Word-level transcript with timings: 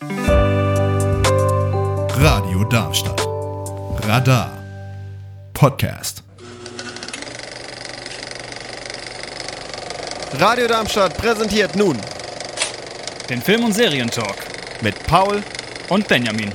Radio 0.00 0.62
Darmstadt. 2.70 3.20
Radar. 4.06 4.52
Podcast. 5.52 6.22
Radio 10.38 10.68
Darmstadt 10.68 11.18
präsentiert 11.18 11.74
nun 11.74 11.98
Den 13.28 13.42
Film- 13.42 13.64
und 13.64 13.72
Serientalk 13.72 14.36
mit 14.82 15.04
Paul 15.04 15.42
und 15.88 16.06
Benjamin. 16.06 16.52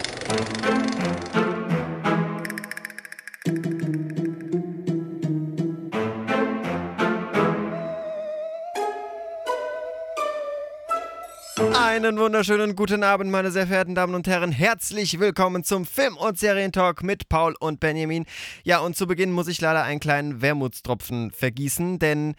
Einen 12.03 12.19
wunderschönen 12.19 12.75
guten 12.75 13.01
Abend, 13.01 13.31
meine 13.31 13.49
sehr 13.49 13.65
verehrten 13.65 13.95
Damen 13.95 14.13
und 14.13 14.27
Herren. 14.27 14.51
Herzlich 14.51 15.21
willkommen 15.21 15.63
zum 15.63 15.85
Film- 15.85 16.17
und 16.17 16.37
Serientalk 16.37 17.01
mit 17.01 17.29
Paul 17.29 17.55
und 17.61 17.79
Benjamin. 17.79 18.25
Ja, 18.65 18.79
und 18.79 18.97
zu 18.97 19.07
Beginn 19.07 19.31
muss 19.31 19.47
ich 19.47 19.61
leider 19.61 19.83
einen 19.83 20.01
kleinen 20.01 20.41
Wermutstropfen 20.41 21.31
vergießen, 21.31 21.99
denn 21.99 22.35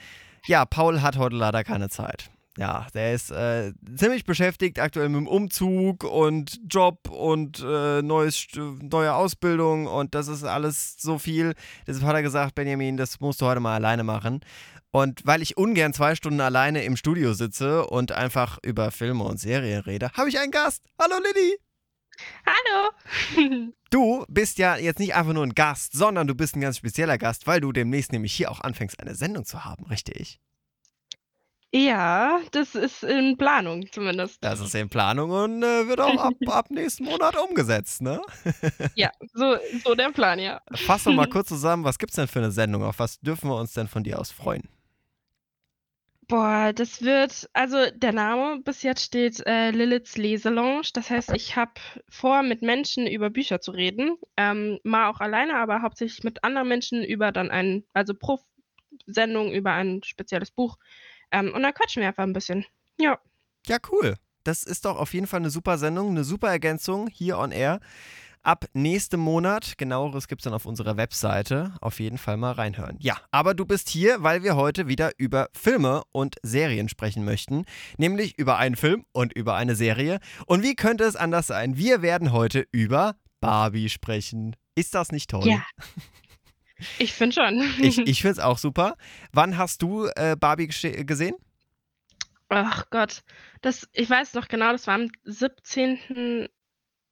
ja, 0.47 0.67
Paul 0.67 1.01
hat 1.01 1.17
heute 1.17 1.37
leider 1.37 1.65
keine 1.65 1.89
Zeit. 1.89 2.31
Ja, 2.59 2.87
der 2.93 3.15
ist 3.15 3.31
äh, 3.31 3.73
ziemlich 3.97 4.25
beschäftigt 4.25 4.79
aktuell 4.79 5.09
mit 5.09 5.21
dem 5.21 5.27
Umzug 5.27 6.05
und 6.05 6.61
Job 6.69 7.09
und 7.11 7.65
äh, 7.67 8.01
neues, 8.01 8.47
neue 8.55 9.15
Ausbildung 9.15 9.87
und 9.87 10.15
das 10.15 10.29
ist 10.29 10.45
alles 10.45 10.97
so 11.01 11.19
viel. 11.19 11.55
Deshalb 11.87 12.05
hat 12.05 12.15
er 12.15 12.23
gesagt, 12.23 12.55
Benjamin, 12.55 12.97
das 12.97 13.19
musst 13.19 13.41
du 13.41 13.47
heute 13.47 13.61
mal 13.61 13.75
alleine 13.75 14.05
machen. 14.05 14.41
Und 14.95 15.27
weil 15.27 15.43
ich 15.43 15.57
ungern 15.57 15.93
zwei 15.93 16.15
Stunden 16.15 16.41
alleine 16.41 16.85
im 16.85 16.97
Studio 16.97 17.33
sitze 17.33 17.85
und 17.85 18.13
einfach 18.13 18.59
über 18.63 18.93
Filme 18.93 19.25
und 19.25 19.41
Serien 19.41 19.81
rede, 19.81 20.13
habe 20.13 20.29
ich 20.29 20.39
einen 20.39 20.53
Gast. 20.53 20.85
Hallo 21.03 21.17
Lilly. 21.19 21.59
Hallo. 22.47 23.73
Du 23.91 24.25
bist 24.29 24.59
ja 24.59 24.77
jetzt 24.77 24.99
nicht 24.99 25.15
einfach 25.15 25.33
nur 25.33 25.45
ein 25.45 25.55
Gast, 25.55 25.93
sondern 25.95 26.27
du 26.27 26.35
bist 26.35 26.57
ein 26.57 26.61
ganz 26.61 26.79
spezieller 26.79 27.17
Gast, 27.17 27.47
weil 27.47 27.61
du 27.61 27.71
demnächst 27.71 28.11
nämlich 28.11 28.33
hier 28.35 28.51
auch 28.51 28.61
anfängst, 28.61 28.99
eine 29.01 29.15
Sendung 29.15 29.45
zu 29.45 29.65
haben, 29.65 29.85
richtig? 29.87 30.41
Ja, 31.73 32.41
das 32.53 32.75
ist 32.77 33.03
in 33.03 33.37
Planung 33.37 33.87
zumindest. 33.91 34.43
Das 34.43 34.61
ist 34.61 34.75
in 34.75 34.89
Planung 34.89 35.31
und 35.31 35.63
äh, 35.63 35.89
wird 35.89 36.01
auch 36.01 36.19
ab, 36.19 36.35
ab 36.47 36.71
nächsten 36.71 37.05
Monat 37.05 37.37
umgesetzt, 37.37 38.01
ne? 38.01 38.21
Ja, 38.95 39.11
so, 39.33 39.57
so 39.85 39.97
der 39.97 40.11
Plan, 40.11 40.39
ja. 40.39 40.61
Fass 40.73 41.05
doch 41.05 41.13
mal 41.13 41.29
kurz 41.29 41.49
zusammen, 41.49 41.83
was 41.83 41.99
gibt's 41.99 42.15
denn 42.15 42.29
für 42.29 42.39
eine 42.39 42.53
Sendung? 42.53 42.85
Auf 42.85 43.01
was 43.01 43.19
dürfen 43.21 43.49
wir 43.49 43.57
uns 43.57 43.73
denn 43.73 43.89
von 43.89 44.05
dir 44.05 44.21
aus 44.21 44.31
freuen? 44.31 44.69
Boah, 46.27 46.73
das 46.73 47.03
wird, 47.03 47.51
also 47.53 47.77
der 47.95 48.13
Name 48.13 48.61
bis 48.63 48.83
jetzt 48.83 49.03
steht 49.03 49.45
äh, 49.47 49.71
Liliths 49.71 50.17
Leselounge. 50.17 50.89
Das 50.95 51.11
heißt, 51.11 51.33
ich 51.33 51.57
habe 51.57 51.73
vor, 52.09 52.43
mit 52.43 52.63
Menschen 52.63 53.07
über 53.07 53.31
Bücher 53.31 53.61
zu 53.61 53.73
reden. 53.73 54.17
Ähm, 54.37 54.79
mal 54.85 55.11
auch 55.11 55.21
alleine, 55.21 55.57
aber 55.57 55.83
hauptsächlich 55.83 56.25
mit 56.25 56.43
anderen 56.43 56.69
Menschen 56.69 57.05
über 57.05 57.33
dann 57.33 57.51
ein, 57.51 57.85
also 57.93 58.15
pro 58.15 58.41
Sendung 59.07 59.53
über 59.53 59.73
ein 59.73 60.03
spezielles 60.03 60.51
Buch. 60.51 60.79
Ähm, 61.31 61.53
und 61.53 61.63
dann 61.63 61.75
quatschen 61.75 62.01
wir 62.01 62.09
einfach 62.09 62.23
ein 62.23 62.33
bisschen. 62.33 62.65
Ja. 62.99 63.19
Ja, 63.67 63.79
cool. 63.91 64.17
Das 64.45 64.63
ist 64.63 64.85
doch 64.85 64.97
auf 64.97 65.15
jeden 65.15 65.27
Fall 65.27 65.41
eine 65.41 65.51
super 65.51 65.79
Sendung, 65.79 66.11
eine 66.11 66.25
super 66.25 66.49
Ergänzung 66.49 67.09
hier 67.09 67.39
on 67.39 67.51
air. 67.51 67.81
Ab 68.45 68.67
nächstem 68.75 69.21
Monat, 69.21 69.79
genaueres 69.79 70.29
gibt 70.29 70.43
es 70.43 70.45
dann 70.45 70.53
auf 70.53 70.67
unserer 70.67 70.99
Webseite, 70.99 71.73
auf 71.81 71.99
jeden 71.99 72.19
Fall 72.19 72.37
mal 72.37 72.53
reinhören. 72.53 72.99
Ja, 73.01 73.17
aber 73.31 73.55
du 73.55 73.65
bist 73.65 73.89
hier, 73.89 74.23
weil 74.23 74.43
wir 74.43 74.55
heute 74.55 74.87
wieder 74.87 75.13
über 75.17 75.49
Filme 75.55 76.03
und 76.13 76.37
Serien 76.43 76.91
sprechen 76.91 77.25
möchten, 77.25 77.65
nämlich 77.97 78.39
über 78.39 78.59
einen 78.59 78.77
Film 78.77 79.07
und 79.13 79.33
über 79.33 79.55
eine 79.55 79.75
Serie. 79.75 80.21
Und 80.45 80.63
wie 80.63 80.75
könnte 80.75 81.05
es 81.05 81.17
anders 81.17 81.47
sein? 81.47 81.79
Wir 81.79 82.03
werden 82.03 82.33
heute 82.33 82.67
über 82.71 83.17
Barbie 83.41 83.89
sprechen. 83.89 84.57
Ist 84.75 84.95
das 84.95 85.11
nicht 85.11 85.31
toll? 85.31 85.49
Ja. 85.49 85.65
Ich 86.99 87.15
finde 87.15 87.35
schon. 87.35 87.63
Ich, 87.79 87.97
ich 87.99 88.21
finde 88.21 88.33
es 88.33 88.39
auch 88.41 88.59
super. 88.59 88.97
Wann 89.33 89.57
hast 89.57 89.81
du 89.81 90.07
äh, 90.17 90.37
Barbie 90.39 90.67
gesehen? 90.67 91.37
Ach 92.51 92.91
Gott, 92.91 93.23
das, 93.63 93.89
ich 93.95 94.11
weiß 94.11 94.35
noch 94.35 94.49
genau, 94.49 94.73
das 94.73 94.87
war 94.87 94.97
am 94.97 95.11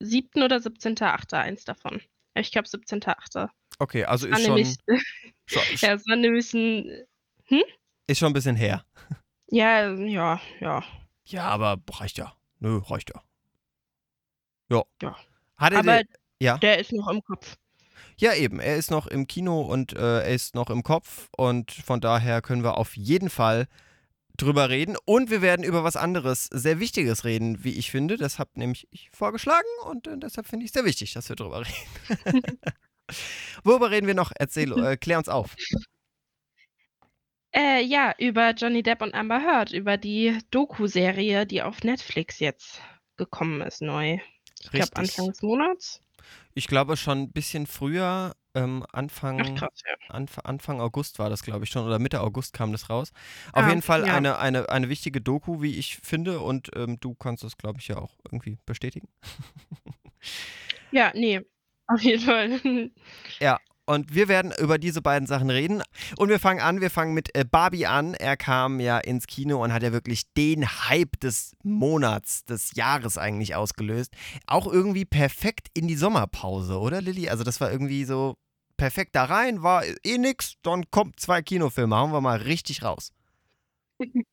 17.07. 0.02 0.44
oder 0.44 0.56
17.08. 0.56 1.34
eins 1.34 1.64
davon. 1.64 2.00
Ich 2.34 2.52
glaube 2.52 2.68
17.08. 2.68 3.48
Okay, 3.78 4.04
also 4.04 4.26
ist 4.26 4.42
schon, 4.42 4.54
nämlich, 4.54 4.76
schon, 5.46 5.62
ja, 5.80 5.94
es 5.94 6.06
war 6.06 6.16
nämlich 6.16 6.52
ein, 6.54 7.04
ist 8.06 8.18
schon 8.18 8.30
ein 8.30 8.34
bisschen 8.34 8.56
her. 8.56 8.84
ja, 9.48 9.92
ja, 9.94 10.40
ja. 10.60 10.84
Ja, 11.24 11.44
aber 11.44 11.80
reicht 11.90 12.18
ja. 12.18 12.34
Nö, 12.58 12.78
reicht 12.78 13.10
ja. 13.14 13.22
Ja. 14.70 14.84
Ja. 15.00 15.16
Hat 15.56 15.72
er 15.72 15.78
Aber 15.80 15.98
den, 15.98 16.08
ja? 16.40 16.58
der 16.58 16.78
ist 16.78 16.92
noch 16.92 17.08
im 17.08 17.22
Kopf. 17.22 17.56
Ja, 18.18 18.34
eben. 18.34 18.60
Er 18.60 18.76
ist 18.76 18.90
noch 18.90 19.06
im 19.06 19.26
Kino 19.26 19.62
und 19.62 19.92
äh, 19.94 20.20
er 20.22 20.34
ist 20.34 20.54
noch 20.54 20.70
im 20.70 20.82
Kopf 20.82 21.28
und 21.36 21.70
von 21.70 22.00
daher 22.00 22.42
können 22.42 22.62
wir 22.62 22.76
auf 22.76 22.96
jeden 22.96 23.30
Fall 23.30 23.68
drüber 24.36 24.70
reden. 24.70 24.96
Und 25.04 25.30
wir 25.30 25.42
werden 25.42 25.64
über 25.64 25.84
was 25.84 25.96
anderes, 25.96 26.46
sehr 26.52 26.80
Wichtiges 26.80 27.24
reden, 27.24 27.64
wie 27.64 27.78
ich 27.78 27.90
finde. 27.90 28.16
Das 28.16 28.38
habe 28.38 28.50
nämlich 28.54 28.88
ich 28.90 29.10
vorgeschlagen 29.12 29.68
und 29.84 30.06
äh, 30.06 30.16
deshalb 30.16 30.46
finde 30.46 30.64
ich 30.64 30.70
es 30.70 30.74
sehr 30.74 30.84
wichtig, 30.84 31.12
dass 31.12 31.28
wir 31.28 31.36
drüber 31.36 31.60
reden. 31.66 32.56
Worüber 33.64 33.90
reden 33.90 34.06
wir 34.06 34.14
noch? 34.14 34.32
Erzähl, 34.34 34.72
äh, 34.78 34.96
klär 35.00 35.18
uns 35.18 35.28
auf. 35.28 35.54
Äh, 37.54 37.82
ja, 37.84 38.14
über 38.18 38.52
Johnny 38.52 38.82
Depp 38.82 39.02
und 39.02 39.14
Amber 39.14 39.40
Heard, 39.40 39.72
über 39.72 39.98
die 39.98 40.38
Doku-Serie, 40.50 41.46
die 41.46 41.62
auf 41.62 41.82
Netflix 41.84 42.38
jetzt 42.38 42.80
gekommen 43.16 43.60
ist, 43.60 43.82
neu. 43.82 44.18
Ich 44.60 44.70
glaube. 44.70 44.96
Anfang 44.96 45.28
des 45.28 45.42
Monats. 45.42 46.00
Ich 46.54 46.66
glaube 46.66 46.96
schon 46.96 47.18
ein 47.22 47.32
bisschen 47.32 47.66
früher, 47.66 48.34
ähm, 48.54 48.84
Ach 48.84 48.94
Anfang, 48.94 49.54
krass, 49.54 49.82
ja. 49.86 49.94
Anf 50.14 50.38
Anfang 50.40 50.80
August 50.80 51.18
war 51.18 51.30
das, 51.30 51.42
glaube 51.42 51.64
ich, 51.64 51.70
schon, 51.70 51.86
oder 51.86 51.98
Mitte 51.98 52.20
August 52.20 52.52
kam 52.52 52.72
das 52.72 52.90
raus. 52.90 53.12
Auf 53.52 53.64
Ah, 53.64 53.68
jeden 53.68 53.82
Fall 53.82 54.04
ja. 54.06 54.14
eine, 54.16 54.38
eine, 54.38 54.68
eine 54.68 54.88
wichtige 54.88 55.20
Doku, 55.20 55.62
wie 55.62 55.78
ich 55.78 55.98
finde, 56.02 56.40
und 56.40 56.70
ähm, 56.76 56.98
du 57.00 57.14
kannst 57.14 57.44
das, 57.44 57.56
glaube 57.56 57.80
ich, 57.80 57.88
ja 57.88 57.96
auch 57.98 58.14
irgendwie 58.30 58.58
bestätigen. 58.66 59.08
Ja, 60.90 61.10
nee, 61.14 61.40
auf 61.86 62.00
jeden 62.02 62.22
Fall. 62.22 62.90
Und 63.84 64.14
wir 64.14 64.28
werden 64.28 64.52
über 64.60 64.78
diese 64.78 65.02
beiden 65.02 65.26
Sachen 65.26 65.50
reden. 65.50 65.82
Und 66.16 66.28
wir 66.28 66.38
fangen 66.38 66.60
an, 66.60 66.80
wir 66.80 66.90
fangen 66.90 67.14
mit 67.14 67.34
äh, 67.36 67.44
Barbie 67.44 67.86
an. 67.86 68.14
Er 68.14 68.36
kam 68.36 68.78
ja 68.78 68.98
ins 68.98 69.26
Kino 69.26 69.62
und 69.62 69.72
hat 69.72 69.82
ja 69.82 69.92
wirklich 69.92 70.22
den 70.34 70.66
Hype 70.66 71.18
des 71.20 71.56
Monats, 71.64 72.44
des 72.44 72.74
Jahres 72.76 73.18
eigentlich 73.18 73.56
ausgelöst. 73.56 74.14
Auch 74.46 74.66
irgendwie 74.66 75.04
perfekt 75.04 75.68
in 75.74 75.88
die 75.88 75.96
Sommerpause, 75.96 76.78
oder 76.78 77.02
Lilly? 77.02 77.28
Also 77.28 77.42
das 77.42 77.60
war 77.60 77.72
irgendwie 77.72 78.04
so 78.04 78.36
perfekt 78.76 79.14
da 79.14 79.24
rein, 79.24 79.62
war 79.62 79.84
eh 80.04 80.18
nix, 80.18 80.54
dann 80.62 80.90
kommt 80.90 81.20
zwei 81.20 81.42
Kinofilme, 81.42 81.96
hauen 81.96 82.12
wir 82.12 82.20
mal 82.20 82.38
richtig 82.38 82.82
raus. 82.82 83.12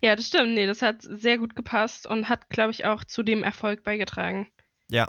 Ja, 0.00 0.16
das 0.16 0.26
stimmt. 0.26 0.54
Nee, 0.54 0.66
das 0.66 0.80
hat 0.82 1.02
sehr 1.02 1.38
gut 1.38 1.54
gepasst 1.54 2.06
und 2.06 2.28
hat, 2.28 2.48
glaube 2.48 2.70
ich, 2.72 2.86
auch 2.86 3.04
zu 3.04 3.22
dem 3.22 3.42
Erfolg 3.44 3.84
beigetragen. 3.84 4.48
Ja, 4.88 5.06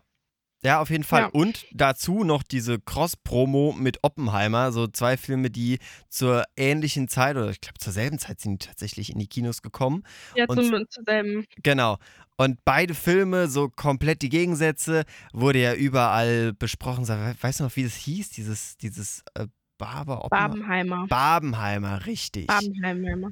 auf 0.64 0.90
jeden 0.90 1.04
Fall. 1.04 1.22
Ja. 1.22 1.28
Und 1.30 1.66
dazu 1.74 2.24
noch 2.24 2.44
diese 2.44 2.80
Cross-Promo 2.80 3.74
mit 3.78 4.00
Oppenheimer, 4.04 4.72
so 4.72 4.88
zwei 4.88 5.18
Filme, 5.18 5.50
die 5.50 5.80
zur 6.10 6.44
ähnlichen 6.56 7.08
Zeit 7.08 7.36
oder 7.36 7.50
ich 7.50 7.62
glaube 7.62 7.80
zur 7.80 7.94
selben 7.94 8.20
Zeit 8.20 8.40
sind 8.40 8.62
die 8.64 8.68
tatsächlich 8.68 9.12
in 9.12 9.20
die 9.20 9.28
Kinos 9.28 9.62
gekommen. 9.62 10.04
Ja, 10.36 10.46
Und- 10.48 10.58
zum, 10.58 10.86
zur 10.90 11.04
selben. 11.06 11.46
Genau. 11.64 11.98
Und 12.38 12.58
beide 12.66 12.94
Filme, 12.96 13.48
so 13.48 13.70
komplett 13.70 14.22
die 14.24 14.30
Gegensätze, 14.30 15.04
wurde 15.32 15.60
ja 15.62 15.74
überall 15.76 16.54
besprochen. 16.54 17.08
Weißt 17.08 17.60
du 17.60 17.64
noch, 17.66 17.76
wie 17.76 17.84
das 17.84 17.96
hieß? 17.96 18.30
Dieses, 18.32 18.78
dieses 18.78 19.24
äh, 19.36 19.46
Barber 19.78 20.26
Oppenheimer? 20.26 20.56
Barbenheimer. 20.56 21.08
Barbenheimer, 21.08 22.06
richtig. 22.06 22.48
Barbenheimer. 22.48 23.32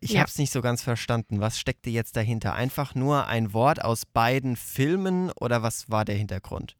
Ich 0.00 0.12
ja. 0.12 0.20
habe 0.20 0.28
es 0.28 0.38
nicht 0.38 0.52
so 0.52 0.60
ganz 0.60 0.82
verstanden. 0.82 1.40
Was 1.40 1.58
steckte 1.58 1.90
jetzt 1.90 2.16
dahinter? 2.16 2.54
Einfach 2.54 2.94
nur 2.94 3.26
ein 3.26 3.52
Wort 3.52 3.84
aus 3.84 4.04
beiden 4.04 4.56
Filmen 4.56 5.30
oder 5.40 5.62
was 5.62 5.90
war 5.90 6.04
der 6.04 6.16
Hintergrund? 6.16 6.76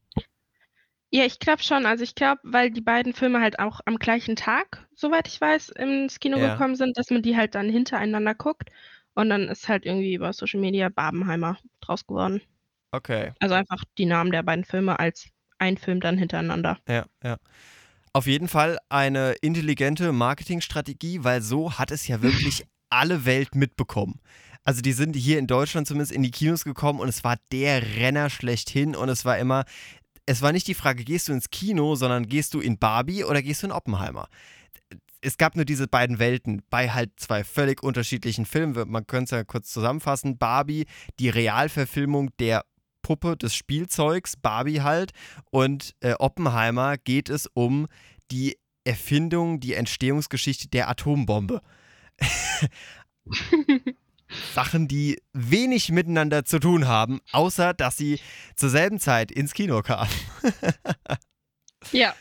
Ja, 1.11 1.25
ich 1.25 1.39
glaube 1.39 1.63
schon. 1.63 1.85
Also 1.85 2.05
ich 2.05 2.15
glaube, 2.15 2.41
weil 2.43 2.71
die 2.71 2.81
beiden 2.81 3.13
Filme 3.13 3.41
halt 3.41 3.59
auch 3.59 3.81
am 3.85 3.99
gleichen 3.99 4.35
Tag, 4.35 4.87
soweit 4.95 5.29
ich 5.29 5.41
weiß, 5.41 5.69
ins 5.71 6.21
Kino 6.21 6.39
Ja. 6.39 6.53
gekommen 6.53 6.75
sind, 6.75 6.97
dass 6.97 7.11
man 7.11 7.23
die 7.23 7.37
halt 7.37 7.55
dann 7.55 7.69
hintereinander 7.69 8.35
guckt. 8.35 8.71
Und 9.15 9.29
dann 9.29 9.49
ist 9.49 9.69
halt 9.69 9.85
irgendwie 9.85 10.15
über 10.15 10.33
Social 10.33 10.61
Media 10.61 10.89
Barbenheimer 10.89 11.59
draus 11.81 12.07
geworden. 12.07 12.41
Okay. 12.93 13.33
Also 13.41 13.55
einfach 13.55 13.85
die 13.99 14.07
Namen 14.07 14.33
der 14.33 14.43
beiden 14.43 14.65
Filme 14.65 14.99
als 14.99 15.29
ein 15.59 15.77
Film 15.77 16.01
dann 16.01 16.17
hintereinander. 16.17 16.79
Ja, 16.89 17.05
ja. 17.23 17.37
Auf 18.15 18.27
jeden 18.27 18.49
Fall 18.49 18.79
eine 18.89 19.33
intelligente 19.41 20.13
Marketingstrategie, 20.13 21.25
weil 21.25 21.41
so 21.41 21.79
hat 21.79 21.91
es 21.91 22.09
ja 22.09 22.21
wirklich 22.23 22.67
alle 22.93 23.25
Welt 23.25 23.55
mitbekommen. 23.55 24.21
Also 24.65 24.81
die 24.81 24.93
sind 24.93 25.17
hier 25.17 25.39
in 25.39 25.47
Deutschland 25.47 25.89
zumindest 25.89 26.13
in 26.13 26.23
die 26.23 26.31
Kinos 26.31 26.65
gekommen 26.65 27.01
und 27.01 27.09
es 27.09 27.25
war 27.25 27.37
der 27.51 27.97
Renner 27.97 28.31
schlechthin 28.31 28.95
und 28.95 29.09
es 29.09 29.25
war 29.25 29.39
immer, 29.39 29.65
es 30.27 30.41
war 30.41 30.53
nicht 30.53 30.69
die 30.69 30.75
Frage, 30.75 31.05
gehst 31.05 31.29
du 31.29 31.33
ins 31.33 31.51
Kino, 31.51 31.97
sondern 31.97 32.27
gehst 32.27 32.55
du 32.55 32.61
in 32.61 32.79
Barbie 32.79 33.25
oder 33.25 33.43
gehst 33.43 33.63
du 33.63 33.67
in 33.67 33.73
Oppenheimer? 33.73 34.29
Es 35.21 35.37
gab 35.37 35.57
nur 35.57 35.65
diese 35.65 35.89
beiden 35.89 36.19
Welten 36.19 36.63
bei 36.71 36.91
halt 36.91 37.11
zwei 37.17 37.45
völlig 37.45 37.83
unterschiedlichen 37.83 38.45
Filmen. 38.45 38.91
Man 38.91 39.07
könnte 39.07 39.25
es 39.25 39.31
ja 39.31 39.45
kurz 39.45 39.73
zusammenfassen. 39.73 40.37
Barbie, 40.37 40.87
die 41.21 41.29
Realverfilmung 41.29 42.31
der 42.39 42.65
Puppe 43.03 43.37
des 43.37 43.55
Spielzeugs, 43.55 44.37
Barbie 44.37 44.81
halt. 44.81 45.13
Und 45.51 45.95
äh, 46.01 46.15
Oppenheimer 46.19 46.99
geht 46.99 47.29
es 47.29 47.49
um 47.53 47.87
die 48.33 48.59
Erfindung, 48.85 49.61
die 49.61 49.75
Entstehungsgeschichte 49.75 50.69
der 50.69 50.89
Atombombe. 50.89 51.63
Sachen, 54.55 54.89
die 54.89 55.21
wenig 55.33 55.91
miteinander 55.91 56.45
zu 56.45 56.59
tun 56.59 56.87
haben, 56.87 57.21
außer 57.33 57.75
dass 57.75 57.97
sie 57.97 58.19
zur 58.57 58.71
selben 58.71 58.99
Zeit 58.99 59.31
ins 59.31 59.53
Kino 59.53 59.83
kamen. 59.83 60.11
ja. 61.93 62.15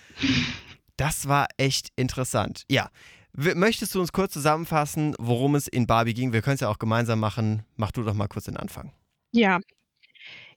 Das 0.97 1.27
war 1.27 1.47
echt 1.57 1.89
interessant. 1.95 2.63
Ja. 2.69 2.89
Möchtest 3.33 3.95
du 3.95 4.01
uns 4.01 4.11
kurz 4.11 4.33
zusammenfassen, 4.33 5.15
worum 5.17 5.55
es 5.55 5.67
in 5.67 5.87
Barbie 5.87 6.13
ging? 6.13 6.33
Wir 6.33 6.41
können 6.41 6.55
es 6.55 6.61
ja 6.61 6.67
auch 6.67 6.79
gemeinsam 6.79 7.19
machen. 7.19 7.63
Mach 7.77 7.91
du 7.91 8.03
doch 8.03 8.13
mal 8.13 8.27
kurz 8.27 8.45
den 8.45 8.57
Anfang. 8.57 8.91
Ja. 9.31 9.59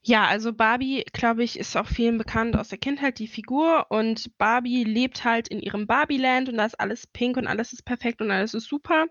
Ja, 0.07 0.27
also 0.27 0.53
Barbie, 0.53 1.05
glaube 1.15 1.45
ich, 1.45 1.59
ist 1.59 1.77
auch 1.77 1.87
vielen 1.87 2.19
bekannt 2.19 2.57
aus 2.57 2.69
der 2.69 2.79
Kindheit, 2.79 3.19
die 3.19 3.27
Figur. 3.27 3.87
Und 3.89 4.37
Barbie 4.37 4.85
lebt 4.85 5.25
halt 5.25 5.49
in 5.49 5.61
ihrem 5.61 5.87
Barbieland 5.87 6.51
und 6.51 6.59
da 6.59 6.67
ist 6.67 6.79
alles 6.79 7.07
pink 7.07 7.39
und 7.39 7.47
alles 7.47 7.73
ist 7.73 7.87
perfekt 7.87 8.21
und 8.21 8.31
alles 8.31 8.53
ist 8.53 8.69
super. 8.69 9.07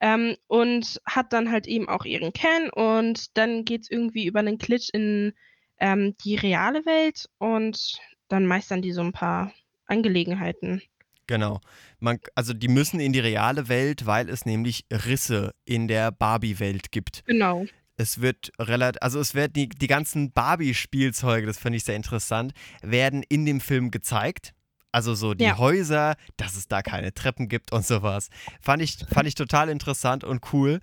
Ähm, 0.00 0.36
und 0.48 1.00
hat 1.06 1.32
dann 1.32 1.52
halt 1.52 1.68
eben 1.68 1.88
auch 1.88 2.04
ihren 2.04 2.32
Ken 2.32 2.68
und 2.70 3.36
dann 3.38 3.64
geht 3.64 3.82
es 3.82 3.90
irgendwie 3.90 4.26
über 4.26 4.40
einen 4.40 4.58
Glitch 4.58 4.90
in 4.92 5.34
ähm, 5.78 6.16
die 6.24 6.34
reale 6.34 6.84
Welt 6.84 7.28
und 7.38 8.00
dann 8.28 8.44
meistern 8.44 8.82
die 8.82 8.92
so 8.92 9.02
ein 9.02 9.12
paar 9.12 9.52
Angelegenheiten. 9.86 10.82
Genau. 11.28 11.60
Man, 12.00 12.18
also 12.34 12.52
die 12.52 12.68
müssen 12.68 12.98
in 12.98 13.12
die 13.12 13.20
reale 13.20 13.68
Welt, 13.68 14.04
weil 14.04 14.28
es 14.28 14.44
nämlich 14.44 14.84
Risse 14.92 15.54
in 15.64 15.86
der 15.86 16.10
Barbie-Welt 16.10 16.90
gibt. 16.90 17.24
Genau. 17.24 17.66
Es 17.96 18.20
wird 18.20 18.50
relativ, 18.58 19.00
also 19.02 19.20
es 19.20 19.34
werden 19.34 19.52
die, 19.52 19.68
die 19.68 19.86
ganzen 19.86 20.32
Barbie-Spielzeuge, 20.32 21.46
das 21.46 21.58
fand 21.58 21.76
ich 21.76 21.84
sehr 21.84 21.96
interessant, 21.96 22.52
werden 22.82 23.22
in 23.28 23.46
dem 23.46 23.60
Film 23.60 23.90
gezeigt. 23.90 24.54
Also 24.94 25.14
so 25.16 25.34
die 25.34 25.44
ja. 25.44 25.58
Häuser, 25.58 26.14
dass 26.36 26.54
es 26.56 26.68
da 26.68 26.80
keine 26.80 27.12
Treppen 27.12 27.48
gibt 27.48 27.72
und 27.72 27.84
sowas. 27.84 28.28
Fand 28.60 28.80
ich, 28.80 28.96
fand 29.12 29.26
ich 29.26 29.34
total 29.34 29.68
interessant 29.68 30.22
und 30.22 30.52
cool. 30.52 30.80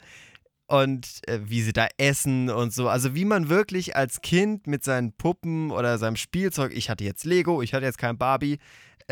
Und 0.68 1.22
äh, 1.28 1.40
wie 1.44 1.62
sie 1.62 1.74
da 1.74 1.88
essen 1.98 2.50
und 2.50 2.74
so. 2.74 2.90
Also 2.90 3.16
wie 3.16 3.26
man 3.26 3.48
wirklich 3.48 3.96
als 3.96 4.22
Kind 4.22 4.68
mit 4.68 4.84
seinen 4.84 5.14
Puppen 5.14 5.72
oder 5.72 5.98
seinem 5.98 6.18
Spielzeug, 6.18 6.74
ich 6.74 6.90
hatte 6.90 7.04
jetzt 7.06 7.26
Lego, 7.26 7.62
ich 7.62 7.74
hatte 7.74 7.86
jetzt 7.86 7.98
kein 7.98 8.18
Barbie, 8.18 8.60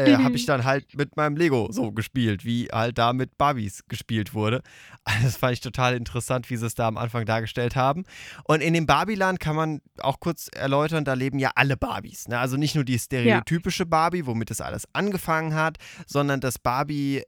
äh, 0.07 0.18
habe 0.18 0.36
ich 0.36 0.46
dann 0.46 0.63
halt 0.63 0.96
mit 0.96 1.18
meinem 1.18 1.36
Lego 1.36 1.69
so 1.72 1.92
gespielt, 1.92 2.46
wie 2.46 2.68
halt 2.72 2.98
da 2.98 3.13
mit 3.13 3.38
Barbies 3.38 3.84
gespielt 3.88 4.34
wurde. 4.34 4.62
Das 5.24 5.38
fand 5.38 5.54
ich 5.54 5.60
total 5.62 5.96
interessant, 5.96 6.50
wie 6.51 6.56
sie 6.56 6.68
es 6.68 6.75
da 6.75 6.88
am 6.88 6.98
Anfang 6.98 7.25
dargestellt 7.25 7.75
haben. 7.75 8.04
Und 8.44 8.62
in 8.62 8.74
dem 8.74 8.86
Barbieland 8.86 9.40
kann 9.40 9.56
man 9.56 9.81
auch 9.98 10.19
kurz 10.19 10.50
erläutern, 10.56 11.04
da 11.04 11.13
leben 11.13 11.40
ja 11.40 11.51
alle 11.56 11.78
Barbies. 11.78 12.28
Ne? 12.28 12.38
Also 12.38 12.57
nicht 12.57 12.75
nur 12.75 12.84
die 12.84 13.00
stereotypische. 13.00 13.86
Barbie, 13.90 14.25
womit 14.25 14.50
das 14.50 14.62
alles 14.62 14.84
angefangen 14.94 15.56
hat, 15.56 15.78
sondern 16.06 16.40
das 16.40 16.60
Barbie 16.60 17.24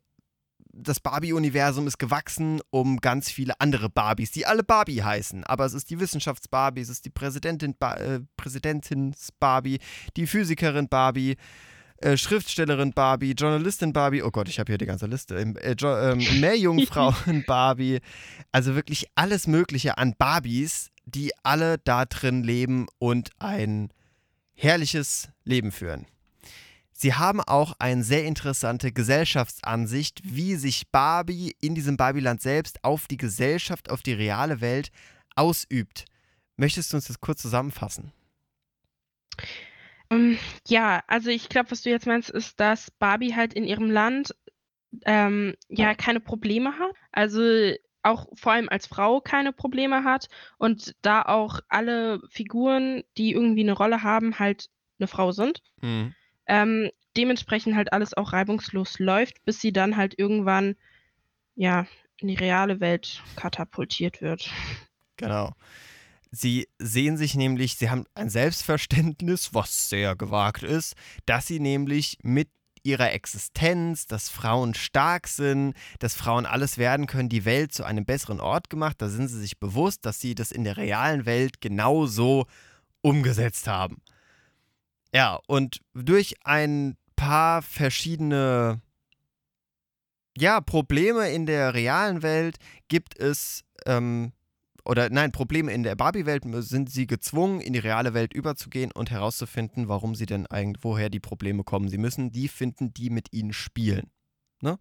das 0.73 0.99
Barbie-Universum 0.99 1.87
ist 1.87 1.97
gewachsen 1.97 2.61
um 2.69 2.97
ganz 2.97 3.29
viele 3.29 3.59
andere 3.59 3.89
Barbies, 3.89 4.31
die 4.31 4.45
alle 4.45 4.63
Barbie 4.63 5.03
heißen. 5.03 5.43
Aber 5.43 5.65
es 5.65 5.73
ist 5.73 5.89
die 5.89 5.99
Wissenschafts-Barbie, 5.99 6.81
es 6.81 6.89
ist 6.89 7.05
die 7.05 7.09
Präsidentin, 7.09 7.75
ba 7.77 7.95
äh, 7.95 8.21
Präsidentins-Barbie, 8.37 9.79
die 10.15 10.27
Physikerin 10.27 10.87
Barbie, 10.87 11.35
äh, 12.01 12.17
Schriftstellerin 12.17 12.93
Barbie, 12.93 13.31
Journalistin 13.31 13.93
Barbie, 13.93 14.23
oh 14.23 14.31
Gott, 14.31 14.49
ich 14.49 14.59
habe 14.59 14.71
hier 14.71 14.77
die 14.77 14.85
ganze 14.85 15.07
Liste, 15.07 15.35
ähm, 15.39 15.55
äh, 15.57 15.71
äh, 15.71 16.15
Meerjungfrauen 16.39 17.43
Barbie, 17.45 17.99
also 18.51 18.75
wirklich 18.75 19.07
alles 19.15 19.47
Mögliche 19.47 19.97
an 19.97 20.15
Barbies, 20.17 20.89
die 21.05 21.31
alle 21.43 21.77
da 21.77 22.05
drin 22.05 22.43
leben 22.43 22.87
und 22.99 23.29
ein 23.39 23.91
herrliches 24.53 25.29
Leben 25.43 25.71
führen. 25.71 26.05
Sie 26.91 27.15
haben 27.15 27.41
auch 27.41 27.73
eine 27.79 28.03
sehr 28.03 28.25
interessante 28.25 28.91
Gesellschaftsansicht, 28.91 30.21
wie 30.23 30.55
sich 30.55 30.89
Barbie 30.91 31.55
in 31.59 31.73
diesem 31.73 31.97
Barbieland 31.97 32.41
selbst 32.41 32.83
auf 32.83 33.07
die 33.07 33.17
Gesellschaft, 33.17 33.89
auf 33.89 34.03
die 34.03 34.13
reale 34.13 34.61
Welt 34.61 34.91
ausübt. 35.35 36.05
Möchtest 36.57 36.93
du 36.93 36.97
uns 36.97 37.07
das 37.07 37.19
kurz 37.19 37.41
zusammenfassen? 37.41 38.11
Ähm, 40.11 40.37
ja, 40.67 41.01
also 41.07 41.29
ich 41.29 41.49
glaube, 41.49 41.71
was 41.71 41.81
du 41.81 41.89
jetzt 41.89 42.05
meinst, 42.05 42.29
ist, 42.29 42.59
dass 42.59 42.91
Barbie 42.91 43.35
halt 43.35 43.53
in 43.53 43.63
ihrem 43.63 43.89
Land 43.89 44.35
ähm, 45.05 45.55
ja 45.69 45.95
keine 45.95 46.19
Probleme 46.19 46.77
hat. 46.77 46.91
Also 47.11 47.73
auch 48.03 48.27
vor 48.33 48.51
allem 48.51 48.69
als 48.69 48.87
Frau 48.87 49.21
keine 49.21 49.53
Probleme 49.53 50.03
hat 50.03 50.27
und 50.57 50.95
da 51.01 51.21
auch 51.21 51.59
alle 51.69 52.19
Figuren, 52.29 53.03
die 53.17 53.31
irgendwie 53.31 53.61
eine 53.61 53.73
Rolle 53.73 54.03
haben, 54.03 54.39
halt 54.39 54.69
eine 54.99 55.07
Frau 55.07 55.31
sind. 55.31 55.61
Mhm. 55.81 56.13
Ähm, 56.47 56.91
dementsprechend 57.15 57.75
halt 57.75 57.93
alles 57.93 58.15
auch 58.15 58.33
reibungslos 58.33 58.99
läuft, 58.99 59.43
bis 59.45 59.61
sie 59.61 59.71
dann 59.71 59.97
halt 59.97 60.17
irgendwann 60.17 60.75
ja 61.55 61.85
in 62.17 62.27
die 62.27 62.35
reale 62.35 62.79
Welt 62.79 63.21
katapultiert 63.35 64.21
wird. 64.21 64.49
Genau. 65.17 65.51
Sie 66.31 66.67
sehen 66.79 67.17
sich 67.17 67.35
nämlich, 67.35 67.75
sie 67.75 67.89
haben 67.89 68.05
ein 68.15 68.29
Selbstverständnis, 68.29 69.53
was 69.53 69.89
sehr 69.89 70.15
gewagt 70.15 70.63
ist, 70.63 70.95
dass 71.25 71.47
sie 71.47 71.59
nämlich 71.59 72.17
mit 72.23 72.49
ihrer 72.83 73.11
Existenz, 73.11 74.07
dass 74.07 74.29
Frauen 74.29 74.73
stark 74.73 75.27
sind, 75.27 75.75
dass 75.99 76.15
Frauen 76.15 76.45
alles 76.45 76.77
werden 76.77 77.05
können, 77.05 77.29
die 77.29 77.45
Welt 77.45 77.73
zu 77.73 77.83
einem 77.83 78.05
besseren 78.05 78.39
Ort 78.39 78.69
gemacht. 78.69 79.01
Da 79.01 79.09
sind 79.09 79.27
sie 79.27 79.39
sich 79.39 79.59
bewusst, 79.59 80.05
dass 80.05 80.19
sie 80.19 80.33
das 80.33 80.51
in 80.51 80.63
der 80.63 80.77
realen 80.77 81.25
Welt 81.25 81.61
genauso 81.61 82.47
umgesetzt 83.01 83.67
haben. 83.67 84.01
Ja, 85.13 85.39
und 85.47 85.81
durch 85.93 86.35
ein 86.43 86.97
paar 87.15 87.61
verschiedene 87.61 88.81
ja, 90.37 90.61
Probleme 90.61 91.29
in 91.29 91.45
der 91.45 91.73
realen 91.73 92.23
Welt 92.23 92.57
gibt 92.87 93.19
es 93.19 93.63
ähm, 93.85 94.31
oder 94.85 95.09
nein, 95.09 95.31
Probleme 95.31 95.71
in 95.71 95.83
der 95.83 95.95
Barbie-Welt 95.95 96.43
sind 96.45 96.89
sie 96.89 97.07
gezwungen, 97.07 97.61
in 97.61 97.73
die 97.73 97.79
reale 97.79 98.13
Welt 98.13 98.33
überzugehen 98.33 98.91
und 98.91 99.11
herauszufinden, 99.11 99.87
warum 99.87 100.15
sie 100.15 100.25
denn 100.25 100.47
eigentlich, 100.47 100.83
woher 100.83 101.09
die 101.09 101.19
Probleme 101.19 101.63
kommen. 101.63 101.89
Sie 101.89 101.97
müssen 101.97 102.31
die 102.31 102.47
finden, 102.47 102.93
die 102.93 103.09
mit 103.09 103.31
ihnen 103.31 103.53
spielen. 103.53 104.09
Ne? 104.61 104.79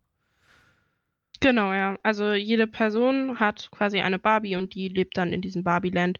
Genau, 1.40 1.72
ja. 1.72 1.98
Also 2.02 2.32
jede 2.32 2.66
Person 2.66 3.40
hat 3.40 3.70
quasi 3.70 4.00
eine 4.00 4.18
Barbie 4.18 4.56
und 4.56 4.74
die 4.74 4.88
lebt 4.88 5.16
dann 5.16 5.32
in 5.32 5.42
diesem 5.42 5.64
Barbie-Land. 5.64 6.18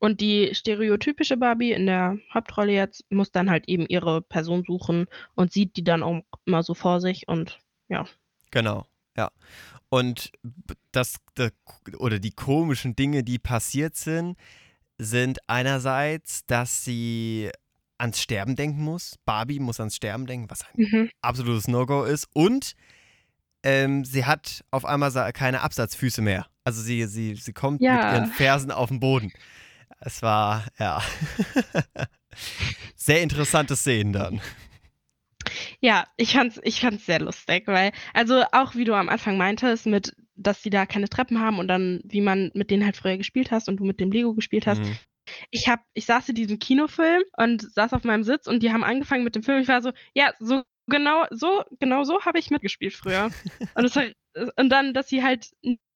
Und 0.00 0.20
die 0.20 0.54
stereotypische 0.54 1.36
Barbie 1.36 1.72
in 1.72 1.86
der 1.86 2.18
Hauptrolle 2.32 2.72
jetzt 2.72 3.04
muss 3.10 3.32
dann 3.32 3.50
halt 3.50 3.68
eben 3.68 3.86
ihre 3.88 4.22
Person 4.22 4.62
suchen 4.64 5.06
und 5.34 5.52
sieht 5.52 5.76
die 5.76 5.82
dann 5.82 6.04
auch 6.04 6.22
immer 6.44 6.62
so 6.62 6.74
vor 6.74 7.00
sich 7.00 7.26
und 7.26 7.58
ja. 7.88 8.06
Genau, 8.52 8.86
ja. 9.18 9.30
Und 9.90 10.32
das, 10.92 11.16
oder 11.96 12.18
die 12.18 12.30
komischen 12.30 12.94
Dinge, 12.94 13.24
die 13.24 13.38
passiert 13.38 13.96
sind, 13.96 14.36
sind 14.98 15.38
einerseits, 15.48 16.44
dass 16.46 16.84
sie 16.84 17.50
ans 17.98 18.20
Sterben 18.20 18.54
denken 18.54 18.82
muss. 18.82 19.16
Barbie 19.24 19.58
muss 19.58 19.80
ans 19.80 19.96
Sterben 19.96 20.26
denken, 20.26 20.50
was 20.50 20.62
ein 20.62 20.68
mhm. 20.76 21.10
absolutes 21.20 21.68
No-Go 21.68 22.04
ist. 22.04 22.28
Und 22.32 22.74
ähm, 23.62 24.04
sie 24.04 24.24
hat 24.24 24.64
auf 24.70 24.84
einmal 24.84 25.10
keine 25.32 25.62
Absatzfüße 25.62 26.22
mehr. 26.22 26.46
Also 26.64 26.80
sie, 26.82 27.06
sie, 27.06 27.34
sie 27.34 27.52
kommt 27.52 27.80
ja. 27.80 27.94
mit 27.94 28.02
ihren 28.04 28.26
Fersen 28.26 28.70
auf 28.70 28.90
den 28.90 29.00
Boden. 29.00 29.32
Es 30.00 30.22
war, 30.22 30.64
ja, 30.78 31.02
sehr 32.94 33.22
interessante 33.22 33.74
Szenen 33.74 34.12
dann. 34.12 34.40
Ja, 35.80 36.06
ich 36.16 36.32
fand's, 36.32 36.60
ich 36.62 36.80
fand's 36.80 37.06
sehr 37.06 37.20
lustig, 37.20 37.66
weil, 37.66 37.92
also 38.14 38.44
auch 38.52 38.74
wie 38.74 38.84
du 38.84 38.94
am 38.94 39.08
Anfang 39.08 39.36
meintest, 39.36 39.86
mit, 39.86 40.14
dass 40.34 40.62
sie 40.62 40.70
da 40.70 40.86
keine 40.86 41.08
Treppen 41.08 41.40
haben 41.40 41.58
und 41.58 41.68
dann, 41.68 42.00
wie 42.04 42.20
man 42.20 42.50
mit 42.54 42.70
denen 42.70 42.84
halt 42.84 42.96
früher 42.96 43.16
gespielt 43.16 43.50
hast 43.50 43.68
und 43.68 43.78
du 43.78 43.84
mit 43.84 44.00
dem 44.00 44.12
Lego 44.12 44.34
gespielt 44.34 44.66
hast. 44.66 44.80
Mhm. 44.80 44.96
Ich 45.50 45.68
hab, 45.68 45.80
ich 45.92 46.06
saß 46.06 46.28
in 46.30 46.34
diesem 46.34 46.58
Kinofilm 46.58 47.22
und 47.36 47.62
saß 47.72 47.92
auf 47.92 48.04
meinem 48.04 48.24
Sitz 48.24 48.46
und 48.46 48.62
die 48.62 48.72
haben 48.72 48.84
angefangen 48.84 49.24
mit 49.24 49.34
dem 49.34 49.42
Film. 49.42 49.60
Ich 49.60 49.68
war 49.68 49.82
so, 49.82 49.92
ja, 50.14 50.32
so 50.38 50.62
genau 50.86 51.26
so, 51.30 51.64
genau 51.78 52.04
so 52.04 52.22
habe 52.22 52.38
ich 52.38 52.50
mitgespielt 52.50 52.94
früher. 52.94 53.30
und, 53.74 53.84
das, 53.84 54.52
und 54.56 54.70
dann, 54.70 54.94
dass 54.94 55.08
sie 55.08 55.22
halt 55.22 55.50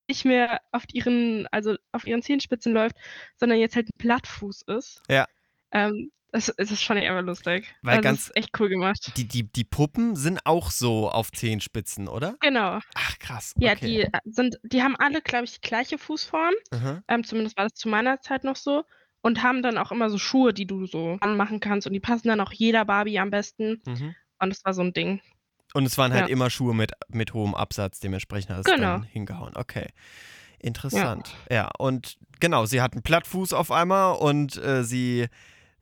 nicht 0.07 0.25
mehr 0.25 0.61
auf 0.71 0.83
ihren, 0.91 1.47
also 1.47 1.75
auf 1.91 2.05
ihren 2.05 2.21
Zehenspitzen 2.21 2.73
läuft, 2.73 2.95
sondern 3.37 3.59
jetzt 3.59 3.75
halt 3.75 3.87
ein 3.87 3.97
Plattfuß 3.97 4.63
ist. 4.67 5.01
Ja. 5.09 5.27
Ähm, 5.71 6.11
das, 6.33 6.51
das 6.57 6.81
fand 6.81 6.99
ich 6.99 7.07
einfach 7.07 7.23
lustig. 7.23 7.75
Weil 7.83 7.97
also, 7.97 8.01
ganz, 8.01 8.19
das 8.19 8.27
ist 8.29 8.37
echt 8.37 8.59
cool 8.59 8.67
gemacht. 8.67 9.13
Die, 9.17 9.27
die, 9.27 9.43
die 9.43 9.63
Puppen 9.63 10.15
sind 10.15 10.45
auch 10.45 10.71
so 10.71 11.09
auf 11.09 11.31
Zehenspitzen, 11.31 12.07
oder? 12.07 12.35
Genau. 12.39 12.79
Ach, 12.95 13.19
krass. 13.19 13.53
Okay. 13.55 13.65
Ja, 13.65 13.75
die 13.75 13.99
äh, 14.01 14.09
sind, 14.25 14.59
die 14.63 14.81
haben 14.81 14.95
alle, 14.95 15.21
glaube 15.21 15.45
ich, 15.45 15.61
die 15.61 15.67
gleiche 15.67 15.99
Fußform. 15.99 16.53
Ähm, 17.07 17.23
zumindest 17.23 17.55
war 17.55 17.65
das 17.65 17.75
zu 17.75 17.87
meiner 17.87 18.19
Zeit 18.21 18.43
noch 18.43 18.55
so. 18.55 18.83
Und 19.21 19.43
haben 19.43 19.61
dann 19.61 19.77
auch 19.77 19.91
immer 19.91 20.09
so 20.09 20.17
Schuhe, 20.17 20.53
die 20.53 20.65
du 20.65 20.85
so 20.85 21.17
anmachen 21.21 21.59
kannst. 21.59 21.85
Und 21.85 21.93
die 21.93 21.99
passen 21.99 22.27
dann 22.27 22.41
auch 22.41 22.51
jeder 22.51 22.83
Barbie 22.83 23.19
am 23.19 23.29
besten. 23.29 23.81
Mhm. 23.85 24.15
Und 24.39 24.49
das 24.49 24.65
war 24.65 24.73
so 24.73 24.81
ein 24.81 24.91
Ding. 24.91 25.21
Und 25.75 25.85
es 25.85 25.97
waren 25.97 26.11
halt 26.11 26.27
ja. 26.27 26.33
immer 26.33 26.49
Schuhe 26.49 26.73
mit, 26.73 26.93
mit 27.09 27.33
hohem 27.33 27.53
Absatz, 27.53 27.99
dementsprechend 27.99 28.51
hat 28.51 28.59
es 28.59 28.65
genau. 28.65 28.97
dann 28.97 29.03
hingehauen. 29.03 29.55
Okay. 29.55 29.87
Interessant. 30.59 31.35
Ja. 31.49 31.55
ja. 31.55 31.71
und 31.77 32.17
genau, 32.39 32.65
sie 32.65 32.81
hat 32.81 32.93
einen 32.93 33.03
Plattfuß 33.03 33.53
auf 33.53 33.71
einmal 33.71 34.15
und 34.15 34.57
äh, 34.57 34.83
sie 34.83 35.27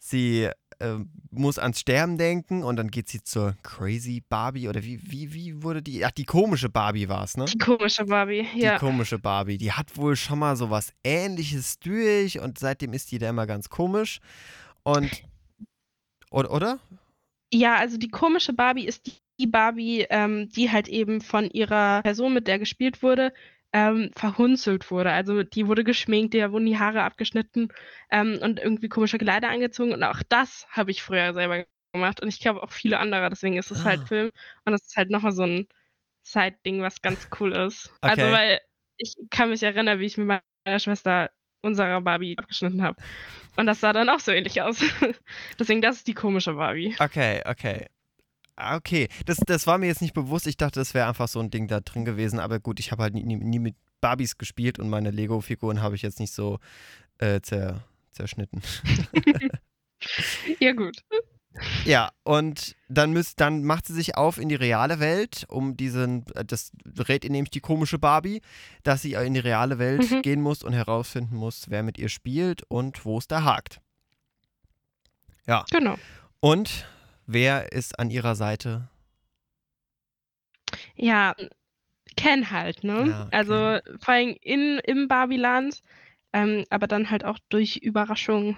sie 0.01 0.49
äh, 0.79 0.97
muss 1.29 1.59
ans 1.59 1.79
Sterben 1.79 2.17
denken 2.17 2.63
und 2.63 2.75
dann 2.75 2.89
geht 2.89 3.07
sie 3.07 3.23
zur 3.23 3.55
Crazy 3.63 4.23
Barbie 4.27 4.67
oder 4.67 4.83
wie, 4.83 4.99
wie, 5.11 5.33
wie 5.33 5.63
wurde 5.63 5.81
die? 5.81 6.03
Ach, 6.03 6.11
die 6.11 6.25
komische 6.25 6.69
Barbie 6.69 7.07
war 7.07 7.23
es, 7.23 7.37
ne? 7.37 7.45
Die 7.45 7.57
komische 7.57 8.05
Barbie, 8.05 8.47
Die 8.55 8.61
ja. 8.61 8.79
komische 8.79 9.19
Barbie. 9.19 9.57
Die 9.57 9.71
hat 9.71 9.95
wohl 9.95 10.15
schon 10.15 10.39
mal 10.39 10.55
so 10.55 10.69
was 10.69 10.93
ähnliches 11.03 11.79
durch 11.79 12.39
und 12.39 12.57
seitdem 12.57 12.93
ist 12.93 13.11
die 13.11 13.19
da 13.19 13.29
immer 13.29 13.47
ganz 13.47 13.69
komisch. 13.69 14.19
Und. 14.83 15.23
Oder? 16.31 16.51
oder? 16.51 16.79
Ja, 17.53 17.75
also 17.75 17.97
die 17.97 18.07
komische 18.07 18.53
Barbie 18.53 18.85
ist 18.85 19.05
die 19.05 19.21
die 19.41 19.47
Barbie, 19.47 20.05
ähm, 20.09 20.49
die 20.49 20.71
halt 20.71 20.87
eben 20.87 21.19
von 21.19 21.49
ihrer 21.49 22.01
Person, 22.03 22.33
mit 22.33 22.47
der 22.47 22.59
gespielt 22.59 23.01
wurde, 23.01 23.33
ähm, 23.73 24.11
verhunzelt 24.15 24.91
wurde. 24.91 25.11
Also 25.11 25.43
die 25.43 25.67
wurde 25.67 25.83
geschminkt, 25.83 26.33
der 26.33 26.51
wurden 26.51 26.65
die 26.65 26.77
Haare 26.79 27.03
abgeschnitten 27.03 27.69
ähm, 28.11 28.39
und 28.41 28.59
irgendwie 28.59 28.89
komische 28.89 29.17
Kleider 29.17 29.49
angezogen. 29.49 29.93
Und 29.93 30.03
auch 30.03 30.21
das 30.29 30.67
habe 30.69 30.91
ich 30.91 31.03
früher 31.03 31.33
selber 31.33 31.65
gemacht. 31.93 32.21
Und 32.21 32.27
ich 32.29 32.39
glaube 32.39 32.63
auch 32.63 32.71
viele 32.71 32.99
andere. 32.99 33.29
Deswegen 33.29 33.57
ist 33.57 33.71
es 33.71 33.81
Ah. 33.81 33.85
halt 33.85 34.07
Film. 34.07 34.31
Und 34.65 34.73
das 34.73 34.83
ist 34.87 34.97
halt 34.97 35.09
nochmal 35.09 35.31
so 35.33 35.43
ein 35.43 35.67
Side-Ding, 36.23 36.81
was 36.81 37.01
ganz 37.01 37.27
cool 37.39 37.53
ist. 37.53 37.91
Also 38.01 38.23
Okay. 38.23 38.31
weil 38.33 38.59
ich 38.97 39.15
kann 39.31 39.49
mich 39.49 39.63
erinnern, 39.63 39.99
wie 39.99 40.05
ich 40.05 40.17
mit 40.17 40.27
meiner 40.27 40.79
Schwester 40.79 41.31
unserer 41.63 42.01
Barbie 42.01 42.37
abgeschnitten 42.37 42.81
habe. 42.83 43.01
Und 43.55 43.65
das 43.67 43.79
sah 43.81 43.93
dann 43.93 44.09
auch 44.09 44.19
so 44.19 44.31
ähnlich 44.31 44.61
aus. 44.61 44.79
Deswegen, 45.59 45.81
das 45.81 45.97
ist 45.97 46.07
die 46.07 46.13
komische 46.13 46.53
Barbie. 46.53 46.95
Okay, 46.99 47.41
okay. 47.45 47.87
Ah, 48.61 48.75
Okay, 48.77 49.07
das, 49.25 49.37
das 49.45 49.65
war 49.67 49.77
mir 49.77 49.87
jetzt 49.87 50.01
nicht 50.01 50.13
bewusst. 50.13 50.47
Ich 50.47 50.57
dachte, 50.57 50.79
das 50.79 50.93
wäre 50.93 51.07
einfach 51.07 51.27
so 51.27 51.39
ein 51.39 51.49
Ding 51.51 51.67
da 51.67 51.79
drin 51.79 52.05
gewesen. 52.05 52.39
Aber 52.39 52.59
gut, 52.59 52.79
ich 52.79 52.91
habe 52.91 53.03
halt 53.03 53.13
nie, 53.13 53.23
nie, 53.23 53.35
nie 53.37 53.59
mit 53.59 53.75
Barbies 54.01 54.37
gespielt 54.37 54.79
und 54.79 54.89
meine 54.89 55.11
Lego-Figuren 55.11 55.81
habe 55.81 55.95
ich 55.95 56.01
jetzt 56.01 56.19
nicht 56.19 56.33
so 56.33 56.59
äh, 57.19 57.41
zer, 57.41 57.83
zerschnitten. 58.11 58.61
Ja, 60.59 60.71
gut. 60.73 60.97
Ja, 61.85 62.09
und 62.23 62.75
dann, 62.89 63.11
müsst, 63.11 63.39
dann 63.39 63.63
macht 63.63 63.85
sie 63.85 63.93
sich 63.93 64.15
auf 64.17 64.39
in 64.39 64.49
die 64.49 64.55
reale 64.55 64.99
Welt, 64.99 65.45
um 65.49 65.77
diesen, 65.77 66.25
äh, 66.33 66.43
das 66.43 66.71
rät 67.07 67.23
ihr 67.25 67.29
nämlich 67.29 67.51
die 67.51 67.59
komische 67.59 67.99
Barbie, 67.99 68.41
dass 68.83 69.01
sie 69.03 69.13
in 69.13 69.33
die 69.35 69.39
reale 69.41 69.77
Welt 69.77 70.09
Mhm. 70.09 70.21
gehen 70.23 70.41
muss 70.41 70.63
und 70.63 70.73
herausfinden 70.73 71.35
muss, 71.35 71.65
wer 71.69 71.83
mit 71.83 71.99
ihr 71.99 72.09
spielt 72.09 72.63
und 72.63 73.05
wo 73.05 73.17
es 73.19 73.27
da 73.27 73.43
hakt. 73.43 73.79
Genau. 75.69 75.97
Und 76.39 76.87
wer 77.33 77.71
ist 77.71 77.97
an 77.99 78.09
ihrer 78.11 78.35
Seite? 78.35 78.89
Ja, 80.95 81.35
Ken 82.15 82.51
halt, 82.51 82.83
ne? 82.83 83.07
Ja, 83.09 83.27
Also 83.31 83.79
vor 83.99 84.13
allem 84.13 84.35
in, 84.41 84.79
im 84.83 85.07
Barbieland, 85.07 85.81
ähm, 86.33 86.65
aber 86.69 86.87
dann 86.87 87.09
halt 87.09 87.23
auch 87.25 87.39
durch 87.49 87.77
Überraschung, 87.77 88.57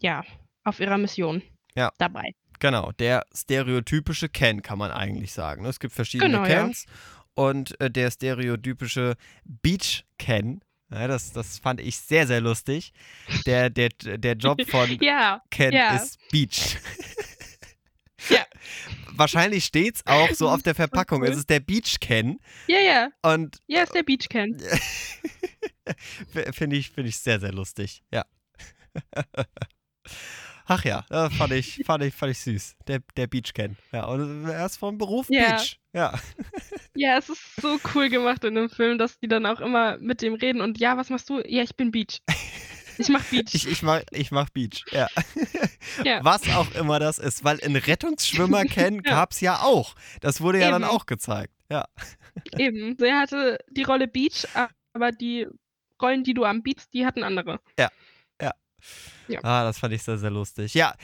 ja, 0.00 0.24
auf 0.64 0.80
ihrer 0.80 0.98
Mission 0.98 1.42
Ja. 1.74 1.92
dabei. 1.98 2.34
Genau, 2.60 2.92
der 2.92 3.26
stereotypische 3.34 4.28
Ken 4.28 4.62
kann 4.62 4.78
man 4.78 4.90
eigentlich 4.90 5.32
sagen. 5.32 5.62
ne? 5.62 5.68
Es 5.68 5.80
gibt 5.80 5.92
verschiedene 5.94 6.30
Genau, 6.30 6.44
ja. 6.44 6.62
Kens 6.64 6.86
und 7.34 7.78
äh, 7.80 7.90
der 7.90 8.10
stereotypische 8.10 9.16
Beach 9.44 10.04
Ken, 10.18 10.62
ja, 10.90 11.08
das, 11.08 11.32
das 11.32 11.58
fand 11.58 11.80
ich 11.80 11.98
sehr, 11.98 12.26
sehr 12.26 12.40
lustig. 12.40 12.92
Der, 13.46 13.68
der, 13.70 13.88
der 13.88 14.34
Job 14.36 14.62
von 14.66 14.88
Ja, 15.02 15.42
Ken 15.50 15.72
ja. 15.72 15.96
ist 15.96 16.18
Beach. 16.30 16.78
Wahrscheinlich 19.16 19.64
steht's 19.64 20.02
auch 20.06 20.30
so 20.32 20.48
auf 20.48 20.62
der 20.62 20.74
Verpackung. 20.74 21.22
cool. 21.22 21.28
Es 21.28 21.36
ist 21.36 21.50
der 21.50 21.60
Beach 21.60 21.98
Ken 22.00 22.38
ja, 22.66 22.80
ja. 22.80 23.08
und 23.22 23.58
Ja, 23.66 23.82
ist 23.82 23.94
der 23.94 24.02
Beach 24.02 24.28
Ken. 24.28 24.56
f- 25.84 26.54
finde 26.56 26.76
ich, 26.76 26.90
find 26.90 27.08
ich 27.08 27.18
sehr, 27.18 27.40
sehr 27.40 27.52
lustig. 27.52 28.02
Ja. 28.12 28.24
Ach 30.66 30.82
ja, 30.84 31.04
äh, 31.10 31.28
fand 31.28 31.52
ich, 31.52 31.82
fand 31.84 32.02
ich, 32.04 32.14
fand 32.14 32.32
ich 32.32 32.38
süß. 32.38 32.76
Der, 32.86 33.00
der 33.16 33.26
Beach 33.26 33.52
Ken. 33.52 33.76
Ja, 33.92 34.06
und 34.06 34.46
er 34.48 34.64
ist 34.64 34.78
vom 34.78 34.96
Beruf 34.96 35.26
Ja. 35.28 35.56
Beach. 35.56 35.78
Ja. 35.92 36.18
Ja, 36.94 37.18
es 37.18 37.28
ist 37.28 37.56
so 37.60 37.78
cool 37.94 38.08
gemacht 38.08 38.44
in 38.44 38.54
dem 38.54 38.70
Film, 38.70 38.96
dass 38.96 39.18
die 39.20 39.28
dann 39.28 39.44
auch 39.44 39.60
immer 39.60 39.98
mit 39.98 40.22
dem 40.22 40.34
reden 40.34 40.60
und 40.62 40.78
ja, 40.78 40.96
was 40.96 41.10
machst 41.10 41.28
du? 41.28 41.40
Ja, 41.46 41.62
ich 41.62 41.76
bin 41.76 41.90
Beach. 41.90 42.20
Ich 42.98 43.08
mach 43.08 43.24
Beach. 43.24 43.54
Ich, 43.54 43.66
ich, 43.68 43.82
mach, 43.82 44.02
ich 44.10 44.30
mach 44.30 44.50
Beach. 44.50 44.84
Ja. 44.90 45.08
Ja. 46.04 46.20
Was 46.24 46.48
auch 46.54 46.72
immer 46.74 46.98
das 46.98 47.18
ist, 47.18 47.44
weil 47.44 47.58
in 47.58 47.76
Rettungsschwimmer 47.76 48.64
Ken 48.64 48.96
Ja. 48.96 49.00
gab's 49.00 49.40
ja 49.40 49.60
auch. 49.60 49.94
Das 50.20 50.40
wurde 50.40 50.60
ja 50.60 50.70
dann 50.70 50.82
Eben. 50.82 50.90
auch 50.90 51.06
gezeigt. 51.06 51.52
Ja. 51.70 51.86
Eben. 52.56 52.96
Er 52.98 53.20
hatte 53.20 53.58
die 53.70 53.82
Rolle 53.82 54.08
Beach, 54.08 54.46
aber 54.92 55.12
die 55.12 55.46
Rollen, 56.00 56.24
die 56.24 56.34
du 56.34 56.44
am 56.44 56.62
Beach, 56.62 56.82
die 56.92 57.06
hatten 57.06 57.22
andere. 57.22 57.60
Ja. 57.78 57.90
Ah, 59.42 59.64
das 59.64 59.78
fand 59.78 59.94
ich 59.94 60.02
sehr, 60.02 60.18
sehr 60.18 60.30
lustig. 60.30 60.74
Ja. 60.74 60.94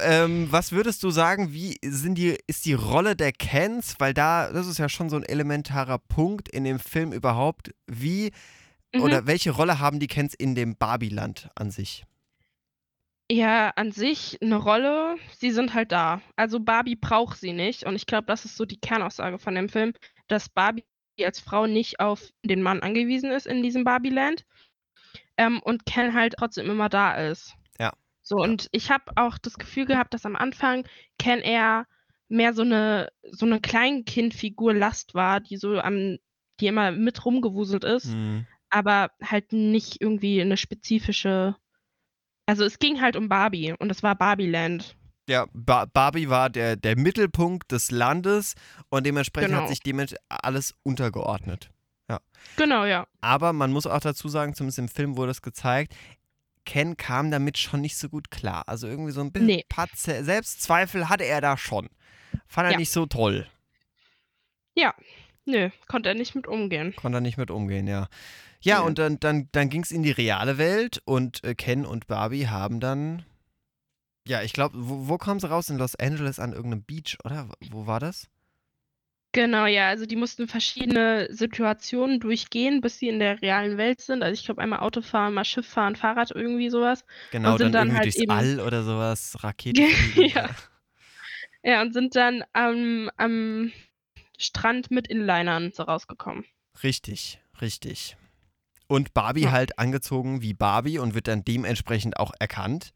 Ähm, 0.00 0.48
was 0.50 0.72
würdest 0.72 1.02
du 1.02 1.10
sagen, 1.10 1.52
wie 1.52 1.78
sind 1.84 2.16
die, 2.16 2.38
ist 2.46 2.64
die 2.64 2.72
Rolle 2.72 3.14
der 3.16 3.32
Kens, 3.32 3.96
weil 3.98 4.14
da, 4.14 4.50
das 4.50 4.66
ist 4.66 4.78
ja 4.78 4.88
schon 4.88 5.10
so 5.10 5.16
ein 5.16 5.24
elementarer 5.24 5.98
Punkt 5.98 6.48
in 6.48 6.64
dem 6.64 6.78
Film 6.78 7.12
überhaupt, 7.12 7.70
wie 7.86 8.32
Mhm. 8.94 9.02
oder 9.02 9.26
welche 9.26 9.50
Rolle 9.50 9.80
haben 9.80 10.00
die 10.00 10.06
Kens 10.06 10.34
in 10.34 10.54
dem 10.54 10.76
Barbieland 10.76 11.50
an 11.56 11.70
sich? 11.70 12.04
Ja, 13.30 13.70
an 13.70 13.90
sich 13.90 14.38
eine 14.42 14.56
Rolle. 14.56 15.16
Sie 15.38 15.50
sind 15.50 15.74
halt 15.74 15.92
da. 15.92 16.20
Also 16.36 16.60
Barbie 16.60 16.96
braucht 16.96 17.38
sie 17.38 17.52
nicht. 17.52 17.84
Und 17.84 17.96
ich 17.96 18.06
glaube, 18.06 18.26
das 18.26 18.44
ist 18.44 18.56
so 18.56 18.64
die 18.64 18.78
Kernaussage 18.78 19.38
von 19.38 19.54
dem 19.54 19.68
Film, 19.68 19.94
dass 20.28 20.48
Barbie 20.48 20.84
als 21.22 21.40
Frau 21.40 21.66
nicht 21.66 22.00
auf 22.00 22.32
den 22.42 22.62
Mann 22.62 22.80
angewiesen 22.80 23.30
ist 23.30 23.46
in 23.46 23.62
diesem 23.62 23.84
Barbieland. 23.84 24.44
Ähm, 25.36 25.60
und 25.60 25.86
Ken 25.86 26.12
halt 26.12 26.34
trotzdem 26.38 26.70
immer 26.70 26.88
da 26.88 27.14
ist. 27.14 27.54
Ja. 27.78 27.92
So, 28.22 28.36
und 28.36 28.68
ich 28.72 28.90
habe 28.90 29.12
auch 29.16 29.38
das 29.38 29.58
Gefühl 29.58 29.86
gehabt, 29.86 30.14
dass 30.14 30.26
am 30.26 30.36
Anfang 30.36 30.86
Ken 31.18 31.40
eher 31.40 31.86
mehr 32.28 32.52
so 32.52 32.62
eine, 32.62 33.10
so 33.30 33.46
eine 33.46 33.60
Kleinkindfigur 33.60 34.74
Last 34.74 35.14
war, 35.14 35.40
die 35.40 35.56
so 35.56 35.78
am, 35.78 36.18
die 36.60 36.66
immer 36.66 36.92
mit 36.92 37.24
rumgewuselt 37.24 37.84
ist 37.84 38.12
Hm. 38.12 38.46
Aber 38.74 39.10
halt 39.22 39.52
nicht 39.52 40.00
irgendwie 40.00 40.40
eine 40.40 40.56
spezifische. 40.56 41.56
Also 42.46 42.64
es 42.64 42.78
ging 42.78 43.00
halt 43.00 43.16
um 43.16 43.28
Barbie 43.28 43.72
und 43.78 43.90
es 43.90 44.02
war 44.02 44.14
Barbieland. 44.16 44.96
Ja, 45.28 45.46
ba 45.54 45.86
Barbie 45.86 46.28
war 46.28 46.50
der, 46.50 46.76
der 46.76 46.98
Mittelpunkt 46.98 47.72
des 47.72 47.90
Landes 47.90 48.54
und 48.90 49.06
dementsprechend 49.06 49.52
hat 49.52 49.60
Genau. 49.60 49.68
sich 49.70 49.80
dementsprechend 49.80 50.24
alles 50.28 50.74
untergeordnet. 50.82 51.70
Genau, 52.56 52.84
ja. 52.84 53.06
Aber 53.22 53.54
man 53.54 53.72
muss 53.72 53.86
auch 53.86 54.00
dazu 54.00 54.28
sagen, 54.28 54.54
zumindest 54.54 54.78
im 54.78 54.88
Film 54.88 55.16
wurde 55.16 55.30
es 55.30 55.40
gezeigt, 55.40 55.94
Ken 56.66 56.98
kam 56.98 57.30
damit 57.30 57.56
schon 57.56 57.80
nicht 57.80 57.96
so 57.96 58.10
gut 58.10 58.30
klar. 58.30 58.64
Also 58.66 58.86
irgendwie 58.86 59.12
so 59.12 59.22
ein 59.22 59.32
bisschen 59.32 59.46
Nee. 59.46 59.64
Selbstzweifel 59.94 61.08
hatte 61.08 61.24
er 61.24 61.40
da 61.40 61.56
schon. 61.56 61.88
Fand 62.46 62.66
er 62.68 62.72
Ja. 62.72 62.76
nicht 62.78 62.90
so 62.92 63.06
toll. 63.06 63.46
Nö, 65.46 65.70
konnte 65.88 66.08
er 66.08 66.14
nicht 66.14 66.34
mit 66.34 66.46
umgehen. 66.46 66.94
Konnte 66.96 67.18
er 67.18 67.20
nicht 67.20 67.36
mit 67.36 67.50
umgehen, 67.50 67.86
ja. 67.86 68.08
Ja, 68.64 68.80
und 68.80 68.98
dann, 68.98 69.20
dann, 69.20 69.48
dann 69.52 69.68
ging 69.68 69.82
es 69.82 69.90
in 69.90 70.02
die 70.02 70.10
reale 70.10 70.58
Welt 70.58 71.00
und 71.04 71.44
äh, 71.44 71.54
Ken 71.54 71.84
und 71.84 72.06
Barbie 72.06 72.48
haben 72.48 72.80
dann. 72.80 73.24
Ja, 74.26 74.42
ich 74.42 74.52
glaube, 74.54 74.74
wo, 74.78 75.08
wo 75.08 75.18
kamen 75.18 75.38
sie 75.40 75.48
raus? 75.50 75.68
In 75.68 75.76
Los 75.78 75.94
Angeles 75.96 76.38
an 76.38 76.52
irgendeinem 76.52 76.82
Beach, 76.82 77.18
oder? 77.24 77.48
Wo 77.70 77.86
war 77.86 78.00
das? 78.00 78.28
Genau, 79.32 79.66
ja. 79.66 79.88
Also 79.88 80.06
die 80.06 80.16
mussten 80.16 80.48
verschiedene 80.48 81.26
Situationen 81.30 82.20
durchgehen, 82.20 82.80
bis 82.80 82.98
sie 82.98 83.08
in 83.08 83.18
der 83.18 83.42
realen 83.42 83.76
Welt 83.76 84.00
sind. 84.00 84.22
Also 84.22 84.32
ich 84.40 84.46
glaube 84.46 84.62
einmal 84.62 84.78
Auto 84.80 85.02
fahren, 85.02 85.34
mal 85.34 85.44
Schiff 85.44 85.66
fahren, 85.66 85.96
Fahrrad, 85.96 86.30
irgendwie 86.30 86.70
sowas. 86.70 87.04
Genau, 87.32 87.52
Und 87.52 87.60
dann, 87.60 87.66
sind 87.66 87.74
dann 87.74 87.82
irgendwie 87.88 87.96
halt 87.96 88.04
durchs 88.06 88.16
eben- 88.16 88.30
All 88.30 88.60
oder 88.60 88.82
sowas, 88.84 89.36
Rakete. 89.42 89.82
fliegen, 89.86 90.30
Ja. 90.30 90.50
Ja, 91.62 91.82
und 91.82 91.92
sind 91.92 92.14
dann 92.14 92.44
am, 92.52 93.10
am 93.16 93.72
Strand 94.38 94.90
mit 94.90 95.08
Inlinern 95.08 95.72
so 95.72 95.82
rausgekommen. 95.82 96.44
Richtig, 96.82 97.40
richtig. 97.60 98.16
Und 98.86 99.14
Barbie 99.14 99.42
Ja. 99.44 99.52
halt 99.52 99.78
angezogen 99.78 100.42
wie 100.42 100.54
Barbie 100.54 100.98
und 100.98 101.14
wird 101.14 101.28
dann 101.28 101.44
dementsprechend 101.44 102.18
auch 102.18 102.32
erkannt. 102.38 102.92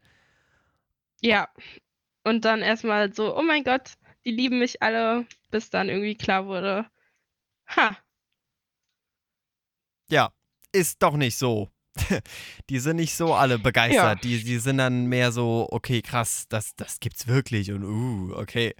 Ja. 1.21 1.49
Und 2.25 2.45
dann 2.45 2.61
erstmal 2.61 3.13
so, 3.15 3.37
oh 3.37 3.43
mein 3.43 3.65
Gott, 3.65 3.93
die 4.25 4.31
lieben 4.33 4.59
mich 4.59 4.83
alle, 4.83 5.27
bis 5.51 5.71
dann 5.71 5.89
irgendwie 5.89 6.15
klar 6.17 6.47
wurde, 6.47 6.87
ha, 7.69 7.97
Ja, 10.11 10.31
ist 10.73 11.03
doch 11.03 11.17
nicht 11.17 11.37
so. 11.37 11.71
Die 12.71 12.79
sind 12.79 12.97
nicht 12.97 13.17
so 13.17 13.35
alle 13.35 13.59
begeistert. 13.59 13.97
Ja. 13.97 14.15
Die, 14.15 14.43
die 14.45 14.59
sind 14.59 14.79
dann 14.79 15.07
mehr 15.07 15.33
so, 15.33 15.67
okay, 15.71 16.01
krass, 16.03 16.47
das, 16.49 16.77
das 16.77 17.01
gibt's 17.01 17.27
wirklich 17.27 17.73
und 17.73 17.83
uh, 17.85 18.35
okay. 18.37 18.75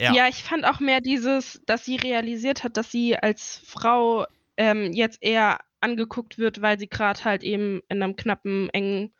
Ja. 0.00 0.14
Ja. 0.14 0.28
ich 0.28 0.42
fand 0.42 0.64
auch 0.64 0.80
mehr 0.80 1.00
dieses, 1.00 1.60
dass 1.66 1.84
sie 1.84 1.96
realisiert 1.96 2.64
hat, 2.64 2.76
dass 2.76 2.90
sie 2.90 3.16
als 3.18 3.60
Frau 3.66 4.26
ähm, 4.56 4.92
jetzt 4.92 5.18
eher 5.22 5.58
angeguckt 5.80 6.38
wird, 6.38 6.62
weil 6.62 6.78
sie 6.78 6.88
gerade 6.88 7.24
halt 7.24 7.42
eben 7.42 7.80
in 7.88 8.02
einem 8.02 8.16
knappen, 8.16 8.68
engen 8.70 9.14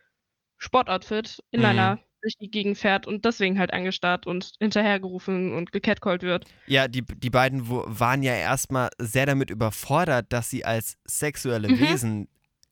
Sportoutfit 0.59 1.43
in 1.51 1.61
Mhm. 1.61 1.67
einer 1.67 1.99
durch 2.23 2.37
die 2.39 2.51
Gegend 2.51 2.77
fährt 2.79 3.07
und 3.07 3.25
deswegen 3.25 3.59
halt 3.59 3.73
angestarrt 3.73 4.27
und 4.27 4.53
hinterhergerufen 4.61 5.55
und 5.55 5.73
gecatcallt 5.73 6.23
wird. 6.23 6.47
Ja, 6.67 6.87
die, 6.87 7.03
die 7.03 7.31
beiden 7.31 7.69
waren 7.69 8.23
ja 8.23 8.35
erstmal 8.35 8.91
sehr 8.99 9.27
damit 9.27 9.51
überfordert, 9.51 10.27
dass 10.33 10.51
sie 10.51 10.65
als 10.65 10.97
sexuelle 11.05 11.69
Mhm. 11.69 11.81
Wesen 11.81 12.29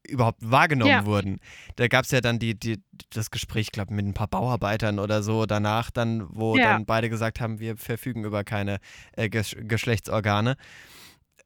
überhaupt 0.07 0.38
wahrgenommen 0.42 0.90
Ja. 0.90 1.07
wurden. 1.07 1.40
Da 1.76 1.88
gab 1.88 2.04
es 2.04 2.11
ja 2.12 2.21
dann 2.21 2.38
die, 2.38 2.59
die, 2.59 2.83
das 3.11 3.30
Gespräch, 3.30 3.73
glaube 3.73 3.92
mit 3.95 4.07
ein 4.07 4.14
paar 4.14 4.28
Bauarbeitern 4.28 4.99
oder 4.99 5.23
so 5.23 5.45
danach, 5.47 5.90
dann, 5.90 6.26
wo 6.30 6.57
Ja. 6.57 6.64
dann 6.75 6.87
beide 6.87 7.11
gesagt 7.11 7.40
haben, 7.40 7.59
wir 7.61 7.76
verfügen 7.76 8.25
über 8.25 8.45
keine 8.45 8.78
äh, 9.16 9.28
Ges 9.28 9.54
Geschlechtsorgane. 9.59 10.57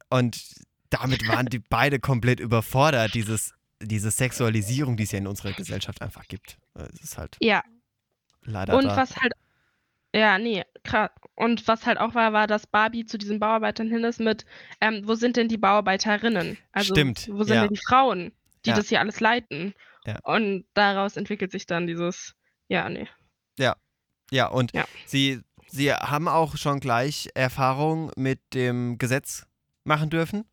Und 0.09 0.37
damit 0.93 1.27
waren 1.27 1.47
die 1.47 1.59
beide 1.59 1.99
komplett 1.99 2.39
überfordert, 2.39 3.13
dieses, 3.13 3.53
diese 3.81 4.11
Sexualisierung, 4.11 4.95
die 4.97 5.03
es 5.03 5.11
ja 5.11 5.19
in 5.19 5.27
unserer 5.27 5.51
Gesellschaft 5.53 6.01
einfach 6.01 6.27
gibt. 6.27 6.57
Äh, 6.75 6.83
Es 6.93 7.01
ist 7.01 7.17
halt 7.17 7.37
Ja, 7.41 7.63
leider 8.43 8.75
und 8.77 8.85
da. 8.85 8.97
was 8.97 9.15
halt. 9.17 9.33
Ja, 10.15 10.37
nee, 10.37 10.63
krass. 10.83 11.09
Und 11.35 11.67
was 11.67 11.87
halt 11.87 11.97
auch 11.97 12.13
war, 12.13 12.33
war, 12.33 12.45
dass 12.45 12.67
Barbie 12.67 13.05
zu 13.05 13.17
diesen 13.17 13.39
Bauarbeitern 13.39 13.89
hin 13.89 14.03
ist 14.03 14.19
mit, 14.19 14.45
ähm, 14.79 15.01
wo 15.05 15.15
sind 15.15 15.35
denn 15.37 15.47
die 15.47 15.57
Bauarbeiterinnen? 15.57 16.57
Also, 16.71 16.93
Stimmt, 16.93 17.27
wo 17.31 17.43
sind 17.43 17.55
ja. 17.55 17.61
denn 17.63 17.73
die 17.73 17.81
Frauen, 17.87 18.31
die 18.65 18.69
Ja. 18.69 18.75
das 18.75 18.89
hier 18.89 18.99
alles 18.99 19.19
leiten? 19.19 19.73
Ja. 20.05 20.19
Und 20.23 20.65
daraus 20.75 21.17
entwickelt 21.17 21.51
sich 21.51 21.65
dann 21.65 21.87
dieses, 21.87 22.35
ja, 22.67 22.87
nee. 22.89 23.07
Ja, 24.31 24.47
und 24.47 24.73
Ja. 24.73 24.85
Sie, 25.05 25.41
sie 25.67 25.93
haben 25.93 26.27
auch 26.27 26.57
schon 26.57 26.79
gleich 26.79 27.29
Erfahrung 27.35 28.11
mit 28.15 28.39
dem 28.55 28.97
Gesetz 28.97 29.45
machen 29.83 30.09
dürfen. 30.09 30.45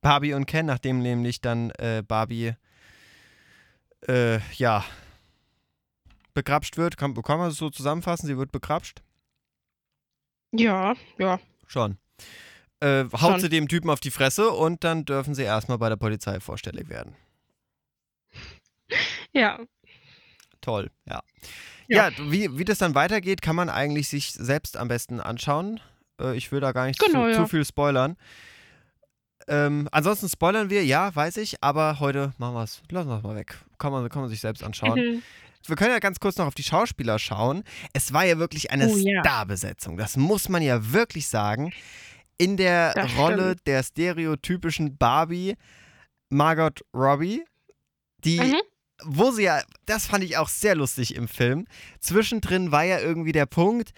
Barbie 0.00 0.34
und 0.34 0.46
Ken, 0.46 0.66
nachdem 0.66 1.00
nämlich 1.00 1.40
dann 1.40 1.70
äh, 1.72 2.02
Barbie 2.06 2.54
äh, 4.06 4.38
ja 4.56 4.84
begrapscht 6.34 6.76
wird. 6.76 6.96
Kann, 6.96 7.14
kann 7.22 7.38
man 7.38 7.50
es 7.50 7.56
so 7.56 7.70
zusammenfassen? 7.70 8.26
Sie 8.26 8.38
wird 8.38 8.52
begrapscht? 8.52 9.02
Ja, 10.52 10.94
ja. 11.18 11.40
Schon. 11.66 11.98
Äh, 12.80 13.04
haut 13.12 13.18
Schon. 13.32 13.40
sie 13.40 13.48
dem 13.48 13.66
Typen 13.68 13.90
auf 13.90 14.00
die 14.00 14.12
Fresse 14.12 14.50
und 14.50 14.84
dann 14.84 15.04
dürfen 15.04 15.34
sie 15.34 15.42
erstmal 15.42 15.78
bei 15.78 15.88
der 15.88 15.96
Polizei 15.96 16.38
vorstellig 16.38 16.88
werden. 16.88 17.16
Ja. 19.32 19.58
Toll, 20.60 20.90
ja. 21.06 21.20
Ja. 21.88 22.10
Ja, 22.10 22.30
wie, 22.30 22.56
wie 22.58 22.64
das 22.64 22.78
dann 22.78 22.94
weitergeht, 22.94 23.42
kann 23.42 23.56
man 23.56 23.70
eigentlich 23.70 24.08
sich 24.08 24.32
selbst 24.32 24.76
am 24.76 24.88
besten 24.88 25.20
anschauen. 25.20 25.80
Äh, 26.20 26.36
ich 26.36 26.52
will 26.52 26.60
da 26.60 26.72
gar 26.72 26.86
nicht 26.86 27.00
Genau, 27.00 27.24
zu, 27.24 27.30
ja. 27.30 27.36
zu 27.36 27.46
viel 27.46 27.64
spoilern. 27.64 28.16
Ähm, 29.48 29.88
ansonsten 29.92 30.28
spoilern 30.28 30.70
wir, 30.70 30.84
ja, 30.84 31.14
weiß 31.14 31.38
ich, 31.38 31.62
aber 31.62 32.00
heute 32.00 32.32
machen 32.38 32.54
wir 32.54 32.62
es. 32.64 32.82
Lassen 32.90 33.08
wir 33.08 33.16
es 33.16 33.22
mal 33.22 33.34
weg. 33.36 33.56
Kann 33.78 33.92
man, 33.92 34.08
kann 34.08 34.20
man 34.22 34.28
sich 34.30 34.40
selbst 34.40 34.62
anschauen. 34.62 34.98
Mhm. 34.98 35.22
Wir 35.66 35.76
können 35.76 35.90
ja 35.90 35.98
ganz 35.98 36.20
kurz 36.20 36.36
noch 36.36 36.46
auf 36.46 36.54
die 36.54 36.62
Schauspieler 36.62 37.18
schauen. 37.18 37.62
Es 37.92 38.12
war 38.12 38.24
ja 38.24 38.38
wirklich 38.38 38.70
eine 38.70 38.88
Oh, 38.88 38.96
ja. 38.96 39.20
Starbesetzung. 39.22 39.96
Das 39.96 40.16
muss 40.16 40.48
man 40.48 40.62
ja 40.62 40.92
wirklich 40.92 41.28
sagen. 41.28 41.72
In 42.38 42.56
der 42.56 42.94
Das 42.94 43.16
Rolle 43.16 43.50
stimmt. 43.52 43.66
der 43.66 43.82
stereotypischen 43.82 44.96
Barbie, 44.96 45.56
Margot 46.30 46.80
Robbie, 46.94 47.44
die 48.24 48.40
Mhm. 48.40 48.56
wo 49.04 49.30
sie 49.30 49.44
ja, 49.44 49.62
das 49.86 50.06
fand 50.06 50.24
ich 50.24 50.36
auch 50.36 50.48
sehr 50.48 50.74
lustig 50.74 51.14
im 51.16 51.28
Film. 51.28 51.66
Zwischendrin 52.00 52.70
war 52.72 52.84
ja 52.84 52.98
irgendwie 53.00 53.32
der 53.32 53.46
Punkt, 53.46 53.90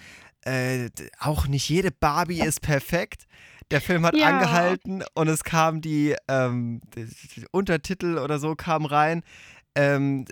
äh, 0.42 0.88
auch 1.18 1.46
nicht 1.46 1.68
jede 1.68 1.90
Barbie 1.90 2.40
ist 2.40 2.62
perfekt. 2.62 3.24
Der 3.70 3.80
Film 3.80 4.04
hat 4.04 4.16
Ja. 4.16 4.26
angehalten 4.26 5.04
und 5.14 5.28
es 5.28 5.44
kam 5.44 5.80
die, 5.80 6.16
ähm, 6.28 6.80
die, 6.96 7.06
die 7.36 7.46
Untertitel 7.52 8.18
oder 8.18 8.38
so 8.38 8.54
kamen 8.56 8.86
rein. 8.86 9.22
Ähm, 9.76 10.24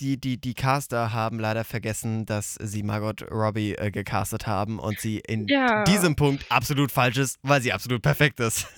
die, 0.00 0.18
die, 0.18 0.40
die 0.40 0.54
Caster 0.54 1.12
haben 1.12 1.38
leider 1.38 1.64
vergessen, 1.64 2.24
dass 2.24 2.54
sie 2.54 2.82
Margot 2.82 3.30
Robbie 3.30 3.74
äh, 3.74 3.90
gecastet 3.90 4.46
haben 4.46 4.78
und 4.78 4.98
sie 4.98 5.18
in 5.18 5.46
Ja. 5.48 5.84
diesem 5.84 6.16
Punkt 6.16 6.46
absolut 6.48 6.90
falsch 6.90 7.18
ist, 7.18 7.36
weil 7.42 7.60
sie 7.60 7.72
absolut 7.74 8.00
perfekt 8.02 8.40
ist. 8.40 8.66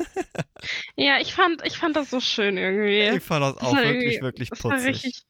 Ja, 0.95 1.19
ich 1.21 1.35
fand, 1.35 1.61
ich 1.67 1.77
fand 1.77 1.97
das 1.97 2.11
so 2.11 2.21
schön 2.21 2.57
irgendwie. 2.57 3.17
Ich 3.17 3.23
fand 3.25 3.43
das 3.43 3.55
Das 3.57 3.65
auch 3.65 3.75
wirklich, 3.75 4.21
wirklich 4.21 4.49
das 4.51 4.63
war 4.63 4.71
putzig. 4.73 4.89
richtig. 4.95 5.23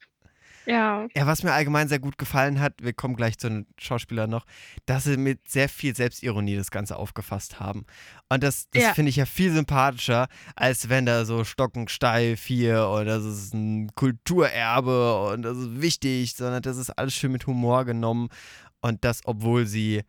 Ja. 0.67 1.07
Ja, 1.15 1.27
was 1.27 1.43
mir 1.43 1.53
allgemein 1.53 1.89
sehr 1.89 1.99
gut 1.99 2.19
gefallen 2.19 2.61
hat, 2.61 2.75
wir 2.83 2.93
kommen 2.93 3.17
gleich 3.17 3.39
zu 3.39 3.49
den 3.49 3.67
Schauspielern 3.79 4.31
noch, 4.31 4.45
dass 4.87 5.05
sie 5.05 5.17
mit 5.17 5.49
sehr 5.49 5.69
viel 5.69 5.95
Selbstironie 5.97 6.57
das 6.57 6.71
Ganze 6.71 6.97
aufgefasst 6.97 7.59
haben. 7.61 7.85
Und 8.29 8.43
das, 8.43 8.69
das 8.71 8.83
Ja. 8.83 8.95
finde 8.95 9.11
ich 9.11 9.17
ja 9.17 9.27
viel 9.27 9.53
sympathischer, 9.53 10.29
als 10.55 10.89
wenn 10.89 11.07
da 11.07 11.25
so 11.25 11.45
stockensteif 11.45 12.45
hier 12.45 12.89
und 12.89 13.07
das 13.07 13.25
ist 13.25 13.55
ein 13.55 13.93
Kulturerbe 13.95 15.29
und 15.33 15.43
das 15.43 15.57
ist 15.59 15.81
wichtig, 15.81 16.35
sondern 16.37 16.63
das 16.63 16.77
ist 16.77 16.91
alles 16.91 17.15
schön 17.15 17.33
mit 17.33 17.47
Humor 17.47 17.85
genommen. 17.85 18.29
Und 18.81 19.05
das, 19.05 19.21
obwohl 19.25 19.67
sie 19.67 20.03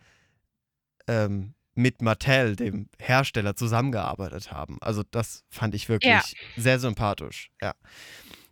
ähm, 1.08 1.54
mit 1.76 2.02
Mattel, 2.02 2.56
dem 2.56 2.88
Hersteller, 3.00 3.56
zusammengearbeitet 3.56 4.52
haben. 4.52 4.78
Also 4.82 5.04
das 5.10 5.44
fand 5.50 5.74
ich 5.76 5.90
wirklich 5.90 6.12
Ja. 6.12 6.22
sehr 6.56 6.80
sympathisch. 6.80 7.50
Ja. 7.62 7.74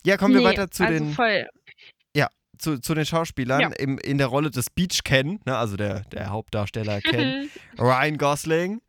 Ja, 0.03 0.17
kommen 0.17 0.33
wir 0.33 0.41
Nee, 0.41 0.47
weiter 0.47 0.71
zu 0.71 0.83
also 0.83 0.97
den 0.97 1.13
voll. 1.13 1.47
Zu, 2.61 2.79
zu 2.79 2.93
den 2.93 3.05
Schauspielern 3.05 3.61
Ja. 3.61 3.67
im, 3.77 3.97
in 3.97 4.17
der 4.17 4.27
Rolle 4.27 4.51
des 4.51 4.69
Beach 4.69 5.01
Ken, 5.03 5.39
ne, 5.45 5.57
also 5.57 5.75
der, 5.77 6.01
der 6.05 6.29
Hauptdarsteller 6.29 7.01
Ken. 7.01 7.49
Ryan 7.77 8.17
Gosling. 8.17 8.81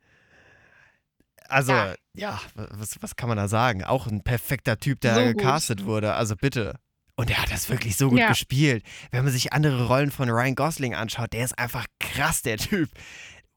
Also, 1.49 1.73
ja, 1.73 1.95
Ja. 2.15 2.41
was, 2.55 2.97
was 3.01 3.15
kann 3.15 3.27
man 3.29 3.37
da 3.37 3.47
sagen? 3.47 3.83
Auch 3.83 4.07
ein 4.07 4.23
perfekter 4.23 4.77
Typ, 4.77 5.01
der 5.01 5.13
So 5.15 5.19
da 5.21 5.27
gut. 5.27 5.37
gecastet 5.37 5.85
wurde. 5.85 6.13
Also 6.13 6.35
bitte. 6.35 6.75
Und 7.15 7.29
er 7.29 7.37
hat 7.43 7.51
das 7.51 7.69
wirklich 7.69 7.95
so 7.95 8.09
gut 8.09 8.19
Ja. 8.19 8.29
gespielt. 8.29 8.83
Wenn 9.11 9.23
man 9.23 9.31
sich 9.33 9.53
andere 9.53 9.87
Rollen 9.87 10.09
von 10.09 10.29
Ryan 10.29 10.55
Gosling 10.55 10.95
anschaut, 10.95 11.33
der 11.33 11.45
ist 11.45 11.57
einfach 11.59 11.85
krass, 11.99 12.41
der 12.41 12.57
Typ. 12.57 12.89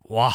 Boah. 0.01 0.35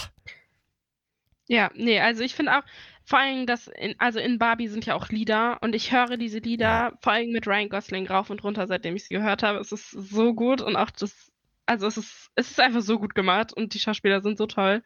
Ja, 1.48 1.70
nee, 1.76 2.00
also 2.00 2.24
ich 2.24 2.34
finde 2.34 2.58
auch, 2.58 2.64
vor 3.12 3.20
allem 3.20 3.46
das, 3.46 3.68
in, 3.68 3.94
also 4.00 4.20
in 4.20 4.40
Barbie 4.40 4.68
sind 4.68 4.86
ja 4.88 4.96
auch 4.96 5.10
Lieder 5.10 5.60
und 5.62 5.76
ich 5.76 5.92
höre 5.92 6.18
diese 6.18 6.40
Lieder 6.40 6.66
Ja. 6.66 6.94
vor 7.02 7.14
allem 7.14 7.32
mit 7.32 7.46
Ryan 7.46 7.70
Gosling 7.70 8.08
rauf 8.08 8.30
und 8.32 8.44
runter, 8.44 8.66
seitdem 8.66 8.96
ich 8.96 9.04
sie 9.06 9.14
gehört 9.14 9.44
habe. 9.44 9.60
Es 9.60 9.72
ist 9.72 9.92
so 9.92 10.34
gut 10.34 10.62
und 10.62 10.76
auch 10.76 10.90
das, 10.90 11.32
also 11.66 11.86
es 11.86 11.98
ist, 11.98 12.32
es 12.36 12.52
ist 12.52 12.60
einfach 12.60 12.82
so 12.82 12.98
gut 12.98 13.14
gemacht 13.14 13.54
und 13.54 13.74
die 13.76 13.80
Schauspieler 13.80 14.22
sind 14.22 14.38
so 14.38 14.48
toll. 14.48 14.82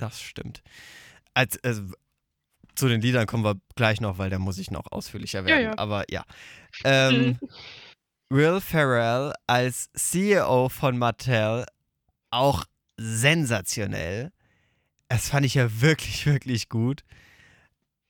Das 0.00 0.20
stimmt. 0.22 0.62
Als, 1.34 1.62
also, 1.62 1.82
zu 2.74 2.88
den 2.88 3.02
Liedern 3.02 3.26
kommen 3.26 3.44
wir 3.44 3.60
gleich 3.76 4.00
noch, 4.00 4.16
weil 4.16 4.30
da 4.30 4.38
muss 4.38 4.58
ich 4.58 4.70
noch 4.70 4.90
ausführlicher 4.90 5.44
werden. 5.44 5.64
ja. 5.64 5.78
Aber 5.78 6.04
ja. 6.10 6.24
Ähm, 6.84 7.38
Will 8.30 8.60
Ferrell 8.60 9.34
als 9.46 9.90
CEO 9.92 10.70
von 10.70 10.96
Mattel 10.96 11.66
auch 12.30 12.64
sensationell. 12.96 14.32
Das 15.08 15.28
fand 15.28 15.44
ich 15.44 15.54
ja 15.54 15.82
wirklich, 15.82 16.24
wirklich 16.26 16.68
gut. 16.68 17.02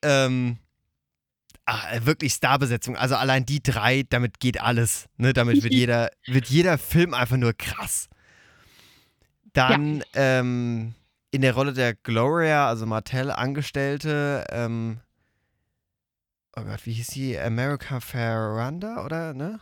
Ähm, 0.03 0.59
ah, 1.67 2.05
wirklich 2.05 2.35
Starbesetzung. 2.35 2.97
Also 2.97 3.17
allein 3.17 3.47
die 3.47 3.63
drei, 3.63 4.05
damit 4.09 4.41
geht 4.41 4.61
alles. 4.61 5.09
Ne? 5.17 5.33
Damit 5.33 5.63
wird 5.63 5.73
jeder, 5.73 6.11
wird 6.27 6.47
jeder 6.47 6.79
Film 6.79 7.15
einfach 7.15 7.37
nur 7.37 7.53
krass. 7.53 8.09
Dann 9.53 10.05
ähm, 10.15 10.95
in 11.31 11.43
der 11.43 11.55
Rolle 11.55 11.73
der 11.73 11.95
Gloria, 11.95 12.69
also 12.69 12.87
Martell 12.87 13.31
Angestellte, 13.31 14.45
ähm, 14.51 15.01
oh 16.57 16.63
Gott, 16.63 16.87
wie 16.87 16.93
hieß 16.93 17.09
sie? 17.09 17.39
America 17.39 18.01
Ferranda, 18.01 19.05
oder? 19.05 19.35
Ne? 19.35 19.61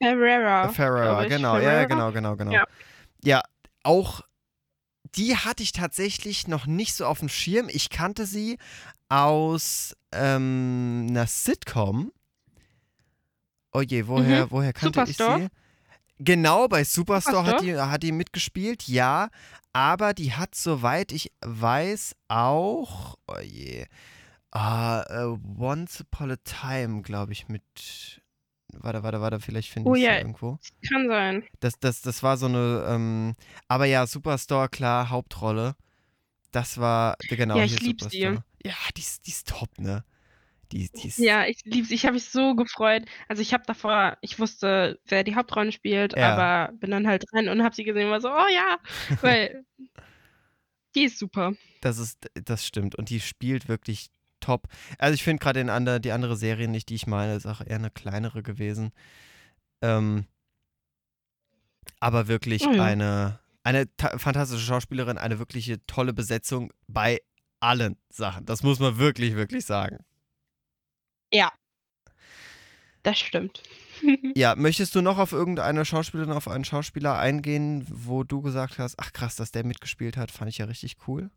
Ferrera. 0.00 0.68
Ferrera, 0.68 1.24
genau, 1.26 1.56
ja, 1.56 1.60
Ferrera? 1.60 1.80
ja, 1.80 1.84
genau, 1.86 2.12
genau, 2.12 2.36
genau. 2.36 2.52
Ja. 2.52 2.64
Ja, 3.24 3.42
auch 3.84 4.22
die 5.14 5.36
hatte 5.36 5.62
ich 5.62 5.72
tatsächlich 5.72 6.48
noch 6.48 6.66
nicht 6.66 6.94
so 6.94 7.06
auf 7.06 7.18
dem 7.18 7.28
Schirm. 7.28 7.68
Ich 7.68 7.90
kannte 7.90 8.26
sie 8.26 8.58
aus 9.12 9.94
ähm, 10.10 11.06
einer 11.10 11.26
Sitcom. 11.26 12.12
Oh 13.74 13.82
je, 13.82 14.06
woher, 14.06 14.50
woher 14.50 14.72
kannte 14.72 15.02
ich 15.02 15.16
Superstore? 15.18 15.40
sie? 15.42 15.48
Genau, 16.24 16.66
bei 16.66 16.82
Superstore 16.82 17.44
hat 17.44 17.60
Superstore? 17.60 17.86
die, 17.86 17.90
hat 17.92 18.02
die 18.02 18.12
mitgespielt, 18.12 18.88
ja. 18.88 19.28
Aber 19.74 20.14
die 20.14 20.32
hat, 20.32 20.54
soweit 20.54 21.12
ich 21.12 21.30
weiß, 21.44 22.14
auch, 22.28 23.16
oh 23.26 23.38
je, 23.38 23.86
ah, 24.50 25.02
äh, 25.08 25.36
Once 25.58 26.00
Upon 26.00 26.30
a 26.30 26.36
Time, 26.44 27.02
glaube 27.02 27.32
ich, 27.32 27.48
mit. 27.48 28.22
Warte, 28.74 29.02
warte, 29.02 29.20
warte, 29.20 29.40
vielleicht 29.40 29.68
finde 29.68 29.90
Oh 29.90 29.94
ich 29.94 30.00
sie 30.00 30.06
ja. 30.06 30.16
irgendwo. 30.16 30.58
Kann 30.88 31.08
sein. 31.08 31.44
Das, 31.60 31.78
das, 31.78 32.00
das 32.00 32.22
war 32.22 32.38
so 32.38 32.46
eine, 32.46 32.86
ähm, 32.88 33.34
aber 33.68 33.84
ja, 33.84 34.06
Superstore, 34.06 34.70
klar, 34.70 35.10
Hauptrolle. 35.10 35.74
Das 36.50 36.78
war, 36.78 37.16
genau, 37.28 37.56
Ja, 37.56 37.64
ich 37.64 37.78
hier 37.78 37.88
lieb 37.88 38.00
sie. 38.02 38.38
Ja, 38.64 38.74
die 38.96 39.00
ist, 39.00 39.26
die 39.26 39.30
ist 39.30 39.48
top, 39.48 39.78
ne? 39.78 40.04
Die, 40.70 40.88
die 40.88 41.08
ist, 41.08 41.18
Ja, 41.18 41.44
ich 41.46 41.58
lieb's. 41.64 41.90
Ich 41.90 42.04
habe 42.04 42.14
mich 42.14 42.24
so 42.24 42.54
gefreut. 42.54 43.04
Also 43.28 43.42
ich 43.42 43.52
habe 43.52 43.64
davor, 43.66 44.16
ich 44.22 44.38
wusste, 44.38 44.98
wer 45.06 45.22
die 45.24 45.34
Hauptrollen 45.36 45.72
spielt, 45.72 46.16
Ja. 46.16 46.32
aber 46.34 46.72
bin 46.78 46.90
dann 46.90 47.06
halt 47.06 47.24
rein 47.34 47.48
und 47.48 47.62
habe 47.62 47.74
sie 47.74 47.84
gesehen 47.84 48.06
und 48.06 48.12
war 48.12 48.20
so, 48.20 48.30
oh 48.30 48.48
ja, 48.54 48.78
weil 49.20 49.64
die 50.94 51.04
ist 51.04 51.18
super. 51.18 51.52
das 51.80 51.98
ist, 51.98 52.30
das 52.34 52.66
stimmt. 52.66 52.94
Und 52.94 53.10
die 53.10 53.20
spielt 53.20 53.68
wirklich 53.68 54.06
top. 54.40 54.68
Also 54.98 55.14
ich 55.14 55.22
finde 55.22 55.42
gerade 55.42 55.60
in 55.60 55.70
ander, 55.70 56.00
die 56.00 56.12
andere 56.12 56.36
Serie 56.36 56.68
nicht, 56.68 56.88
die 56.88 56.94
ich 56.94 57.06
meine, 57.06 57.34
ist 57.34 57.46
auch 57.46 57.60
eher 57.60 57.76
eine 57.76 57.90
kleinere 57.90 58.42
gewesen. 58.42 58.92
Ähm, 59.82 60.26
aber 62.00 62.28
wirklich 62.28 62.62
ja. 62.62 62.70
eine, 62.82 63.38
eine 63.62 63.94
ta- 63.96 64.18
fantastische 64.18 64.64
Schauspielerin, 64.64 65.18
eine 65.18 65.38
wirkliche 65.38 65.84
tolle 65.86 66.12
Besetzung 66.12 66.72
bei 66.88 67.20
allen 67.62 67.96
Sachen. 68.10 68.44
Das 68.46 68.62
muss 68.62 68.78
man 68.80 68.98
wirklich, 68.98 69.34
wirklich 69.36 69.64
sagen. 69.64 70.04
Ja. 71.32 71.52
Das 73.02 73.18
stimmt. 73.18 73.62
Ja, 74.34 74.56
möchtest 74.56 74.96
du 74.96 75.00
noch 75.02 75.18
auf 75.18 75.30
irgendeine 75.30 75.84
Schauspielerin, 75.84 76.32
auf 76.32 76.48
einen 76.48 76.64
Schauspieler 76.64 77.18
eingehen, 77.18 77.86
wo 77.88 78.24
du 78.24 78.40
gesagt 78.42 78.78
hast, 78.78 78.98
ach 78.98 79.12
krass, 79.12 79.36
dass 79.36 79.52
der 79.52 79.64
mitgespielt 79.64 80.16
hat, 80.16 80.32
fand 80.32 80.48
ich 80.50 80.58
ja 80.58 80.64
richtig 80.64 80.96
cool. 81.06 81.30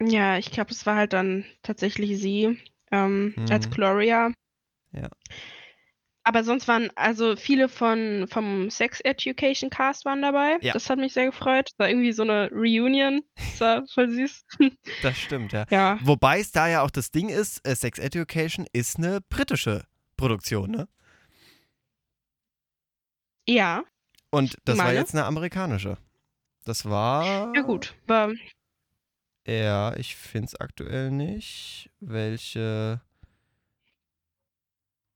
Ja, 0.00 0.36
ich 0.36 0.50
glaube, 0.50 0.72
es 0.72 0.84
war 0.84 0.96
halt 0.96 1.12
dann 1.12 1.44
tatsächlich 1.62 2.20
sie 2.20 2.58
ähm, 2.90 3.34
als 3.48 3.66
Mhm. 3.66 3.70
Gloria. 3.70 4.32
Ja. 4.92 5.08
Aber 6.24 6.44
sonst 6.44 6.68
waren 6.68 6.90
also 6.94 7.34
viele 7.34 7.68
von 7.68 8.26
vom 8.28 8.70
Sex 8.70 9.00
Education 9.00 9.70
Cast 9.70 10.04
waren 10.04 10.22
dabei. 10.22 10.58
Ja. 10.60 10.72
Das 10.72 10.88
hat 10.88 10.98
mich 10.98 11.12
sehr 11.14 11.26
gefreut. 11.26 11.70
War 11.78 11.88
irgendwie 11.88 12.12
so 12.12 12.22
eine 12.22 12.48
Reunion. 12.52 13.22
Das 13.34 13.60
war 13.60 13.86
voll 13.92 14.08
süß. 14.10 14.44
Das 15.02 15.18
stimmt, 15.18 15.52
ja. 15.52 15.66
Ja. 15.70 15.98
Wobei 16.02 16.38
es 16.38 16.52
da 16.52 16.68
ja 16.68 16.82
auch 16.82 16.90
das 16.90 17.10
Ding 17.10 17.28
ist, 17.28 17.66
äh, 17.66 17.74
Sex 17.74 17.98
Education 17.98 18.66
ist 18.72 18.98
eine 18.98 19.20
britische 19.20 19.84
Produktion, 20.16 20.70
ne? 20.70 20.88
Ja, 23.48 23.82
Und 24.30 24.56
das 24.64 24.78
war 24.78 24.86
meine? 24.86 24.98
jetzt 24.98 25.14
eine 25.14 25.24
amerikanische. 25.24 25.98
Das 26.64 26.84
war. 26.88 27.52
ja 27.54 27.62
gut. 27.62 27.94
War, 28.06 28.30
Ja, 29.46 29.96
ich 29.96 30.14
finde 30.14 30.46
es 30.46 30.54
aktuell 30.54 31.10
nicht. 31.10 31.90
Welche. 31.98 33.00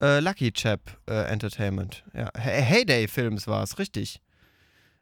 Äh, 0.03 0.21
Lucky 0.21 0.53
Chap 0.53 0.81
äh, 1.09 1.25
Entertainment. 1.31 2.05
Ja, 2.15 2.31
Hey- 2.37 2.63
Heyday 2.63 3.09
Films 3.09 3.47
war 3.47 3.63
es, 3.63 3.79
richtig. 3.79 4.21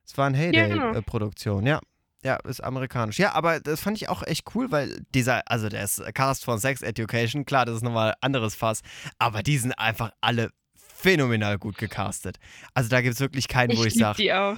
Es 0.07 0.17
war 0.17 0.27
eine 0.27 0.39
genau. 0.53 0.91
Heyday-Produktion, 0.93 1.67
ja. 1.67 1.81
Ja, 2.23 2.37
ist 2.37 2.63
amerikanisch. 2.63 3.19
Ja, 3.19 3.33
aber 3.33 3.61
das 3.61 3.81
fand 3.81 3.97
ich 4.01 4.09
auch 4.09 4.23
echt 4.23 4.55
cool, 4.55 4.71
weil 4.71 5.05
dieser, 5.15 5.43
also 5.47 5.69
der 5.69 5.85
ist 5.85 6.03
Cast 6.15 6.45
von 6.45 6.59
Sex 6.59 6.81
Education, 6.81 7.45
klar, 7.45 7.67
das 7.67 7.77
ist 7.77 7.83
nochmal 7.83 8.15
anderes 8.23 8.55
Fass, 8.55 8.81
aber 9.19 9.43
die 9.43 9.59
sind 9.59 9.73
einfach 9.73 10.11
alle 10.23 10.51
phänomenal 10.75 11.59
gut 11.59 11.77
gecastet. 11.77 12.39
Also 12.73 12.89
da 12.89 13.03
gibt 13.03 13.15
es 13.15 13.21
wirklich 13.21 13.47
keinen, 13.49 13.73
ich 13.73 13.79
wo 13.79 13.85
ich 13.85 13.95
sage, 13.95 14.17
die 14.23 14.33
auch. 14.33 14.57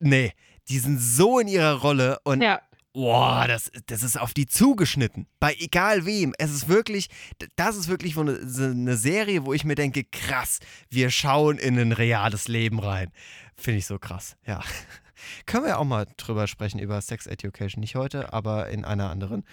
nee, 0.00 0.32
die 0.68 0.78
sind 0.78 0.98
so 1.00 1.38
in 1.38 1.48
ihrer 1.48 1.80
Rolle 1.80 2.18
und 2.24 2.42
Ja, 2.42 2.60
Boah, 2.94 3.46
das, 3.48 3.70
das 3.86 4.02
ist 4.02 4.20
auf 4.20 4.34
die 4.34 4.46
zugeschnitten. 4.46 5.26
Bei 5.40 5.56
egal 5.58 6.04
wem. 6.04 6.34
Es 6.38 6.50
ist 6.50 6.68
wirklich, 6.68 7.08
das 7.56 7.76
ist 7.76 7.88
wirklich 7.88 8.18
eine, 8.18 8.38
eine 8.38 8.96
Serie, 8.96 9.46
wo 9.46 9.54
ich 9.54 9.64
mir 9.64 9.76
denke, 9.76 10.04
krass, 10.04 10.58
wir 10.90 11.10
schauen 11.10 11.56
in 11.56 11.78
ein 11.78 11.92
reales 11.92 12.48
Leben 12.48 12.80
rein. 12.80 13.10
Finde 13.56 13.78
ich 13.78 13.86
so 13.86 13.98
krass, 13.98 14.36
ja. 14.46 14.62
Können 15.46 15.64
wir 15.64 15.78
auch 15.78 15.84
mal 15.84 16.06
drüber 16.16 16.46
sprechen, 16.48 16.80
über 16.80 17.00
Sex 17.00 17.26
Education. 17.26 17.80
Nicht 17.80 17.94
heute, 17.94 18.32
aber 18.32 18.68
in 18.68 18.84
einer 18.84 19.08
anderen 19.08 19.44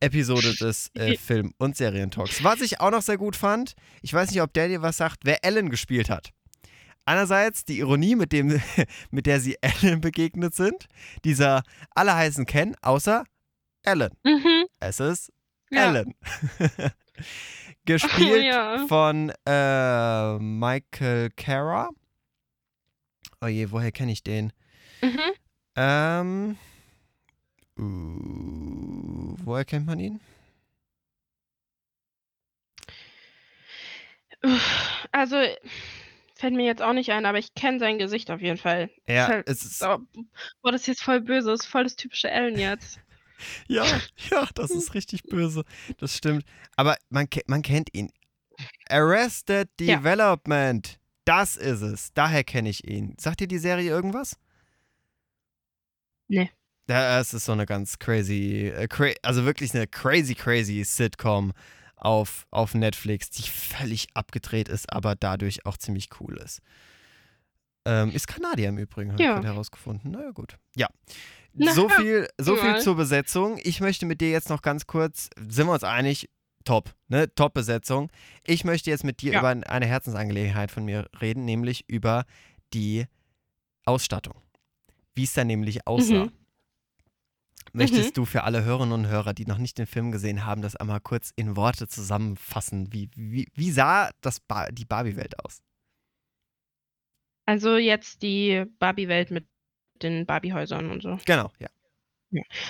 Episode 0.00 0.54
des 0.54 0.90
äh, 0.94 1.16
Film- 1.16 1.52
und 1.58 1.76
Serientalks. 1.76 2.42
Was 2.44 2.60
ich 2.60 2.80
auch 2.80 2.90
noch 2.90 3.02
sehr 3.02 3.18
gut 3.18 3.36
fand, 3.36 3.74
ich 4.00 4.14
weiß 4.14 4.30
nicht, 4.30 4.40
ob 4.40 4.52
der 4.52 4.68
dir 4.68 4.80
was 4.80 4.96
sagt, 4.96 5.20
wer 5.24 5.44
Ellen 5.44 5.70
gespielt 5.70 6.08
hat. 6.08 6.30
Einerseits 7.08 7.64
die 7.64 7.78
Ironie, 7.78 8.16
mit, 8.16 8.32
dem, 8.32 8.60
mit 9.10 9.24
der 9.24 9.40
sie 9.40 9.56
Ellen 9.62 10.02
begegnet 10.02 10.54
sind. 10.54 10.88
Dieser 11.24 11.62
alle 11.94 12.14
heißen 12.14 12.44
Ken, 12.44 12.76
außer 12.82 13.24
Ellen. 13.82 14.10
mhm. 14.24 14.66
Es 14.78 15.00
ist 15.00 15.32
ja. 15.70 15.86
Ellen. 15.86 16.14
Gespielt 17.86 18.44
ja. 18.44 18.86
von 18.88 19.32
äh, 19.46 20.38
Michael 20.38 21.30
Cara. 21.30 21.88
Oh 23.40 23.46
je, 23.46 23.70
woher 23.70 23.90
kenne 23.90 24.12
ich 24.12 24.22
den? 24.22 24.52
Mhm. 25.00 25.20
Ähm, 25.76 26.58
uh, 27.78 29.34
woher 29.46 29.64
kennt 29.64 29.86
man 29.86 29.98
ihn? 29.98 30.20
Also, 35.10 35.36
fällt 36.38 36.54
mir 36.54 36.64
jetzt 36.64 36.82
auch 36.82 36.92
nicht 36.92 37.10
ein, 37.10 37.26
aber 37.26 37.38
ich 37.38 37.54
kenne 37.54 37.78
sein 37.78 37.98
Gesicht 37.98 38.30
auf 38.30 38.40
jeden 38.40 38.58
Fall. 38.58 38.90
Ja, 39.08 39.24
Ist 39.24 39.28
halt, 39.28 39.48
es 39.48 39.64
ist, 39.64 39.80
boah, 39.80 40.72
das 40.72 40.82
ist 40.82 40.86
jetzt 40.86 41.02
voll 41.02 41.20
böse. 41.20 41.50
Das 41.50 41.60
ist 41.60 41.66
voll 41.66 41.84
das 41.84 41.96
typische 41.96 42.30
Ellen 42.30 42.58
jetzt. 42.58 43.00
ja, 43.66 43.84
ja, 44.30 44.48
das 44.54 44.70
ist 44.70 44.94
richtig 44.94 45.24
böse. 45.24 45.64
Das 45.98 46.16
stimmt. 46.16 46.44
Aber 46.76 46.96
man, 47.10 47.26
man 47.46 47.62
kennt 47.62 47.94
ihn. 47.94 48.10
Arrested 48.88 49.68
Ja. 49.80 49.96
Development. 49.98 50.98
Das 51.24 51.56
ist 51.56 51.82
es. 51.82 52.12
Daher 52.14 52.44
kenne 52.44 52.70
ich 52.70 52.88
ihn. 52.88 53.14
Sagt 53.18 53.40
dir 53.40 53.48
die 53.48 53.58
Serie 53.58 53.90
irgendwas? 53.90 54.36
Nee. 56.28 56.50
Ja, 56.88 57.20
es 57.20 57.34
ist 57.34 57.44
so 57.44 57.52
eine 57.52 57.66
ganz 57.66 57.98
crazy, 57.98 58.68
äh, 58.74 58.88
also 59.22 59.44
wirklich 59.44 59.74
eine 59.74 59.86
crazy, 59.86 60.34
crazy 60.34 60.82
Sitcom 60.84 61.52
auf, 62.00 62.46
auf 62.50 62.74
Netflix, 62.74 63.30
die 63.30 63.42
völlig 63.42 64.08
abgedreht 64.14 64.68
ist, 64.68 64.92
aber 64.92 65.14
dadurch 65.14 65.66
auch 65.66 65.76
ziemlich 65.76 66.08
cool 66.20 66.36
ist. 66.38 66.60
Ähm, 67.84 68.10
ist 68.10 68.26
Kanadier 68.28 68.68
im 68.68 68.78
Übrigen, 68.78 69.12
habe 69.12 69.22
ich 69.22 69.26
Ja. 69.26 69.34
gerade 69.34 69.46
herausgefunden. 69.48 70.10
Naja, 70.10 70.30
gut. 70.32 70.56
Ja. 70.76 70.88
Na, 71.54 71.72
So 71.72 71.88
viel, 71.88 72.28
so 72.38 72.56
viel 72.56 72.72
mal. 72.72 72.80
zur 72.82 72.96
Besetzung. 72.96 73.58
Ich 73.62 73.80
möchte 73.80 74.04
mit 74.06 74.20
dir 74.20 74.30
jetzt 74.30 74.50
noch 74.50 74.62
ganz 74.62 74.86
kurz, 74.86 75.30
sind 75.48 75.66
wir 75.66 75.72
uns 75.72 75.84
einig, 75.84 76.28
top, 76.64 76.94
ne? 77.08 77.34
Top-Besetzung. 77.34 78.10
Ich 78.44 78.64
möchte 78.64 78.90
jetzt 78.90 79.04
mit 79.04 79.22
dir 79.22 79.32
Ja. 79.32 79.38
über 79.40 79.48
eine 79.48 79.86
Herzensangelegenheit 79.86 80.70
von 80.70 80.84
mir 80.84 81.08
reden, 81.20 81.44
nämlich 81.46 81.88
über 81.88 82.26
die 82.74 83.06
Ausstattung. 83.86 84.34
Wie 85.14 85.24
es 85.24 85.32
da 85.32 85.44
nämlich 85.44 85.86
aussah. 85.86 86.24
Mhm. 86.26 86.32
Möchtest 87.72 88.10
Mhm. 88.10 88.14
du 88.16 88.24
für 88.24 88.44
alle 88.44 88.64
Hörerinnen 88.64 88.92
und 88.92 89.06
Hörer, 89.08 89.34
die 89.34 89.46
noch 89.46 89.58
nicht 89.58 89.78
den 89.78 89.86
Film 89.86 90.12
gesehen 90.12 90.44
haben, 90.44 90.62
das 90.62 90.76
einmal 90.76 91.00
kurz 91.00 91.32
in 91.36 91.56
Worte 91.56 91.88
zusammenfassen? 91.88 92.92
Wie, 92.92 93.10
wie, 93.16 93.48
wie 93.54 93.70
sah 93.70 94.10
das 94.20 94.40
ba 94.40 94.68
die 94.70 94.84
Barbie-Welt 94.84 95.38
aus? 95.44 95.60
Also 97.46 97.76
jetzt 97.78 98.22
die 98.22 98.64
Barbie-Welt 98.78 99.30
mit 99.30 99.48
den 100.02 100.26
Barbie-Häusern 100.26 100.90
und 100.90 101.02
so. 101.02 101.18
Genau, 101.24 101.50
ja. 101.58 101.68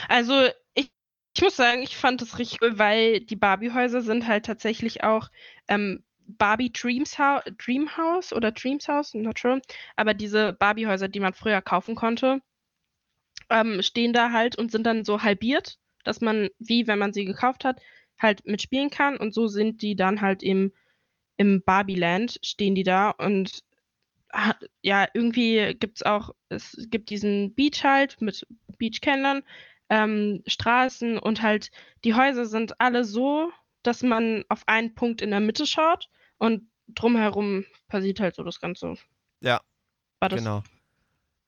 Also 0.09 0.49
ich, 0.75 0.91
ich 1.35 1.43
muss 1.43 1.57
sagen, 1.57 1.83
ich 1.83 1.97
fand 1.97 2.21
das 2.23 2.39
richtig 2.39 2.61
cool, 2.63 2.79
weil 2.79 3.21
die 3.21 3.37
Barbie-Häuser 3.37 4.03
sind 4.03 4.27
halt 4.27 4.47
tatsächlich 4.47 5.03
auch 5.05 5.29
ähm, 5.69 6.05
Barbie 6.27 6.73
Dreams 6.73 7.19
House, 7.19 7.43
Dream 7.59 7.97
House 7.97 8.33
oder 8.33 8.53
Dreams 8.53 8.87
House, 8.89 9.15
not 9.15 9.39
sure. 9.39 9.61
Aber 9.97 10.15
diese 10.15 10.53
Barbie-Häuser, 10.53 11.09
die 11.09 11.21
man 11.21 11.35
früher 11.35 11.63
kaufen 11.63 11.95
konnte, 11.95 12.41
ähm, 13.51 13.83
stehen 13.83 14.13
da 14.13 14.33
halt 14.33 14.57
und 14.57 14.71
sind 14.71 14.85
dann 14.85 15.05
so 15.05 15.23
halbiert, 15.23 15.79
dass 16.05 16.21
man, 16.21 16.49
wie 16.59 16.87
wenn 16.87 16.99
man 16.99 17.13
sie 17.13 17.25
gekauft 17.25 17.65
hat, 17.65 17.81
halt 18.19 18.47
mitspielen 18.47 18.91
kann. 18.91 19.17
Und 19.17 19.35
so 19.35 19.47
sind 19.47 19.83
die 19.83 19.97
dann 19.97 20.21
halt 20.21 20.43
im, 20.43 20.73
im 21.37 21.63
Barbie-Land, 21.63 22.41
stehen 22.43 22.75
die 22.75 22.85
da 22.85 23.11
und 23.11 23.63
ja, 24.83 25.09
irgendwie 25.15 25.75
gibt 25.79 25.99
es 25.99 26.03
auch, 26.03 26.35
es 26.49 26.77
gibt 26.91 27.11
diesen 27.11 27.55
Beach 27.55 27.83
halt 27.83 28.21
mit 28.21 28.47
Beachkennern, 28.79 29.43
ähm, 29.89 30.43
Straßen 30.47 31.19
und 31.19 31.43
halt 31.43 31.71
die 32.05 32.15
Häuser 32.15 32.45
sind 32.45 32.79
alle 32.81 33.05
so, 33.05 33.51
dass 33.83 34.03
man 34.03 34.45
auf 34.49 34.63
einen 34.67 34.95
Punkt 34.95 35.23
in 35.23 35.31
der 35.31 35.41
Mitte 35.41 35.67
schaut 35.67 36.11
und 36.37 36.69
drumherum 36.89 37.65
passiert 37.89 38.21
halt 38.21 38.35
so 38.35 38.43
das 38.43 38.61
Ganze. 38.61 38.97
Ja, 39.41 39.61
War 40.21 40.29
das? 40.29 40.41
Genau. 40.41 40.63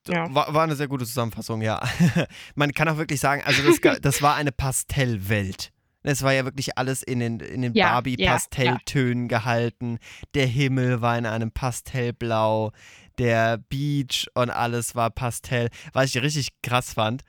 Ja. 0.08 0.32
War, 0.34 0.52
war 0.54 0.64
eine 0.64 0.76
sehr 0.76 0.88
gute 0.88 1.04
Zusammenfassung, 1.04 1.62
ja. 1.62 1.80
Man 2.54 2.72
kann 2.72 2.88
auch 2.88 2.96
wirklich 2.96 3.20
sagen, 3.20 3.42
also 3.44 3.62
das, 3.62 4.00
das 4.00 4.22
war 4.22 4.34
eine 4.34 4.52
Pastellwelt. 4.52 5.72
Es 6.02 6.22
war 6.22 6.32
ja 6.32 6.44
wirklich 6.44 6.78
alles 6.78 7.02
in 7.02 7.20
den, 7.20 7.40
in 7.40 7.62
den 7.62 7.74
Ja, 7.74 7.86
ja, 7.86 7.92
Barbie-Pastelltönen 7.92 9.28
gehalten. 9.28 9.98
Der 10.34 10.46
Himmel 10.46 11.02
war 11.02 11.18
in 11.18 11.26
einem 11.26 11.50
Pastellblau. 11.50 12.72
Der 13.18 13.58
Beach 13.58 14.26
und 14.34 14.48
alles 14.48 14.94
war 14.94 15.10
Pastell. 15.10 15.68
Was 15.92 16.14
ich 16.14 16.22
richtig 16.22 16.48
krass 16.62 16.94
fand 16.94 17.22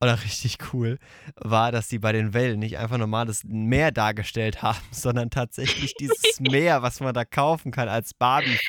oder 0.00 0.22
richtig 0.22 0.58
cool, 0.72 0.98
war, 1.36 1.72
dass 1.72 1.88
die 1.88 1.98
bei 1.98 2.12
den 2.12 2.34
Wellen 2.34 2.60
nicht 2.60 2.78
einfach 2.78 2.98
normales 2.98 3.44
Meer 3.44 3.90
dargestellt 3.90 4.62
haben, 4.62 4.78
sondern 4.90 5.30
tatsächlich 5.30 5.94
dieses 5.94 6.38
Meer, 6.40 6.82
was 6.82 7.00
man 7.00 7.14
da 7.14 7.24
kaufen 7.24 7.72
kann 7.72 7.88
als 7.88 8.12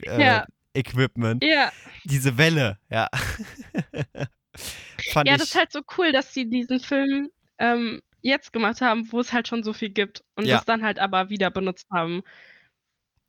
Ja. 0.05 0.45
Barbie-Equipment 0.73 1.43
Ja, 1.43 1.71
diese 2.03 2.37
Welle, 2.37 2.79
ja. 2.89 3.09
Ja, 5.13 5.23
das 5.23 5.43
ist 5.43 5.55
halt 5.55 5.71
so 5.71 5.81
cool, 5.97 6.11
dass 6.11 6.33
sie 6.33 6.49
diesen 6.49 6.79
Film 6.79 7.29
ähm, 7.59 8.01
jetzt 8.21 8.51
gemacht 8.51 8.81
haben, 8.81 9.09
wo 9.11 9.19
es 9.21 9.31
halt 9.31 9.47
schon 9.47 9.63
so 9.63 9.71
viel 9.71 9.89
gibt 9.89 10.23
und 10.35 10.45
Ja. 10.45 10.57
das 10.57 10.65
dann 10.65 10.83
halt 10.83 10.99
aber 10.99 11.29
wieder 11.29 11.49
benutzt 11.51 11.87
haben. 11.93 12.21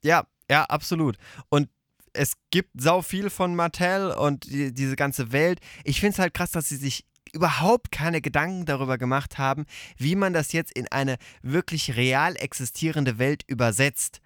ja, 0.03 0.27
ja, 0.51 0.65
absolut. 0.65 1.17
Und 1.49 1.69
es 2.13 2.37
gibt 2.51 2.71
sau 2.81 3.03
viel 3.03 3.31
von 3.31 3.55
Mattel 3.55 4.11
und 4.11 4.51
die, 4.51 4.75
diese 4.75 4.97
ganze 4.97 5.31
Welt. 5.31 5.61
Ich 5.85 6.01
finde 6.01 6.15
es 6.15 6.19
halt 6.19 6.35
krass, 6.35 6.51
dass 6.51 6.69
sie 6.69 6.77
sich 6.77 7.07
überhaupt 7.33 7.93
keine 7.93 8.21
Gedanken 8.21 8.67
darüber 8.67 8.99
gemacht 8.99 9.39
haben, 9.39 9.67
wie 9.97 10.17
man 10.17 10.33
das 10.33 10.53
jetzt 10.53 10.73
in 10.77 10.89
eine 10.89 11.19
wirklich 11.43 11.97
real 11.97 12.35
existierende 12.35 13.19
Welt 13.21 13.45
übersetzt. 13.47 14.21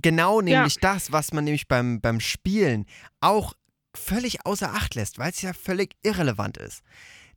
Genau 0.00 0.40
nämlich 0.40 0.76
das, 0.78 1.12
was 1.12 1.32
man 1.32 1.44
nämlich 1.44 1.68
beim, 1.68 2.00
beim 2.00 2.20
Spielen 2.20 2.86
auch 3.20 3.54
völlig 3.94 4.46
außer 4.46 4.72
Acht 4.72 4.94
lässt, 4.94 5.18
weil 5.18 5.30
es 5.30 5.42
ja 5.42 5.52
völlig 5.52 5.96
irrelevant 6.02 6.56
ist. 6.56 6.82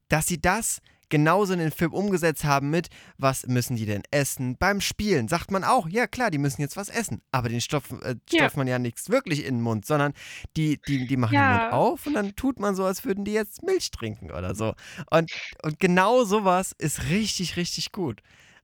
Dass 0.08 0.28
sie 0.28 0.42
das 0.42 0.80
genauso 1.10 1.54
in 1.54 1.60
den 1.60 1.72
Film 1.72 1.94
umgesetzt 1.94 2.46
haben 2.46 2.70
mit, 2.72 2.88
was 3.18 3.46
müssen 3.46 3.76
die 3.76 3.86
denn 3.86 4.02
essen? 4.10 4.58
Beim 4.58 4.82
Spielen 4.82 5.28
sagt 5.28 5.52
man 5.52 5.64
auch, 5.64 5.88
ja 5.88 6.08
klar, 6.08 6.32
die 6.32 6.40
müssen 6.40 6.62
jetzt 6.62 6.78
was 6.78 6.90
essen, 6.90 7.22
aber 7.32 7.50
den 7.50 7.62
stopfen, 7.62 8.02
äh, 8.02 8.16
Ja. 8.32 8.40
stopft 8.40 8.58
man 8.58 8.68
ja 8.68 8.80
nichts 8.80 9.10
wirklich 9.10 9.46
in 9.46 9.56
den 9.58 9.62
Mund, 9.62 9.86
sondern 9.86 10.14
die, 10.58 10.80
die, 10.88 11.06
die 11.06 11.18
machen 11.18 11.34
den 11.36 11.44
Ja. 11.44 11.58
Mund 11.60 11.72
auf 11.72 12.08
und 12.08 12.16
dann 12.16 12.36
tut 12.36 12.60
man 12.60 12.76
so, 12.76 12.86
als 12.86 13.06
würden 13.06 13.24
die 13.24 13.34
jetzt 13.34 13.62
Milch 13.64 13.92
trinken 13.92 14.32
oder 14.32 14.56
so. 14.56 14.74
Und, 15.12 15.32
und 15.62 15.80
genau 15.80 16.24
sowas 16.24 16.72
ist 16.80 17.10
richtig, 17.10 17.56
richtig 17.58 17.92
gut. 17.92 18.22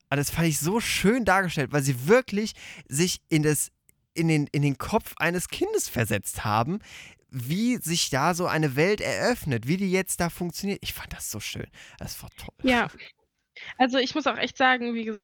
Und 0.09 0.17
das 0.17 0.31
fand 0.31 0.47
ich 0.47 0.59
so 0.59 0.79
schön 0.79 1.25
dargestellt, 1.25 1.71
weil 1.71 1.83
sie 1.83 2.07
wirklich 2.07 2.53
sich 2.89 3.21
in, 3.29 3.43
das, 3.43 3.71
in, 4.13 4.27
den, 4.27 4.47
in 4.51 4.61
den 4.61 4.77
Kopf 4.77 5.13
eines 5.17 5.47
Kindes 5.49 5.89
versetzt 5.89 6.43
haben, 6.43 6.79
wie 7.29 7.77
sich 7.77 8.09
da 8.09 8.33
so 8.33 8.45
eine 8.45 8.75
Welt 8.75 9.01
eröffnet, 9.01 9.67
wie 9.67 9.77
die 9.77 9.91
jetzt 9.91 10.19
da 10.19 10.29
funktioniert. 10.29 10.79
Ich 10.81 10.93
fand 10.93 11.13
das 11.13 11.31
so 11.31 11.39
schön. 11.39 11.67
Das 11.97 12.21
war 12.21 12.29
toll. 12.31 12.53
Ja. 12.63 12.89
Also 13.77 13.97
ich 13.97 14.15
muss 14.15 14.27
auch 14.27 14.37
echt 14.37 14.57
sagen, 14.57 14.93
wie 14.93 15.05
gesagt, 15.05 15.23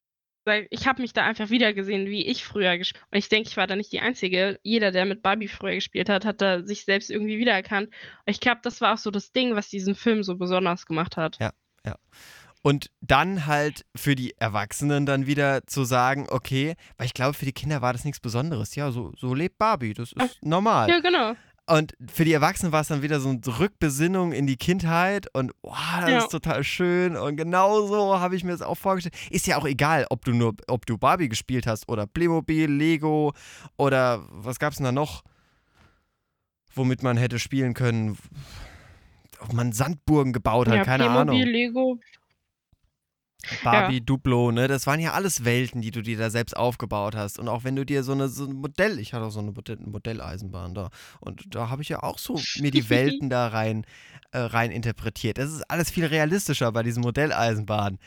ich 0.69 0.87
habe 0.87 1.01
mich 1.01 1.11
da 1.11 1.25
einfach 1.25 1.49
wiedergesehen, 1.49 2.07
wie 2.07 2.25
ich 2.25 2.45
früher 2.45 2.77
gespielt 2.77 3.03
Und 3.11 3.17
ich 3.17 3.27
denke, 3.27 3.49
ich 3.49 3.57
war 3.57 3.67
da 3.67 3.75
nicht 3.75 3.91
die 3.91 3.99
Einzige. 3.99 4.57
Jeder, 4.63 4.91
der 4.91 5.03
mit 5.05 5.21
Barbie 5.21 5.49
früher 5.49 5.75
gespielt 5.75 6.07
hat, 6.07 6.23
hat 6.23 6.41
da 6.41 6.63
sich 6.63 6.85
selbst 6.85 7.09
irgendwie 7.09 7.37
wiedererkannt. 7.37 7.89
Und 7.89 8.31
ich 8.31 8.39
glaube, 8.39 8.61
das 8.63 8.79
war 8.79 8.93
auch 8.93 8.97
so 8.97 9.11
das 9.11 9.33
Ding, 9.33 9.55
was 9.55 9.67
diesen 9.67 9.95
Film 9.95 10.23
so 10.23 10.37
besonders 10.37 10.85
gemacht 10.85 11.17
hat. 11.17 11.37
Ja. 11.39 11.51
Und 12.63 12.89
dann 13.01 13.45
halt 13.45 13.85
für 13.95 14.15
die 14.15 14.33
Erwachsenen 14.37 15.05
dann 15.05 15.25
wieder 15.25 15.65
zu 15.67 15.85
sagen, 15.85 16.27
okay, 16.29 16.75
weil 16.97 17.05
ich 17.07 17.13
glaube, 17.13 17.33
für 17.33 17.45
die 17.45 17.53
Kinder 17.53 17.81
war 17.81 17.93
das 17.93 18.03
nichts 18.03 18.19
Besonderes. 18.19 18.75
Ja, 18.75 18.91
so, 18.91 19.13
so 19.17 19.33
lebt 19.33 19.57
Barbie, 19.57 19.93
das 19.93 20.11
ist 20.11 20.43
normal. 20.43 20.89
Ja, 20.89 20.99
genau. 20.99 21.33
Und 21.69 21.93
für 22.09 22.23
die 22.23 22.31
Erwachsenen 22.31 22.71
war 22.71 22.79
es 22.81 22.87
dann 22.87 23.01
wieder 23.01 23.19
so 23.19 23.27
eine 23.29 23.41
Rückbesinnung 23.45 24.31
in 24.31 24.47
die 24.47 24.55
Kindheit 24.55 25.27
und 25.33 25.51
wow, 25.63 25.75
das 25.99 26.09
Ja. 26.09 26.17
ist 26.19 26.29
total 26.31 26.63
schön 26.63 27.17
und 27.17 27.35
genau 27.35 27.85
so 27.87 28.19
habe 28.19 28.37
ich 28.37 28.45
mir 28.45 28.51
das 28.51 28.61
auch 28.61 28.77
vorgestellt. 28.77 29.15
Ist 29.29 29.47
ja 29.47 29.57
auch 29.57 29.65
egal, 29.65 30.05
ob 30.09 30.23
du 30.23 30.31
nur, 30.31 30.55
ob 30.67 30.85
du 30.85 30.97
Barbie 30.97 31.27
gespielt 31.27 31.67
hast 31.67 31.89
oder 31.89 32.07
Playmobil, 32.07 32.71
Lego 32.71 33.33
oder 33.77 34.25
was 34.29 34.59
gab 34.59 34.71
es 34.71 34.77
denn 34.77 34.85
da 34.85 34.93
noch, 34.93 35.23
womit 36.73 37.03
man 37.03 37.17
hätte 37.17 37.37
spielen 37.37 37.73
können, 37.73 38.17
ob 39.39 39.51
man 39.51 39.73
Sandburgen 39.73 40.31
gebaut 40.33 40.67
hat, 40.69 40.75
ja, 40.75 40.83
keine 40.85 41.03
Playmobil, 41.05 41.41
Ahnung. 41.41 41.51
Lego. 41.51 41.99
Barbie, 43.63 44.01
Duplo, 44.01 44.51
ne? 44.51 44.67
Das 44.67 44.87
waren 44.87 44.99
ja 44.99 45.13
alles 45.13 45.45
Welten, 45.45 45.81
die 45.81 45.91
du 45.91 46.01
dir 46.01 46.17
da 46.17 46.29
selbst 46.29 46.55
aufgebaut 46.55 47.15
hast. 47.15 47.39
Und 47.39 47.47
auch 47.47 47.63
wenn 47.63 47.75
du 47.75 47.85
dir 47.85 48.03
so 48.03 48.11
eine, 48.11 48.27
so 48.27 48.45
ein 48.45 48.53
Modell, 48.53 48.99
ich 48.99 49.13
hatte 49.13 49.25
auch 49.25 49.31
so 49.31 49.39
eine 49.39 49.51
Modell, 49.51 49.77
Modelleisenbahn 49.77 50.73
da. 50.73 50.89
Und 51.19 51.55
da 51.55 51.69
habe 51.69 51.81
ich 51.81 51.89
ja 51.89 52.03
auch 52.03 52.17
so 52.17 52.39
mir 52.59 52.71
die 52.71 52.89
Welten 52.89 53.29
da 53.29 53.47
rein, 53.47 53.85
äh, 54.31 54.39
rein 54.39 54.71
interpretiert. 54.71 55.37
Das 55.37 55.51
ist 55.51 55.69
alles 55.69 55.89
viel 55.89 56.05
realistischer 56.05 56.71
bei 56.71 56.83
diesen 56.83 57.03
Modelleisenbahnen. 57.03 57.99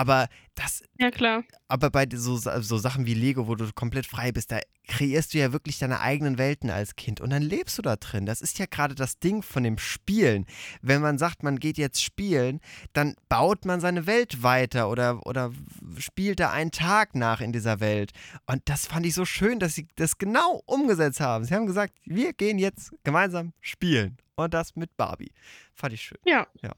Aber 0.00 0.28
das, 0.54 0.82
Ja, 0.98 1.10
klar. 1.10 1.44
aber 1.68 1.90
bei 1.90 2.06
so, 2.10 2.38
so 2.38 2.78
Sachen 2.78 3.04
wie 3.04 3.12
Lego, 3.12 3.48
wo 3.48 3.54
du 3.54 3.70
komplett 3.74 4.06
frei 4.06 4.32
bist, 4.32 4.50
da 4.50 4.58
kreierst 4.88 5.34
du 5.34 5.38
ja 5.38 5.52
wirklich 5.52 5.78
deine 5.78 6.00
eigenen 6.00 6.38
Welten 6.38 6.70
als 6.70 6.96
Kind 6.96 7.20
und 7.20 7.28
dann 7.28 7.42
lebst 7.42 7.76
du 7.76 7.82
da 7.82 7.96
drin. 7.96 8.24
Das 8.24 8.40
ist 8.40 8.58
ja 8.58 8.64
gerade 8.64 8.94
das 8.94 9.18
Ding 9.18 9.42
von 9.42 9.62
dem 9.62 9.76
Spielen. 9.76 10.46
Wenn 10.80 11.02
man 11.02 11.18
sagt, 11.18 11.42
man 11.42 11.58
geht 11.58 11.76
jetzt 11.76 12.02
spielen, 12.02 12.60
dann 12.94 13.14
baut 13.28 13.66
man 13.66 13.82
seine 13.82 14.06
Welt 14.06 14.42
weiter 14.42 14.88
oder, 14.88 15.20
oder 15.26 15.52
spielt 15.98 16.40
da 16.40 16.50
einen 16.50 16.70
Tag 16.70 17.14
nach 17.14 17.42
in 17.42 17.52
dieser 17.52 17.80
Welt. 17.80 18.12
Und 18.46 18.62
das 18.70 18.86
fand 18.86 19.04
ich 19.04 19.12
so 19.12 19.26
schön, 19.26 19.58
dass 19.58 19.74
sie 19.74 19.86
das 19.96 20.16
genau 20.16 20.62
umgesetzt 20.64 21.20
haben. 21.20 21.44
Sie 21.44 21.54
haben 21.54 21.66
gesagt, 21.66 21.92
wir 22.06 22.32
gehen 22.32 22.58
jetzt 22.58 22.90
gemeinsam 23.04 23.52
spielen. 23.60 24.16
Und 24.34 24.54
das 24.54 24.76
mit 24.76 24.96
Barbie. 24.96 25.32
Fand 25.74 25.92
ich 25.92 26.00
schön. 26.00 26.18
Ja. 26.62 26.72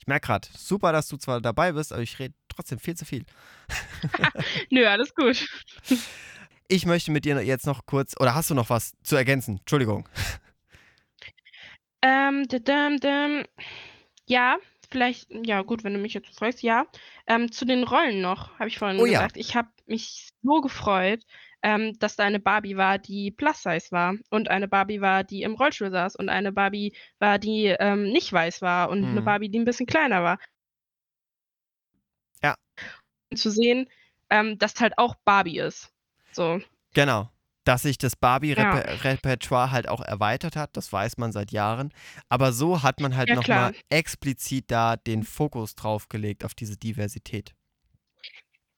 Ich 0.00 0.06
merke 0.06 0.26
gerade, 0.26 0.48
super, 0.56 0.92
dass 0.92 1.08
du 1.08 1.18
zwar 1.18 1.40
dabei 1.40 1.72
bist, 1.72 1.92
aber 1.92 2.02
ich 2.02 2.18
rede 2.18 2.34
trotzdem 2.48 2.78
viel 2.78 2.96
zu 2.96 3.04
viel. 3.04 3.24
Nö, 4.70 4.86
alles 4.86 5.14
gut. 5.14 5.46
Ich 6.68 6.86
möchte 6.86 7.10
mit 7.10 7.24
dir 7.24 7.40
jetzt 7.42 7.66
noch 7.66 7.84
kurz, 7.86 8.14
oder 8.18 8.34
hast 8.34 8.50
du 8.50 8.54
noch 8.54 8.70
was 8.70 8.94
zu 9.02 9.16
ergänzen? 9.16 9.58
Entschuldigung. 9.58 10.08
Ähm, 12.02 12.46
dadam, 12.48 12.98
dam. 12.98 13.44
ja, 14.26 14.56
vielleicht, 14.90 15.28
ja 15.44 15.62
gut, 15.62 15.84
wenn 15.84 15.92
du 15.94 16.00
mich 16.00 16.14
jetzt 16.14 16.34
fragst, 16.38 16.62
ja. 16.62 16.86
Ähm, 17.26 17.52
zu 17.52 17.64
den 17.66 17.84
Rollen 17.84 18.20
noch, 18.22 18.58
habe 18.58 18.68
ich 18.68 18.78
vorhin 18.78 18.98
Oh 19.00 19.04
ja. 19.06 19.20
gesagt. 19.20 19.36
Ich 19.36 19.54
habe 19.54 19.68
mich 19.86 20.30
so 20.42 20.60
gefreut, 20.62 21.24
ähm, 21.62 21.98
dass 21.98 22.16
da 22.16 22.24
eine 22.24 22.40
Barbie 22.40 22.76
war, 22.76 22.98
die 22.98 23.30
Plus-Size 23.30 23.90
war 23.90 24.14
und 24.30 24.48
eine 24.50 24.68
Barbie 24.68 25.00
war, 25.00 25.24
die 25.24 25.42
im 25.42 25.54
Rollstuhl 25.54 25.90
saß 25.90 26.16
und 26.16 26.28
eine 26.28 26.52
Barbie 26.52 26.94
war, 27.18 27.38
die 27.38 27.66
ähm, 27.78 28.04
nicht 28.12 28.32
weiß 28.32 28.62
war 28.62 28.90
und 28.90 29.10
eine 29.10 29.20
Mhm. 29.20 29.24
Barbie, 29.24 29.48
die 29.50 29.58
ein 29.58 29.64
bisschen 29.64 29.86
kleiner 29.86 30.22
war. 30.22 30.38
Ja. 32.42 32.54
Und 33.30 33.38
zu 33.38 33.50
sehen, 33.50 33.88
ähm, 34.30 34.58
dass 34.58 34.80
halt 34.80 34.98
auch 34.98 35.14
Barbie 35.24 35.58
ist. 35.58 35.92
So, 36.32 36.60
Genau. 36.94 37.30
Dass 37.64 37.82
sich 37.82 37.98
das 37.98 38.16
Barbie-Repertoire 38.16 39.70
halt 39.70 39.86
auch 39.88 40.00
erweitert 40.00 40.56
hat, 40.56 40.76
das 40.76 40.92
weiß 40.92 41.18
man 41.18 41.30
seit 41.30 41.52
Jahren. 41.52 41.92
Aber 42.28 42.52
so 42.52 42.82
hat 42.82 43.00
man 43.00 43.14
halt 43.16 43.28
Ja, 43.28 43.34
nochmal 43.34 43.72
explizit 43.90 44.70
da 44.70 44.96
den 44.96 45.22
Fokus 45.24 45.74
drauf 45.74 46.08
gelegt 46.08 46.44
auf 46.44 46.54
diese 46.54 46.76
Diversität. 46.78 47.54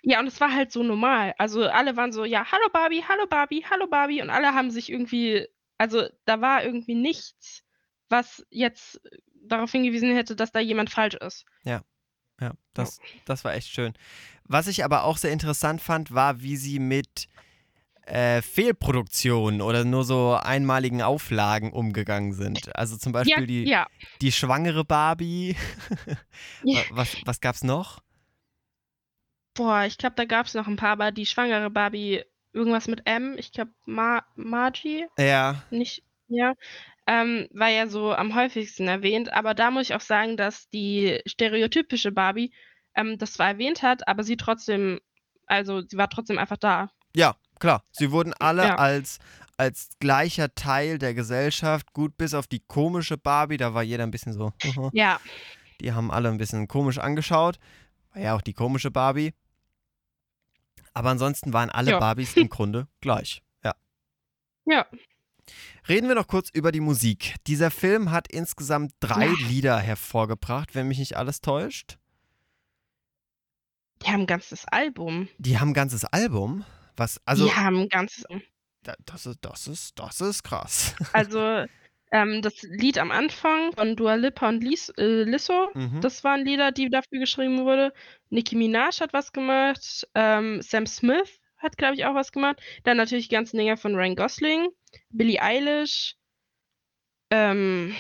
Ja, 0.03 0.19
und 0.21 0.27
es 0.27 0.41
war 0.41 0.53
halt 0.53 0.73
so 0.73 0.83
normal. 0.83 1.33
Also 1.38 1.65
alle 1.69 1.97
waren 1.97 2.12
so, 2.12 2.25
ja, 2.25 2.45
hallo 2.51 2.69
Barbie, 2.73 3.05
hallo 3.09 3.27
Barbie, 3.29 3.65
hallo 3.71 3.87
Barbie. 3.87 4.21
Und 4.23 4.31
alle 4.31 4.53
haben 4.55 4.71
sich 4.71 4.91
irgendwie, 4.91 5.47
also 5.79 6.05
da 6.25 6.41
war 6.41 6.65
irgendwie 6.65 6.95
nichts, 6.97 7.62
was 8.09 8.45
jetzt 8.51 9.01
darauf 9.45 9.71
hingewiesen 9.71 10.12
hätte, 10.15 10.35
dass 10.37 10.51
da 10.53 10.59
jemand 10.61 10.91
falsch 10.91 11.15
ist. 11.15 11.45
Ja, 12.41 12.55
das, 12.75 12.99
das 13.25 13.45
war 13.45 13.55
echt 13.55 13.69
schön. 13.69 13.93
Was 14.45 14.67
ich 14.67 14.85
aber 14.85 15.05
auch 15.05 15.17
sehr 15.17 15.31
interessant 15.31 15.81
fand, 15.81 16.12
war, 16.12 16.43
wie 16.43 16.57
sie 16.57 16.81
mit 16.81 17.29
äh, 18.07 18.43
Fehlproduktionen 18.43 19.61
oder 19.61 19.85
nur 19.85 20.05
so 20.05 20.35
einmaligen 20.35 21.03
Auflagen 21.03 21.73
umgegangen 21.73 22.33
sind. 22.33 22.75
Also 22.75 22.97
zum 22.97 23.12
Beispiel 23.12 23.38
Ja, 23.43 23.47
die, 23.47 23.65
ja. 23.65 23.87
die 24.21 24.33
schwangere 24.33 24.85
Barbie. 24.85 25.55
Ja. 26.65 26.79
Wa- 26.91 26.97
was, 26.97 27.17
was 27.25 27.41
gab's 27.41 27.62
noch? 27.62 28.01
Boah, 29.55 29.85
ich 29.85 29.99
glaube, 29.99 30.15
da 30.17 30.25
gab 30.25 30.47
es 30.47 30.55
noch 30.55 30.67
ein 30.67 30.77
paar, 30.77 30.91
aber 30.93 31.12
die 31.12 31.27
schwangere 31.27 31.71
Barbie, 31.71 32.23
irgendwas 32.53 32.88
mit 32.88 33.03
M, 33.07 33.37
ich 33.38 33.53
glaube 33.53 33.73
Ma 33.87 34.23
Margie, 34.35 35.07
Ja, 35.19 35.62
nicht, 35.71 36.03
ja, 36.29 36.55
ähm, 37.07 37.49
war 37.53 37.69
ja 37.69 37.87
so 37.88 38.12
am 38.12 38.35
häufigsten 38.35 38.88
erwähnt. 38.88 39.33
Aber 39.33 39.55
da 39.55 39.71
muss 39.71 39.85
ich 39.91 39.95
auch 39.95 40.01
sagen, 40.01 40.37
dass 40.37 40.69
die 40.71 41.21
stereotypische 41.27 42.12
Barbie 42.12 42.53
ähm, 42.95 43.19
das 43.19 43.35
zwar 43.35 43.49
erwähnt 43.49 43.83
hat, 43.83 44.07
aber 44.09 44.23
sie 44.23 44.37
trotzdem, 44.37 45.01
also 45.47 45.83
sie 45.87 45.97
war 45.97 46.09
trotzdem 46.09 46.38
einfach 46.38 46.57
da. 46.59 46.91
Ja, 47.15 47.35
klar. 47.59 47.83
Sie 47.93 48.11
wurden 48.11 48.33
alle 48.35 48.62
Ja. 48.65 48.75
als, 48.77 49.19
als 49.59 49.91
gleicher 50.01 50.55
Teil 50.55 50.99
der 50.99 51.15
Gesellschaft, 51.15 51.93
gut 51.93 52.17
bis 52.17 52.33
auf 52.35 52.47
die 52.47 52.61
komische 52.61 53.19
Barbie, 53.19 53.57
da 53.59 53.75
war 53.75 53.83
jeder 53.83 54.05
ein 54.05 54.11
bisschen 54.11 54.33
so, 54.33 54.53
Ja, 54.93 55.21
die 55.81 55.93
haben 55.93 56.11
alle 56.11 56.29
ein 56.29 56.38
bisschen 56.38 56.69
komisch 56.69 56.99
angeschaut. 56.99 57.59
War 58.15 58.23
ja 58.23 58.37
auch 58.37 58.43
die 58.43 58.55
komische 58.55 58.91
Barbie. 58.91 59.33
Aber 60.94 61.11
ansonsten 61.11 61.52
waren 61.52 61.70
alle 61.70 61.92
Ja. 61.92 61.98
Barbies 61.98 62.35
im 62.37 62.48
Grunde 62.48 62.87
gleich. 63.00 63.42
Ja. 63.64 63.74
ja. 64.66 64.87
Reden 65.88 66.07
wir 66.09 66.14
noch 66.14 66.26
kurz 66.28 66.48
über 66.52 66.70
die 66.70 66.81
Musik. 66.81 67.35
Dieser 67.46 67.70
Film 67.70 68.11
hat 68.11 68.31
insgesamt 68.31 68.92
drei 69.00 69.26
Ja. 69.26 69.35
Lieder 69.48 69.78
hervorgebracht, 69.78 70.74
wenn 70.74 70.88
mich 70.88 70.98
nicht 70.98 71.16
alles 71.16 71.40
täuscht. 71.40 71.98
Die 74.02 74.09
haben 74.11 74.20
ein 74.22 74.26
ganzes 74.26 74.64
Album. 74.66 75.28
Die 75.38 75.59
haben 75.59 75.70
ein 75.70 75.74
ganzes 75.74 76.05
Album. 76.05 76.64
Was, 76.96 77.20
also, 77.24 77.46
die 77.46 77.55
haben 77.55 77.76
ein 77.83 77.88
ganzes. 77.88 78.24
da- 78.83 78.94
das 79.07 79.26
ist, 79.26 79.38
das 79.42 79.66
ist, 79.66 79.98
das 79.98 80.20
ist 80.20 80.42
krass. 80.42 80.94
Also, 81.12 81.64
ähm, 82.12 82.42
das 82.42 82.62
Lied 82.62 82.98
am 82.98 83.11
Anfang 83.11 83.72
von 83.72 83.96
Dua 83.96 84.14
Lipa 84.14 84.48
und 84.48 84.62
Lis, 84.62 84.90
äh, 84.98 85.25
Lizzo, 85.25 85.70
Mhm. 85.75 86.01
das 86.01 86.22
waren 86.22 86.44
Lieder, 86.44 86.70
die 86.70 86.88
dafür 86.90 87.18
geschrieben 87.18 87.64
wurde. 87.64 87.92
Nicki 88.31 88.55
Minaj 88.55 89.01
hat 89.01 89.12
was 89.12 89.33
gemacht. 89.33 90.07
Ähm, 90.14 90.61
Sam 90.62 90.87
Smith 90.87 91.40
hat, 91.59 91.77
glaube 91.77 91.94
ich, 91.94 92.05
auch 92.05 92.14
was 92.14 92.31
gemacht. 92.33 92.61
Dann 92.85 92.96
natürlich 92.96 93.29
die 93.29 93.35
ganzen 93.35 93.57
Dinger 93.57 93.77
von 93.77 93.94
Ryan 93.94 94.14
Gosling, 94.16 94.68
Billie 95.11 95.40
Eilish. 95.42 96.14
Ähm, 97.31 97.94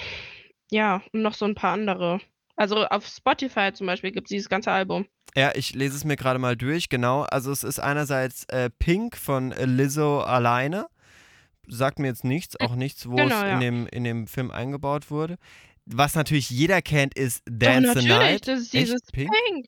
ja, 0.70 1.02
und 1.12 1.22
noch 1.22 1.34
so 1.34 1.44
ein 1.44 1.54
paar 1.54 1.72
andere. 1.72 2.20
Also 2.56 2.84
auf 2.86 3.06
Spotify 3.06 3.72
zum 3.72 3.86
Beispiel 3.86 4.12
gibt 4.12 4.26
es 4.26 4.30
dieses 4.30 4.48
ganze 4.48 4.70
Album. 4.70 5.06
Ja, 5.34 5.52
ich 5.54 5.74
lese 5.74 5.96
es 5.96 6.04
mir 6.04 6.16
gerade 6.16 6.38
mal 6.38 6.56
durch, 6.56 6.90
genau. 6.90 7.22
Also 7.22 7.50
es 7.50 7.64
ist 7.64 7.78
einerseits 7.78 8.44
äh, 8.50 8.68
Pink 8.78 9.16
von 9.16 9.52
äh, 9.52 9.64
Lizzo 9.64 10.20
alleine. 10.20 10.86
Sagt 11.68 11.98
mir 11.98 12.08
jetzt 12.08 12.24
nichts, 12.24 12.58
auch 12.60 12.74
nichts, 12.74 13.08
wo 13.08 13.16
Genau, 13.16 13.36
es 13.36 13.42
in, 13.42 13.48
ja. 13.48 13.58
dem, 13.60 13.86
in 13.88 14.04
dem 14.04 14.26
Film 14.26 14.50
eingebaut 14.50 15.10
wurde. 15.10 15.36
Was 15.86 16.14
natürlich 16.14 16.50
jeder 16.50 16.80
kennt, 16.82 17.14
ist 17.14 17.42
Dance 17.46 18.00
the 18.00 18.06
natürlich, 18.06 18.08
Night. 18.08 18.48
das 18.48 18.60
ist 18.60 18.74
Echt? 18.74 18.86
dieses 18.86 19.02
Pink? 19.12 19.30
Pink. 19.48 19.66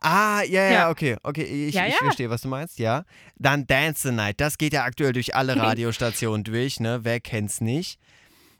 Ah, 0.00 0.42
ja, 0.42 0.62
ja, 0.64 0.70
Ja. 0.72 0.90
okay, 0.90 1.16
okay, 1.22 1.42
ich, 1.68 1.74
Ja, 1.74 1.86
ich 1.86 1.92
ja. 1.94 1.98
verstehe, 2.00 2.28
was 2.30 2.42
du 2.42 2.48
meinst, 2.48 2.78
ja. 2.78 3.04
Dann 3.36 3.66
Dance 3.66 4.08
the 4.08 4.14
Night, 4.14 4.40
das 4.40 4.58
geht 4.58 4.72
ja 4.72 4.84
aktuell 4.84 5.12
durch 5.12 5.34
alle 5.34 5.56
Radiostationen 5.56 6.44
durch, 6.44 6.78
ne, 6.80 7.00
wer 7.04 7.20
kennt's 7.20 7.60
nicht. 7.60 7.98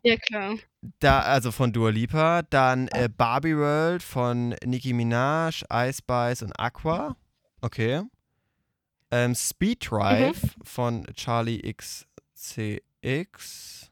Ja, 0.02 0.16
klar. 0.16 0.56
Da, 1.00 1.20
also 1.20 1.50
von 1.50 1.72
Dua 1.72 1.88
Lipa. 1.90 2.42
Dann 2.42 2.88
äh, 2.88 3.08
Barbie 3.14 3.56
World 3.56 4.02
von 4.02 4.54
Nicki 4.64 4.92
Minaj, 4.92 5.64
Ice 5.72 5.98
Spice 5.98 6.42
und 6.42 6.52
Aqua. 6.60 7.16
Okay. 7.62 8.02
Ähm, 9.10 9.34
Speed 9.34 9.90
Drive 9.90 10.56
von 10.62 11.06
Charlie 11.14 11.58
XCX. 12.44 13.90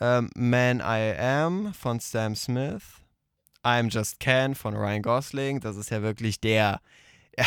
Ähm, 0.00 0.30
Man 0.34 0.80
I 0.80 1.14
Am 1.18 1.74
von 1.74 2.00
Sam 2.00 2.34
Smith. 2.34 2.82
I'm 3.62 3.90
Just 3.90 4.20
Ken 4.20 4.54
von 4.54 4.74
Ryan 4.74 5.02
Gosling. 5.02 5.60
Das 5.60 5.76
ist 5.76 5.90
ja 5.90 6.02
wirklich 6.02 6.40
der. 6.40 6.80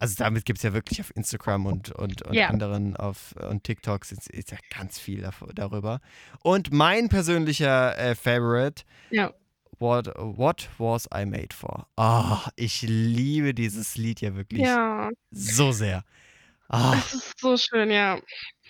Also 0.00 0.14
damit 0.16 0.44
gibt 0.44 0.58
es 0.58 0.62
ja 0.62 0.72
wirklich 0.72 1.00
auf 1.00 1.14
Instagram 1.16 1.66
und, 1.66 1.90
und, 1.92 2.22
und 2.22 2.34
Ja. 2.34 2.48
anderen 2.48 2.96
auf 2.96 3.34
und 3.36 3.64
TikToks 3.64 4.12
ist, 4.12 4.30
ist 4.30 4.50
ja 4.52 4.58
ganz 4.76 4.98
viel 4.98 5.28
darüber. 5.54 6.00
Und 6.42 6.72
mein 6.72 7.08
persönlicher 7.08 7.96
äh, 7.98 8.14
Favorite, 8.14 8.84
Ja. 9.10 9.32
What, 9.80 10.06
What 10.16 10.68
Was 10.78 11.08
I 11.14 11.26
Made 11.26 11.54
For? 11.54 11.86
Ah, 11.96 12.48
ich 12.56 12.82
liebe 12.82 13.54
dieses 13.54 13.96
Lied 13.96 14.20
ja 14.20 14.34
wirklich 14.36 14.62
Ja, 14.62 15.10
so 15.30 15.72
sehr. 15.72 16.04
Ah, 16.68 16.92
das 16.94 17.12
ist 17.14 17.38
so 17.40 17.56
schön, 17.56 17.90
ja. 17.90 18.18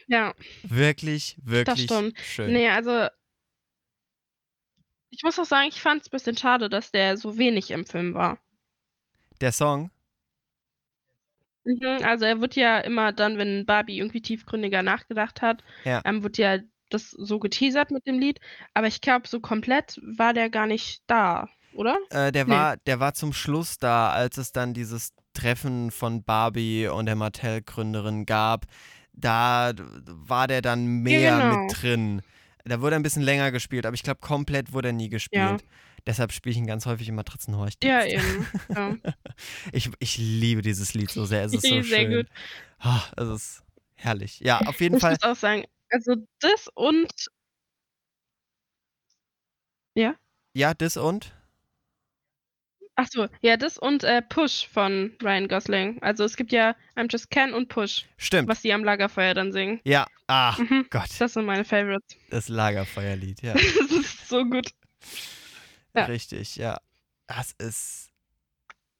Ja, 0.07 0.35
wirklich, 0.63 1.37
wirklich 1.43 1.85
stimmt. 1.85 2.19
schön. 2.21 2.53
nee, 2.53 2.69
also 2.69 3.09
ich 5.11 5.23
muss 5.23 5.39
auch 5.39 5.45
sagen, 5.45 5.69
ich 5.69 5.81
fand 5.81 6.03
es 6.03 6.09
ein 6.09 6.11
bisschen 6.11 6.37
schade, 6.37 6.69
dass 6.69 6.91
der 6.91 7.17
so 7.17 7.39
wenig 7.39 7.71
im 7.71 7.87
Film 7.87 8.15
war. 8.15 8.39
Der 9.41 9.53
Song, 9.53 9.91
Mhm, 11.65 12.01
also 12.03 12.27
er 12.27 12.41
wird 12.41 12.57
ja 12.57 12.79
immer 12.81 13.13
dann, 13.13 13.39
wenn 13.39 13.65
Barbie 13.65 13.99
irgendwie 13.99 14.21
tiefgründiger 14.21 14.83
nachgedacht 14.83 15.41
hat, 15.41 15.65
Ja. 15.85 16.03
ähm, 16.05 16.23
wird 16.23 16.37
ja 16.37 16.59
das 16.91 17.11
so 17.11 17.39
geteasert 17.39 17.91
mit 17.91 18.07
dem 18.07 18.19
Lied. 18.19 18.39
Aber 18.75 18.87
ich 18.87 19.01
glaube, 19.01 19.27
so 19.29 19.41
komplett 19.41 19.99
war 20.03 20.35
der 20.35 20.51
gar 20.51 20.67
nicht 20.67 21.03
da, 21.07 21.49
oder? 21.73 21.97
äh, 22.11 22.33
der, 22.33 22.45
Nee. 22.45 22.51
war, 22.51 22.77
der 22.77 23.01
war 23.01 23.15
zum 23.15 23.33
Schluss 23.33 23.79
da, 23.79 24.11
als 24.11 24.37
es 24.37 24.53
dann 24.53 24.75
dieses 24.75 25.15
Treffen 25.33 25.91
von 25.91 26.23
Barbie 26.23 26.87
und 26.89 27.07
der 27.07 27.17
Mattel-Gründerin 27.17 28.27
gab. 28.27 28.67
Da 29.17 29.73
war 30.07 30.49
der 30.49 30.61
dann 30.63 30.87
mehr 30.87 31.39
genau. 31.39 31.63
mit 31.65 31.83
drin. 31.83 32.23
Da 32.65 32.81
wurde 32.81 32.97
ein 32.97 33.03
bisschen 33.03 33.23
länger 33.23 33.53
gespielt, 33.53 33.87
aber 33.87 33.95
ich 33.95 34.03
glaube, 34.03 34.21
komplett 34.21 34.73
wurde 34.73 34.89
er 34.89 34.93
nie 34.93 35.09
gespielt. 35.09 35.65
Deshalb 36.07 36.33
spiele 36.33 36.53
ich 36.53 36.59
ihn 36.59 36.67
ganz 36.67 36.85
häufig 36.87 37.09
im 37.09 37.15
Matratzenhorch. 37.15 37.75
Ja, 37.83 38.05
eben. 38.05 38.47
Ja. 38.75 38.97
Ich, 39.73 39.91
ich 39.99 40.19
liebe 40.19 40.63
dieses 40.63 40.95
Lied 40.95 41.11
so 41.11 41.25
sehr. 41.25 41.45
Es 41.45 41.53
ist 41.55 41.63
so 41.67 41.83
Sehr 41.83 41.85
schön. 41.85 42.17
gut. 42.19 42.27
Ah, 42.79 43.03
es 43.17 43.29
ist 43.29 43.63
herrlich. 43.95 44.41
Ja, 44.41 44.61
auf 44.61 44.81
jeden 44.81 44.97
Ich 44.97 45.01
Fall. 45.01 45.13
muss 45.13 45.23
auch 45.23 45.37
sagen, 45.37 45.65
also 45.91 46.15
das 46.41 46.69
und 46.75 47.11
Ja, 50.57 50.73
das 50.75 50.97
und? 50.97 51.33
Ach 52.97 53.09
so, 53.11 53.29
ja, 53.41 53.57
das 53.57 53.79
und 53.79 54.05
äh, 54.05 54.23
Push 54.23 54.69
von 54.69 55.13
Ryan 55.23 55.49
Gosling. 55.49 56.03
Also 56.03 56.25
es 56.25 56.37
gibt 56.37 56.53
ja 56.53 56.75
I'm 56.97 57.09
Just 57.11 57.31
Ken 57.31 57.53
und 57.55 57.69
Push, 57.69 58.07
Stimmt. 58.17 58.49
was 58.49 58.63
die 58.63 58.73
am 58.73 58.85
Lagerfeuer 58.85 59.35
dann 59.35 59.53
singen. 59.53 59.81
Ja, 59.85 60.07
ach 60.27 60.59
Mhm. 60.59 60.87
Gott, 60.91 61.09
Das 61.19 61.33
sind 61.35 61.45
meine 61.47 61.65
Favorites. 61.65 62.17
das 62.31 62.49
Lagerfeuerlied, 62.49 63.43
ja. 63.43 63.55
Das 63.55 63.91
ist 63.91 64.29
so 64.29 64.45
gut. 64.45 64.69
Ja. 65.95 66.05
Richtig, 66.07 66.57
ja. 66.57 66.79
Das 67.27 67.53
ist. 67.53 68.11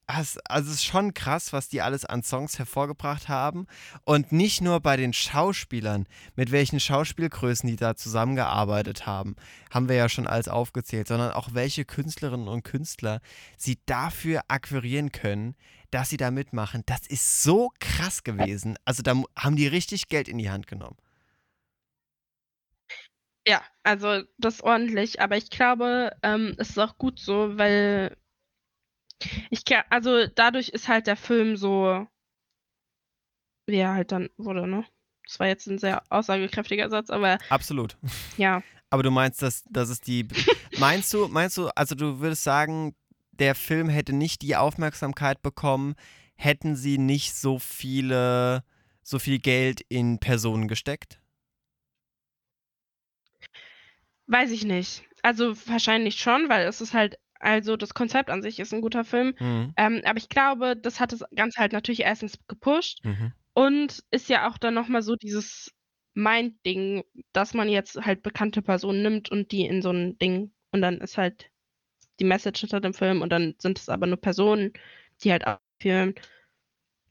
Also 0.07 0.39
es 0.51 0.67
ist 0.69 0.85
schon 0.85 1.15
krass, 1.15 1.55
was 1.55 1.69
die 1.69 1.81
alles 1.81 2.05
an 2.05 2.23
Songs 2.23 2.59
hervorgebracht 2.59 3.29
haben. 3.29 3.67
Und 4.05 4.33
nicht 4.33 4.61
nur 4.61 4.81
bei 4.81 4.97
den 4.97 5.15
Schauspielern, 5.15 6.07
mit 6.37 6.53
welchen 6.53 6.79
Schauspielgrößen 6.79 7.69
die 7.69 7.77
da 7.77 7.97
zusammengearbeitet 7.97 9.07
haben, 9.07 9.35
haben 9.71 9.89
wir 9.89 9.97
ja 9.97 10.11
schon 10.11 10.27
alles 10.27 10.49
aufgezählt, 10.49 11.09
sondern 11.09 11.33
auch 11.33 11.55
welche 11.55 11.87
Künstlerinnen 11.87 12.49
und 12.49 12.65
Künstler 12.65 13.21
sie 13.57 13.79
dafür 13.87 14.43
akquirieren 14.49 15.11
können, 15.11 15.57
dass 15.91 16.11
sie 16.11 16.19
da 16.19 16.31
mitmachen. 16.31 16.83
Das 16.85 17.07
ist 17.07 17.43
so 17.43 17.71
krass 17.81 18.25
gewesen. 18.25 18.77
Also 18.85 19.03
da 19.03 19.15
haben 19.39 19.57
die 19.57 19.69
richtig 19.69 20.09
Geld 20.09 20.29
in 20.29 20.39
die 20.39 20.51
Hand 20.51 20.67
genommen. 20.67 20.97
Ja, 23.47 23.63
also 23.83 24.23
das 24.39 24.55
ist 24.57 24.63
ordentlich, 24.63 25.21
aber 25.21 25.37
ich 25.37 25.51
glaube, 25.51 26.17
ähm, 26.23 26.55
es 26.59 26.71
ist 26.71 26.79
auch 26.79 26.97
gut 26.97 27.19
so, 27.19 27.59
weil 27.59 28.17
ich, 29.51 29.63
also 29.91 30.27
dadurch 30.27 30.69
ist 30.71 30.89
halt 30.89 31.07
der 31.07 31.17
Film 31.17 31.57
so, 31.57 32.07
wie 33.67 33.77
er 33.77 33.95
halt 33.95 34.13
dann 34.13 34.29
wurde, 34.37 34.67
ne? 34.67 34.85
Das 35.27 35.41
war 35.41 35.47
jetzt 35.47 35.67
ein 35.67 35.79
sehr 35.79 36.03
aussagekräftiger 36.11 36.91
Satz, 36.91 37.09
aber 37.11 37.39
Absolut. 37.49 37.97
ja, 38.37 38.63
Aber 38.95 39.03
du 39.03 39.11
meinst, 39.11 39.43
dass, 39.43 39.65
dass 39.65 39.89
es 39.89 40.01
die. 40.01 40.29
Meinst 40.79 41.13
du, 41.13 41.27
meinst 41.27 41.57
du, 41.57 41.69
also 41.75 41.97
du 41.97 42.21
würdest 42.21 42.45
sagen, 42.45 42.95
der 43.33 43.57
Film 43.57 43.89
hätte 43.89 44.13
nicht 44.13 44.41
die 44.43 44.55
Aufmerksamkeit 44.55 45.43
bekommen, 45.43 45.97
hätten 46.37 46.77
sie 46.77 46.97
nicht 46.97 47.35
so 47.35 47.59
viele, 47.59 48.63
so 49.03 49.19
viel 49.19 49.41
Geld 49.41 49.81
in 49.89 50.21
Personen 50.21 50.69
gesteckt? 50.69 51.19
weiß 54.27 54.53
ich 54.53 54.65
nicht. 54.65 55.03
Also 55.23 55.57
wahrscheinlich 55.67 56.21
schon, 56.21 56.49
weil 56.49 56.67
es 56.67 56.81
ist 56.81 56.95
halt, 56.95 57.19
also 57.41 57.77
das 57.77 57.95
Konzept 57.95 58.31
an 58.31 58.43
sich 58.43 58.59
ist 58.61 58.73
ein 58.75 58.81
guter 58.81 59.05
Film, 59.05 59.35
Mhm. 59.39 59.73
ähm, 59.77 60.03
aber 60.05 60.19
ich 60.19 60.29
glaube, 60.29 60.77
das 60.77 61.01
hat 61.01 61.13
das 61.13 61.25
Ganze 61.35 61.61
halt 61.61 61.73
natürlich 61.73 62.01
erstens 62.01 62.39
gepusht 62.49 63.01
Mhm. 63.05 63.33
und 63.55 64.03
ist 64.11 64.29
ja 64.29 64.49
auch 64.49 64.59
dann 64.59 64.75
nochmal 64.75 65.03
so 65.03 65.17
dieses 65.17 65.71
Mind-Ding, 66.15 67.03
dass 67.33 67.55
man 67.55 67.69
jetzt 67.69 67.97
halt 67.97 68.23
bekannte 68.23 68.63
Personen 68.63 69.03
nimmt 69.03 69.31
und 69.31 69.51
die 69.53 69.67
in 69.67 69.83
so 69.83 69.91
ein 69.91 70.17
Ding 70.19 70.53
und 70.73 70.81
dann 70.81 70.99
ist 71.01 71.19
halt 71.19 71.51
die 72.21 72.25
Message 72.25 72.61
hinter 72.61 72.81
dem 72.81 72.95
Film 72.95 73.23
und 73.23 73.31
dann 73.31 73.55
sind 73.59 73.79
es 73.79 73.89
aber 73.89 74.07
nur 74.07 74.21
Personen, 74.21 74.73
die 75.23 75.33
halt 75.33 75.45
filmen. 75.81 76.15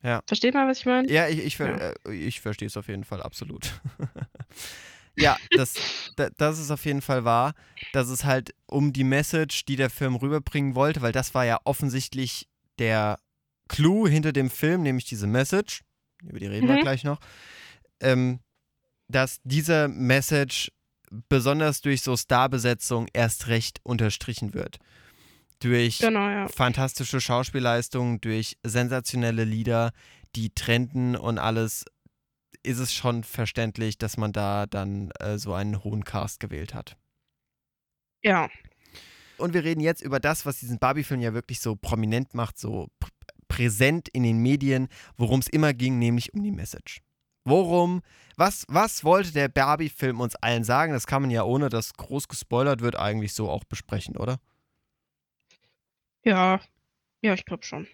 Ja. 0.02 0.22
Versteht 0.28 0.54
man, 0.54 0.68
was 0.68 0.80
ich 0.80 0.86
meine? 0.86 1.10
Ja, 1.12 1.28
ich, 1.28 1.40
ich, 1.40 1.58
ver 1.58 1.96
äh, 2.06 2.14
ich 2.14 2.42
verstehe 2.42 2.68
es 2.68 2.78
auf 2.78 2.88
jeden 2.88 3.04
Fall 3.04 3.22
absolut. 3.22 3.72
ja, 5.16 5.38
das, 5.54 5.82
da, 6.16 6.30
das 6.38 6.60
ist 6.60 6.72
auf 6.72 6.86
jeden 6.86 7.02
Fall 7.02 7.24
wahr, 7.26 7.54
dass 7.92 8.10
es 8.10 8.24
halt 8.26 8.54
um 8.68 8.94
die 8.94 9.04
Message, 9.04 9.66
die 9.66 9.76
der 9.76 9.90
Film 9.90 10.16
rüberbringen 10.16 10.76
wollte, 10.76 11.02
weil 11.02 11.12
das 11.12 11.34
war 11.36 11.46
ja 11.46 11.60
offensichtlich 11.64 12.48
der 12.80 13.18
Clou 13.68 14.08
hinter 14.08 14.34
dem 14.34 14.50
Film, 14.50 14.82
nämlich 14.82 15.06
diese 15.06 15.28
Message, 15.28 15.82
über 16.24 16.40
die 16.40 16.48
reden 16.48 16.68
wir 16.68 16.78
Mhm. 16.78 16.82
gleich 16.82 17.04
noch, 17.04 17.20
ähm, 18.02 18.40
dass 19.08 19.40
diese 19.44 19.88
Message 19.88 20.72
besonders 21.30 21.82
durch 21.82 22.02
so 22.02 22.18
Starbesetzung 22.18 23.08
erst 23.14 23.48
recht 23.48 23.80
unterstrichen 23.84 24.54
wird. 24.54 24.78
Durch 25.60 26.00
Genau, 26.00 26.28
ja. 26.28 26.48
fantastische 26.48 27.22
Schauspielleistungen, 27.22 28.20
durch 28.20 28.58
sensationelle 28.64 29.44
Lieder, 29.44 29.92
die 30.36 30.50
trenden 30.50 31.16
und 31.16 31.38
alles, 31.38 31.86
ist 32.64 32.80
es 32.80 32.94
schon 32.94 33.24
verständlich, 33.24 33.98
dass 33.98 34.18
man 34.18 34.32
da 34.32 34.66
dann 34.66 35.12
äh, 35.20 35.38
so 35.38 35.54
einen 35.54 35.84
hohen 35.84 36.04
Cast 36.04 36.40
gewählt 36.40 36.74
hat. 36.74 36.98
Ja. 38.24 38.50
Und 39.38 39.54
wir 39.54 39.64
reden 39.64 39.82
jetzt 39.82 40.02
über 40.02 40.20
das, 40.20 40.46
was 40.46 40.60
diesen 40.60 40.80
Barbie-Film 40.80 41.22
ja 41.22 41.34
wirklich 41.34 41.60
so 41.60 41.76
prominent 41.76 42.34
macht, 42.34 42.58
so 42.58 42.88
pr 43.00 43.10
präsent 43.50 44.10
in 44.10 44.24
den 44.24 44.40
Medien, 44.40 44.88
worum 45.16 45.40
es 45.40 45.48
immer 45.48 45.76
ging, 45.76 46.00
nämlich 46.00 46.34
um 46.34 46.42
die 46.42 46.52
Message. 46.52 47.02
Worum, 47.46 48.02
was, 48.36 48.66
was 48.68 49.04
wollte 49.04 49.32
der 49.32 49.48
Barbie-Film 49.48 50.22
uns 50.22 50.34
allen 50.36 50.64
sagen? 50.64 50.92
Das 50.92 51.06
kann 51.06 51.22
man 51.22 51.30
ja, 51.30 51.44
ohne 51.44 51.70
dass 51.70 51.94
groß 51.94 52.28
gespoilert 52.28 52.82
wird, 52.82 52.96
eigentlich 52.96 53.34
so 53.34 53.52
auch 53.52 53.64
besprechen, 53.64 54.18
oder? 54.18 54.40
Ja. 56.24 56.62
Ja, 57.22 57.34
ich 57.36 57.46
glaube 57.46 57.64
schon. 57.64 57.88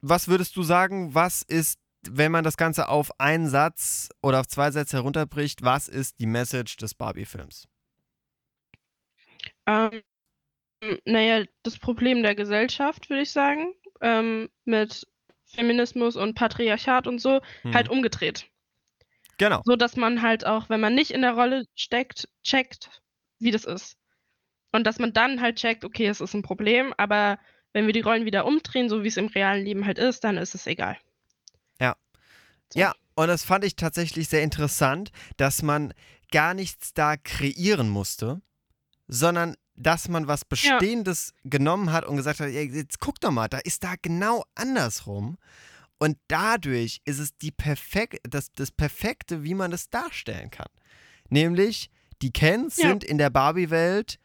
Was 0.00 0.26
würdest 0.28 0.56
du 0.56 0.62
sagen, 0.62 1.14
was 1.14 1.42
ist, 1.42 1.78
wenn 2.12 2.32
man 2.32 2.44
das 2.44 2.56
Ganze 2.56 2.88
auf 2.88 3.10
einen 3.20 3.48
Satz 3.48 4.08
oder 4.22 4.40
auf 4.40 4.46
zwei 4.48 4.70
Sätze 4.70 4.98
herunterbricht, 4.98 5.62
was 5.62 5.88
ist 5.88 6.18
die 6.20 6.26
Message 6.26 6.76
des 6.76 6.94
Barbie-Films? 6.94 7.66
Ähm, 9.66 10.02
naja, 11.04 11.44
das 11.62 11.78
Problem 11.78 12.22
der 12.22 12.34
Gesellschaft, 12.34 13.08
würde 13.10 13.22
ich 13.22 13.30
sagen, 13.30 13.74
ähm, 14.00 14.48
mit 14.64 15.06
Feminismus 15.46 16.16
und 16.16 16.34
Patriarchat 16.34 17.06
und 17.06 17.18
so, 17.18 17.40
Hm. 17.62 17.74
halt 17.74 17.88
umgedreht. 17.88 18.48
Genau. 19.38 19.62
So 19.64 19.76
dass 19.76 19.96
man 19.96 20.22
halt 20.22 20.46
auch, 20.46 20.68
wenn 20.68 20.80
man 20.80 20.94
nicht 20.94 21.10
in 21.10 21.22
der 21.22 21.34
Rolle 21.34 21.64
steckt, 21.74 22.28
checkt, 22.42 23.02
wie 23.38 23.50
das 23.50 23.64
ist. 23.64 23.96
Und 24.72 24.86
dass 24.86 24.98
man 24.98 25.12
dann 25.12 25.40
halt 25.40 25.56
checkt, 25.56 25.84
okay, 25.84 26.06
es 26.06 26.20
ist 26.20 26.34
ein 26.34 26.42
Problem, 26.42 26.94
aber 26.96 27.38
wenn 27.72 27.86
wir 27.86 27.92
die 27.92 28.00
Rollen 28.00 28.24
wieder 28.24 28.46
umdrehen, 28.46 28.88
so 28.88 29.02
wie 29.04 29.08
es 29.08 29.16
im 29.16 29.26
realen 29.26 29.64
Leben 29.64 29.86
halt 29.86 29.98
ist, 29.98 30.24
dann 30.24 30.38
ist 30.38 30.54
es 30.54 30.66
egal. 30.66 30.96
Ja. 31.80 31.96
Ja, 32.74 32.92
und 33.14 33.28
das 33.28 33.44
fand 33.44 33.64
ich 33.64 33.76
tatsächlich 33.76 34.28
sehr 34.28 34.42
interessant, 34.42 35.10
dass 35.36 35.62
man 35.62 35.92
gar 36.30 36.54
nichts 36.54 36.92
da 36.92 37.16
kreieren 37.16 37.88
musste, 37.88 38.42
sondern 39.08 39.56
dass 39.74 40.08
man 40.08 40.26
was 40.26 40.44
Bestehendes 40.44 41.32
genommen 41.44 41.92
hat 41.92 42.04
und 42.06 42.16
gesagt 42.16 42.40
hat, 42.40 42.50
jetzt 42.50 42.98
guck 42.98 43.20
doch 43.20 43.30
mal, 43.30 43.48
da 43.48 43.58
ist 43.58 43.84
da 43.84 43.94
genau 44.00 44.44
andersrum. 44.54 45.38
Und 45.98 46.18
dadurch 46.28 47.00
ist 47.04 47.18
es 47.20 47.36
die 47.38 47.50
perfek 47.52 48.20
das, 48.28 48.50
das 48.52 48.70
Perfekte, 48.70 49.44
wie 49.44 49.54
man 49.54 49.70
das 49.70 49.88
darstellen 49.88 50.50
kann. 50.50 50.68
Nämlich 51.30 51.90
Die 52.22 52.32
Kens 52.32 52.76
Ja. 52.78 52.88
sind 52.88 53.04
in 53.04 53.18
der 53.18 53.28
Barbie-Welt, 53.30 54.18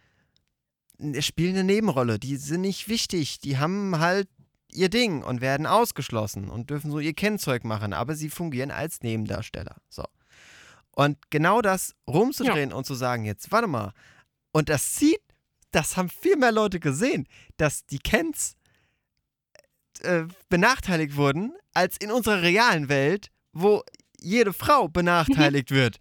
spielen 1.19 1.55
eine 1.55 1.63
Nebenrolle. 1.65 2.19
Die 2.19 2.37
sind 2.37 2.61
nicht 2.61 2.87
wichtig. 2.87 3.39
Die 3.39 3.57
haben 3.57 3.99
halt 3.99 4.29
ihr 4.73 4.89
Ding 4.89 5.23
und 5.23 5.41
werden 5.41 5.65
ausgeschlossen 5.65 6.49
und 6.49 6.69
dürfen 6.69 6.91
so 6.91 6.99
ihr 6.99 7.13
Kennzeug 7.13 7.63
machen, 7.63 7.93
aber 7.93 8.15
sie 8.15 8.29
fungieren 8.29 8.71
als 8.71 9.01
Nebendarsteller. 9.01 9.75
So. 9.89 10.05
Und 10.91 11.17
genau 11.29 11.61
das 11.61 11.95
rumzudrehen 12.07 12.73
und 12.73 12.85
zu 12.85 12.95
sagen, 12.95 13.25
jetzt 13.25 13.51
warte 13.51 13.67
mal, 13.67 13.93
und 14.51 14.69
das 14.69 14.95
sieht, 14.95 15.21
das 15.71 15.95
haben 15.95 16.09
viel 16.09 16.35
mehr 16.35 16.51
Leute 16.51 16.79
gesehen, 16.79 17.27
dass 17.57 17.85
die 17.85 17.99
Kens 17.99 18.55
äh, 20.01 20.25
benachteiligt 20.49 21.15
wurden, 21.15 21.53
als 21.73 21.97
in 21.97 22.11
unserer 22.11 22.41
realen 22.41 22.89
Welt, 22.89 23.31
wo 23.53 23.83
jede 24.19 24.53
Frau 24.53 24.87
benachteiligt 24.87 25.71
wird. 25.71 25.97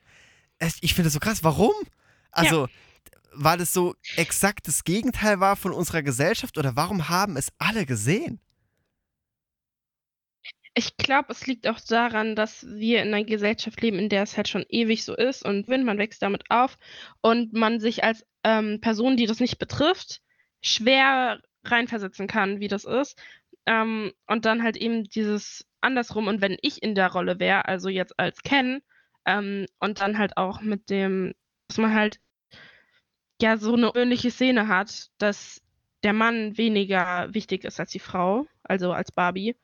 Es, 0.59 0.77
ich 0.81 0.95
finde 0.95 1.07
das 1.07 1.15
so 1.15 1.21
krass. 1.21 1.45
Warum? 1.45 1.73
Also, 2.33 2.69
weil 3.33 3.61
es 3.61 3.73
so 3.73 3.95
exakt 4.17 4.67
das 4.67 4.85
Gegenteil 4.85 5.41
war 5.41 5.57
von 5.57 5.73
unserer 5.73 6.03
Gesellschaft 6.03 6.59
oder 6.59 6.77
warum 6.77 7.09
haben 7.09 7.37
es 7.37 7.49
alle 7.59 7.87
gesehen? 7.87 8.41
Ich 10.75 10.97
glaube, 10.97 11.33
es 11.33 11.47
liegt 11.47 11.67
auch 11.67 11.81
daran, 11.81 12.37
dass 12.37 12.65
wir 12.67 13.03
in 13.03 13.13
einer 13.13 13.25
Gesellschaft 13.25 13.81
leben, 13.83 13.99
in 13.99 14.09
der 14.09 14.23
es 14.23 14.37
halt 14.37 14.49
schon 14.49 14.65
ewig 14.69 15.05
so 15.05 15.17
ist 15.17 15.45
und 15.45 15.69
wenn 15.69 15.85
man 15.85 15.99
wächst 15.99 16.23
damit 16.23 16.45
auf 16.49 16.77
und 17.23 17.53
man 17.53 17.81
sich 17.81 18.05
als 18.05 18.25
ähm, 18.45 18.81
Person, 18.81 19.17
die 19.17 19.27
das 19.27 19.41
nicht 19.41 19.59
betrifft, 19.59 20.21
schwer 20.63 21.41
reinversetzen 21.65 22.27
kann, 22.27 22.61
wie 22.61 22.69
das 22.69 22.85
ist. 22.85 23.21
Ähm, 23.67 24.13
und 24.27 24.45
dann 24.45 24.63
halt 24.63 24.77
eben 24.77 25.05
dieses 25.05 25.67
andersrum. 25.81 26.29
Und 26.29 26.41
wenn 26.41 26.57
ich 26.63 26.83
in 26.83 26.95
der 26.95 27.13
Rolle 27.13 27.39
wäre, 27.41 27.67
also 27.67 27.89
jetzt 27.89 28.19
als 28.19 28.43
Ken, 28.43 28.83
ähm, 29.27 29.67
und 29.79 30.01
dann 30.01 30.19
halt 30.19 30.37
auch 30.37 30.61
mit 30.61 30.91
dem, 30.91 31.35
dass 31.69 31.79
man 31.79 31.95
halt 31.95 32.21
ja 33.41 33.57
so 33.57 33.75
eine 33.75 33.93
ähnliche 33.95 34.31
Szene 34.31 34.69
hat, 34.69 35.09
dass 35.19 35.63
der 36.03 36.13
Mann 36.13 36.57
weniger 36.57 37.33
wichtig 37.33 37.65
ist 37.65 37.81
als 37.81 37.91
die 37.91 37.99
Frau, 37.99 38.47
also 38.63 38.93
als 38.93 39.13
Barbie 39.13 39.57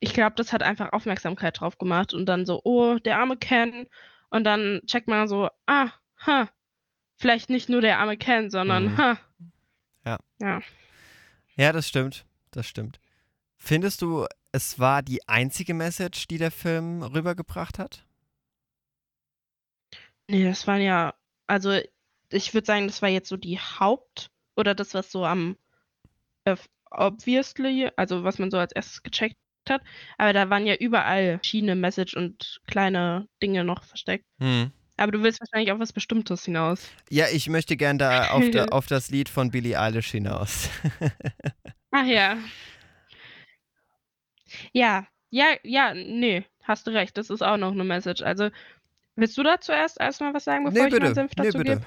ich 0.00 0.12
glaube, 0.14 0.36
das 0.36 0.52
hat 0.52 0.62
einfach 0.62 0.92
Aufmerksamkeit 0.92 1.60
drauf 1.60 1.78
gemacht 1.78 2.14
und 2.14 2.26
dann 2.26 2.46
so, 2.46 2.60
oh, 2.64 2.98
der 2.98 3.18
arme 3.18 3.36
Ken. 3.36 3.88
Und 4.30 4.44
dann 4.44 4.82
checkt 4.86 5.08
man 5.08 5.26
so, 5.28 5.48
ah, 5.66 5.90
ha, 6.26 6.48
vielleicht 7.16 7.50
nicht 7.50 7.68
nur 7.68 7.80
der 7.80 7.98
arme 7.98 8.16
Ken, 8.16 8.50
sondern, 8.50 8.84
Mhm. 8.92 8.98
ha. 8.98 9.18
Ja. 10.04 10.18
Ja. 10.40 10.60
Ja, 11.56 11.72
das 11.72 11.88
stimmt. 11.88 12.24
Das 12.52 12.66
stimmt. 12.66 13.00
Findest 13.56 14.02
du, 14.02 14.26
es 14.52 14.78
war 14.78 15.02
die 15.02 15.26
einzige 15.28 15.74
Message, 15.74 16.28
die 16.28 16.38
der 16.38 16.50
Film 16.52 17.02
rübergebracht 17.02 17.78
hat? 17.78 18.04
Nee, 20.28 20.44
das 20.44 20.66
waren 20.66 20.80
ja, 20.82 21.14
also 21.46 21.78
ich 22.30 22.54
würde 22.54 22.66
sagen, 22.66 22.86
das 22.86 23.02
war 23.02 23.08
jetzt 23.08 23.28
so 23.28 23.36
die 23.36 23.58
Haupt- 23.58 24.30
oder 24.56 24.74
das, 24.74 24.94
was 24.94 25.10
so 25.10 25.24
am 25.24 25.56
äh, 26.44 26.56
obviously, 26.90 27.90
also 27.96 28.24
was 28.24 28.38
man 28.38 28.50
so 28.50 28.58
als 28.58 28.72
erstes 28.72 29.02
gecheckt 29.02 29.36
hat. 29.70 29.82
Aber 30.18 30.32
da 30.32 30.50
waren 30.50 30.66
ja 30.66 30.74
überall 30.76 31.38
verschiedene 31.38 31.74
Message 31.76 32.14
und 32.14 32.60
kleine 32.66 33.28
Dinge 33.42 33.64
noch 33.64 33.84
versteckt. 33.84 34.24
Hm. 34.40 34.70
Aber 34.96 35.12
du 35.12 35.22
willst 35.22 35.40
wahrscheinlich 35.40 35.70
auf 35.70 35.78
was 35.78 35.92
Bestimmtes 35.92 36.44
hinaus. 36.44 36.88
Ja, 37.08 37.26
ich 37.32 37.48
möchte 37.48 37.76
gern 37.76 37.98
da 37.98 38.30
auf, 38.30 38.50
da, 38.50 38.64
auf 38.70 38.86
das 38.86 39.10
Lied 39.10 39.28
von 39.28 39.50
Billie 39.50 39.78
Eilish 39.78 40.10
hinaus. 40.10 40.68
Ach 41.92 42.04
ja. 42.06 42.36
Ja, 44.72 45.06
ja, 45.30 45.46
ja, 45.62 45.94
nee, 45.94 46.44
hast 46.64 46.86
du 46.86 46.90
recht. 46.90 47.16
Das 47.16 47.30
ist 47.30 47.42
auch 47.42 47.56
noch 47.58 47.72
eine 47.72 47.84
Message. 47.84 48.22
Also, 48.22 48.50
willst 49.16 49.36
du 49.38 49.42
da 49.42 49.60
zuerst 49.60 50.00
erstmal 50.00 50.34
was 50.34 50.44
sagen, 50.44 50.64
bevor 50.64 50.80
nee, 50.80 50.86
ich 50.88 50.92
bitte. 50.92 51.04
meinen 51.04 51.14
Senf 51.14 51.32
Nee, 51.36 51.44
dazu 51.44 51.58
bitte. 51.58 51.74
gebe? 51.76 51.86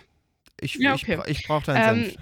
Ich, 0.62 0.76
Ja, 0.76 0.94
ich, 0.96 1.04
okay. 1.04 1.16
bra- 1.18 1.28
ich 1.28 1.44
brauche 1.48 1.66
deinen 1.66 1.98
Ähm, 1.98 2.04
Senf. 2.06 2.18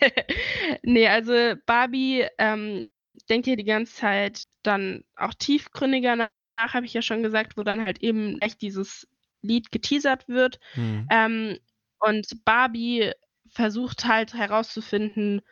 nee, 0.82 1.08
also 1.08 1.54
Barbie 1.66 2.26
ähm, 2.38 2.90
denkt 3.28 3.46
ja 3.46 3.56
die 3.56 3.64
ganze 3.64 3.94
Zeit 3.94 4.44
dann 4.62 5.04
auch 5.16 5.34
tiefgründiger 5.34 6.16
nach, 6.16 6.28
habe 6.56 6.86
ich 6.86 6.94
ja 6.94 7.02
schon 7.02 7.22
gesagt, 7.22 7.56
wo 7.56 7.62
dann 7.62 7.84
halt 7.84 8.02
eben 8.02 8.38
echt 8.40 8.62
dieses 8.62 9.08
Lied 9.42 9.72
geteasert 9.72 10.28
wird. 10.28 10.58
Hm. 10.74 11.06
Ähm, 11.10 11.58
und 11.98 12.44
Barbie 12.44 13.12
versucht 13.48 14.04
halt 14.04 14.34
herauszufinden, 14.34 15.42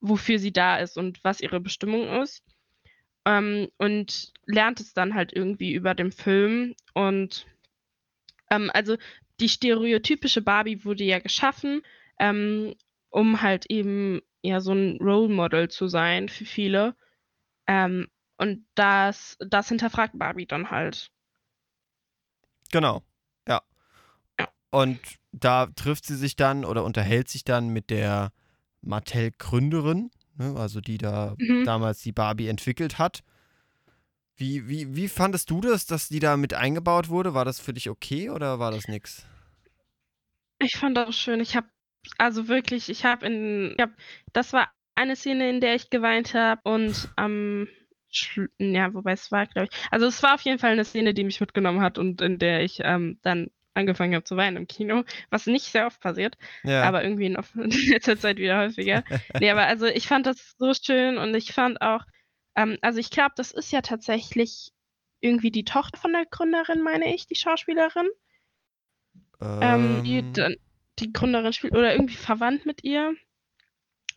wofür 0.00 0.38
sie 0.38 0.52
da 0.52 0.78
ist 0.78 0.96
und 0.96 1.22
was 1.24 1.40
ihre 1.40 1.60
Bestimmung 1.60 2.22
ist. 2.22 2.42
Ähm, 3.26 3.68
und 3.76 4.32
lernt 4.46 4.80
es 4.80 4.94
dann 4.94 5.14
halt 5.14 5.32
irgendwie 5.32 5.72
über 5.72 5.94
den 5.94 6.10
Film. 6.10 6.74
Und 6.94 7.46
ähm, 8.50 8.70
also 8.72 8.96
die 9.40 9.48
stereotypische 9.48 10.42
Barbie 10.42 10.84
wurde 10.84 11.04
ja 11.04 11.18
geschaffen, 11.18 11.82
ähm, 12.18 12.74
um 13.10 13.42
halt 13.42 13.66
eben 13.66 14.20
ja 14.42 14.60
so 14.60 14.72
ein 14.72 14.98
Role 15.00 15.32
Model 15.32 15.68
zu 15.68 15.88
sein 15.88 16.28
für 16.28 16.44
viele. 16.44 16.96
Ähm, 17.70 18.08
und 18.36 18.66
das, 18.74 19.36
das 19.38 19.68
hinterfragt 19.68 20.18
Barbie 20.18 20.46
dann 20.46 20.72
halt. 20.72 21.12
Genau, 22.72 23.02
ja. 23.48 23.62
Ja. 24.38 24.48
Und 24.70 25.00
da 25.32 25.66
trifft 25.66 26.04
sie 26.04 26.16
sich 26.16 26.34
dann 26.36 26.64
oder 26.64 26.84
unterhält 26.84 27.28
sich 27.28 27.44
dann 27.44 27.68
mit 27.68 27.90
der 27.90 28.32
Mattel-Gründerin, 28.82 30.10
ne, 30.36 30.54
also 30.56 30.80
die 30.80 30.98
da 30.98 31.36
Mhm. 31.38 31.64
damals 31.64 32.00
die 32.02 32.12
Barbie 32.12 32.48
entwickelt 32.48 32.98
hat. 32.98 33.22
Wie, 34.36 34.68
wie, 34.68 34.96
wie 34.96 35.08
fandest 35.08 35.50
du 35.50 35.60
das, 35.60 35.86
dass 35.86 36.08
die 36.08 36.18
da 36.18 36.36
mit 36.36 36.54
eingebaut 36.54 37.08
wurde? 37.08 37.34
War 37.34 37.44
das 37.44 37.60
für 37.60 37.74
dich 37.74 37.88
okay 37.90 38.30
oder 38.30 38.58
war 38.58 38.72
das 38.72 38.88
nix? 38.88 39.24
Ich 40.58 40.76
fand 40.76 40.96
das 40.96 41.16
schön. 41.16 41.40
Ich 41.40 41.56
habe, 41.56 41.68
also 42.18 42.48
wirklich, 42.48 42.88
ich 42.88 43.04
habe 43.04 43.26
in, 43.26 43.72
ich 43.76 43.80
hab, 43.82 43.90
das 44.32 44.52
war 44.52 44.72
eine 45.00 45.16
Szene, 45.16 45.50
in 45.50 45.60
der 45.60 45.74
ich 45.74 45.90
geweint 45.90 46.34
habe 46.34 46.60
und 46.64 47.08
am, 47.16 47.68
Schlu- 48.12 48.48
ja, 48.58 48.92
wobei 48.94 49.12
es 49.12 49.30
war, 49.32 49.46
glaube 49.46 49.68
ich, 49.70 49.78
also 49.90 50.06
es 50.06 50.22
war 50.22 50.34
auf 50.34 50.42
jeden 50.42 50.58
Fall 50.58 50.72
eine 50.72 50.84
Szene, 50.84 51.14
die 51.14 51.24
mich 51.24 51.40
mitgenommen 51.40 51.80
hat 51.80 51.98
und 51.98 52.20
in 52.20 52.38
der 52.38 52.62
ich 52.62 52.80
ähm, 52.82 53.18
dann 53.22 53.50
angefangen 53.74 54.14
habe 54.14 54.24
zu 54.24 54.36
weinen 54.36 54.56
im 54.56 54.66
Kino, 54.66 55.04
was 55.30 55.46
nicht 55.46 55.66
sehr 55.66 55.86
oft 55.86 56.00
passiert, 56.00 56.36
Ja. 56.64 56.82
aber 56.82 57.04
irgendwie 57.04 57.26
in, 57.26 57.36
letzter 57.88 58.18
Zeit 58.18 58.38
wieder 58.38 58.58
häufiger. 58.58 59.04
nee, 59.40 59.50
aber 59.50 59.66
also 59.66 59.86
ich 59.86 60.06
fand 60.08 60.26
das 60.26 60.54
so 60.58 60.72
schön 60.74 61.18
und 61.18 61.34
ich 61.34 61.52
fand 61.52 61.80
auch, 61.82 62.04
ähm, 62.56 62.78
also 62.82 62.98
ich 62.98 63.10
glaube, 63.10 63.32
das 63.36 63.52
ist 63.52 63.70
ja 63.72 63.80
tatsächlich 63.82 64.72
irgendwie 65.20 65.50
die 65.50 65.64
Tochter 65.64 65.98
von 65.98 66.12
der 66.12 66.26
Gründerin, 66.26 66.82
meine 66.82 67.14
ich, 67.14 67.26
die 67.26 67.36
Schauspielerin. 67.36 68.08
Ähm, 69.60 70.02
die, 70.04 70.22
Ähm, 70.36 70.56
die 70.98 71.12
Gründerin 71.12 71.52
spielt 71.52 71.72
oder 71.74 71.92
irgendwie 71.92 72.16
verwandt 72.16 72.66
mit 72.66 72.84
ihr. 72.84 73.14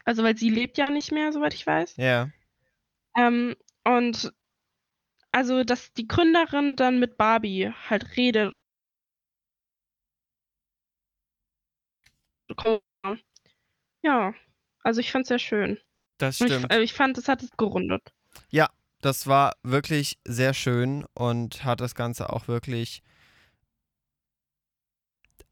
Also, 0.06 0.24
weil 0.24 0.38
sie 0.38 0.50
lebt 0.50 0.78
ja 0.78 0.90
nicht 0.90 1.12
mehr, 1.12 1.32
soweit 1.32 1.54
ich 1.54 1.66
weiß. 1.66 1.96
ja. 1.98 2.30
Ähm, 3.16 3.56
und 3.86 4.34
also, 5.32 5.64
dass 5.64 5.94
die 5.94 6.08
Gründerin 6.08 6.76
dann 6.76 7.00
mit 7.00 7.18
Barbie 7.18 7.72
halt 7.90 8.18
redet. 8.18 8.54
Ja, 14.04 14.34
also 14.84 15.00
ich 15.00 15.12
fand 15.12 15.24
es 15.24 15.30
sehr 15.30 15.40
schön. 15.40 15.80
Das 16.18 16.40
Und 16.40 16.48
Ich, 16.48 16.54
stimmt. 16.54 16.72
äh, 16.72 16.82
ich 16.82 16.94
fand, 16.94 17.18
es 17.18 17.28
hat 17.28 17.42
es 17.42 17.52
gerundet. 17.58 18.14
Das 19.04 19.28
war 19.28 19.52
wirklich 19.64 20.18
sehr 20.24 20.54
schön 20.54 21.04
und 21.14 21.66
hat 21.66 21.82
das 21.82 21.94
Ganze 21.94 22.32
auch 22.32 22.48
wirklich 22.48 23.04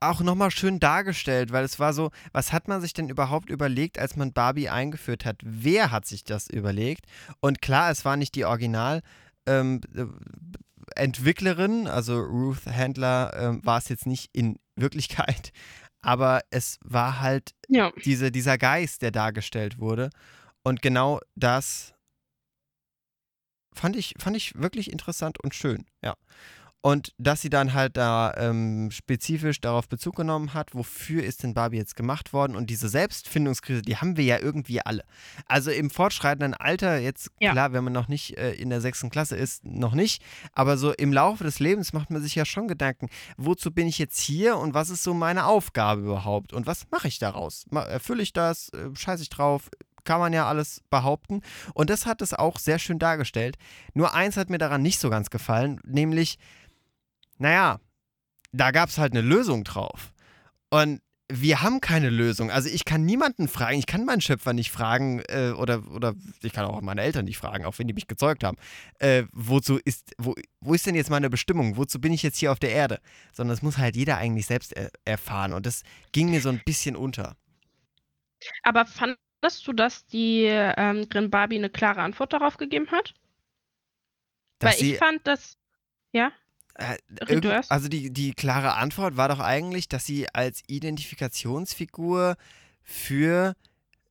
auch 0.02 0.22
nochmal 0.22 0.52
schön 0.52 0.80
dargestellt, 0.80 1.52
weil 1.52 1.64
es 1.64 1.80
war 1.80 1.94
so, 1.94 2.12
was 2.32 2.52
hat 2.52 2.68
man 2.68 2.82
sich 2.82 2.94
denn 2.94 3.10
überhaupt 3.10 3.50
überlegt, 3.50 4.00
als 4.00 4.16
man 4.16 4.34
Barbie 4.34 4.70
eingeführt 4.70 5.26
hat? 5.26 5.38
Wer 5.44 5.92
hat 5.92 6.06
sich 6.06 6.24
das 6.24 6.50
überlegt? 6.50 7.06
Und 7.40 7.62
klar, 7.62 7.92
es 7.92 8.04
war 8.04 8.18
nicht 8.18 8.36
die 8.36 8.46
Original 8.46 9.02
ähm, 9.46 9.82
äh, 9.96 10.06
Entwicklerin, 10.96 11.88
also 11.88 12.20
Ruth 12.20 12.66
Handler 12.66 13.32
ähm, 13.36 13.66
war 13.66 13.78
es 13.78 13.90
jetzt 13.90 14.08
nicht 14.08 14.30
in 14.34 14.58
Wirklichkeit, 14.76 15.52
aber 16.02 16.42
es 16.50 16.80
war 16.84 17.22
halt 17.22 17.52
Ja, 17.68 17.92
diese, 18.04 18.32
dieser 18.32 18.58
Geist, 18.58 19.02
der 19.02 19.12
dargestellt 19.12 19.80
wurde. 19.80 20.10
Und 20.64 20.82
genau 20.82 21.20
das 21.36 21.94
fand 23.74 23.96
ich, 23.96 24.16
fand 24.18 24.36
ich 24.36 24.56
wirklich 24.56 24.92
interessant 24.92 25.40
und 25.40 25.56
schön, 25.56 25.86
ja. 26.04 26.16
Und 26.84 27.14
dass 27.20 27.42
sie 27.42 27.52
dann 27.52 27.74
halt 27.74 27.96
da 27.96 28.34
ähm, 28.38 28.90
spezifisch 28.92 29.62
darauf 29.62 29.88
Bezug 29.88 30.16
genommen 30.16 30.56
hat, 30.56 30.74
wofür 30.74 31.24
ist 31.24 31.44
denn 31.44 31.54
Barbie 31.54 31.78
jetzt 31.78 31.96
gemacht 31.96 32.34
worden? 32.34 32.56
Und 32.56 32.72
diese 32.72 32.90
Selbstfindungskrise, 32.90 33.84
die 33.84 33.98
haben 33.98 34.18
wir 34.18 34.24
ja 34.24 34.40
irgendwie 34.40 34.82
alle. 34.84 35.04
Also 35.46 35.70
im 35.70 35.92
fortschreitenden 35.92 36.56
Alter, 36.56 36.98
jetzt 36.98 37.30
Ja. 37.40 37.52
klar, 37.52 37.72
wenn 37.74 37.84
man 37.84 37.94
noch 37.94 38.08
nicht 38.08 38.36
äh, 38.38 38.54
in 38.54 38.72
der 38.72 38.82
sechsten 38.82 39.12
Klasse 39.12 39.36
ist, 39.36 39.64
noch 39.64 39.94
nicht, 39.94 40.24
aber 40.54 40.76
so 40.78 40.92
im 40.92 41.14
Laufe 41.14 41.44
des 41.44 41.60
Lebens 41.60 41.94
macht 41.94 42.10
man 42.10 42.22
sich 42.24 42.34
ja 42.34 42.46
schon 42.46 42.68
Gedanken, 42.68 43.10
wozu 43.38 43.70
bin 43.72 43.88
ich 43.88 44.00
jetzt 44.00 44.20
hier 44.20 44.58
und 44.58 44.74
was 44.74 44.90
ist 44.90 45.04
so 45.04 45.14
meine 45.14 45.46
Aufgabe 45.46 46.02
überhaupt 46.02 46.52
und 46.52 46.66
was 46.66 46.88
mache 46.90 47.08
ich 47.08 47.20
daraus? 47.20 47.66
Erfülle 47.72 48.24
ich 48.24 48.34
das? 48.34 48.70
Äh, 48.70 48.90
Scheiße 48.96 49.22
ich 49.22 49.30
drauf? 49.30 49.70
Kann 50.04 50.20
man 50.20 50.34
ja 50.34 50.48
alles 50.48 50.82
behaupten. 50.90 51.42
Und 51.76 51.92
das 51.92 52.08
hat 52.08 52.24
es 52.24 52.34
auch 52.34 52.58
sehr 52.58 52.80
schön 52.80 52.98
dargestellt. 52.98 53.56
Nur 53.94 54.16
eins 54.16 54.36
hat 54.36 54.50
mir 54.50 54.58
daran 54.58 54.82
nicht 54.82 54.98
so 55.00 55.12
ganz 55.12 55.30
gefallen, 55.30 55.80
nämlich, 55.86 56.40
naja, 57.42 57.80
da 58.52 58.72
gab 58.72 58.90
es 58.90 58.98
halt 58.98 59.14
eine 59.14 59.22
Lösung 59.22 59.64
drauf. 59.64 60.14
Und 60.70 61.02
wir 61.28 61.62
haben 61.62 61.80
keine 61.82 62.10
Lösung. 62.10 62.52
Also 62.52 62.70
ich 62.70 62.86
kann 62.86 63.06
niemanden 63.06 63.48
fragen, 63.48 63.80
ich 63.80 63.88
kann 63.88 64.06
meinen 64.06 64.22
Schöpfer 64.22 64.54
nicht 64.54 64.70
fragen 64.70 65.22
äh, 65.28 65.54
oder, 65.58 65.90
oder 65.92 66.14
ich 66.44 66.54
kann 66.54 66.66
auch 66.66 66.80
meine 66.82 67.02
Eltern 67.02 67.26
nicht 67.26 67.38
fragen, 67.38 67.66
auch 67.66 67.80
wenn 67.80 67.88
die 67.88 67.94
mich 67.94 68.08
gezeugt 68.08 68.44
haben. 68.44 68.58
Äh, 69.00 69.24
wozu 69.32 69.80
ist, 69.84 70.14
wo, 70.18 70.36
wo 70.60 70.74
ist 70.74 70.86
denn 70.86 70.94
jetzt 70.96 71.10
meine 71.10 71.30
Bestimmung? 71.30 71.78
Wozu 71.78 72.00
bin 72.00 72.14
ich 72.14 72.22
jetzt 72.22 72.38
hier 72.38 72.52
auf 72.52 72.60
der 72.60 72.72
Erde? 72.72 73.00
Sondern 73.34 73.56
das 73.56 73.64
muss 73.64 73.78
halt 73.78 73.96
jeder 73.96 74.18
eigentlich 74.18 74.46
selbst 74.46 74.74
er 74.74 74.92
erfahren. 75.06 75.54
Und 75.54 75.66
das 75.66 75.84
ging 76.12 76.30
mir 76.30 76.42
so 76.42 76.50
ein 76.50 76.62
bisschen 76.66 76.96
unter. 76.96 77.38
Aber 78.64 78.86
fandest 78.86 79.66
du, 79.66 79.74
dass 79.74 80.06
die 80.06 80.44
ähm, 80.46 81.08
Grin 81.10 81.32
Barbie 81.32 81.58
eine 81.58 81.70
klare 81.70 82.02
Antwort 82.02 82.34
darauf 82.34 82.58
gegeben 82.58 82.92
hat? 82.92 83.14
Dass 84.60 84.80
Weil 84.80 84.88
ich 84.88 84.98
fand 84.98 85.26
das. 85.26 85.58
Ja? 86.12 86.32
Äh, 86.76 86.98
irgend- 87.28 87.70
also 87.70 87.88
die, 87.88 88.12
die 88.12 88.34
klare 88.34 88.76
Antwort 88.76 89.18
war 89.18 89.30
doch 89.30 89.40
eigentlich, 89.40 89.88
dass 89.90 90.06
sie 90.06 90.28
als 90.34 90.64
Identifikationsfigur 90.68 92.36
für 92.84 93.56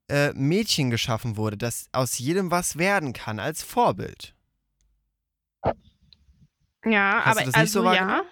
äh, 0.08 0.32
Mädchen 0.32 0.90
geschaffen 0.90 1.36
wurde, 1.36 1.56
dass 1.56 1.88
aus 1.92 2.18
jedem 2.18 2.50
was 2.50 2.78
werden 2.78 3.12
kann, 3.12 3.38
als 3.38 3.62
Vorbild. 3.62 4.34
Ja, 6.84 7.22
Hast 7.24 7.38
aber 7.38 7.46
nicht 7.46 7.70
so 7.70 7.80
also 7.80 7.92
ja. 7.92 8.22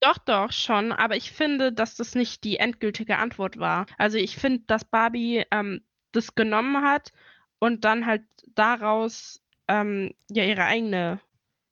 Doch, 0.00 0.18
doch, 0.18 0.52
schon. 0.52 0.92
Aber 0.92 1.16
ich 1.16 1.32
finde, 1.32 1.72
dass 1.72 1.96
das 1.96 2.14
nicht 2.14 2.44
die 2.44 2.58
endgültige 2.58 3.16
Antwort 3.18 3.58
war. 3.58 3.86
Also 3.96 4.18
ich 4.18 4.36
finde, 4.36 4.62
dass 4.66 4.84
Barbie 4.84 5.44
ähm, 5.50 5.80
das 6.12 6.34
genommen 6.34 6.84
hat 6.84 7.12
und 7.58 7.84
dann 7.84 8.04
halt 8.06 8.22
daraus 8.54 9.40
ähm, 9.66 10.12
ja 10.30 10.44
ihre 10.44 10.64
eigene, 10.64 11.20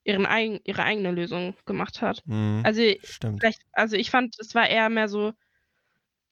ihren 0.04 0.26
eigen, 0.26 0.60
ihre 0.64 0.82
eigene 0.82 1.10
Lösung 1.12 1.54
gemacht 1.66 2.02
hat. 2.02 2.22
Mhm, 2.26 2.62
Also 2.64 2.82
also 3.72 3.96
ich 3.96 4.10
fand, 4.10 4.36
es 4.38 4.54
war 4.54 4.68
eher 4.68 4.88
mehr 4.88 5.08
so, 5.08 5.32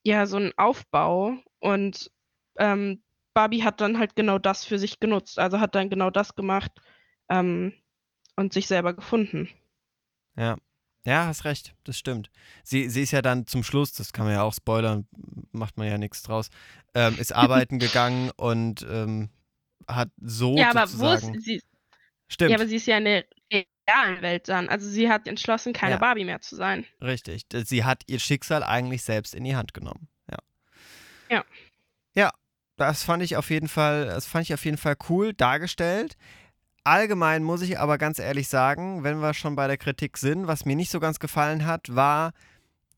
ja, 0.02 0.26
so 0.26 0.36
ein 0.38 0.52
Aufbau 0.56 1.36
und 1.58 2.10
ähm, 2.58 3.02
Barbie 3.34 3.62
hat 3.62 3.80
dann 3.80 3.98
halt 3.98 4.16
genau 4.16 4.38
das 4.38 4.64
für 4.64 4.78
sich 4.78 5.00
genutzt. 5.00 5.38
Also 5.38 5.60
hat 5.60 5.74
dann 5.74 5.90
genau 5.90 6.10
das 6.10 6.34
gemacht 6.34 6.72
ähm, 7.28 7.72
und 8.36 8.52
sich 8.52 8.66
selber 8.66 8.94
gefunden. 8.94 9.48
Ja. 10.36 10.56
Ja, 11.06 11.26
hast 11.26 11.46
recht, 11.46 11.74
das 11.84 11.96
stimmt. 11.96 12.30
Sie, 12.62 12.90
sie 12.90 13.00
ist 13.02 13.12
ja 13.12 13.22
dann 13.22 13.46
zum 13.46 13.62
Schluss, 13.62 13.92
das 13.94 14.12
kann 14.12 14.26
man 14.26 14.34
ja 14.34 14.42
auch 14.42 14.52
spoilern, 14.52 15.06
macht 15.50 15.78
man 15.78 15.86
ja 15.86 15.96
nichts 15.96 16.22
draus, 16.22 16.50
ähm, 16.94 17.18
ist 17.18 17.32
arbeiten 17.34 17.78
gegangen 17.78 18.30
und 18.36 18.86
ähm, 18.90 19.30
hat 19.88 20.10
so 20.20 20.56
Ja, 20.58 20.70
aber 20.70 20.84
wo 20.92 21.12
ist 21.12 21.42
sie? 21.42 21.62
Stimmt, 22.30 22.50
Ja, 22.52 22.56
aber 22.56 22.66
sie 22.66 22.76
ist 22.76 22.86
ja 22.86 22.96
in 22.96 23.04
der 23.04 23.24
realen 23.52 24.22
Welt 24.22 24.48
dann. 24.48 24.68
Also 24.68 24.88
sie 24.88 25.10
hat 25.10 25.26
entschlossen, 25.28 25.72
keine 25.72 25.92
Ja. 25.92 25.98
Barbie 25.98 26.24
mehr 26.24 26.40
zu 26.40 26.56
sein. 26.56 26.86
richtig. 27.02 27.42
Sie 27.52 27.84
hat 27.84 28.04
ihr 28.06 28.20
Schicksal 28.20 28.62
eigentlich 28.62 29.02
selbst 29.02 29.34
in 29.34 29.44
die 29.44 29.56
Hand 29.56 29.74
genommen. 29.74 30.08
Ja. 30.30 30.38
Ja. 31.28 31.44
Ja, 32.14 32.32
das 32.76 33.02
fand 33.02 33.22
ich 33.22 33.36
auf 33.36 33.50
jeden 33.50 33.68
Fall, 33.68 34.06
das 34.06 34.26
fand 34.26 34.44
ich 34.44 34.54
auf 34.54 34.64
jeden 34.64 34.78
Fall 34.78 34.96
cool 35.08 35.34
dargestellt. 35.34 36.16
Allgemein 36.84 37.42
muss 37.42 37.60
ich 37.62 37.78
aber 37.78 37.98
ganz 37.98 38.18
ehrlich 38.18 38.48
sagen, 38.48 39.04
wenn 39.04 39.18
wir 39.20 39.34
schon 39.34 39.54
bei 39.54 39.66
der 39.66 39.76
Kritik 39.76 40.16
sind, 40.16 40.46
was 40.46 40.64
mir 40.64 40.76
nicht 40.76 40.90
so 40.90 40.98
ganz 40.98 41.18
gefallen 41.18 41.66
hat, 41.66 41.94
war, 41.94 42.32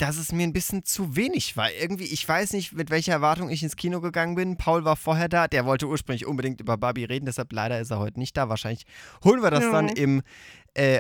dass 0.03 0.17
es 0.17 0.33
mir 0.33 0.43
ein 0.43 0.53
bisschen 0.53 0.85
zu 0.85 1.15
wenig 1.15 1.57
war. 1.57 1.71
Irgendwie, 1.73 2.05
ich 2.07 2.29
weiß 2.29 2.55
nicht, 2.55 2.73
mit 2.73 2.91
welcher 2.91 3.13
Erwartung 3.13 3.51
ich 3.51 3.63
ins 3.63 3.77
Kino 3.77 4.01
gegangen 4.01 4.35
bin. 4.35 4.57
Paul 4.57 4.85
war 4.85 4.97
vorher 4.97 5.29
da, 5.29 5.47
der 5.47 5.65
wollte 5.65 5.87
ursprünglich 5.87 6.27
unbedingt 6.27 6.61
über 6.61 6.77
Barbie 6.77 7.05
reden, 7.05 7.27
deshalb 7.27 7.53
leider 7.53 7.79
ist 7.81 7.91
er 7.91 8.01
heute 8.01 8.19
nicht 8.19 8.37
da. 8.37 8.49
Wahrscheinlich 8.49 8.85
holen 9.25 9.43
wir 9.43 9.51
das 9.53 9.63
Ja. 9.63 9.71
dann 9.71 9.89
im 9.91 10.23
äh, 10.75 10.99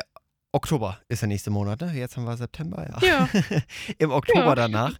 Oktober, 0.53 1.01
ist 1.09 1.23
der 1.23 1.29
nächste 1.29 1.51
Monat, 1.51 1.81
ne? 1.81 1.93
Jetzt 1.95 2.17
haben 2.17 2.25
wir 2.25 2.37
September, 2.37 2.87
ja. 3.03 3.09
Ja. 3.09 3.29
Im 3.99 4.11
Oktober 4.13 4.45
Ja. 4.51 4.55
danach. 4.55 4.97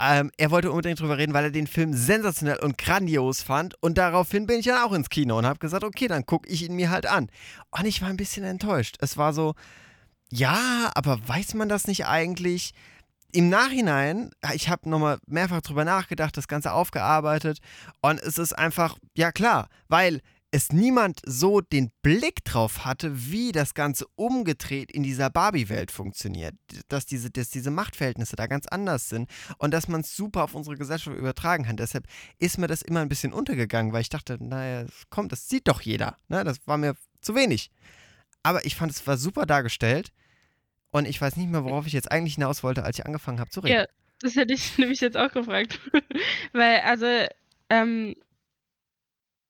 Ähm, 0.00 0.30
er 0.36 0.50
wollte 0.50 0.70
unbedingt 0.70 1.00
drüber 1.00 1.16
reden, 1.18 1.32
weil 1.34 1.44
er 1.44 1.50
den 1.50 1.66
Film 1.66 1.92
sensationell 1.94 2.58
und 2.58 2.76
grandios 2.78 3.42
fand. 3.42 3.74
Und 3.82 3.96
daraufhin 3.98 4.46
bin 4.46 4.58
ich 4.60 4.66
dann 4.66 4.82
auch 4.82 4.92
ins 4.92 5.08
Kino 5.08 5.38
und 5.38 5.46
habe 5.46 5.58
gesagt, 5.58 5.82
okay, 5.84 6.06
dann 6.06 6.26
gucke 6.26 6.48
ich 6.48 6.62
ihn 6.64 6.74
mir 6.76 6.90
halt 6.90 7.06
an. 7.06 7.30
Und 7.70 7.86
ich 7.86 8.02
war 8.02 8.08
ein 8.10 8.16
bisschen 8.16 8.44
enttäuscht. 8.44 8.96
Es 9.00 9.16
war 9.16 9.32
so, 9.32 9.54
ja, 10.30 10.90
aber 10.94 11.18
weiß 11.26 11.54
man 11.54 11.68
das 11.68 11.86
nicht 11.86 12.06
eigentlich? 12.06 12.74
Im 13.34 13.48
Nachhinein, 13.48 14.30
ich 14.52 14.68
habe 14.68 14.88
nochmal 14.88 15.18
mehrfach 15.26 15.60
drüber 15.60 15.84
nachgedacht, 15.84 16.36
das 16.36 16.46
Ganze 16.46 16.70
aufgearbeitet 16.70 17.58
und 18.00 18.20
es 18.20 18.38
ist 18.38 18.52
einfach, 18.52 18.96
ja 19.16 19.32
klar, 19.32 19.66
weil 19.88 20.20
es 20.52 20.70
niemand 20.70 21.20
so 21.26 21.60
den 21.60 21.90
Blick 22.00 22.44
drauf 22.44 22.84
hatte, 22.84 23.28
wie 23.28 23.50
das 23.50 23.74
Ganze 23.74 24.06
umgedreht 24.14 24.92
in 24.92 25.02
dieser 25.02 25.30
Barbie-Welt 25.30 25.90
funktioniert. 25.90 26.54
Dass 26.86 27.06
diese, 27.06 27.28
dass 27.28 27.50
diese 27.50 27.72
Machtverhältnisse 27.72 28.36
da 28.36 28.46
ganz 28.46 28.68
anders 28.68 29.08
sind 29.08 29.28
und 29.58 29.74
dass 29.74 29.88
man 29.88 30.02
es 30.02 30.14
super 30.14 30.44
auf 30.44 30.54
unsere 30.54 30.76
Gesellschaft 30.76 31.16
übertragen 31.16 31.64
kann. 31.64 31.76
Deshalb 31.76 32.06
ist 32.38 32.58
mir 32.58 32.68
das 32.68 32.82
immer 32.82 33.00
ein 33.00 33.08
bisschen 33.08 33.32
untergegangen, 33.32 33.92
weil 33.92 34.02
ich 34.02 34.10
dachte, 34.10 34.38
naja, 34.38 34.86
komm, 35.10 35.28
das 35.28 35.48
sieht 35.48 35.66
doch 35.66 35.80
jeder. 35.80 36.18
Ne? 36.28 36.44
Das 36.44 36.58
war 36.66 36.78
mir 36.78 36.94
zu 37.20 37.34
wenig. 37.34 37.72
Aber 38.44 38.64
ich 38.64 38.76
fand, 38.76 38.92
es 38.92 39.04
war 39.08 39.16
super 39.16 39.44
dargestellt 39.44 40.12
und 40.94 41.08
ich 41.08 41.20
weiß 41.20 41.36
nicht 41.36 41.50
mehr, 41.50 41.64
worauf 41.64 41.88
ich 41.88 41.92
jetzt 41.92 42.12
eigentlich 42.12 42.34
hinaus 42.34 42.62
wollte, 42.62 42.84
als 42.84 43.00
ich 43.00 43.04
angefangen 43.04 43.40
habe 43.40 43.50
zu 43.50 43.58
reden. 43.58 43.74
Ja, 43.74 43.86
das 44.20 44.36
hätte 44.36 44.54
ich 44.54 44.78
nämlich 44.78 45.00
jetzt 45.00 45.16
auch 45.16 45.32
gefragt. 45.32 45.80
Weil, 46.52 46.80
also, 46.82 47.06
ähm, 47.68 48.14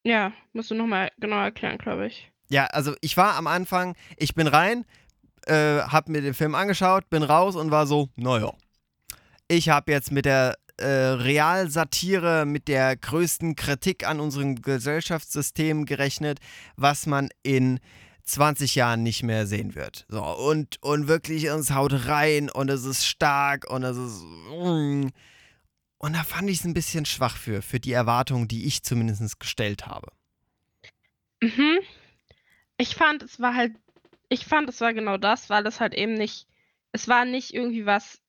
ja, 0.05 0.33
musst 0.55 0.71
du 0.71 0.75
nochmal 0.75 1.11
genau 1.19 1.37
erklären, 1.37 1.77
glaube 1.77 2.07
ich. 2.07 2.33
Ja, 2.49 2.65
also 2.67 2.95
ich 3.03 3.19
war 3.19 3.37
am 3.37 3.47
Anfang, 3.47 3.95
ich 4.17 4.35
bin 4.35 4.47
rein, 4.47 4.87
äh, 5.47 5.81
hab 5.81 6.09
mir 6.09 6.23
den 6.23 6.33
Film 6.33 6.55
angeschaut, 6.55 7.11
bin 7.11 7.23
raus 7.23 7.57
und 7.57 7.71
war 7.71 7.87
so, 7.87 8.09
naja. 8.17 8.55
Ich 9.47 9.69
habe 9.69 9.93
jetzt 9.93 10.13
mit 10.13 10.25
der 10.25 10.57
äh, 10.79 10.87
Realsatire, 10.87 12.47
mit 12.47 12.69
der 12.69 12.97
größten 12.97 13.55
Kritik 13.55 14.09
an 14.09 14.19
unserem 14.19 14.63
Gesellschaftssystem 14.63 15.85
gerechnet, 15.85 16.39
was 16.77 17.05
man 17.05 17.29
in 17.43 17.81
20 18.25 18.75
Jahren 18.75 19.03
nicht 19.03 19.23
mehr 19.23 19.47
sehen 19.47 19.75
wird. 19.75 20.07
So, 20.09 20.23
und, 20.25 20.83
und 20.83 21.09
wirklich, 21.09 21.45
es 21.45 21.73
haut 21.73 22.07
rein 22.07 22.51
und 22.51 22.71
es 22.71 22.85
ist 22.85 23.07
stark 23.07 23.71
und 23.71 23.83
es 23.83 23.97
ist. 23.97 24.23
mm. 24.23 25.09
Und 25.99 26.13
da 26.13 26.23
fand 26.23 26.51
ich 26.51 26.59
es 26.59 26.65
ein 26.65 26.75
bisschen 26.75 27.07
schwach 27.07 27.37
für, 27.37 27.63
für 27.63 27.81
die 27.81 27.93
Erwartungen, 27.93 28.47
die 28.47 28.67
ich 28.67 28.83
zumindest 28.83 29.41
gestellt 29.41 29.87
habe. 29.87 30.13
Mhm. 31.41 31.79
Ich 32.77 32.95
fand, 32.95 33.23
es 33.23 33.41
war 33.41 33.55
halt, 33.55 33.73
ich 34.29 34.45
fand, 34.45 34.69
es 34.69 34.81
war 34.81 34.93
genau 34.93 35.17
das, 35.17 35.49
weil 35.49 35.67
es 35.67 35.81
halt 35.81 35.95
eben 35.95 36.15
nicht, 36.15 36.47
es 36.93 37.09
war 37.09 37.25
nicht 37.25 37.55
irgendwie 37.55 37.87
was, 37.87 38.21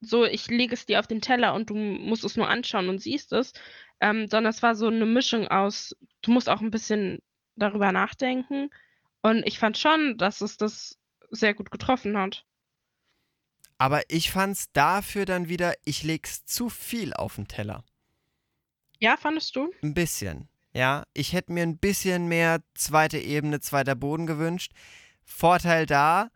so, 0.00 0.24
ich 0.24 0.48
lege 0.48 0.74
es 0.74 0.86
dir 0.86 0.98
auf 0.98 1.06
den 1.06 1.20
Teller 1.20 1.54
und 1.54 1.70
du 1.70 1.74
musst 1.74 2.24
es 2.24 2.36
nur 2.36 2.48
anschauen 2.48 2.88
und 2.88 3.00
siehst 3.00 3.32
es, 3.32 3.52
ähm, 4.00 4.28
sondern 4.28 4.50
es 4.50 4.62
war 4.62 4.74
so 4.74 4.88
eine 4.88 5.06
Mischung 5.06 5.46
aus, 5.46 5.94
du 6.22 6.32
musst 6.32 6.48
auch 6.48 6.60
ein 6.60 6.72
bisschen 6.72 7.20
darüber 7.54 7.92
nachdenken. 7.92 8.70
Und 9.22 9.46
ich 9.46 9.58
fand 9.58 9.78
schon, 9.78 10.18
dass 10.18 10.40
es 10.40 10.56
das 10.56 10.98
sehr 11.30 11.54
gut 11.54 11.70
getroffen 11.70 12.18
hat. 12.18 12.44
Aber 13.78 14.02
ich 14.08 14.30
fand's 14.30 14.70
dafür 14.72 15.24
dann 15.24 15.48
wieder, 15.48 15.74
ich 15.84 16.02
leg's 16.02 16.44
zu 16.44 16.68
viel 16.68 17.14
auf 17.14 17.36
den 17.36 17.48
Teller. 17.48 17.84
Ja, 18.98 19.16
fandest 19.16 19.56
du? 19.56 19.72
Ein 19.82 19.94
bisschen. 19.94 20.48
Ja, 20.72 21.04
ich 21.14 21.32
hätte 21.32 21.52
mir 21.52 21.62
ein 21.62 21.78
bisschen 21.78 22.28
mehr 22.28 22.62
zweite 22.74 23.18
Ebene, 23.18 23.60
zweiter 23.60 23.94
Boden 23.94 24.26
gewünscht. 24.26 24.72
Vorteil 25.24 25.86
da, 25.86 26.30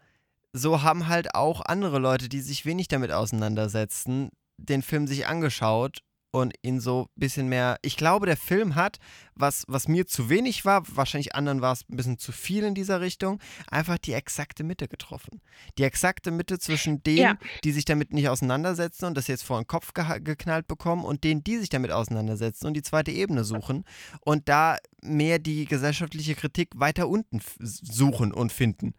so 0.53 0.83
haben 0.83 1.09
halt 1.09 1.35
auch 1.35 1.61
andere 1.61 1.99
Leute, 1.99 2.29
die 2.29 2.41
sich 2.41 2.67
wenig 2.67 2.89
damit 2.89 3.13
auseinandersetzen, 3.13 4.31
den 4.57 4.83
Film 4.83 5.07
sich 5.07 5.27
angeschaut 5.27 6.03
und 6.37 6.55
ihn 6.63 6.81
so 6.81 7.03
ein 7.17 7.21
bisschen 7.21 7.49
mehr. 7.49 7.79
Ich 7.83 7.97
glaube, 7.97 8.27
der 8.27 8.37
Film 8.37 8.75
hat, 8.75 8.99
was, 9.35 9.65
was 9.69 9.89
mir 9.89 10.07
zu 10.07 10.29
wenig 10.29 10.65
war, 10.67 10.83
wahrscheinlich 10.95 11.35
anderen 11.35 11.63
war 11.63 11.73
es 11.73 11.89
ein 11.89 11.97
bisschen 11.97 12.19
zu 12.19 12.31
viel 12.31 12.65
in 12.65 12.75
dieser 12.75 13.01
Richtung, 13.01 13.41
einfach 13.71 13.97
die 13.99 14.13
exakte 14.13 14.63
Mitte 14.63 14.87
getroffen. 14.87 15.41
Die 15.79 15.83
exakte 15.85 16.31
Mitte 16.31 16.59
zwischen 16.59 17.03
denen, 17.03 17.19
Ja. 17.23 17.39
die 17.65 17.73
sich 17.73 17.87
damit 17.87 18.13
nicht 18.13 18.29
auseinandersetzen 18.29 19.07
und 19.07 19.17
das 19.17 19.29
jetzt 19.29 19.45
vor 19.45 19.59
den 19.61 19.67
Kopf 19.67 19.93
geha- 19.95 20.21
geknallt 20.21 20.69
bekommen 20.69 21.05
und 21.05 21.25
denen, 21.25 21.43
die 21.43 21.57
sich 21.57 21.71
damit 21.71 21.91
auseinandersetzen 21.91 22.67
und 22.67 22.75
die 22.75 22.83
zweite 22.83 23.11
Ebene 23.13 23.43
suchen 23.45 23.85
und 24.21 24.49
da 24.49 24.77
mehr 25.03 25.39
die 25.39 25.65
gesellschaftliche 25.65 26.35
Kritik 26.35 26.71
weiter 26.75 27.09
unten 27.09 27.41
suchen 27.61 28.33
und 28.33 28.53
finden. 28.53 28.95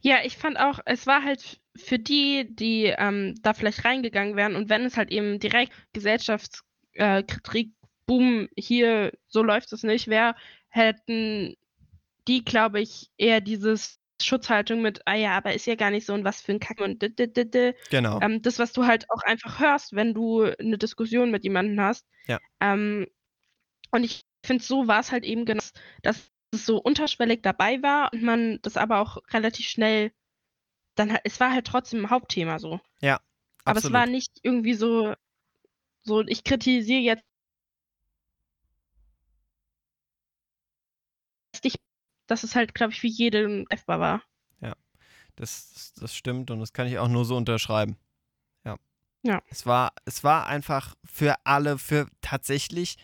Ja, 0.00 0.18
ich 0.24 0.36
fand 0.36 0.58
auch, 0.58 0.80
es 0.84 1.06
war 1.06 1.22
halt 1.22 1.60
für 1.76 1.98
die, 1.98 2.46
die 2.48 2.94
ähm, 2.96 3.34
da 3.42 3.54
vielleicht 3.54 3.84
reingegangen 3.84 4.36
wären 4.36 4.56
und 4.56 4.68
wenn 4.68 4.84
es 4.84 4.96
halt 4.96 5.10
eben 5.10 5.38
direkt 5.38 5.72
Gesellschaftskritik, 5.92 7.68
äh, 7.68 7.72
boom, 8.06 8.48
hier, 8.56 9.12
so 9.26 9.42
läuft 9.42 9.72
es 9.72 9.82
nicht 9.82 10.08
wäre, 10.08 10.36
hätten 10.68 11.56
die, 12.28 12.44
glaube 12.44 12.80
ich, 12.80 13.10
eher 13.16 13.40
dieses 13.40 13.98
Schutzhaltung 14.22 14.80
mit, 14.80 15.02
ah 15.04 15.14
ja, 15.14 15.36
aber 15.36 15.54
ist 15.54 15.66
ja 15.66 15.74
gar 15.74 15.90
nicht 15.90 16.06
so 16.06 16.14
und 16.14 16.24
was 16.24 16.40
für 16.40 16.52
ein 16.52 16.60
Kack 16.60 16.80
und 16.80 17.02
d 17.02 17.08
-d 17.08 17.26
-d 17.26 17.44
-d. 17.44 17.74
Genau. 17.90 18.20
Ähm, 18.22 18.40
das, 18.42 18.58
was 18.58 18.72
du 18.72 18.86
halt 18.86 19.04
auch 19.10 19.22
einfach 19.22 19.60
hörst, 19.60 19.94
wenn 19.94 20.14
du 20.14 20.44
eine 20.44 20.78
Diskussion 20.78 21.30
mit 21.30 21.44
jemandem 21.44 21.80
hast. 21.80 22.06
Ja. 22.26 22.38
Ähm, 22.60 23.06
und 23.90 24.04
ich 24.04 24.22
finde, 24.44 24.64
so 24.64 24.86
war 24.86 25.00
es 25.00 25.12
halt 25.12 25.24
eben 25.24 25.44
genau, 25.44 25.62
dass 26.02 26.30
es 26.52 26.66
so 26.66 26.78
unterschwellig 26.78 27.42
dabei 27.42 27.82
war 27.82 28.12
und 28.12 28.22
man 28.22 28.58
das 28.62 28.76
aber 28.76 29.00
auch 29.00 29.18
relativ 29.32 29.66
schnell 29.66 30.12
dann 30.94 31.12
halt, 31.12 31.22
es 31.24 31.38
war 31.40 31.52
halt 31.52 31.66
trotzdem 31.66 32.04
ein 32.04 32.10
Hauptthema 32.10 32.58
so. 32.58 32.80
Aber 33.64 33.78
es 33.78 33.92
war 33.92 34.06
nicht 34.06 34.32
irgendwie 34.42 34.74
so, 34.74 35.14
so 36.02 36.22
ich 36.22 36.44
kritisiere 36.44 37.00
jetzt 37.00 37.24
nicht, 41.64 41.80
dass 42.26 42.44
es 42.44 42.54
halt, 42.54 42.74
glaube 42.74 42.92
ich, 42.92 43.00
für 43.00 43.06
jeden 43.06 43.66
treffbar 43.66 44.00
war. 44.00 44.22
Das, 45.36 45.70
das, 45.72 45.92
das 45.94 46.16
stimmt 46.16 46.50
und 46.50 46.60
das 46.60 46.72
kann 46.72 46.86
ich 46.86 46.98
auch 46.98 47.08
nur 47.08 47.24
so 47.24 47.36
unterschreiben. 47.36 47.98
Ja. 48.64 48.76
Ja. 49.22 49.42
Es 49.48 49.66
war, 49.66 49.92
es 50.06 50.24
war 50.24 50.46
einfach 50.46 50.94
für 51.04 51.34
alle, 51.44 51.78
für 51.78 52.08
tatsächlich 52.22 52.96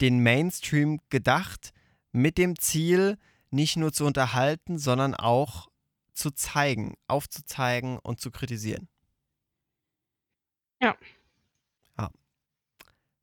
den 0.00 0.22
Mainstream 0.22 1.00
gedacht, 1.08 1.72
mit 2.12 2.38
dem 2.38 2.58
Ziel, 2.58 3.18
nicht 3.50 3.76
nur 3.76 3.92
zu 3.92 4.04
unterhalten, 4.06 4.78
sondern 4.78 5.14
auch 5.14 5.68
zu 6.12 6.30
zeigen, 6.30 6.94
aufzuzeigen 7.06 7.98
und 7.98 8.20
zu 8.20 8.30
kritisieren. 8.30 8.88
Ja. 10.80 10.96
Ja, 11.98 12.10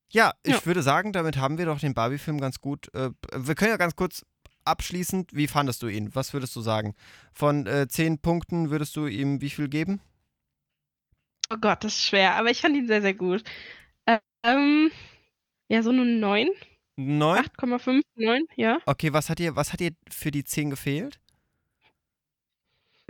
ja 0.09 0.33
ich 0.43 0.53
Ja. 0.53 0.65
würde 0.65 0.81
sagen, 0.83 1.13
damit 1.13 1.37
haben 1.37 1.57
wir 1.57 1.65
doch 1.65 1.79
den 1.79 1.93
Barbie-Film 1.93 2.39
ganz 2.39 2.59
gut. 2.59 2.93
Äh, 2.93 3.11
wir 3.33 3.55
können 3.55 3.71
ja 3.71 3.77
ganz 3.77 3.95
kurz 3.95 4.25
abschließend, 4.65 5.33
wie 5.33 5.47
fandest 5.47 5.83
du 5.83 5.87
ihn? 5.87 6.13
Was 6.15 6.33
würdest 6.33 6.55
du 6.55 6.61
sagen? 6.61 6.95
Von 7.33 7.67
äh, 7.67 7.87
zehn 7.87 8.19
Punkten 8.19 8.69
würdest 8.71 8.95
du 8.95 9.07
ihm 9.07 9.41
wie 9.41 9.49
viel 9.49 9.69
geben? 9.69 10.01
Oh 11.51 11.57
Gott, 11.57 11.83
das 11.83 11.93
ist 11.93 12.03
schwer, 12.05 12.35
aber 12.35 12.49
ich 12.49 12.61
fand 12.61 12.75
ihn 12.75 12.87
sehr, 12.87 13.01
sehr 13.01 13.13
gut. 13.13 13.43
Ähm, 14.43 14.91
ja, 15.69 15.83
so 15.83 15.89
eine 15.91 16.05
9, 16.97 17.17
Neun? 17.17 17.45
8,5, 17.57 18.01
9, 18.15 18.43
ja. 18.55 18.77
Okay, 18.85 19.11
was 19.13 19.29
hat 19.29 19.39
dir, 19.39 19.55
was 19.55 19.73
hat 19.73 19.79
dir 19.79 19.91
für 20.09 20.31
die 20.31 20.43
10 20.43 20.69
gefehlt? 20.69 21.19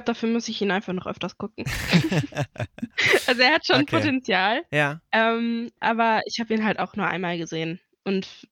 Dafür 0.04 0.30
muss 0.30 0.50
ich 0.50 0.62
ihn 0.62 0.72
einfach 0.72 0.94
noch 0.94 1.06
öfters 1.08 1.38
gucken. 1.38 1.66
Also 3.28 3.42
er 3.42 3.54
hat 3.56 3.66
schon 3.66 3.82
Okay. 3.82 3.98
Potenzial, 3.98 4.64
ja. 4.72 5.02
ähm, 5.12 5.70
aber 5.80 6.22
ich 6.26 6.40
habe 6.40 6.54
ihn 6.54 6.64
halt 6.64 6.80
auch 6.80 6.96
nur 6.96 7.08
einmal 7.08 7.38
gesehen. 7.38 7.80
Und 8.04 8.48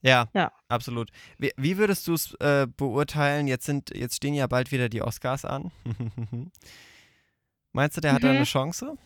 Ja, 0.00 0.28
Ja. 0.34 0.52
absolut. 0.68 1.10
Wie, 1.38 1.52
wie 1.56 1.76
würdest 1.78 2.06
du 2.08 2.14
es 2.14 2.34
äh, 2.40 2.66
beurteilen? 2.76 3.46
Jetzt, 3.46 3.66
sind, 3.66 3.90
jetzt 3.94 4.16
stehen 4.16 4.34
ja 4.34 4.46
bald 4.46 4.72
wieder 4.72 4.88
die 4.88 5.02
Oscars 5.02 5.44
an. 5.44 5.70
Meinst 7.72 7.96
du, 7.96 8.00
der 8.00 8.12
hat 8.14 8.22
da 8.24 8.28
Mhm. 8.28 8.36
eine 8.36 8.44
Chance? 8.44 8.96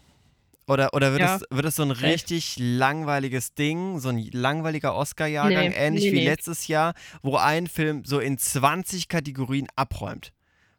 Oder, 0.68 0.92
oder 0.94 1.12
wird, 1.12 1.20
Ja, 1.20 1.36
es, 1.36 1.42
wird 1.50 1.66
es 1.66 1.76
so 1.76 1.82
ein 1.82 1.92
richtig 1.92 2.56
langweiliges 2.58 3.54
Ding, 3.54 4.00
so 4.00 4.08
ein 4.08 4.18
langweiliger 4.32 4.94
Oscar-Jahrgang, 4.96 5.68
Nee, 5.68 5.76
ähnlich 5.76 6.04
nee, 6.04 6.12
wie 6.12 6.16
nee. 6.20 6.24
letztes 6.24 6.66
Jahr, 6.66 6.94
wo 7.22 7.36
ein 7.36 7.68
Film 7.68 8.04
so 8.04 8.18
in 8.18 8.36
20 8.36 9.08
Kategorien 9.08 9.68
abräumt? 9.76 10.32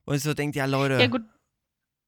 Und 0.04 0.16
ich 0.16 0.24
so 0.24 0.34
denkt, 0.34 0.56
ja 0.56 0.66
Leute, 0.66 0.96
ja 1.00 1.08
gut, 1.08 1.22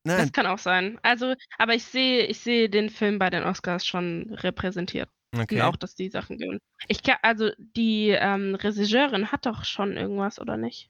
ne, 0.03 0.17
das 0.17 0.31
kann 0.33 0.45
auch 0.45 0.57
sein. 0.57 0.99
Also, 1.03 1.33
aber 1.57 1.73
ich 1.73 1.85
sehe, 1.85 2.25
ich 2.25 2.39
sehe 2.39 2.69
den 2.69 2.89
Film 2.89 3.17
bei 3.17 3.29
den 3.29 3.43
Oscars 3.43 3.85
schon 3.85 4.33
repräsentiert. 4.33 5.09
okay. 5.37 5.55
Und 5.55 5.61
auch, 5.61 5.75
dass 5.77 5.95
die 5.95 6.09
Sachen 6.09 6.37
gewinnen. 6.37 6.59
Ich 6.87 7.01
kann, 7.03 7.17
also 7.21 7.51
die 7.57 8.09
ähm, 8.09 8.55
Regisseurin 8.55 9.31
hat 9.31 9.45
doch 9.45 9.63
schon 9.63 9.95
irgendwas, 9.95 10.39
oder 10.39 10.57
nicht? 10.57 10.89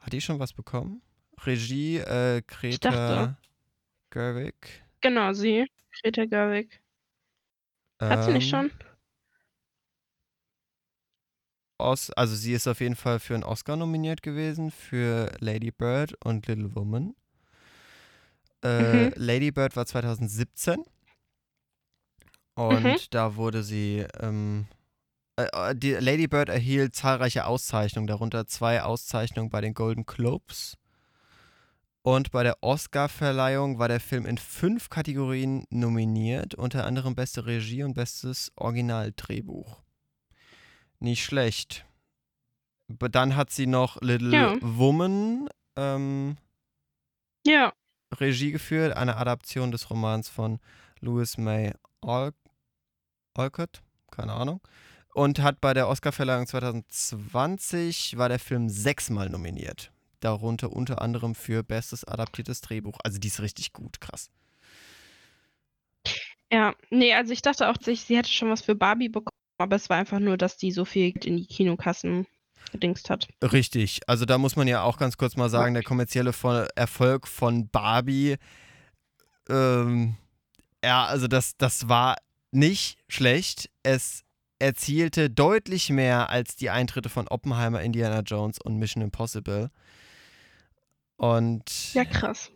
Hat 0.00 0.12
die 0.12 0.20
schon 0.20 0.38
was 0.38 0.52
bekommen? 0.52 1.00
Regie, 1.44 1.98
äh, 1.98 2.42
Greta. 2.46 3.36
Gerwig. 4.10 4.84
Genau, 5.00 5.32
sie. 5.32 5.66
Greta 6.02 6.24
Gerwig. 6.26 6.80
Hat 8.08 8.22
sie 8.24 8.32
nicht 8.32 8.48
Ähm, 8.48 8.48
schon? 8.48 8.72
Os 11.78 12.10
also 12.10 12.34
sie 12.34 12.52
ist 12.52 12.66
auf 12.68 12.80
jeden 12.80 12.96
Fall 12.96 13.18
für 13.18 13.34
einen 13.34 13.42
Oscar 13.44 13.76
nominiert 13.76 14.22
gewesen, 14.22 14.70
für 14.70 15.32
Lady 15.40 15.70
Bird 15.70 16.14
und 16.24 16.46
Little 16.46 16.74
Woman. 16.74 17.14
Äh, 18.64 19.08
Mhm. 19.08 19.14
Lady 19.18 19.50
Bird 19.50 19.76
war 19.76 19.86
2017 19.86 20.84
und 22.54 22.84
Mhm. 22.84 23.14
da 23.14 23.36
wurde 23.36 23.62
sie, 23.62 24.06
ähm, 24.20 24.66
äh, 25.38 25.46
äh, 25.52 25.76
die 25.76 25.92
Lady 25.92 26.28
Bird 26.28 26.48
erhielt 26.50 26.96
zahlreiche 26.96 27.46
Auszeichnungen, 27.46 28.06
darunter 28.08 28.46
zwei 28.46 28.82
Auszeichnungen 28.82 29.50
bei 29.50 29.60
den 29.62 29.74
Golden 29.74 30.06
Globes. 30.06 30.76
Und 32.06 32.30
bei 32.30 32.44
der 32.44 32.62
Oscar-Verleihung 32.62 33.80
war 33.80 33.88
der 33.88 33.98
Film 33.98 34.26
in 34.26 34.38
fünf 34.38 34.90
Kategorien 34.90 35.66
nominiert, 35.70 36.54
unter 36.54 36.86
anderem 36.86 37.16
beste 37.16 37.46
Regie 37.46 37.82
und 37.82 37.94
bestes 37.94 38.52
Originaldrehbuch. 38.54 39.82
Nicht 41.00 41.24
schlecht. 41.24 41.84
Aber 42.88 43.08
Dann 43.08 43.34
hat 43.34 43.50
sie 43.50 43.66
noch 43.66 44.00
Little 44.02 44.30
Ja. 44.32 44.54
Woman 44.60 45.48
ähm, 45.74 46.36
Ja. 47.44 47.72
Regie 48.14 48.52
geführt, 48.52 48.96
eine 48.96 49.16
Adaption 49.16 49.72
des 49.72 49.90
Romans 49.90 50.28
von 50.28 50.60
Louis 51.00 51.36
May 51.38 51.72
Al 52.02 52.32
Alcott, 53.34 53.82
keine 54.12 54.32
Ahnung. 54.32 54.60
Und 55.12 55.40
hat 55.40 55.60
bei 55.60 55.74
der 55.74 55.88
Oscarverleihung 55.88 56.46
2020 56.46 58.16
war 58.16 58.28
der 58.28 58.38
Film 58.38 58.68
sechsmal 58.68 59.28
nominiert. 59.28 59.90
Darunter 60.20 60.72
unter 60.72 61.02
anderem 61.02 61.34
für 61.34 61.62
bestes 61.62 62.04
adaptiertes 62.04 62.60
Drehbuch. 62.60 62.98
Also 63.04 63.18
die 63.18 63.28
ist 63.28 63.40
richtig 63.40 63.72
gut, 63.72 64.00
krass. 64.00 64.30
Ja. 66.52 66.74
Nee, 66.90 67.14
also 67.14 67.32
ich 67.32 67.42
dachte 67.42 67.68
auch, 67.68 67.76
sie 67.80 68.16
hätte 68.16 68.30
schon 68.30 68.50
was 68.50 68.62
für 68.62 68.74
Barbie 68.74 69.08
bekommen, 69.08 69.30
aber 69.58 69.76
es 69.76 69.88
war 69.88 69.96
einfach 69.96 70.20
nur, 70.20 70.36
dass 70.36 70.56
die 70.56 70.70
so 70.70 70.84
viel 70.84 71.12
in 71.24 71.36
die 71.36 71.46
Kinokassen 71.46 72.26
gedingst 72.72 73.10
hat. 73.10 73.28
Richtig. 73.42 74.00
Also 74.06 74.24
da 74.24 74.38
muss 74.38 74.56
man 74.56 74.68
ja 74.68 74.82
auch 74.82 74.98
ganz 74.98 75.16
kurz 75.16 75.36
mal 75.36 75.48
sagen, 75.48 75.74
der 75.74 75.82
kommerzielle 75.82 76.32
Erfolg 76.74 77.28
von 77.28 77.68
Barbie, 77.68 78.36
ähm, 79.48 80.16
ja, 80.84 81.04
also 81.06 81.26
das, 81.26 81.56
das 81.56 81.88
war 81.88 82.16
nicht 82.52 82.98
schlecht. 83.08 83.70
Es 83.82 84.24
erzielte 84.58 85.30
deutlich 85.30 85.90
mehr 85.90 86.30
als 86.30 86.56
die 86.56 86.70
Eintritte 86.70 87.08
von 87.08 87.28
Oppenheimer, 87.28 87.82
Indiana 87.82 88.20
Jones 88.20 88.60
und 88.60 88.78
Mission 88.78 89.02
Impossible. 89.02 89.70
Und 91.16 91.94
Ja, 91.94 92.04
krass. 92.04 92.50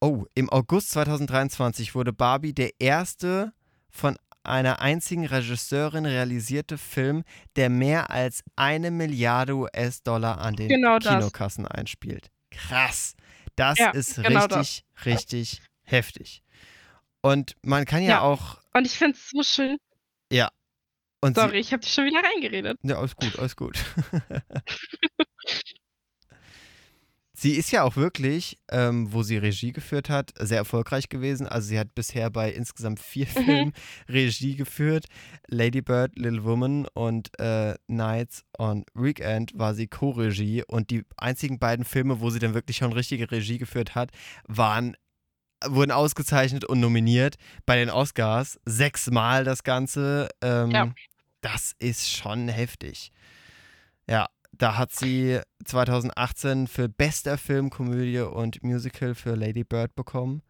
Oh, 0.00 0.24
im 0.34 0.50
August 0.50 0.90
2023 0.90 1.94
wurde 1.94 2.12
Barbie 2.12 2.52
der 2.52 2.70
erste 2.80 3.52
von 3.90 4.16
einer 4.42 4.80
einzigen 4.80 5.26
Regisseurin 5.26 6.04
realisierte 6.06 6.76
Film, 6.78 7.22
der 7.54 7.70
mehr 7.70 8.10
als 8.10 8.42
eine 8.56 8.90
Milliarde 8.90 9.54
US-Dollar 9.54 10.38
an 10.38 10.56
den 10.56 10.68
Genau 10.68 10.98
das. 10.98 11.18
Kinokassen 11.18 11.66
einspielt. 11.66 12.30
Krass. 12.50 13.14
Das 13.54 13.78
Ja, 13.78 13.90
ist 13.90 14.16
genau 14.16 14.46
richtig, 14.46 14.84
richtig 15.04 15.62
heftig. 15.84 16.42
Und 17.20 17.54
man 17.62 17.84
kann 17.84 18.02
ja, 18.02 18.08
Ja. 18.08 18.20
auch. 18.22 18.58
Und 18.74 18.86
ich 18.86 18.98
finde 18.98 19.16
es 19.16 19.30
so 19.30 19.42
schön. 19.42 19.78
Und 21.24 21.36
Sorry, 21.36 21.58
ich 21.58 21.72
habe 21.72 21.80
dich 21.82 21.92
schon 21.92 22.04
wieder 22.06 22.18
reingeredet. 22.20 22.80
Sie, 22.82 22.88
ja, 22.88 22.98
alles 22.98 23.14
gut, 23.14 23.38
alles 23.38 23.54
gut. 23.54 23.78
sie 27.42 27.52
ist 27.56 27.72
ja 27.72 27.82
auch 27.82 27.96
wirklich, 27.96 28.58
ähm, 28.70 29.12
wo 29.12 29.22
sie 29.24 29.36
Regie 29.36 29.72
geführt 29.72 30.08
hat, 30.08 30.32
sehr 30.38 30.58
erfolgreich 30.58 31.08
gewesen. 31.08 31.46
Also 31.48 31.68
sie 31.68 31.78
hat 31.78 31.94
bisher 31.94 32.30
bei 32.30 32.52
insgesamt 32.52 33.00
vier 33.00 33.26
Mhm. 33.26 33.44
Filmen 33.44 33.72
Regie 34.08 34.54
geführt. 34.56 35.06
Lady 35.48 35.82
Bird, 35.82 36.16
Little 36.16 36.44
Woman 36.44 36.86
und 36.94 37.36
äh, 37.40 37.74
Nights 37.88 38.44
on 38.58 38.84
Weekend 38.94 39.50
war 39.54 39.74
sie 39.74 39.88
Co-Regie. 39.88 40.62
Und 40.66 40.90
die 40.90 41.02
einzigen 41.16 41.58
beiden 41.58 41.84
Filme, 41.84 42.20
wo 42.20 42.30
sie 42.30 42.38
dann 42.38 42.54
wirklich 42.54 42.76
schon 42.76 42.92
richtige 42.92 43.30
Regie 43.30 43.58
geführt 43.58 43.94
hat, 43.94 44.10
waren 44.46 44.96
wurden 45.64 45.92
ausgezeichnet 45.92 46.64
und 46.64 46.80
nominiert 46.80 47.36
bei 47.66 47.76
den 47.76 47.88
Oscars. 47.90 48.58
Sechsmal 48.64 49.44
das 49.44 49.62
Ganze. 49.62 50.28
Ähm, 50.40 50.70
Ja. 50.70 50.92
Das 51.40 51.74
ist 51.80 52.08
schon 52.10 52.48
heftig. 52.48 53.10
Ja, 54.08 54.28
da 54.52 54.76
hat 54.76 54.92
sie 54.92 55.40
2018 55.64 56.66
für 56.66 56.88
bester 56.88 57.38
Film, 57.38 57.70
Komödie 57.70 58.20
und 58.20 58.62
Musical 58.62 59.14
für 59.14 59.34
Lady 59.34 59.64
Bird 59.64 59.94
bekommen. 59.94 60.42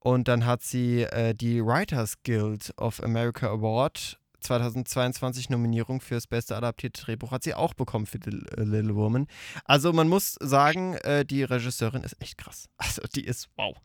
Und 0.00 0.28
dann 0.28 0.46
hat 0.46 0.62
sie 0.62 1.02
äh, 1.02 1.34
die 1.34 1.64
Writers 1.64 2.22
Guild 2.22 2.72
of 2.76 3.02
America 3.02 3.48
Award 3.48 4.18
2022 4.40 5.50
Nominierung 5.50 6.00
fürs 6.00 6.26
beste 6.28 6.56
adaptierte 6.56 7.02
Drehbuch 7.02 7.32
hat 7.32 7.42
sie 7.42 7.54
auch 7.54 7.74
bekommen 7.74 8.06
für 8.06 8.20
The 8.24 8.30
äh, 8.56 8.62
Little 8.62 8.94
Woman. 8.94 9.26
Also 9.64 9.92
man 9.92 10.08
muss 10.08 10.34
sagen, 10.40 10.94
äh, 11.02 11.24
die 11.24 11.42
Regisseurin 11.42 12.02
ist 12.04 12.16
echt 12.20 12.38
krass. 12.38 12.68
Also 12.78 13.02
die 13.14 13.24
ist 13.24 13.48
wow. 13.56 13.76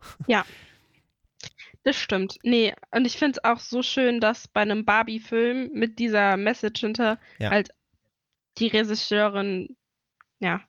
Das 1.82 1.96
stimmt. 1.96 2.38
Nee, 2.42 2.72
und 2.92 3.04
ich 3.06 3.18
finde 3.18 3.38
es 3.38 3.44
auch 3.44 3.58
so 3.58 3.82
schön, 3.82 4.20
dass 4.20 4.48
bei 4.48 4.62
einem 4.62 4.84
Barbie-Film 4.84 5.70
mit 5.74 5.98
dieser 5.98 6.36
Message 6.36 6.80
hinter 6.80 7.18
Ja. 7.38 7.50
halt 7.50 7.70
die 8.58 8.68
Regisseurin, 8.68 9.76
ja, 10.40 10.60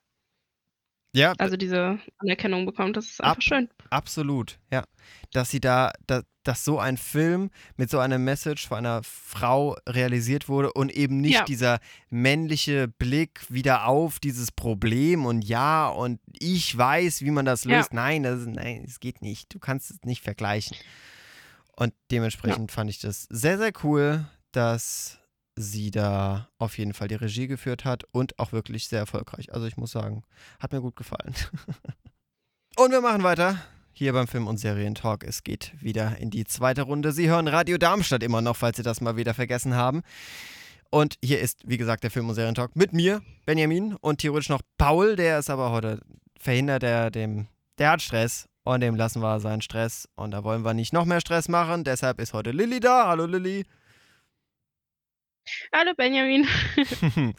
Ja, 1.13 1.33
also 1.38 1.55
diese 1.55 1.97
Anerkennung 2.17 2.65
bekommt. 2.65 2.97
Das 2.97 3.05
ist 3.05 3.21
einfach 3.21 3.38
Ab- 3.38 3.43
schön. 3.43 3.69
Absolut, 3.89 4.59
ja. 4.71 4.83
Dass 5.31 5.49
sie 5.49 5.61
da, 5.61 5.93
da, 6.07 6.23
dass 6.43 6.65
so 6.65 6.77
ein 6.79 6.97
Film 6.97 7.51
mit 7.77 7.89
so 7.89 7.99
einer 7.99 8.17
Message 8.19 8.67
von 8.67 8.79
einer 8.79 9.01
Frau 9.03 9.77
realisiert 9.88 10.49
wurde 10.49 10.73
und 10.73 10.91
eben 10.91 11.21
nicht 11.21 11.36
Ja. 11.36 11.43
dieser 11.45 11.79
männliche 12.09 12.88
Blick 12.89 13.45
wieder 13.49 13.86
auf 13.88 14.19
dieses 14.19 14.51
Problem 14.51 15.25
und 15.25 15.43
ja 15.45 15.88
und 15.88 16.19
ich 16.39 16.77
weiß, 16.77 17.21
wie 17.21 17.31
man 17.31 17.45
das 17.45 17.63
Ja. 17.63 17.77
löst. 17.77 17.93
Nein, 17.93 18.23
das, 18.23 18.41
ist- 18.41 18.47
nein, 18.47 18.83
es 18.86 18.99
geht 18.99 19.21
nicht. 19.21 19.53
Du 19.53 19.59
kannst 19.59 19.91
es 19.91 20.01
nicht 20.03 20.21
vergleichen. 20.21 20.75
Und 21.77 21.93
dementsprechend 22.11 22.71
fand 22.73 22.89
ich 22.89 22.99
das 22.99 23.23
sehr, 23.29 23.57
sehr 23.57 23.71
cool, 23.83 24.25
dass 24.51 25.19
sie 25.56 25.91
da 25.91 26.49
auf 26.58 26.78
jeden 26.78 26.93
Fall 26.93 27.08
die 27.08 27.16
Regie 27.16 27.47
geführt 27.47 27.86
hat 27.86 28.03
und 28.12 28.38
auch 28.39 28.51
wirklich 28.51 28.88
sehr 28.88 28.99
erfolgreich. 28.99 29.53
Also 29.53 29.66
ich 29.66 29.78
muss 29.78 29.91
sagen, 29.91 30.24
hat 30.60 30.74
mir 30.74 30.82
gut 30.82 30.95
gefallen. 30.95 31.34
und 32.78 32.91
wir 32.91 33.01
machen 33.01 33.24
weiter 33.24 33.60
hier 33.93 34.12
beim 34.12 34.28
Film- 34.28 34.47
und 34.47 34.58
Serientalk. 34.58 35.24
Es 35.24 35.43
geht 35.43 35.72
wieder 35.82 36.18
in 36.18 36.30
die 36.30 36.43
zweite 36.43 36.82
Runde. 36.82 37.14
Sie 37.14 37.30
hören 37.30 37.47
Radio 37.47 37.78
Darmstadt 37.78 38.24
immer 38.24 38.41
noch, 38.41 38.58
falls 38.58 38.78
Sie 38.78 38.84
das 38.84 38.99
mal 38.99 39.16
wieder 39.16 39.34
vergessen 39.34 39.76
haben. 39.76 40.01
Und 40.89 41.16
hier 41.24 41.39
ist, 41.39 41.62
wie 41.66 41.78
gesagt, 41.78 42.03
der 42.03 42.12
Film- 42.12 42.28
und 42.28 42.36
Serientalk 42.36 42.76
mit 42.76 42.93
mir, 42.93 43.22
Benjamin, 43.45 43.95
und 43.95 44.20
theoretisch 44.20 44.49
noch 44.49 44.62
Paul, 44.78 45.16
der 45.16 45.39
ist 45.39 45.49
aber 45.49 45.72
heute 45.72 45.99
verhindert, 46.38 46.84
der, 46.84 47.10
dem, 47.10 47.47
der 47.78 47.91
hat 47.91 48.01
Stress 48.01 48.47
und 48.64 48.82
dem 48.82 48.95
lassen 48.95 49.22
wir 49.22 49.39
seinen 49.39 49.62
Stress. 49.62 50.10
Und 50.16 50.32
da 50.32 50.43
wollen 50.43 50.64
wir 50.64 50.74
nicht 50.74 50.91
noch 50.93 51.06
mehr 51.06 51.22
Stress 51.22 51.47
machen. 51.47 51.84
Deshalb 51.84 52.20
ist 52.20 52.34
heute 52.34 52.51
Lilly 52.51 52.80
da. 52.80 53.08
Hallo 53.08 53.26
Lilly. 53.26 53.66
Hallo 55.74 55.91
Benjamin. 55.96 56.48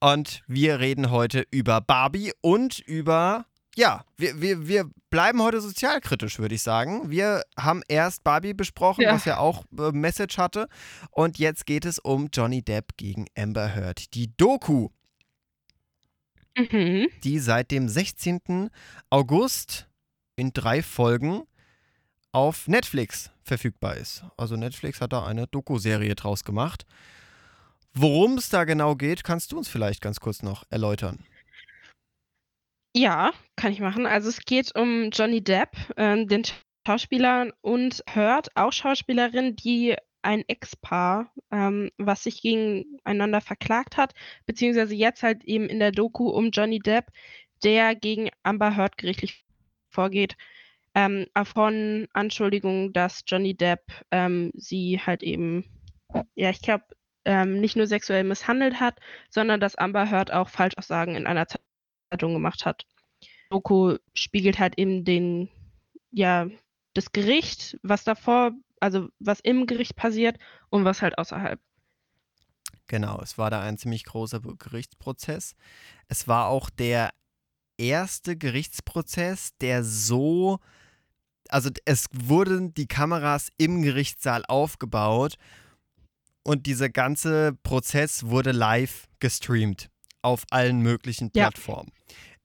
und 0.00 0.42
wir 0.46 0.80
reden 0.80 1.10
heute 1.10 1.44
über 1.50 1.80
Barbie 1.80 2.32
und 2.40 2.78
über, 2.80 3.46
ja, 3.76 4.04
wir, 4.16 4.40
wir, 4.40 4.66
wir 4.68 4.90
bleiben 5.10 5.42
heute 5.42 5.60
sozialkritisch, 5.60 6.38
würde 6.38 6.54
ich 6.54 6.62
sagen. 6.62 7.10
Wir 7.10 7.42
haben 7.58 7.82
erst 7.88 8.24
Barbie 8.24 8.54
besprochen, 8.54 9.02
Ja. 9.02 9.12
was 9.14 9.24
ja 9.24 9.38
auch 9.38 9.64
äh, 9.78 9.92
Message 9.92 10.38
hatte. 10.38 10.66
Und 11.10 11.38
jetzt 11.38 11.66
geht 11.66 11.84
es 11.84 11.98
um 11.98 12.28
Johnny 12.32 12.62
Depp 12.62 12.96
gegen 12.96 13.26
Amber 13.36 13.74
Heard. 13.74 14.14
Die 14.14 14.34
Doku, 14.36 14.88
Mhm. 16.54 17.08
die 17.24 17.38
seit 17.38 17.70
dem 17.70 17.88
16. 17.88 18.68
August 19.08 19.88
in 20.36 20.52
drei 20.52 20.82
Folgen 20.82 21.44
auf 22.30 22.68
Netflix 22.68 23.30
verfügbar 23.42 23.96
ist. 23.96 24.22
Also 24.36 24.56
Netflix 24.56 25.00
hat 25.00 25.14
da 25.14 25.24
eine 25.24 25.46
Doku-Serie 25.46 26.14
draus 26.14 26.44
gemacht. 26.44 26.84
Worum 27.94 28.38
es 28.38 28.48
da 28.48 28.64
genau 28.64 28.94
geht, 28.94 29.22
kannst 29.22 29.52
du 29.52 29.58
uns 29.58 29.68
vielleicht 29.68 30.00
ganz 30.00 30.20
kurz 30.20 30.42
noch 30.42 30.64
erläutern. 30.70 31.24
Ja, 32.94 33.32
kann 33.56 33.72
ich 33.72 33.80
machen. 33.80 34.06
Also 34.06 34.28
es 34.28 34.40
geht 34.40 34.74
um 34.76 35.10
Johnny 35.10 35.42
Depp, 35.42 35.70
ähm, 35.96 36.28
den 36.28 36.42
Schauspieler 36.86 37.52
und 37.60 38.02
Heard, 38.08 38.48
auch 38.54 38.72
Schauspielerin, 38.72 39.56
die 39.56 39.96
ein 40.22 40.44
Ex-Paar, 40.46 41.32
ähm, 41.50 41.90
was 41.98 42.24
sich 42.24 42.42
gegeneinander 42.42 43.40
verklagt 43.40 43.96
hat, 43.96 44.14
beziehungsweise 44.46 44.94
jetzt 44.94 45.22
halt 45.22 45.44
eben 45.44 45.66
in 45.66 45.80
der 45.80 45.92
Doku 45.92 46.28
um 46.28 46.50
Johnny 46.50 46.78
Depp, 46.78 47.06
der 47.64 47.94
gegen 47.94 48.30
Amber 48.42 48.76
Heard 48.76 48.98
gerichtlich 48.98 49.44
vorgeht, 49.90 50.36
ähm, 50.94 51.26
von 51.44 52.06
Anschuldigungen, 52.12 52.92
dass 52.92 53.24
Johnny 53.26 53.54
Depp 53.54 53.80
ähm, 54.10 54.50
sie 54.54 55.00
halt 55.00 55.22
eben, 55.22 55.64
ja, 56.34 56.50
ich 56.50 56.60
glaube, 56.60 56.84
ähm, 57.24 57.60
nicht 57.60 57.76
nur 57.76 57.86
sexuell 57.86 58.24
misshandelt 58.24 58.80
hat, 58.80 58.98
sondern 59.30 59.60
dass 59.60 59.76
Amber 59.76 60.10
Heard 60.10 60.32
auch 60.32 60.48
Falschaussagen 60.48 61.14
in 61.14 61.26
einer 61.26 61.46
Zeitung 62.10 62.32
gemacht 62.32 62.66
hat. 62.66 62.86
Doku 63.50 63.96
spiegelt 64.14 64.58
halt 64.58 64.78
eben 64.78 65.04
den, 65.04 65.48
ja, 66.10 66.48
das 66.94 67.12
Gericht, 67.12 67.78
was 67.82 68.04
davor, 68.04 68.52
also 68.80 69.08
was 69.18 69.40
im 69.40 69.66
Gericht 69.66 69.96
passiert 69.96 70.38
und 70.70 70.84
was 70.84 71.02
halt 71.02 71.18
außerhalb. 71.18 71.60
Genau, 72.86 73.20
es 73.22 73.38
war 73.38 73.50
da 73.50 73.60
ein 73.60 73.78
ziemlich 73.78 74.04
großer 74.04 74.40
Gerichtsprozess. 74.40 75.54
Es 76.08 76.28
war 76.28 76.48
auch 76.48 76.68
der 76.68 77.10
erste 77.78 78.36
Gerichtsprozess, 78.36 79.56
der 79.60 79.84
so, 79.84 80.58
also 81.48 81.70
es 81.84 82.06
wurden 82.12 82.74
die 82.74 82.86
Kameras 82.86 83.50
im 83.56 83.82
Gerichtssaal 83.82 84.44
aufgebaut 84.46 85.36
und 86.44 86.66
dieser 86.66 86.88
ganze 86.88 87.52
Prozess 87.62 88.26
wurde 88.26 88.52
live 88.52 89.08
gestreamt 89.20 89.88
auf 90.22 90.44
allen 90.50 90.80
möglichen 90.80 91.30
Ja. 91.34 91.48
Plattformen. 91.48 91.90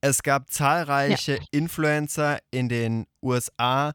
Es 0.01 0.23
gab 0.23 0.51
zahlreiche 0.51 1.39
Influencer 1.51 2.39
in 2.51 2.69
den 2.69 3.07
USA, 3.23 3.93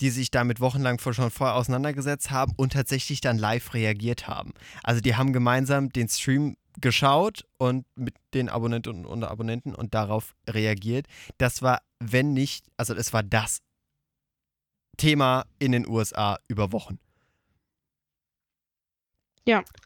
die 0.00 0.10
sich 0.10 0.30
damit 0.30 0.60
wochenlang 0.60 0.98
schon 1.00 1.30
vorher 1.30 1.56
auseinandergesetzt 1.56 2.30
haben 2.30 2.52
und 2.56 2.74
tatsächlich 2.74 3.20
dann 3.20 3.38
live 3.38 3.74
reagiert 3.74 4.28
haben. 4.28 4.52
Also 4.82 5.00
die 5.00 5.16
haben 5.16 5.32
gemeinsam 5.32 5.90
den 5.90 6.08
Stream 6.08 6.56
geschaut 6.80 7.44
und 7.56 7.86
mit 7.96 8.14
den 8.34 8.48
Abonnenten 8.48 9.04
und 9.04 9.24
Abonnenten 9.24 9.74
und 9.74 9.94
darauf 9.94 10.34
reagiert. 10.48 11.06
Das 11.38 11.62
war, 11.62 11.80
wenn 11.98 12.32
nicht, 12.32 12.66
also 12.76 12.94
es 12.94 13.12
war 13.12 13.22
das 13.22 13.58
Thema 14.96 15.46
in 15.58 15.72
den 15.72 15.88
USA 15.88 16.38
über 16.48 16.72
Wochen. 16.72 16.98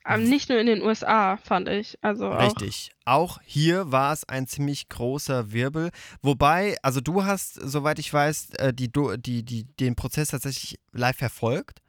Ähm, 0.06 0.28
nicht 0.28 0.48
nur 0.48 0.58
in 0.58 0.66
den 0.66 0.82
USA, 0.82 1.36
fand 1.36 1.68
ich. 1.68 1.98
Also 2.02 2.26
auch, 2.30 2.40
Richtig. 2.40 2.90
Auch 3.04 3.40
hier 3.44 3.92
war 3.92 4.12
es 4.12 4.28
ein 4.28 4.46
ziemlich 4.46 4.88
großer 4.88 5.52
Wirbel. 5.52 5.90
Wobei, 6.22 6.76
also 6.82 7.00
du 7.00 7.24
hast, 7.24 7.54
soweit 7.54 7.98
ich 7.98 8.12
weiß, 8.12 8.50
äh, 8.54 8.72
die, 8.74 8.90
die, 9.18 9.42
die, 9.44 9.64
den 9.78 9.94
Prozess 9.94 10.28
tatsächlich 10.28 10.78
live 10.92 11.16
verfolgt. 11.16 11.80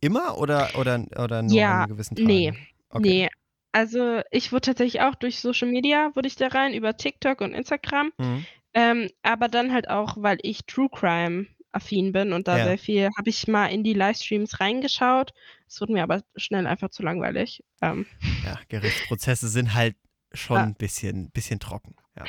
Immer 0.00 0.38
oder, 0.38 0.74
oder, 0.74 1.04
oder 1.16 1.42
nur 1.42 1.56
Ja, 1.56 1.82
an 1.82 1.88
gewissen 1.88 2.16
Tagen? 2.16 2.28
nee, 2.28 2.52
Okay. 2.90 3.02
nee. 3.24 3.28
Also 3.72 4.20
ich 4.30 4.52
wurde 4.52 4.66
tatsächlich 4.66 5.02
auch 5.02 5.16
durch 5.16 5.40
Social 5.40 5.68
Media, 5.68 6.12
wurde 6.14 6.28
ich 6.28 6.36
da 6.36 6.46
rein, 6.48 6.74
über 6.74 6.96
TikTok 6.96 7.40
und 7.40 7.54
Instagram. 7.54 8.12
Mhm. 8.18 8.46
Ähm, 8.72 9.08
aber 9.22 9.48
dann 9.48 9.72
halt 9.72 9.88
auch, 9.88 10.16
weil 10.18 10.38
ich 10.42 10.64
True 10.66 10.88
Crime 10.90 11.46
affin 11.74 12.12
bin 12.12 12.32
und 12.32 12.48
da 12.48 12.58
Ja. 12.58 12.64
sehr 12.66 12.78
viel, 12.78 13.08
habe 13.16 13.30
ich 13.30 13.46
mal 13.48 13.66
in 13.66 13.82
die 13.84 13.94
Livestreams 13.94 14.60
reingeschaut. 14.60 15.32
Es 15.68 15.80
wurde 15.80 15.92
mir 15.92 16.02
aber 16.02 16.22
schnell 16.36 16.66
einfach 16.66 16.90
zu 16.90 17.02
langweilig. 17.02 17.62
Ähm, 17.82 18.06
Ja, 18.44 18.60
Gerichtsprozesse 18.68 19.48
sind 19.48 19.74
halt 19.74 19.96
schon 20.32 20.56
Ja. 20.56 20.62
ein 20.64 20.74
bisschen, 20.74 21.30
bisschen 21.30 21.60
trocken. 21.60 21.94
Ja, 22.16 22.26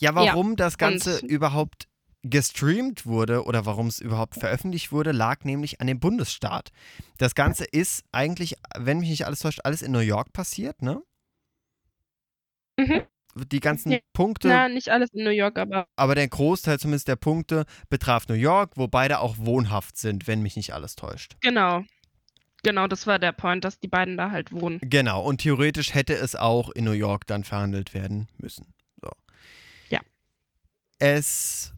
ja 0.00 0.14
warum 0.14 0.56
das 0.56 0.78
Ganze 0.78 1.18
überhaupt 1.26 1.88
gestreamt 2.22 3.06
wurde 3.06 3.44
oder 3.44 3.64
warum 3.64 3.86
es 3.86 4.00
überhaupt 4.00 4.34
veröffentlicht 4.34 4.92
wurde, 4.92 5.12
lag 5.12 5.44
nämlich 5.44 5.80
an 5.80 5.86
dem 5.86 6.00
Bundesstaat. 6.00 6.70
Das 7.16 7.34
Ganze 7.34 7.64
ist 7.64 8.04
eigentlich, 8.12 8.56
wenn 8.76 8.98
mich 8.98 9.08
nicht 9.08 9.26
alles 9.26 9.40
täuscht, 9.40 9.60
alles 9.64 9.82
in 9.82 9.92
New 9.92 10.00
York 10.00 10.32
passiert, 10.32 10.82
ne? 10.82 11.00
Mhm. 12.78 13.06
Die 13.46 13.60
ganzen 13.60 13.92
Ja. 13.92 13.98
Punkte, 14.12 14.48
na, 14.48 14.68
nicht 14.68 14.88
alles 14.90 15.10
in 15.12 15.24
New 15.24 15.30
York, 15.30 15.58
aber 15.58 15.86
aber 15.96 16.14
der 16.14 16.28
Großteil 16.28 16.78
zumindest 16.78 17.08
der 17.08 17.16
Punkte 17.16 17.64
betraf 17.88 18.28
New 18.28 18.34
York, 18.34 18.72
wo 18.76 18.88
beide 18.88 19.20
auch 19.20 19.36
wohnhaft 19.38 19.96
sind, 19.96 20.26
wenn 20.26 20.42
mich 20.42 20.56
nicht 20.56 20.72
alles 20.74 20.96
täuscht. 20.96 21.36
genau. 21.40 21.84
Genau, 22.64 22.88
das 22.88 23.06
war 23.06 23.20
der 23.20 23.30
Point, 23.30 23.64
dass 23.64 23.78
die 23.78 23.86
beiden 23.86 24.16
da 24.16 24.32
halt 24.32 24.50
wohnen. 24.50 24.80
Genau, 24.82 25.22
und 25.24 25.40
theoretisch 25.40 25.94
hätte 25.94 26.14
es 26.14 26.34
auch 26.34 26.70
in 26.70 26.84
New 26.84 26.90
York 26.90 27.24
dann 27.28 27.44
verhandelt 27.44 27.94
werden 27.94 28.26
müssen. 28.36 28.74
So. 29.00 29.10
Ja. 29.90 30.00
Es 30.98 31.72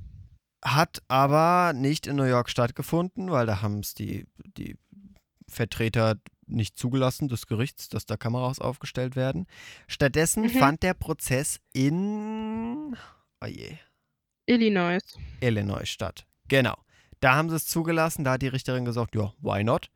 hat 0.64 1.02
aber 1.08 1.74
nicht 1.74 2.06
in 2.06 2.16
New 2.16 2.24
York 2.24 2.48
stattgefunden, 2.48 3.30
weil 3.30 3.44
da 3.44 3.61
haben 3.61 3.80
es 3.80 3.92
die, 3.92 4.26
die 4.56 4.78
Vertreter 5.46 6.16
nicht 6.51 6.78
zugelassen 6.78 7.28
des 7.28 7.46
Gerichts, 7.46 7.88
dass 7.88 8.07
da 8.07 8.16
Kameras 8.16 8.59
aufgestellt 8.59 9.16
werden. 9.16 9.46
Stattdessen 9.88 10.42
Mhm. 10.44 10.51
fand 10.51 10.82
der 10.82 10.94
Prozess 10.94 11.61
in 11.72 12.96
oh 13.42 13.46
je, 13.46 13.76
Illinois. 14.46 14.98
Illinois 15.40 15.86
statt. 15.86 16.26
Genau. 16.48 16.76
Da 17.20 17.34
haben 17.36 17.51
sie 17.51 17.57
es 17.57 17.66
zugelassen, 17.66 18.24
da 18.24 18.32
hat 18.32 18.42
die 18.42 18.48
Richterin 18.48 18.84
gesagt, 18.84 19.14
ja, 19.14 19.32
why 19.40 19.62
not? 19.62 19.90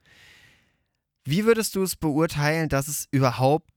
Wie 1.25 1.45
würdest 1.47 1.75
du 1.75 1.83
es 1.83 1.97
beurteilen, 1.97 2.69
dass 2.69 2.87
es 2.87 3.09
überhaupt 3.11 3.71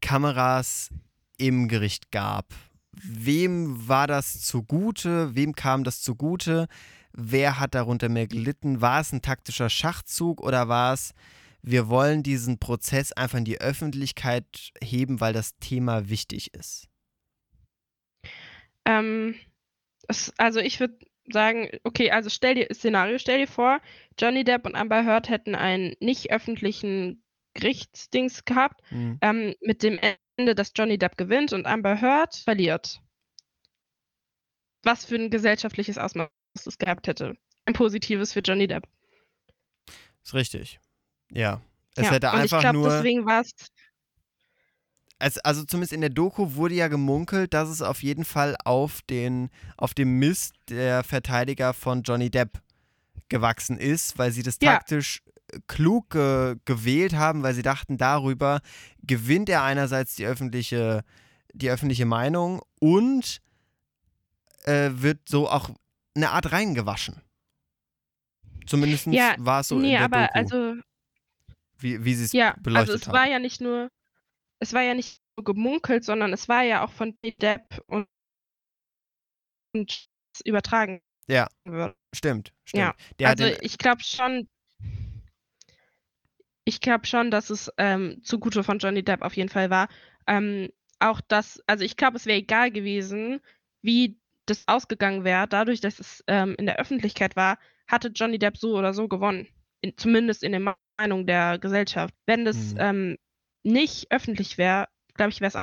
Kameras 0.00 0.90
im 1.38 1.68
Gericht 1.68 2.10
gab? 2.10 2.46
Wem 2.92 3.86
war 3.88 4.06
das 4.08 4.40
zugute? 4.42 5.34
Wem 5.34 5.54
kam 5.54 5.84
das 5.84 6.02
zugute? 6.02 6.66
Wer 7.12 7.60
hat 7.60 7.74
darunter 7.74 8.08
mehr 8.08 8.26
gelitten? 8.26 8.80
War 8.80 9.00
es 9.00 9.12
ein 9.12 9.22
taktischer 9.22 9.70
Schachzug 9.70 10.40
oder 10.40 10.68
war 10.68 10.92
es, 10.94 11.12
wir 11.62 11.88
wollen 11.88 12.22
diesen 12.22 12.58
Prozess 12.58 13.12
einfach 13.12 13.38
in 13.38 13.44
die 13.44 13.60
Öffentlichkeit 13.60 14.72
heben, 14.82 15.20
weil 15.20 15.32
das 15.32 15.56
Thema 15.58 16.08
wichtig 16.08 16.54
ist? 16.54 16.88
Ähm, 18.84 19.34
es, 20.08 20.32
also 20.38 20.60
ich 20.60 20.80
würde 20.80 20.98
sagen, 21.30 21.68
okay, 21.84 22.10
also 22.10 22.30
stell 22.30 22.54
dir, 22.54 22.68
Szenario, 22.72 23.18
stell 23.18 23.38
dir 23.38 23.46
vor, 23.46 23.80
Johnny 24.18 24.44
Depp 24.44 24.66
und 24.66 24.74
Amber 24.74 25.04
Heard 25.04 25.28
hätten 25.28 25.54
einen 25.54 25.94
nicht 26.00 26.30
öffentlichen 26.32 27.22
Gerichtsdings 27.54 28.44
gehabt, 28.44 28.80
Hm. 28.88 29.18
ähm, 29.20 29.54
mit 29.60 29.82
dem 29.82 29.98
Ende, 30.36 30.54
dass 30.54 30.72
Johnny 30.74 30.98
Depp 30.98 31.16
gewinnt 31.16 31.52
und 31.52 31.66
Amber 31.66 32.00
Heard 32.00 32.34
verliert. 32.36 33.00
Was 34.82 35.04
für 35.04 35.16
ein 35.16 35.30
gesellschaftliches 35.30 35.98
Ausmaß 35.98 36.28
es 36.54 36.78
gehabt 36.78 37.06
hätte. 37.06 37.36
Ein 37.66 37.74
positives 37.74 38.32
für 38.32 38.40
Johnny 38.40 38.66
Depp. 38.66 38.88
Ist 40.24 40.34
richtig. 40.34 40.80
Ja. 41.32 41.60
Es 41.96 42.04
Ja, 42.04 42.12
hätte 42.12 42.30
und 42.32 42.34
ich 42.36 42.40
einfach 42.42 42.60
glaube, 42.62 42.78
nur. 42.78 42.90
deswegen 42.90 43.26
war 43.26 43.40
es. 43.40 43.50
Also 45.44 45.64
zumindest 45.64 45.92
in 45.92 46.00
der 46.00 46.08
Doku 46.08 46.54
wurde 46.54 46.74
ja 46.74 46.88
gemunkelt, 46.88 47.52
dass 47.52 47.68
es 47.68 47.82
auf 47.82 48.02
jeden 48.02 48.24
Fall 48.24 48.56
auf 48.64 49.02
den, 49.02 49.50
auf 49.76 49.92
dem 49.92 50.18
Mist 50.18 50.54
der 50.70 51.04
Verteidiger 51.04 51.74
von 51.74 52.02
Johnny 52.02 52.30
Depp 52.30 52.62
gewachsen 53.28 53.76
ist, 53.76 54.16
weil 54.18 54.32
sie 54.32 54.42
das 54.42 54.58
Ja. 54.62 54.74
taktisch 54.76 55.22
äh, 55.52 55.58
klug 55.66 56.10
ge 56.10 56.56
gewählt 56.64 57.12
haben, 57.14 57.42
weil 57.42 57.52
sie 57.54 57.62
dachten, 57.62 57.98
darüber 57.98 58.60
gewinnt 59.02 59.50
er 59.50 59.62
einerseits 59.62 60.16
die 60.16 60.24
öffentliche, 60.24 61.04
die 61.52 61.70
öffentliche 61.70 62.06
Meinung 62.06 62.62
und 62.78 63.42
äh, 64.64 64.88
wird 64.94 65.28
so 65.28 65.50
auch 65.50 65.68
eine 66.14 66.30
Art 66.30 66.50
reingewaschen. 66.52 67.20
Zumindest 68.66 69.06
Ja, 69.08 69.34
war 69.38 69.60
es 69.60 69.68
so 69.68 69.76
in 69.76 69.82
nee, 69.82 69.96
der 69.98 70.06
aber 70.06 70.28
Doku, 70.28 70.38
also, 70.38 70.74
wie, 71.82 72.04
wie 72.04 72.14
sie 72.14 72.24
es 72.24 72.32
ja, 72.32 72.50
also 72.50 72.62
beleuchtet 72.62 72.96
es 73.02 73.06
haben. 73.08 73.14
war 73.14 73.26
ja 73.28 73.38
nicht 73.38 73.60
nur, 73.60 73.90
es 74.60 74.72
war 74.72 74.82
ja 74.82 74.94
nicht 74.94 75.20
nur 75.36 75.44
gemunkelt, 75.44 76.04
sondern 76.04 76.32
es 76.32 76.48
war 76.48 76.62
ja 76.62 76.84
auch 76.84 76.92
von 76.92 77.16
Depp 77.40 77.82
und, 77.86 78.06
und 79.74 80.08
übertragen 80.44 81.00
Ja. 81.28 81.48
wird. 81.64 81.96
Stimmt, 82.14 82.52
stimmt. 82.64 82.80
Ja, 82.80 82.94
Der 83.18 83.28
also 83.28 83.44
den, 83.44 83.58
ich 83.62 83.78
glaube 83.78 84.02
schon, 84.02 84.48
ich 86.64 86.80
glaube 86.80 87.06
schon, 87.06 87.30
dass 87.30 87.50
es 87.50 87.70
ähm, 87.78 88.20
zugute 88.22 88.62
von 88.64 88.78
Johnny 88.78 89.02
Depp 89.02 89.22
auf 89.22 89.36
jeden 89.36 89.48
Fall 89.48 89.70
war. 89.70 89.88
Ähm, 90.26 90.70
auch 90.98 91.20
das, 91.20 91.62
also 91.66 91.84
ich 91.84 91.96
glaube, 91.96 92.16
es 92.16 92.26
wäre 92.26 92.38
egal 92.38 92.70
gewesen, 92.70 93.40
wie 93.82 94.18
das 94.46 94.66
ausgegangen 94.68 95.24
wäre. 95.24 95.48
Dadurch, 95.48 95.80
dass 95.80 95.98
es 95.98 96.22
ähm, 96.26 96.54
in 96.58 96.66
der 96.66 96.78
Öffentlichkeit 96.78 97.36
war, 97.36 97.58
hatte 97.86 98.08
Johnny 98.08 98.38
Depp 98.38 98.56
so 98.56 98.76
oder 98.76 98.92
so 98.94 99.08
gewonnen. 99.08 99.48
In, 99.80 99.96
zumindest 99.96 100.42
in 100.42 100.52
der 100.52 100.76
Meinung 101.00 101.26
der 101.26 101.58
Gesellschaft. 101.58 102.14
Wenn 102.26 102.44
das 102.44 102.56
Mhm. 102.74 102.76
ähm, 102.78 103.18
nicht 103.62 104.10
öffentlich 104.10 104.58
wäre, 104.58 104.88
glaube 105.14 105.30
ich, 105.30 105.40
wäre 105.40 105.48
es 105.48 105.54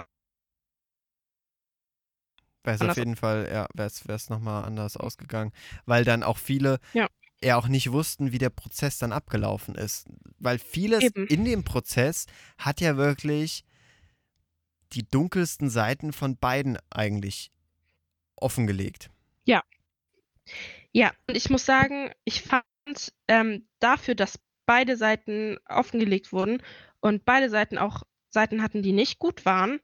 wäre 2.63 2.75
es 2.75 2.81
auf 2.81 2.97
jeden 2.97 3.15
Fall, 3.15 3.47
ja, 3.51 3.67
wäre 3.75 4.15
es 4.15 4.29
nochmal 4.29 4.65
anders 4.65 4.97
ausgegangen. 4.97 5.53
Weil 5.85 6.03
dann 6.03 6.23
auch 6.23 6.37
viele 6.37 6.79
Ja. 6.93 7.07
ja 7.41 7.55
auch 7.55 7.67
nicht 7.67 7.91
wussten, 7.91 8.31
wie 8.31 8.39
der 8.39 8.49
Prozess 8.49 8.97
dann 8.97 9.13
abgelaufen 9.13 9.75
ist. 9.75 10.07
Weil 10.39 10.59
vieles 10.59 11.03
Eben. 11.03 11.27
in 11.27 11.45
dem 11.45 11.63
Prozess 11.63 12.25
hat 12.57 12.81
ja 12.81 12.97
wirklich 12.97 13.63
die 14.93 15.07
dunkelsten 15.07 15.69
Seiten 15.69 16.13
von 16.13 16.37
beiden 16.37 16.77
eigentlich 16.89 17.51
offengelegt. 18.35 19.09
Ja, 20.93 21.11
und 21.27 21.35
ich 21.35 21.49
muss 21.49 21.65
sagen, 21.65 22.11
ich 22.23 22.41
fand 22.41 22.63
ähm, 23.27 23.67
dafür, 23.79 24.15
dass 24.15 24.39
beide 24.67 24.95
Seiten 24.97 25.57
offengelegt 25.67 26.31
wurden 26.31 26.61
und 26.99 27.25
beide 27.25 27.49
Seiten 27.49 27.79
auch 27.79 28.03
Seiten 28.29 28.61
hatten, 28.61 28.83
die 28.83 28.91
nicht 28.91 29.17
gut 29.17 29.45
waren, 29.45 29.79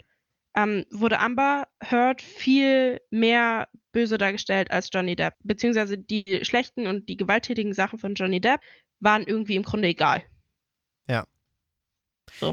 ähm, 0.56 0.86
wurde 0.92 1.20
Amber 1.20 1.68
Heard 1.82 2.22
viel 2.22 3.02
mehr 3.10 3.68
böse 3.92 4.20
dargestellt 4.20 4.70
als 4.70 4.90
Johnny 4.94 5.16
Depp. 5.16 5.34
Beziehungsweise 5.44 5.98
die 5.98 6.46
schlechten 6.46 6.86
und 6.86 7.10
die 7.10 7.18
gewalttätigen 7.18 7.74
Sachen 7.74 7.98
von 7.98 8.14
Johnny 8.14 8.40
Depp 8.40 8.62
waren 9.00 9.24
irgendwie 9.24 9.56
im 9.56 9.64
Grunde 9.64 9.88
egal. 9.88 10.24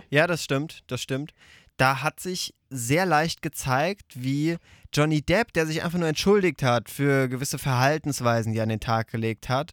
Ja, 0.09 0.27
das 0.27 0.43
stimmt, 0.45 0.83
das 0.87 1.03
stimmt. 1.03 1.33
Da 1.77 2.03
hat 2.03 2.21
sich 2.21 2.55
sehr 2.69 3.07
leicht 3.07 3.43
gezeigt, 3.43 4.13
wie 4.23 4.57
Johnny 4.93 5.23
Depp, 5.23 5.53
der 5.53 5.67
sich 5.67 5.83
einfach 5.83 5.99
nur 5.99 6.09
entschuldigt 6.09 6.63
hat 6.63 6.91
für 6.91 7.29
gewisse 7.29 7.59
Verhaltensweisen, 7.59 8.53
die 8.53 8.59
er 8.59 8.65
an 8.65 8.69
den 8.69 8.81
Tag 8.81 9.11
gelegt 9.11 9.49
hat, 9.49 9.73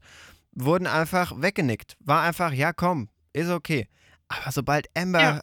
wurden 0.57 0.87
einfach 0.87 1.39
weggenickt. 1.41 1.97
War 1.99 2.23
einfach, 2.23 2.51
ja 2.51 2.73
komm, 2.73 3.09
ist 3.33 3.49
okay. 3.49 3.87
Aber 4.27 4.51
sobald 4.51 4.87
Amber 4.97 5.21
Ja. 5.21 5.41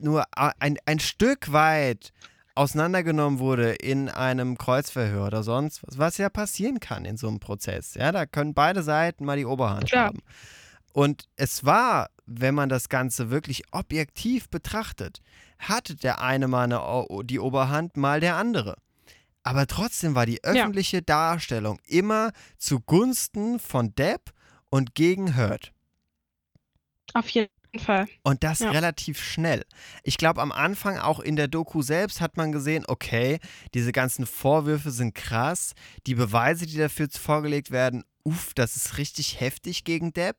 nur 0.00 0.24
ein, 0.36 0.78
ein 0.86 0.98
Stück 1.00 1.52
weit 1.52 2.12
auseinandergenommen 2.56 3.40
wurde 3.40 3.72
in 3.74 4.08
einem 4.08 4.56
Kreuzverhör 4.56 5.26
oder 5.26 5.42
sonst 5.42 5.82
was, 5.86 5.98
was 5.98 6.18
ja 6.18 6.28
passieren 6.28 6.80
kann 6.80 7.04
in 7.04 7.16
so 7.16 7.28
einem 7.28 7.40
Prozess. 7.40 7.94
Ja, 7.94 8.12
da 8.12 8.26
können 8.26 8.54
beide 8.54 8.82
Seiten 8.82 9.24
mal 9.24 9.36
die 9.36 9.44
Oberhand 9.44 9.90
Klar. 9.90 10.06
haben. 10.06 10.20
Und 10.92 11.24
es 11.36 11.64
war, 11.64 12.08
wenn 12.26 12.54
man 12.54 12.68
das 12.68 12.88
Ganze 12.88 13.30
wirklich 13.30 13.64
objektiv 13.72 14.48
betrachtet, 14.48 15.20
hatte 15.58 15.96
der 15.96 16.20
eine 16.22 16.46
mal 16.46 16.62
eine, 16.64 17.06
die 17.24 17.40
Oberhand, 17.40 17.96
mal 17.96 18.20
der 18.20 18.36
andere. 18.36 18.76
Aber 19.42 19.66
trotzdem 19.66 20.14
war 20.14 20.24
die 20.24 20.42
öffentliche 20.44 21.02
Darstellung 21.02 21.78
immer 21.86 22.30
zugunsten 22.56 23.58
von 23.58 23.94
Depp 23.94 24.30
und 24.74 24.96
gegen 24.96 25.36
Hurt. 25.36 25.72
Auf 27.12 27.28
jeden 27.28 27.48
Fall. 27.78 28.08
Und 28.24 28.42
das 28.42 28.58
Ja. 28.58 28.72
relativ 28.72 29.22
schnell. 29.22 29.64
Ich 30.02 30.16
glaube, 30.18 30.42
am 30.42 30.50
Anfang, 30.50 30.98
auch 30.98 31.20
in 31.20 31.36
der 31.36 31.46
Doku 31.46 31.80
selbst, 31.82 32.20
hat 32.20 32.36
man 32.36 32.50
gesehen, 32.50 32.84
okay, 32.88 33.38
diese 33.72 33.92
ganzen 33.92 34.26
Vorwürfe 34.26 34.90
sind 34.90 35.14
krass. 35.14 35.74
Die 36.08 36.16
Beweise, 36.16 36.66
die 36.66 36.76
dafür 36.76 37.06
vorgelegt 37.08 37.70
werden, 37.70 38.02
uff, 38.24 38.52
das 38.54 38.74
ist 38.74 38.98
richtig 38.98 39.38
heftig 39.40 39.84
gegen 39.84 40.12
Depp. 40.12 40.38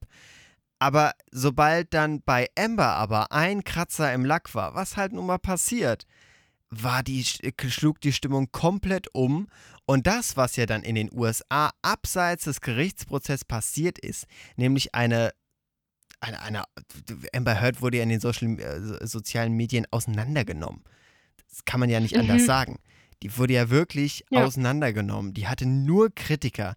Aber 0.79 1.13
sobald 1.31 1.93
dann 1.93 2.21
bei 2.21 2.49
Amber 2.57 2.87
aber 2.95 3.31
ein 3.31 3.63
Kratzer 3.63 4.13
im 4.13 4.25
Lack 4.25 4.53
war, 4.53 4.75
was 4.75 4.97
halt 4.97 5.13
nun 5.13 5.27
mal 5.27 5.37
passiert, 5.39 6.05
war 6.83 7.03
die, 7.03 7.23
schlug 7.23 8.01
die 8.01 8.13
Stimmung 8.13 8.51
komplett 8.51 9.07
um. 9.13 9.47
Und 9.85 10.07
das, 10.07 10.35
was 10.37 10.55
ja 10.55 10.65
dann 10.65 10.83
in 10.83 10.95
den 10.95 11.09
USA 11.13 11.71
abseits 11.81 12.45
des 12.45 12.61
Gerichtsprozesses 12.61 13.45
passiert 13.45 13.99
ist, 13.99 14.25
nämlich 14.55 14.93
eine 14.95 15.31
eine, 16.21 16.41
eine 16.41 16.63
Amber 17.35 17.61
Heard 17.61 17.81
wurde 17.81 17.97
ja 17.97 18.03
in 18.03 18.09
den 18.09 18.19
Social, 18.21 18.57
äh, 18.59 18.81
so- 18.81 18.97
sozialen 19.05 19.53
Medien 19.53 19.85
auseinandergenommen. 19.91 20.83
Das 21.49 21.65
kann 21.65 21.79
man 21.79 21.89
ja 21.89 21.99
nicht 21.99 22.17
anders 22.17 22.41
Mhm. 22.43 22.45
sagen. 22.45 22.79
Die 23.21 23.37
wurde 23.37 23.53
ja 23.53 23.69
wirklich 23.69 24.23
Ja. 24.31 24.43
auseinandergenommen. 24.45 25.33
Die 25.33 25.47
hatte 25.47 25.67
nur 25.67 26.09
Kritiker. 26.15 26.75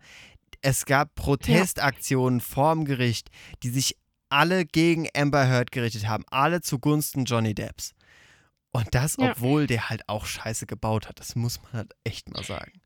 Es 0.61 0.85
gab 0.85 1.15
Protestaktionen 1.15 2.41
vorm 2.41 2.85
Gericht, 2.85 3.31
die 3.63 3.71
sich 3.71 3.97
alle 4.29 4.67
gegen 4.67 5.09
Amber 5.17 5.47
Heard 5.49 5.71
gerichtet 5.71 6.07
haben. 6.09 6.25
Alle 6.31 6.61
zugunsten 6.61 7.25
Johnny 7.25 7.55
Depps. 7.55 7.93
Und 8.79 8.95
das, 8.95 9.17
Ja. 9.19 9.33
obwohl 9.33 9.67
der 9.67 9.91
halt 9.91 10.09
auch 10.09 10.25
Scheiße 10.25 10.67
gebaut 10.67 11.09
hat. 11.09 11.19
Das 11.19 11.35
muss 11.35 11.61
man 11.63 11.73
halt 11.73 11.97
echt 12.05 12.29
mal 12.29 12.45
sagen. 12.45 12.81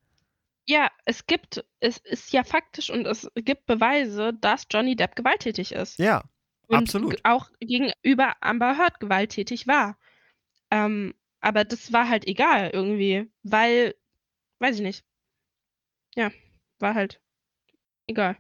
Ja, 0.67 0.91
es 1.05 1.27
gibt, 1.27 1.63
es 1.81 1.99
ist 1.99 2.33
ja 2.33 2.45
faktisch 2.45 2.89
und 2.89 3.05
es 3.05 3.29
gibt 3.35 3.67
Beweise, 3.67 4.33
dass 4.33 4.67
Johnny 4.71 4.97
Depp 4.97 5.17
gewalttätig 5.17 5.73
ist. 5.73 5.99
Ja, 5.99 6.23
und 6.69 6.79
absolut. 6.79 7.21
auch 7.25 7.51
gegenüber 7.61 8.37
Amber 8.41 8.79
Heard 8.79 9.01
gewalttätig 9.01 9.67
war. 9.67 9.99
Ähm, 10.71 11.15
aber 11.41 11.65
das 11.65 11.93
war 11.93 12.09
halt 12.09 12.27
egal 12.27 12.71
irgendwie, 12.73 13.31
weil, 13.43 13.95
weiß 14.61 14.77
ich 14.77 14.83
nicht. 14.83 15.05
Ja, 16.15 16.31
war 16.79 16.95
halt 16.95 17.21
egal. 18.07 18.39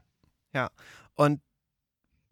Und 1.15 1.43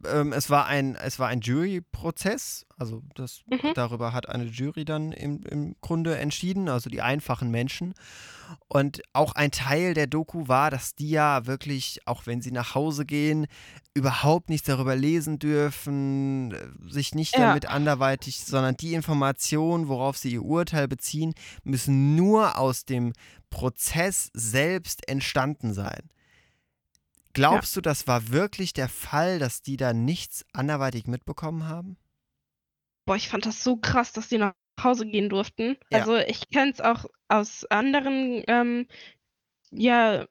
ähm, 0.06 0.32
es 0.32 0.50
war 0.50 0.66
ein, 0.66 0.94
es 0.96 1.18
war 1.18 1.28
ein 1.28 1.40
Juryprozess, 1.40 2.66
also 2.78 3.02
das, 3.14 3.42
Mhm. 3.50 3.72
darüber 3.74 4.12
hat 4.12 4.28
eine 4.28 4.44
Jury 4.44 4.84
dann 4.84 5.12
im, 5.12 5.42
im 5.44 5.76
Grunde 5.80 6.16
entschieden, 6.18 6.68
also 6.68 6.88
die 6.90 7.02
einfachen 7.02 7.50
Menschen. 7.50 7.94
Und 8.68 9.02
auch 9.12 9.32
ein 9.34 9.50
Teil 9.52 9.94
der 9.94 10.06
Doku 10.08 10.48
war, 10.48 10.70
dass 10.70 10.94
die 10.96 11.10
ja 11.10 11.46
wirklich, 11.46 12.00
auch 12.06 12.26
wenn 12.26 12.42
sie 12.42 12.50
nach 12.50 12.74
Hause 12.74 13.04
gehen, 13.06 13.46
überhaupt 13.94 14.48
nichts 14.48 14.66
darüber 14.66 14.96
lesen 14.96 15.38
dürfen, 15.38 16.52
äh, 16.52 16.68
sich 16.92 17.14
nicht 17.14 17.34
Ja. 17.36 17.46
damit 17.46 17.66
anderweitig, 17.66 18.44
sondern 18.44 18.76
die 18.76 18.94
Informationen, 18.94 19.88
worauf 19.88 20.16
sie 20.16 20.32
ihr 20.32 20.42
Urteil 20.44 20.88
beziehen, 20.88 21.34
müssen 21.64 22.16
nur 22.16 22.58
aus 22.58 22.84
dem 22.84 23.12
Prozess 23.50 24.30
selbst 24.32 25.08
entstanden 25.08 25.74
sein. 25.74 26.08
Glaubst 27.32 27.76
du, 27.76 27.80
das 27.80 28.06
war 28.06 28.30
wirklich 28.30 28.72
der 28.72 28.88
Fall, 28.88 29.38
dass 29.38 29.62
die 29.62 29.76
da 29.76 29.92
nichts 29.92 30.44
anderweitig 30.52 31.06
mitbekommen 31.06 31.68
haben? 31.68 31.96
Boah, 33.06 33.16
ich 33.16 33.28
fand 33.28 33.46
das 33.46 33.62
so 33.62 33.76
krass, 33.76 34.12
dass 34.12 34.28
die 34.28 34.38
nach 34.38 34.52
Hause 34.82 35.06
gehen 35.06 35.28
durften. 35.28 35.76
Ja. 35.90 35.98
Also 35.98 36.16
ich 36.16 36.48
kenne 36.50 36.72
es 36.72 36.80
auch 36.80 37.06
aus 37.28 37.64
anderen, 37.66 38.42
ähm, 38.48 38.86
ja, 39.70 40.26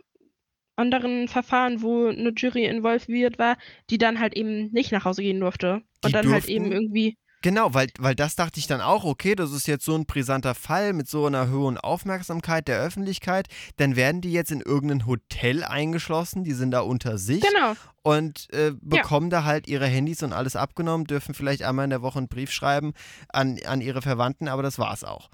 anderen 0.76 1.28
Verfahren, 1.28 1.82
wo 1.82 2.08
eine 2.08 2.32
Jury 2.36 2.66
involviert 2.66 3.38
war, 3.38 3.58
die 3.90 3.98
dann 3.98 4.20
halt 4.20 4.34
eben 4.36 4.72
nicht 4.72 4.92
nach 4.92 5.06
Hause 5.06 5.22
gehen 5.22 5.40
durfte. 5.40 5.82
Die 6.04 6.08
Und 6.08 6.14
dann 6.14 6.30
halt 6.32 6.46
eben 6.48 6.66
durften- 6.66 6.84
irgendwie, 6.84 7.18
Genau, 7.42 7.74
weil, 7.74 7.88
weil 8.00 8.16
das 8.16 8.36
dachte 8.36 8.60
ich 8.60 8.68
dann 8.68 8.82
auch, 8.82 9.06
okay, 9.06 9.34
das 9.34 9.54
ist 9.54 9.66
jetzt 9.66 9.86
so 9.86 9.96
ein 9.96 10.06
brisanter 10.06 10.56
Fall 10.56 10.92
mit 10.92 11.08
so 11.08 11.26
einer 11.26 11.50
hohen 11.50 11.78
Aufmerksamkeit 11.78 12.68
der 12.68 12.82
Öffentlichkeit, 12.82 13.48
dann 13.78 13.96
werden 13.96 14.20
die 14.20 14.34
jetzt 14.34 14.52
in 14.52 14.60
irgendein 14.60 15.06
Hotel 15.06 15.64
eingeschlossen, 15.64 16.44
die 16.44 16.52
sind 16.52 16.72
da 16.72 16.82
unter 16.82 17.18
sich 17.18 17.42
genau, 17.42 17.76
und 18.02 18.52
äh, 18.54 18.74
bekommen 18.82 19.30
da 19.30 19.46
halt 19.46 19.70
ihre 19.70 19.88
Handys 19.88 20.22
und 20.22 20.34
alles 20.34 20.58
abgenommen, 20.58 21.06
dürfen 21.08 21.34
vielleicht 21.34 21.64
einmal 21.64 21.86
in 21.86 21.92
der 21.92 22.02
Woche 22.02 22.18
einen 22.18 22.28
Brief 22.28 22.52
schreiben 22.52 22.94
an, 23.30 23.58
an 23.66 23.80
ihre 23.80 24.02
Verwandten, 24.02 24.50
aber 24.50 24.62
das 24.62 24.78
war's 24.78 25.06
auch. 25.06 25.30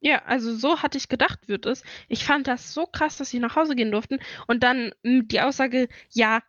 Ja, 0.00 0.22
also 0.24 0.54
so 0.54 0.82
hatte 0.82 0.98
ich 0.98 1.08
gedacht, 1.08 1.48
wird 1.48 1.66
es. 1.66 1.82
Ich 2.08 2.24
fand 2.24 2.46
das 2.46 2.72
so 2.72 2.86
krass, 2.86 3.18
dass 3.18 3.28
sie 3.30 3.38
nach 3.38 3.54
Hause 3.54 3.74
gehen 3.74 3.90
durften. 3.90 4.18
Und 4.46 4.62
dann 4.62 4.92
m, 5.02 5.28
die 5.28 5.42
Aussage, 5.42 5.88
ja, 6.10 6.40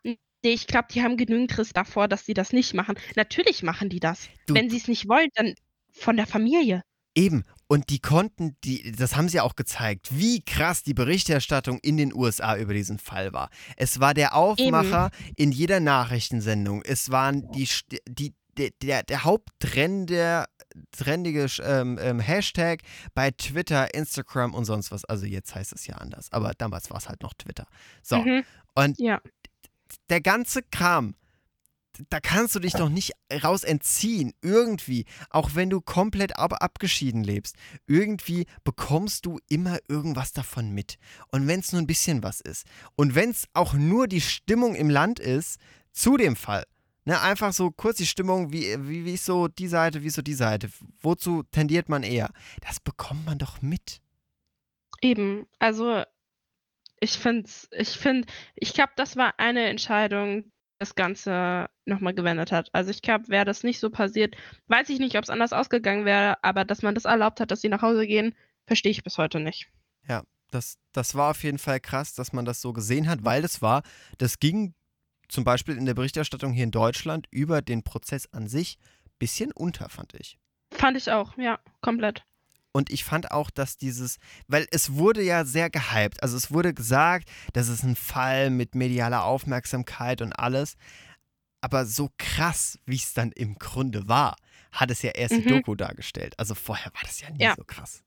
Nee, 0.44 0.52
ich 0.54 0.68
glaube, 0.68 0.88
die 0.92 1.02
haben 1.04 1.18
genügend 1.18 1.56
Riss 1.58 1.72
davor, 1.74 2.08
dass 2.08 2.26
sie 2.26 2.34
das 2.34 2.52
nicht 2.54 2.74
machen. 2.74 2.96
Natürlich 3.16 3.64
machen 3.64 3.90
die 3.90 4.00
das. 4.00 4.28
Du- 4.48 4.56
Wenn 4.56 4.70
sie 4.70 4.78
es 4.78 4.88
nicht 4.88 5.08
wollen, 5.08 5.30
dann 5.36 5.54
von 5.92 6.18
der 6.18 6.26
Familie. 6.28 6.84
Eben. 7.14 7.44
Und 7.68 7.90
die 7.90 8.00
konnten, 8.00 8.56
die, 8.64 8.92
das 8.94 9.16
haben 9.16 9.30
sie 9.30 9.40
auch 9.42 9.56
gezeigt, 9.56 10.08
wie 10.18 10.42
krass 10.44 10.84
die 10.84 10.94
Berichterstattung 10.94 11.78
in 11.82 11.98
den 11.98 12.14
USA 12.14 12.58
über 12.58 12.74
diesen 12.74 12.98
Fall 13.00 13.34
war. 13.34 13.50
Es 13.78 14.00
war 14.00 14.14
der 14.14 14.34
Aufmacher 14.36 15.12
in 15.36 15.52
jeder 15.52 15.80
Nachrichtensendung. 15.80 16.82
Es 16.84 17.12
waren 17.12 17.50
die, 17.52 17.68
die, 18.08 18.34
der, 18.58 18.70
der, 18.82 19.04
der 19.04 19.24
haupttrendige 19.26 20.46
trendige 20.92 21.48
ähm, 21.64 22.00
ähm, 22.02 22.20
Hashtag 22.20 22.82
bei 23.14 23.32
Twitter, 23.32 23.94
Instagram 23.94 24.54
und 24.54 24.64
sonst 24.66 24.90
was. 24.92 25.04
Also 25.06 25.26
jetzt 25.26 25.54
heißt 25.54 25.74
es 25.74 25.86
ja 25.88 25.96
anders, 25.96 26.32
aber 26.32 26.54
damals 26.58 26.90
war 26.90 26.98
es 26.98 27.10
halt 27.10 27.22
noch 27.24 27.34
Twitter. 27.34 27.68
So, 28.02 28.18
Mhm. 28.20 28.44
und 28.76 28.98
Ja. 29.00 29.20
Der 30.10 30.22
ganze 30.22 30.62
Kram, 30.64 31.16
da 32.10 32.20
kannst 32.20 32.56
du 32.56 32.60
dich 32.60 32.74
doch 32.74 32.90
nicht 32.90 33.12
raus 33.44 33.64
entziehen. 33.64 34.34
Irgendwie, 34.42 35.06
auch 35.30 35.52
wenn 35.56 35.70
du 35.70 35.82
komplett 35.82 36.38
ab 36.38 36.54
abgeschieden 36.62 37.24
lebst, 37.24 37.56
irgendwie 37.86 38.46
bekommst 38.64 39.26
du 39.26 39.40
immer 39.50 39.78
irgendwas 39.88 40.34
davon 40.34 40.72
mit. 40.72 40.98
Und 41.32 41.48
wenn 41.48 41.60
es 41.60 41.72
nur 41.72 41.82
ein 41.82 41.88
bisschen 41.88 42.24
was 42.24 42.42
ist. 42.42 42.66
Und 42.96 43.16
wenn 43.16 43.32
es 43.32 43.46
auch 43.54 43.74
nur 43.74 44.08
die 44.08 44.22
Stimmung 44.22 44.76
im 44.76 44.90
Land 44.90 45.20
ist, 45.20 45.60
zu 45.92 46.18
dem 46.18 46.36
Fall. 46.36 46.66
Ne, 47.04 47.20
einfach 47.20 47.52
so 47.52 47.72
kurz 47.72 47.98
die 47.98 48.06
Stimmung, 48.06 48.54
wie, 48.54 48.78
wie, 48.88 49.06
wie 49.06 49.14
ist 49.16 49.26
so 49.26 49.48
die 49.48 49.68
Seite, 49.68 50.04
wie 50.04 50.08
ist 50.08 50.16
so 50.16 50.22
die 50.22 50.36
Seite. 50.36 50.70
Wozu 51.02 51.44
tendiert 51.44 51.90
man 51.90 52.04
eher? 52.04 52.30
Das 52.62 52.80
bekommt 52.80 53.26
man 53.26 53.40
doch 53.40 53.62
mit. 53.62 54.02
Eben. 55.02 55.48
Also, 55.58 56.04
ich 57.02 57.12
finde, 57.12 57.50
ich 57.72 57.90
finde, 57.90 58.28
ich 58.56 58.74
glaube, 58.74 58.94
das 58.96 59.18
war 59.18 59.34
eine 59.38 59.66
Entscheidung, 59.66 60.44
die 60.44 60.52
das 60.80 60.96
Ganze 60.96 61.70
nochmal 61.86 62.14
gewendet 62.14 62.54
hat. 62.54 62.70
Also 62.72 62.90
ich 62.92 63.02
glaube, 63.02 63.28
wäre 63.28 63.46
das 63.46 63.64
nicht 63.64 63.80
so 63.80 63.90
passiert, 63.90 64.36
weiß 64.68 64.88
ich 64.88 65.00
nicht, 65.00 65.18
ob 65.18 65.24
es 65.26 65.30
anders 65.30 65.52
ausgegangen 65.52 66.06
wäre, 66.06 66.44
aber 66.44 66.64
dass 66.64 66.82
man 66.82 66.96
das 66.96 67.06
erlaubt 67.06 67.42
hat, 67.42 67.52
dass 67.52 67.62
sie 67.62 67.70
nach 67.70 67.82
Hause 67.82 68.08
gehen, 68.08 68.34
verstehe 68.66 68.92
ich 68.92 69.04
bis 69.04 69.18
heute 69.18 69.40
nicht. 69.40 69.70
Das, 70.52 70.78
das 70.92 71.16
war 71.16 71.32
auf 71.32 71.44
jeden 71.44 71.58
Fall 71.58 71.80
krass, 71.80 72.14
dass 72.14 72.34
man 72.34 72.46
das 72.46 72.62
so 72.62 72.74
gesehen 72.74 73.10
hat, 73.10 73.24
weil 73.24 73.42
das 73.42 73.62
war, 73.62 73.84
das 74.18 74.40
ging 74.40 74.76
zum 75.30 75.46
Beispiel 75.46 75.78
in 75.78 75.86
der 75.86 75.94
Berichterstattung 75.94 76.52
hier 76.52 76.66
in 76.66 76.72
Deutschland 76.72 77.28
über 77.32 77.62
den 77.62 77.84
Prozess 77.84 78.28
an 78.34 78.48
sich 78.48 78.78
ein 79.06 79.12
bisschen 79.18 79.52
unter, 79.54 79.88
fand 79.90 80.14
ich. 80.14 80.38
Fand 80.74 80.98
ich 80.98 81.10
auch, 81.10 81.38
ja, 81.38 81.60
komplett. 81.80 82.26
Und 82.74 82.90
ich 82.90 83.04
fand 83.04 83.32
auch, 83.32 83.50
dass 83.50 83.78
dieses, 83.78 84.18
weil 84.48 84.66
es 84.72 84.94
wurde 84.94 85.22
ja 85.22 85.44
sehr 85.46 85.70
gehypt. 85.70 86.24
Also 86.24 86.38
es 86.38 86.52
wurde 86.52 86.74
gesagt, 86.74 87.30
das 87.54 87.68
ist 87.68 87.84
ein 87.84 87.96
Fall 87.96 88.50
mit 88.50 88.76
medialer 88.76 89.26
Aufmerksamkeit 89.26 90.22
und 90.22 90.34
alles. 90.34 90.76
Aber 91.62 91.86
so 91.86 92.10
krass, 92.18 92.80
wie 92.86 92.96
es 92.96 93.14
dann 93.14 93.32
im 93.34 93.56
Grunde 93.56 94.08
war, 94.08 94.36
hat 94.72 94.90
es 94.90 95.02
ja 95.02 95.12
erst 95.12 95.36
die 95.36 95.42
Mhm. 95.42 95.50
Doku 95.50 95.76
dargestellt. 95.76 96.34
Also 96.40 96.56
vorher 96.56 96.94
war 96.94 97.02
das 97.04 97.20
ja 97.20 97.30
nie 97.30 97.44
Ja. 97.44 97.56
so 97.56 97.64
krass. 97.64 98.04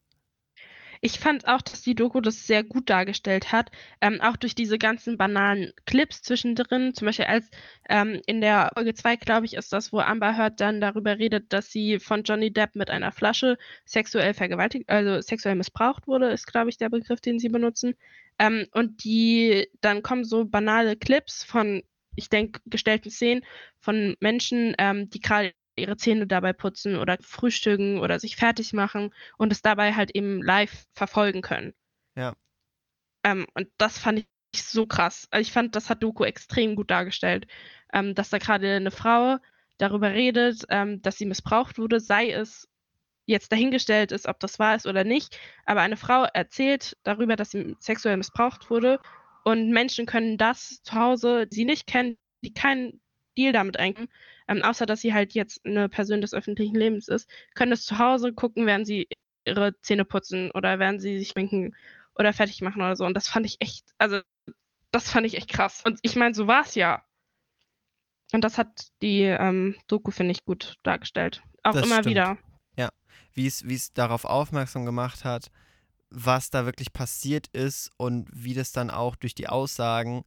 Ich 1.01 1.19
fand 1.19 1.47
auch, 1.47 1.61
dass 1.63 1.83
die 1.83 1.95
Doku 1.95 2.21
das 2.21 2.47
sehr 2.47 2.65
gut 2.65 2.91
dargestellt 2.91 3.53
hat, 3.53 3.71
ähm, 4.01 4.21
auch 4.21 4.37
durch 4.37 4.55
diese 4.55 4.79
ganzen 4.79 5.17
banalen 5.17 5.73
Clips 5.87 6.23
zwischendrin. 6.23 6.95
Zum 6.95 7.07
Beispiel 7.07 7.27
als 7.27 7.51
ähm, 7.89 8.21
in 8.27 8.41
der 8.41 8.71
Folge 8.75 8.95
2, 8.95 9.17
glaube 9.17 9.47
ich, 9.47 9.55
ist 9.55 9.73
das, 9.73 9.93
wo 9.93 10.01
Amber 10.01 10.37
Heard 10.37 10.61
dann 10.61 10.81
darüber 10.81 11.19
redet, 11.19 11.53
dass 11.53 11.71
sie 11.71 11.99
von 11.99 12.23
Johnny 12.25 12.53
Depp 12.53 12.75
mit 12.75 12.91
einer 12.91 13.13
Flasche 13.13 13.59
sexuell 13.85 14.35
vergewaltigt, 14.35 14.89
also 14.89 15.21
sexuell 15.21 15.55
missbraucht 15.55 16.07
wurde, 16.07 16.31
ist, 16.31 16.47
glaube 16.47 16.71
ich, 16.71 16.79
der 16.79 16.91
Begriff, 16.91 17.21
den 17.21 17.39
sie 17.39 17.49
benutzen. 17.49 17.95
Ähm, 18.39 18.67
und 18.73 19.05
die, 19.05 19.69
dann 19.81 20.03
kommen 20.03 20.25
so 20.25 20.45
banale 20.45 20.97
Clips 20.97 21.45
von, 21.45 21.83
ich 22.17 22.29
denke, 22.29 22.61
gestellten 22.67 23.11
Szenen 23.11 23.45
von 23.79 24.17
Menschen, 24.21 24.75
ähm, 24.79 25.11
die 25.11 25.21
gerade 25.21 25.53
ihre 25.77 25.97
Zähne 25.97 26.27
dabei 26.27 26.53
putzen 26.53 26.97
oder 26.97 27.18
frühstücken 27.20 27.99
oder 27.99 28.20
sich 28.20 28.37
fertig 28.37 28.72
machen 28.72 29.12
und 29.39 29.53
es 29.53 29.62
dabei 29.62 29.95
halt 29.95 30.14
eben 30.14 30.43
live 30.43 30.87
verfolgen 30.95 31.43
können. 31.43 31.75
Ja. 32.16 32.35
Ähm, 33.25 33.47
und 33.55 33.68
das 33.79 33.99
fand 33.99 34.20
ich 34.53 34.62
so 34.62 34.87
krass. 34.87 35.27
Also 35.31 35.43
ich 35.43 35.53
fand, 35.53 35.75
das 35.75 35.91
hat 35.91 36.03
Doku 36.03 36.25
extrem 36.25 36.77
gut 36.77 36.91
dargestellt, 36.91 37.47
ähm, 37.93 38.14
dass 38.14 38.31
da 38.31 38.39
gerade 38.39 38.77
eine 38.77 38.91
Frau 38.91 39.39
darüber 39.79 40.12
redet, 40.12 40.64
ähm, 40.68 41.03
dass 41.03 41.18
sie 41.18 41.27
missbraucht 41.27 41.79
wurde, 41.79 42.01
sei 42.01 42.31
es 42.31 42.68
jetzt 43.27 43.51
dahingestellt 43.53 44.12
ist, 44.12 44.29
ob 44.29 44.39
das 44.41 44.59
wahr 44.59 44.77
ist 44.77 44.87
oder 44.87 45.03
nicht, 45.03 45.39
aber 45.64 45.81
eine 45.81 45.97
Frau 45.97 46.25
erzählt 46.35 46.97
darüber, 47.05 47.37
dass 47.37 47.51
sie 47.51 47.75
sexuell 47.79 48.16
missbraucht 48.16 48.70
wurde 48.70 49.01
und 49.45 49.70
Menschen 49.70 50.07
können 50.07 50.37
das 50.37 50.83
zu 50.83 50.95
Hause, 50.95 51.47
die 51.47 51.57
sie 51.57 51.64
nicht 51.64 51.87
kennen, 51.87 52.18
die 52.43 52.53
keinen 52.53 53.01
Deal 53.37 53.53
damit 53.53 53.79
eingehen, 53.79 54.09
ähm, 54.49 54.63
außer 54.63 54.87
dass 54.87 55.01
sie 55.01 55.15
halt 55.15 55.33
jetzt 55.35 55.65
eine 55.65 55.89
Person 55.89 56.21
des 56.21 56.35
öffentlichen 56.35 56.77
Lebens 56.77 57.09
ist, 57.09 57.29
können 57.55 57.73
es 57.73 57.85
zu 57.85 57.99
Hause 57.99 58.33
gucken, 58.33 58.67
während 58.67 58.87
sie 58.87 59.09
ihre 59.45 59.79
Zähne 59.81 60.05
putzen 60.05 60.51
oder 60.53 60.79
während 60.79 61.01
sie 61.01 61.19
sich 61.19 61.29
schminken 61.29 61.75
oder 62.15 62.33
fertig 62.33 62.61
machen 62.63 62.83
oder 62.83 62.97
so. 62.97 63.05
Und 63.05 63.15
das 63.15 63.29
fand 63.29 63.47
ich 63.47 63.57
echt, 63.61 63.85
also 63.99 64.21
das 64.91 65.11
fand 65.11 65.27
ich 65.27 65.37
echt 65.37 65.51
krass. 65.51 65.83
Und 65.85 65.99
ich 66.03 66.17
meine, 66.17 66.35
so 66.35 66.47
war 66.47 66.63
es 66.63 66.75
ja. 66.75 67.03
Und 68.33 68.43
das 68.43 68.59
hat 68.59 68.89
die 69.03 69.23
ähm, 69.23 69.77
Doku, 69.87 70.11
finde 70.11 70.33
ich, 70.33 70.45
gut 70.45 70.77
dargestellt. 70.83 71.43
Auch 71.63 71.73
Das 71.73 71.87
immer 71.87 71.97
stimmt. 71.97 72.07
wieder. 72.07 72.39
wie 73.35 73.47
es, 73.47 73.67
wie 73.69 73.75
es 73.75 73.93
darauf 73.93 74.25
aufmerksam 74.25 74.85
gemacht 74.87 75.25
hat, 75.25 75.51
was 76.11 76.51
da 76.51 76.65
wirklich 76.65 76.93
passiert 76.93 77.49
ist 77.49 77.91
und 77.97 78.29
wie 78.33 78.55
das 78.55 78.73
dann 78.73 78.91
auch 78.91 79.17
durch 79.17 79.35
die 79.35 79.49
Aussagen 79.49 80.25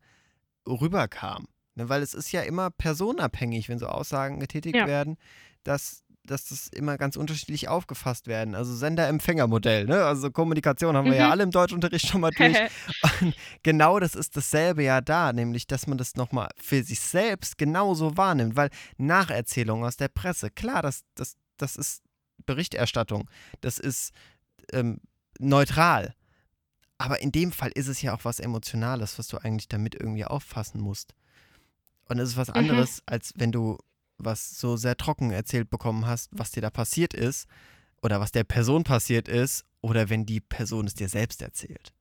rüberkam. 0.67 1.47
Ne, 1.77 1.87
weil 1.89 2.01
es 2.01 2.15
ist 2.15 2.31
ja 2.31 2.41
immer 2.41 2.71
personenabhängig, 2.71 3.69
wenn 3.69 3.77
so 3.77 3.85
Aussagen 3.85 4.39
getätigt 4.39 4.75
Ja. 4.75 4.87
werden, 4.87 5.15
dass, 5.63 6.03
dass 6.23 6.45
das 6.45 6.69
immer 6.69 6.97
ganz 6.97 7.15
unterschiedlich 7.15 7.67
aufgefasst 7.67 8.25
werden. 8.25 8.55
Also 8.55 8.75
Sender-Empfänger-Modell, 8.75 9.85
ne? 9.85 10.03
Also 10.03 10.31
Kommunikation 10.31 10.97
haben 10.97 11.05
wir 11.05 11.15
ja 11.17 11.27
Mhm. 11.27 11.31
alle 11.33 11.43
im 11.43 11.51
Deutschunterricht 11.51 12.07
schon 12.07 12.21
mal 12.21 12.31
durch. 12.31 12.57
Und 13.21 13.35
genau 13.61 13.99
das 13.99 14.15
ist 14.15 14.35
dasselbe 14.35 14.83
ja 14.83 15.01
da, 15.01 15.31
nämlich, 15.33 15.67
dass 15.67 15.85
man 15.85 15.99
das 15.99 16.15
nochmal 16.15 16.49
für 16.57 16.81
sich 16.83 16.99
selbst 16.99 17.59
genauso 17.59 18.17
wahrnimmt, 18.17 18.55
weil 18.55 18.71
Nacherzählungen 18.97 19.85
aus 19.85 19.97
der 19.97 20.07
Presse, 20.07 20.49
klar, 20.49 20.81
das, 20.81 21.03
das, 21.13 21.35
das 21.57 21.75
ist 21.75 22.01
Berichterstattung, 22.47 23.29
das 23.61 23.77
ist 23.77 24.13
ähm, 24.73 24.99
neutral. 25.37 26.15
Aber 26.97 27.21
in 27.21 27.31
dem 27.31 27.51
Fall 27.51 27.69
ist 27.75 27.87
es 27.87 28.01
ja 28.01 28.15
auch 28.15 28.25
was 28.25 28.39
Emotionales, 28.39 29.19
was 29.19 29.27
du 29.27 29.37
eigentlich 29.37 29.67
damit 29.67 29.93
irgendwie 29.93 30.25
auffassen 30.25 30.81
musst. 30.81 31.13
Und 32.09 32.19
es 32.19 32.29
ist 32.29 32.37
was 32.37 32.49
Mhm. 32.49 32.55
anderes, 32.55 33.03
als 33.05 33.33
wenn 33.35 33.51
du 33.51 33.77
was 34.17 34.59
so 34.59 34.77
sehr 34.77 34.97
trocken 34.97 35.31
erzählt 35.31 35.69
bekommen 35.69 36.05
hast, 36.05 36.29
was 36.31 36.51
dir 36.51 36.61
da 36.61 36.69
passiert 36.69 37.13
ist 37.13 37.47
oder 38.01 38.19
was 38.19 38.31
der 38.31 38.43
Person 38.43 38.83
passiert 38.83 39.27
ist 39.27 39.63
oder 39.81 40.09
wenn 40.09 40.25
die 40.25 40.39
Person 40.39 40.87
es 40.87 40.95
dir 40.95 41.09
selbst 41.09 41.41
erzählt. 41.41 41.93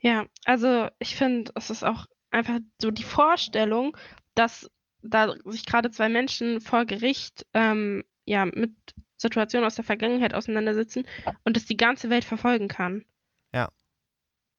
Ja, 0.00 0.26
also 0.44 0.88
ich 0.98 1.16
finde, 1.16 1.52
es 1.54 1.70
ist 1.70 1.84
auch 1.84 2.06
einfach 2.30 2.60
so 2.80 2.90
die 2.90 3.02
Vorstellung, 3.02 3.96
dass 4.34 4.70
da 5.02 5.34
sich 5.44 5.66
gerade 5.66 5.90
zwei 5.90 6.08
Menschen 6.08 6.60
vor 6.60 6.84
Gericht 6.86 7.46
ähm, 7.54 8.04
ja 8.24 8.46
mit 8.46 8.72
Situationen 9.16 9.66
aus 9.66 9.74
der 9.74 9.84
Vergangenheit 9.84 10.34
auseinandersetzen 10.34 11.06
und 11.44 11.56
das 11.56 11.66
die 11.66 11.76
ganze 11.76 12.08
Welt 12.10 12.24
verfolgen 12.24 12.68
kann. 12.68 13.04
Ja. 13.52 13.70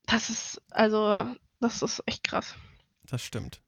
Das 0.05 0.30
ist, 0.30 0.62
also, 0.72 1.18
das 1.60 1.82
ist 1.82 2.03
echt 2.05 2.24
krass. 2.24 2.55
Das 3.05 3.24
stimmt, 3.24 3.62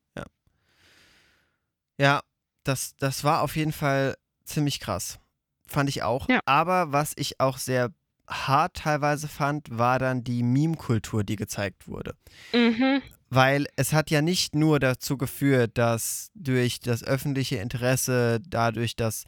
ja. 1.97 2.21
Das, 2.63 2.95
das 2.97 3.23
war 3.23 3.41
auf 3.41 3.55
jeden 3.55 3.71
Fall 3.71 4.15
ziemlich 4.45 4.79
krass. 4.79 5.19
Fand 5.67 5.89
ich 5.89 6.03
auch. 6.03 6.29
Ja. 6.29 6.41
Aber 6.45 6.91
was 6.91 7.13
ich 7.15 7.39
auch 7.39 7.57
sehr 7.57 7.89
hart 8.27 8.75
teilweise 8.75 9.27
fand, 9.27 9.75
war 9.75 9.97
dann 9.97 10.23
die 10.23 10.43
Meme-Kultur, 10.43 11.23
die 11.23 11.37
gezeigt 11.37 11.87
wurde. 11.87 12.13
Mhm. 12.53 13.01
Weil 13.31 13.65
es 13.77 13.93
hat 13.93 14.11
ja 14.11 14.21
nicht 14.21 14.53
nur 14.53 14.79
dazu 14.79 15.17
geführt, 15.17 15.77
dass 15.79 16.29
durch 16.35 16.81
das 16.81 17.03
öffentliche 17.03 17.55
Interesse, 17.57 18.39
dadurch, 18.47 18.95
dass 18.95 19.23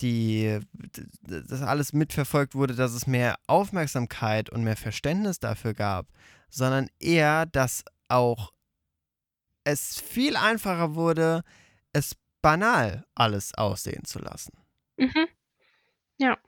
die, 0.00 0.60
d- 0.72 1.06
d- 1.22 1.42
das 1.46 1.60
alles 1.60 1.92
mitverfolgt 1.92 2.54
wurde, 2.54 2.74
dass 2.74 2.92
es 2.92 3.06
mehr 3.06 3.36
Aufmerksamkeit 3.48 4.48
und 4.48 4.64
mehr 4.64 4.76
Verständnis 4.76 5.40
dafür 5.40 5.74
gab, 5.74 6.06
sondern 6.48 6.88
eher, 7.00 7.44
dass 7.44 7.84
auch 8.08 8.52
es 9.64 10.00
viel 10.00 10.36
einfacher 10.36 10.94
wurde, 10.94 11.42
es 11.96 12.16
banal 12.42 13.06
alles 13.14 13.54
aussehen 13.54 14.04
zu 14.04 14.18
lassen. 14.18 14.52
Mhm. 14.98 15.26
Ja. 16.18 16.38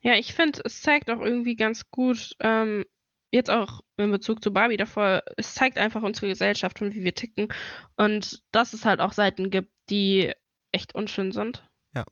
Ja, 0.00 0.14
ich 0.14 0.32
finde, 0.34 0.62
es 0.64 0.80
zeigt 0.80 1.10
auch 1.10 1.20
irgendwie 1.20 1.54
ganz 1.54 1.90
gut, 1.90 2.34
ähm, 2.40 2.84
jetzt 3.30 3.50
auch 3.50 3.82
in 3.98 4.10
Bezug 4.10 4.42
zu 4.42 4.52
Barbie 4.52 4.78
davor, 4.78 5.22
es 5.36 5.54
zeigt 5.54 5.76
einfach 5.76 6.02
unsere 6.02 6.28
Gesellschaft 6.28 6.80
und 6.80 6.94
wie 6.94 7.04
wir 7.04 7.14
ticken. 7.14 7.48
Und 7.96 8.42
dass 8.50 8.72
es 8.72 8.84
halt 8.84 9.00
auch 9.00 9.12
Seiten 9.12 9.50
gibt, 9.50 9.70
die 9.90 10.32
echt 10.72 10.94
unschön 10.94 11.32
sind. 11.32 11.68
Ja. 11.94 12.04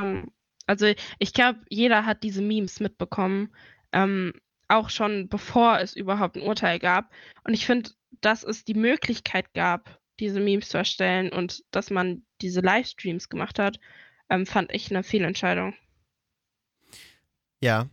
Ähm, 0.00 0.32
also 0.66 0.86
ich 1.18 1.34
glaube, 1.34 1.60
jeder 1.68 2.06
hat 2.06 2.22
diese 2.22 2.40
Memes 2.40 2.80
mitbekommen, 2.80 3.54
ähm, 3.92 4.32
auch 4.68 4.88
schon 4.88 5.28
bevor 5.28 5.78
es 5.80 5.94
überhaupt 5.94 6.36
ein 6.36 6.42
Urteil 6.42 6.78
gab. 6.78 7.12
Und 7.44 7.52
ich 7.52 7.66
finde, 7.66 7.90
dass 8.22 8.42
es 8.42 8.64
die 8.64 8.74
Möglichkeit 8.74 9.52
gab, 9.52 10.00
diese 10.20 10.40
Memes 10.40 10.68
zu 10.68 10.78
erstellen 10.78 11.30
und 11.32 11.62
dass 11.70 11.90
man 11.90 12.24
diese 12.40 12.60
Livestreams 12.60 13.28
gemacht 13.28 13.58
hat, 13.58 13.78
ähm, 14.30 14.46
fand 14.46 14.72
ich 14.72 14.90
eine 14.90 15.02
Fehlentscheidung. 15.02 15.74
Ja. 17.60 17.88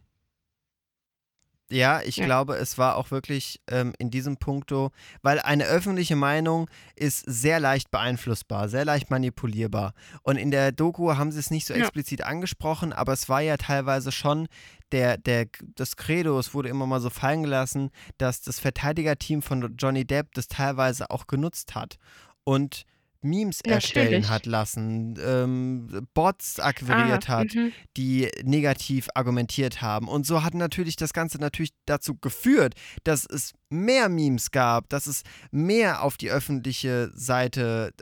Ja, 1.72 2.01
ich 2.01 2.17
Ja. 2.17 2.26
glaube, 2.26 2.55
es 2.57 2.78
war 2.78 2.97
auch 2.97 3.11
wirklich 3.11 3.61
ähm, 3.69 3.93
in 3.97 4.11
diesem 4.11 4.38
Punkto, 4.38 4.91
weil 5.22 5.39
eine 5.39 5.65
öffentliche 5.65 6.15
Meinung 6.15 6.69
ist 6.95 7.24
sehr 7.26 7.59
leicht 7.59 7.89
beeinflussbar, 7.91 8.67
sehr 8.69 8.86
leicht 8.86 9.09
manipulierbar. 9.09 9.93
Und 10.24 10.38
in 10.38 10.51
der 10.51 10.72
Doku 10.72 11.15
haben 11.15 11.32
sie 11.32 11.39
es 11.39 11.49
nicht 11.49 11.65
so 11.65 11.74
Ja. 11.74 11.80
explizit 11.82 12.24
angesprochen, 12.24 12.93
aber 12.93 13.13
es 13.13 13.30
war 13.30 13.41
ja 13.41 13.57
teilweise 13.57 14.11
schon 14.11 14.47
der, 14.91 15.17
der, 15.17 15.45
das 15.76 15.95
Credo, 15.95 16.38
es 16.38 16.53
wurde 16.53 16.67
immer 16.67 16.86
mal 16.86 16.99
so 16.99 17.09
fallen 17.09 17.43
gelassen, 17.43 17.89
dass 18.17 18.41
das 18.41 18.59
Verteidigerteam 18.59 19.41
von 19.41 19.76
Johnny 19.78 20.03
Depp 20.05 20.34
das 20.34 20.49
teilweise 20.49 21.09
auch 21.09 21.28
genutzt 21.28 21.74
hat 21.76 21.95
und 22.43 22.84
Memes 23.22 23.61
erstellen 23.61 24.22
Natürlich. 24.22 24.30
hat 24.30 24.45
lassen, 24.45 25.15
ähm, 25.24 26.07
Bots 26.13 26.59
akquiriert 26.59 27.30
Ah, 27.30 27.39
hat 27.39 27.53
mhm. 27.53 27.72
die 27.95 28.30
negativ 28.43 29.09
argumentiert 29.13 29.82
haben. 29.82 30.07
Und 30.07 30.26
so 30.26 30.43
hat 30.43 30.53
natürlich 30.53 30.95
das 30.95 31.13
Ganze 31.13 31.38
natürlich 31.39 31.72
dazu 31.86 32.15
geführt, 32.15 32.74
dass 33.03 33.26
es 33.26 33.53
mehr 33.69 34.09
Memes 34.09 34.51
gab, 34.51 34.89
dass 34.89 35.05
es 35.07 35.24
mehr 35.51 36.01
auf 36.03 36.17
die 36.17 36.32
öffentliche 36.32 37.11
Seite, 37.13 37.93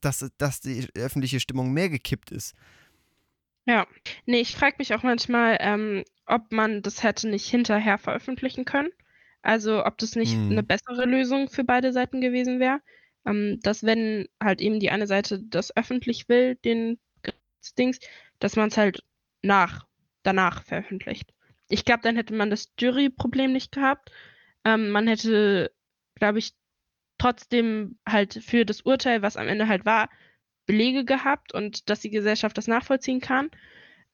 dass, 0.00 0.28
dass 0.38 0.60
die 0.60 0.88
öffentliche 0.94 1.38
Stimmung 1.40 1.72
mehr 1.72 1.90
gekippt 1.90 2.30
ist. 2.30 2.54
Ja, 3.66 3.86
nee, 4.26 4.40
ich 4.40 4.56
frage 4.56 4.76
mich 4.78 4.94
auch 4.94 5.02
manchmal, 5.02 5.56
ähm, 5.60 6.02
ob 6.26 6.50
man 6.50 6.82
das 6.82 7.02
hätte 7.02 7.28
nicht 7.28 7.48
hinterher 7.48 7.98
veröffentlichen 7.98 8.64
können. 8.64 8.90
Also 9.42 9.84
ob 9.84 9.98
das 9.98 10.16
nicht 10.16 10.34
Hm. 10.34 10.50
eine 10.52 10.62
bessere 10.62 11.04
Lösung 11.04 11.48
für 11.48 11.64
beide 11.64 11.92
Seiten 11.92 12.20
gewesen 12.20 12.58
wäre. 12.60 12.80
Ähm, 13.26 13.60
dass 13.62 13.84
wenn 13.84 14.28
halt 14.42 14.60
eben 14.60 14.80
die 14.80 14.90
eine 14.90 15.06
Seite 15.06 15.40
das 15.42 15.76
öffentlich 15.76 16.28
will, 16.28 16.56
den 16.56 16.98
Dings, 17.78 17.98
dass 18.38 18.56
man 18.56 18.68
es 18.68 18.76
halt 18.76 19.04
nach, 19.42 19.86
danach 20.22 20.64
veröffentlicht. 20.64 21.32
Ich 21.68 21.84
glaube, 21.84 22.02
dann 22.02 22.16
hätte 22.16 22.34
man 22.34 22.50
das 22.50 22.72
Jury-Problem 22.78 23.52
nicht 23.52 23.72
gehabt. 23.72 24.10
Ähm, 24.64 24.90
man 24.90 25.06
hätte, 25.06 25.72
glaube 26.16 26.38
ich, 26.38 26.54
trotzdem 27.18 27.98
halt 28.06 28.42
für 28.44 28.64
das 28.64 28.82
Urteil, 28.82 29.22
was 29.22 29.36
am 29.36 29.48
Ende 29.48 29.68
halt 29.68 29.84
war, 29.84 30.10
Belege 30.66 31.04
gehabt 31.04 31.54
und 31.54 31.88
dass 31.88 32.00
die 32.00 32.10
Gesellschaft 32.10 32.58
das 32.58 32.66
nachvollziehen 32.66 33.20
kann. 33.20 33.50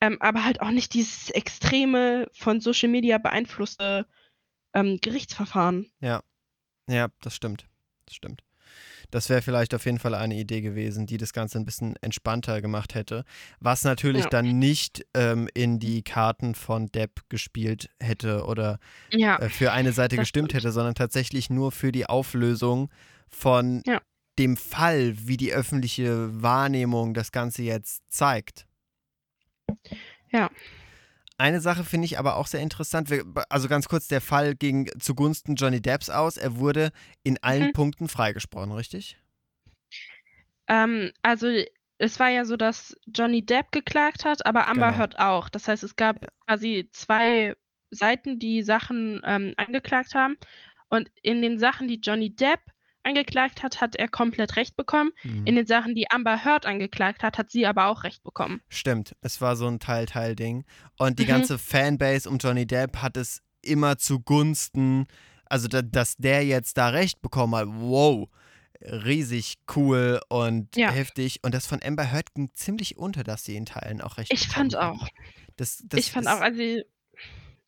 Ähm, 0.01 0.19
aber 0.21 0.45
halt 0.45 0.61
auch 0.61 0.71
nicht 0.71 0.95
dieses 0.95 1.31
extreme 1.31 2.29
von 2.33 2.61
Social 2.61 2.89
Media 2.89 3.19
beeinflusste 3.19 4.07
ähm, 4.75 4.99
Gerichtsverfahren. 5.01 5.91
Ja, 6.89 7.09
das 7.21 7.35
stimmt. 7.35 7.67
Das 8.07 8.15
stimmt. 8.15 8.43
Das 9.11 9.29
wäre 9.31 9.43
vielleicht 9.43 9.75
auf 9.75 9.85
jeden 9.87 9.99
Fall 9.99 10.15
eine 10.15 10.35
Idee 10.37 10.61
gewesen, 10.61 11.07
die 11.07 11.17
das 11.17 11.33
Ganze 11.33 11.59
ein 11.59 11.65
bisschen 11.65 11.97
entspannter 12.03 12.61
gemacht 12.61 12.95
hätte. 12.95 13.25
Was 13.61 13.85
natürlich 13.85 14.25
Ja. 14.25 14.31
dann 14.31 14.59
nicht 14.59 15.07
ähm, 15.15 15.49
in 15.55 15.79
die 15.79 16.03
Karten 16.03 16.55
von 16.55 16.87
Depp 16.89 17.23
gespielt 17.29 17.89
hätte 18.01 18.45
oder 18.45 18.79
Ja, 19.13 19.37
äh, 19.39 19.49
für 19.49 19.73
eine 19.73 19.93
Seite 19.93 20.17
das 20.17 20.23
gestimmt 20.25 20.51
stimmt. 20.51 20.63
hätte, 20.65 20.73
sondern 20.73 20.95
tatsächlich 20.95 21.49
nur 21.51 21.73
für 21.73 21.93
die 21.93 22.07
Auflösung 22.07 22.91
von 23.31 23.83
Ja. 23.87 24.01
dem 24.39 24.57
Fall, 24.57 25.15
wie 25.27 25.37
die 25.37 25.53
öffentliche 25.53 26.43
Wahrnehmung 26.43 27.15
das 27.15 27.33
Ganze 27.33 27.63
jetzt 27.63 28.03
zeigt. 28.09 28.67
Ja. 30.31 30.51
Eine 31.41 31.61
Sache 31.61 31.85
finde 31.85 32.05
ich 32.07 32.19
aber 32.19 32.37
auch 32.37 32.49
sehr 32.49 32.61
interessant. 32.61 33.11
Also 33.49 33.69
ganz 33.69 33.89
kurz, 33.89 34.09
der 34.09 34.21
Fall 34.21 34.55
ging 34.57 34.91
zugunsten 34.99 35.55
Johnny 35.55 35.81
Depps 35.81 36.11
aus. 36.11 36.37
Er 36.37 36.57
wurde 36.59 36.91
in 37.23 37.39
allen 37.43 37.69
Mhm. 37.69 37.73
Punkten 37.73 38.09
freigesprochen, 38.09 38.73
richtig? 38.73 39.17
ähm, 40.69 41.13
also 41.23 41.49
es 41.99 42.21
war 42.21 42.29
ja 42.29 42.45
so, 42.45 42.57
dass 42.57 42.97
Johnny 43.07 43.45
Depp 43.45 43.73
geklagt 43.73 44.25
hat, 44.25 44.47
aber 44.47 44.69
Amber 44.69 44.93
Genau. 44.93 44.99
Heard 44.99 45.19
auch. 45.19 45.49
Das 45.49 45.67
heißt, 45.69 45.83
es 45.83 45.97
gab 45.97 46.23
Ja. 46.23 46.29
quasi 46.47 46.89
zwei 46.93 47.57
Seiten, 47.91 48.39
die 48.39 48.63
Sachen 48.63 49.21
ähm, 49.25 49.55
angeklagt 49.57 50.15
haben. 50.15 50.37
Und 50.91 51.11
in 51.23 51.43
den 51.43 51.59
Sachen, 51.59 51.89
die 51.89 52.01
Johnny 52.01 52.35
Depp 52.35 52.61
angeklagt 53.09 53.63
hat, 53.63 53.81
hat 53.81 53.97
er 53.97 54.09
komplett 54.09 54.57
Recht 54.57 54.77
bekommen. 54.77 55.11
Mhm. 55.25 55.47
In 55.47 55.57
den 55.57 55.67
Sachen, 55.67 55.95
die 55.95 56.11
Amber 56.11 56.45
Heard 56.45 56.67
angeklagt 56.67 57.23
hat, 57.23 57.39
hat 57.39 57.51
sie 57.51 57.67
aber 57.67 57.87
auch 57.87 58.05
Recht 58.05 58.23
bekommen. 58.23 58.61
Stimmt, 58.69 59.17
es 59.23 59.41
war 59.41 59.57
so 59.57 59.67
ein 59.67 59.81
Teil-Teil-Ding. 59.81 60.65
Und 60.99 61.19
die 61.19 61.25
Mhm. 61.25 61.29
ganze 61.29 61.59
Fanbase 61.59 62.29
um 62.29 62.39
Johnny 62.39 62.67
Depp 62.67 62.99
hat 63.03 63.17
es 63.17 63.43
immer 63.63 63.99
zugunsten, 63.99 65.07
also 65.47 65.67
da, 65.69 65.83
dass 65.83 66.17
der 66.17 66.45
jetzt 66.45 66.77
da 66.79 66.89
Recht 66.91 67.21
bekommen 67.23 67.55
hat. 67.57 67.67
Wow, 67.69 68.29
riesig 68.81 69.55
cool 69.75 70.21
und 70.29 70.77
Ja. 70.77 70.91
heftig. 70.91 71.41
Und 71.43 71.55
das 71.55 71.67
von 71.67 71.81
Amber 71.83 72.13
Heard 72.13 72.35
ging 72.35 72.51
ziemlich 72.55 72.97
unter, 72.97 73.25
dass 73.25 73.45
sie 73.45 73.57
in 73.57 73.67
Teilen 73.67 74.01
auch 74.01 74.19
Recht 74.19 74.33
Ich 74.33 74.47
fand 74.47 74.73
bekommen 74.73 75.01
hat. 75.01 75.09
auch. 75.09 75.09
Das, 75.57 75.83
das 75.87 76.01
ich 76.01 76.13
fand 76.13 76.29
auch, 76.29 76.41
also 76.41 76.63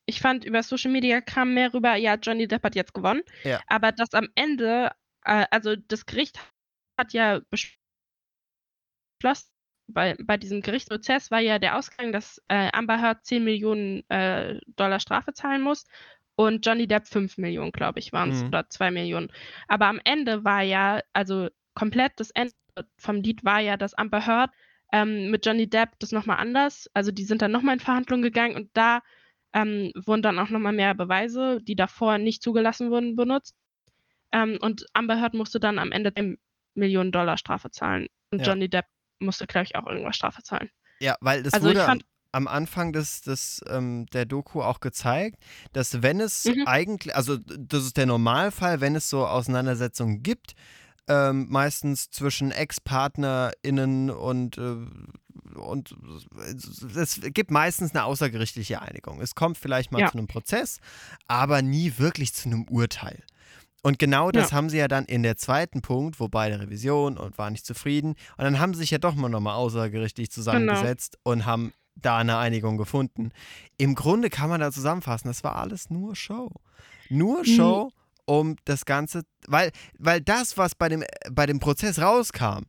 ich 0.07 0.20
fand 0.20 0.45
über 0.45 0.62
Social 0.62 0.91
Media 0.91 1.20
kam 1.20 1.55
mehr 1.55 1.72
rüber, 1.74 1.95
ja, 1.97 2.14
Johnny 2.16 2.47
Depp 2.49 2.62
hat 2.64 2.74
jetzt 2.74 2.95
gewonnen. 2.95 3.22
Ja. 3.45 3.61
Aber 3.68 3.93
dass 3.93 4.12
am 4.12 4.28
Ende, 4.34 4.91
äh, 5.25 5.47
also 5.51 5.77
das 5.77 6.07
Gericht 6.07 6.39
hat 6.99 7.12
ja 7.12 7.41
beschlossen, 9.18 9.51
bei, 9.89 10.16
bei 10.23 10.37
diesem 10.37 10.62
Gerichtsprozess 10.62 11.31
war 11.31 11.41
ja 11.41 11.59
der 11.59 11.77
Ausgang, 11.77 12.12
dass 12.12 12.41
äh, 12.49 12.71
Amber 12.73 13.01
Heard 13.01 13.25
10 13.25 13.43
Millionen 13.45 14.09
äh, 14.09 14.61
Dollar 14.77 15.01
Strafe 15.01 15.33
zahlen 15.33 15.62
muss 15.62 15.85
und 16.37 16.64
Johnny 16.64 16.87
Depp 16.87 17.07
5 17.09 17.39
Millionen, 17.39 17.73
glaube 17.73 17.99
ich, 17.99 18.12
waren 18.12 18.31
es, 18.31 18.43
Mhm. 18.43 18.49
oder 18.49 18.68
2 18.68 18.91
Millionen. 18.91 19.33
Aber 19.68 19.87
am 19.87 20.01
Ende 20.05 20.45
war 20.45 20.62
ja, 20.62 21.01
also 21.12 21.49
komplett 21.75 22.12
das 22.16 22.31
Ende 22.31 22.53
vom 22.99 23.16
Lied 23.23 23.45
war 23.45 23.61
ja, 23.61 23.77
dass 23.77 23.95
Amber 23.95 24.27
Heard 24.27 24.51
ähm, 24.93 25.31
mit 25.31 25.45
Johnny 25.47 25.68
Depp 25.68 25.99
das 25.99 26.12
nochmal 26.12 26.39
anders, 26.39 26.89
also 26.95 27.11
die 27.12 27.25
sind 27.25 27.43
dann 27.43 27.53
nochmal 27.53 27.75
in 27.75 27.81
Verhandlungen 27.81 28.23
gegangen 28.23 28.57
und 28.57 28.71
da 28.75 29.01
ähm, 29.53 29.93
wurden 29.97 30.23
dann 30.23 30.39
auch 30.39 30.51
nochmal 30.51 30.73
mehr 30.73 30.95
Beweise, 30.95 31.61
die 31.62 31.75
davor 31.77 32.18
nicht 32.18 32.43
zugelassen 32.43 32.91
wurden, 32.91 33.16
benutzt. 33.16 33.57
Ähm, 34.33 34.59
und 34.61 34.87
Amber 34.93 35.20
Heard 35.20 35.35
musste 35.35 35.59
dann 35.61 35.78
am 35.78 35.93
Ende 35.93 36.12
10 36.14 36.39
Millionen 36.74 37.12
Dollar 37.12 37.37
Strafe 37.37 37.70
zahlen. 37.70 38.07
Und 38.33 38.41
Ja. 38.41 38.47
Johnny 38.49 38.68
Depp 38.68 38.87
musste, 39.18 39.47
glaube 39.47 39.64
ich, 39.64 39.76
auch 39.76 39.87
irgendwas 39.87 40.16
Strafe 40.16 40.43
zahlen. 40.43 40.70
Ja, 41.01 41.16
weil 41.20 41.43
das 41.43 41.53
Also 41.55 41.68
wurde 41.68 41.81
fand- 41.85 42.05
am 42.33 42.47
Anfang 42.47 42.93
des, 42.93 43.22
des, 43.22 43.61
ähm, 43.68 44.07
der 44.12 44.24
Doku 44.24 44.62
auch 44.62 44.78
gezeigt, 44.81 45.37
dass 45.72 46.03
wenn 46.03 46.20
es 46.20 46.45
Mhm. 46.45 46.64
eigentlich, 46.66 47.16
also 47.16 47.39
das 47.39 47.85
ist 47.85 47.97
der 47.97 48.07
Normalfall, 48.07 48.81
wenn 48.81 48.95
es 48.95 49.11
so 49.11 49.26
Auseinandersetzungen 49.26 50.22
gibt, 50.22 50.53
ähm, 51.09 51.49
meistens 51.51 52.11
zwischen 52.11 52.53
Ex-PartnerInnen 52.53 54.11
und, 54.11 54.59
äh, 54.59 54.76
und 55.57 55.97
es 56.97 57.20
gibt 57.35 57.51
meistens 57.51 57.91
eine 57.95 58.05
außergerichtliche 58.05 58.81
Einigung. 58.81 59.20
Es 59.20 59.35
kommt 59.35 59.59
vielleicht 59.59 59.91
mal 59.91 60.01
Ja. 60.01 60.11
zu 60.11 60.18
einem 60.18 60.28
Prozess, 60.28 60.78
aber 61.26 61.62
nie 61.62 61.95
wirklich 61.99 62.33
zu 62.33 62.49
einem 62.49 62.64
Urteil. 62.68 63.22
Und 63.83 63.99
genau 63.99 64.31
das 64.31 64.51
Ja. 64.51 64.57
haben 64.57 64.68
sie 64.68 64.76
ja 64.78 64.89
dann 64.89 65.05
in 65.07 65.22
der 65.22 65.37
zweiten 65.37 65.81
Punkt, 65.81 66.20
wobei 66.20 66.49
der 66.51 66.61
Revision 66.61 67.16
und 67.16 67.39
waren 67.39 67.53
nicht 67.53 67.64
zufrieden. 67.64 68.11
Und 68.36 68.44
dann 68.44 68.59
haben 68.59 68.74
sie 68.74 68.81
sich 68.81 68.90
ja 68.90 68.98
doch 68.98 69.15
mal 69.15 69.28
nochmal 69.31 69.55
außergerichtlich 69.55 70.28
Genau. 70.28 70.35
zusammengesetzt 70.35 71.19
und 71.23 71.47
haben 71.47 71.73
da 71.97 72.19
eine 72.19 72.36
Einigung 72.39 72.77
gefunden. 72.77 73.31
Im 73.78 73.94
Grunde 73.94 74.28
kann 74.31 74.48
man 74.51 74.61
da 74.61 74.70
zusammenfassen, 74.70 75.28
das 75.28 75.43
war 75.44 75.57
alles 75.57 75.90
nur 75.90 76.15
Show. 76.15 76.51
Nur 77.09 77.40
Mhm. 77.40 77.44
Show, 77.47 77.93
um 78.27 78.57
das 78.65 78.85
Ganze, 78.85 79.23
weil, 79.47 79.73
weil 79.98 80.20
das, 80.20 80.57
was 80.59 80.74
bei 80.74 80.89
dem, 80.89 81.02
bei 81.31 81.47
dem 81.47 81.59
Prozess 81.59 81.98
rauskam, 82.01 82.65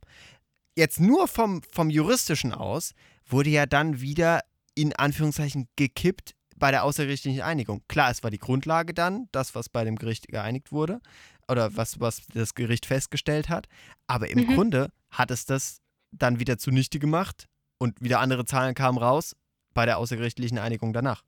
jetzt 0.77 0.99
nur 0.99 1.27
vom, 1.27 1.61
vom 1.73 1.89
juristischen 1.89 2.53
aus, 2.53 2.93
wurde 3.27 3.49
ja 3.49 3.65
dann 3.65 3.99
wieder 4.01 4.41
in 4.75 4.93
Anführungszeichen 4.95 5.67
gekippt 5.75 6.33
bei 6.61 6.69
der 6.69 6.83
außergerichtlichen 6.83 7.41
Einigung. 7.41 7.81
Klar, 7.87 8.11
es 8.11 8.21
war 8.23 8.29
die 8.29 8.37
Grundlage 8.37 8.93
dann, 8.93 9.27
das, 9.31 9.55
was 9.55 9.67
bei 9.67 9.83
dem 9.83 9.95
Gericht 9.95 10.27
geeinigt 10.27 10.71
wurde 10.71 11.01
oder 11.49 11.75
was, 11.75 11.99
was 11.99 12.27
das 12.27 12.53
Gericht 12.53 12.85
festgestellt 12.85 13.49
hat. 13.49 13.67
Aber 14.05 14.29
im 14.29 14.41
Mhm. 14.41 14.45
Grunde 14.53 14.91
hat 15.09 15.31
es 15.31 15.45
das 15.45 15.81
dann 16.11 16.39
wieder 16.39 16.59
zunichte 16.59 16.99
gemacht 16.99 17.47
und 17.79 17.99
wieder 17.99 18.19
andere 18.19 18.45
Zahlen 18.45 18.75
kamen 18.75 18.99
raus 18.99 19.35
bei 19.73 19.87
der 19.87 19.97
außergerichtlichen 19.97 20.59
Einigung 20.59 20.93
danach. 20.93 21.23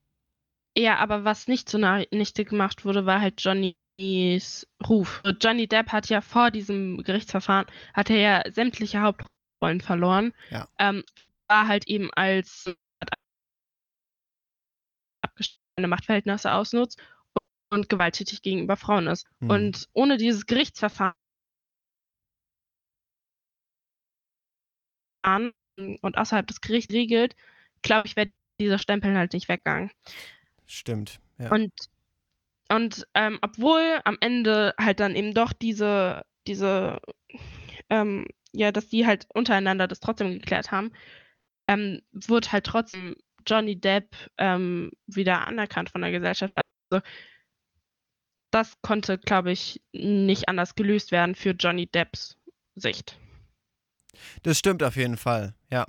Ja, 0.78 0.98
aber 0.98 1.24
was 1.24 1.48
nicht 1.48 1.68
zunichte 1.68 2.46
gemacht 2.46 2.86
wurde, 2.86 3.08
war 3.08 3.20
halt 3.20 3.42
Johnnys 3.42 4.68
Ruf. 4.88 5.20
Also 5.24 5.36
Johnny 5.40 5.68
Depp 5.68 5.92
hat 5.92 6.10
ja 6.10 6.22
vor 6.22 6.52
diesem 6.52 7.02
Gerichtsverfahren, 7.04 7.66
hat 7.96 8.12
er 8.12 8.18
ja 8.18 8.52
sämtliche 8.52 9.02
Hauptrollen 9.02 9.82
verloren. 9.82 10.32
Ja. 10.52 10.68
Ähm, 10.78 11.04
war 11.48 11.68
halt 11.68 11.88
eben 11.88 12.12
als 12.14 12.72
Machtverhältnisse 15.78 16.52
ausnutzt 16.52 17.02
und 17.70 17.90
gewalttätig 17.90 18.42
gegenüber 18.42 18.78
Frauen 18.78 19.08
ist. 19.08 19.26
Hm. 19.40 19.50
Und 19.50 19.90
ohne 19.94 20.18
dieses 20.18 20.46
Gerichtsverfahren 20.46 21.14
und 26.02 26.18
außerhalb 26.18 26.46
des 26.46 26.62
Gerichts 26.62 26.94
regelt, 26.94 27.36
glaube 27.82 28.08
ich, 28.08 28.16
wäre 28.16 28.32
dieser 28.60 28.78
Stempel 28.78 29.18
halt 29.18 29.34
nicht 29.34 29.50
weggegangen. 29.50 29.90
Stimmt. 30.68 31.20
Ja. 31.40 31.52
Und, 31.52 31.74
und 32.70 33.08
ähm, 33.14 33.40
obwohl 33.42 34.00
am 34.04 34.18
Ende 34.20 34.76
halt 34.78 35.00
dann 35.00 35.16
eben 35.16 35.34
doch 35.34 35.54
diese, 35.54 36.24
diese 36.46 37.00
ähm, 37.90 38.28
ja, 38.54 38.72
dass 38.72 38.88
die 38.88 39.06
halt 39.06 39.28
untereinander 39.34 39.88
das 39.88 40.00
trotzdem 40.00 40.34
geklärt 40.34 40.72
haben, 40.72 40.92
ähm, 41.68 42.02
wurde 42.12 42.52
halt 42.52 42.66
trotzdem 42.66 43.16
Johnny 43.46 43.80
Depp 43.80 44.16
ähm, 44.38 44.92
wieder 45.08 45.48
anerkannt 45.48 45.90
von 45.90 46.02
der 46.02 46.12
Gesellschaft. 46.12 46.54
Also 46.90 47.06
das 48.52 48.74
konnte, 48.82 49.18
glaube 49.18 49.52
ich, 49.52 49.82
nicht 49.94 50.48
anders 50.48 50.76
gelöst 50.76 51.12
werden 51.12 51.36
für 51.36 51.52
Johnny 51.52 51.88
Depps 51.88 52.38
Sicht. 52.76 53.18
Das 54.44 54.58
stimmt 54.60 54.84
auf 54.84 54.96
jeden 54.96 55.18
Fall, 55.18 55.56
ja. 55.72 55.86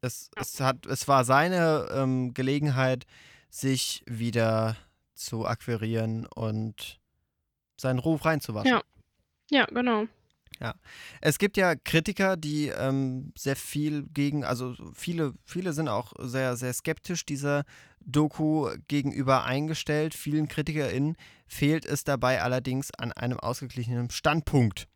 Es, 0.00 0.30
es, 0.36 0.60
hat, 0.60 0.86
es 0.86 1.08
war 1.08 1.24
seine 1.24 1.88
ähm, 1.92 2.32
Gelegenheit, 2.32 3.06
sich 3.50 4.02
wieder 4.06 4.76
zu 5.14 5.46
akquirieren 5.46 6.26
und 6.26 7.00
seinen 7.76 7.98
Ruf 7.98 8.24
reinzuwaschen. 8.24 8.70
Ja, 8.70 8.82
ja 9.50 9.66
genau. 9.66 10.06
Ja, 10.62 10.74
es 11.22 11.38
gibt 11.38 11.56
ja 11.56 11.74
Kritiker, 11.74 12.36
die 12.36 12.68
ähm, 12.68 13.32
sehr 13.36 13.56
viel 13.56 14.06
gegen, 14.12 14.44
also 14.44 14.74
viele, 14.92 15.32
viele 15.46 15.72
sind 15.72 15.88
auch 15.88 16.12
sehr, 16.18 16.54
sehr 16.56 16.74
skeptisch 16.74 17.24
dieser 17.24 17.64
Doku 18.00 18.70
gegenüber 18.86 19.44
eingestellt. 19.44 20.14
Vielen 20.14 20.48
KritikerInnen 20.48 21.16
fehlt 21.46 21.86
es 21.86 22.04
dabei 22.04 22.42
allerdings 22.42 22.90
an 22.92 23.12
einem 23.12 23.40
ausgeglichenen 23.40 24.10
Standpunkt. 24.10 24.86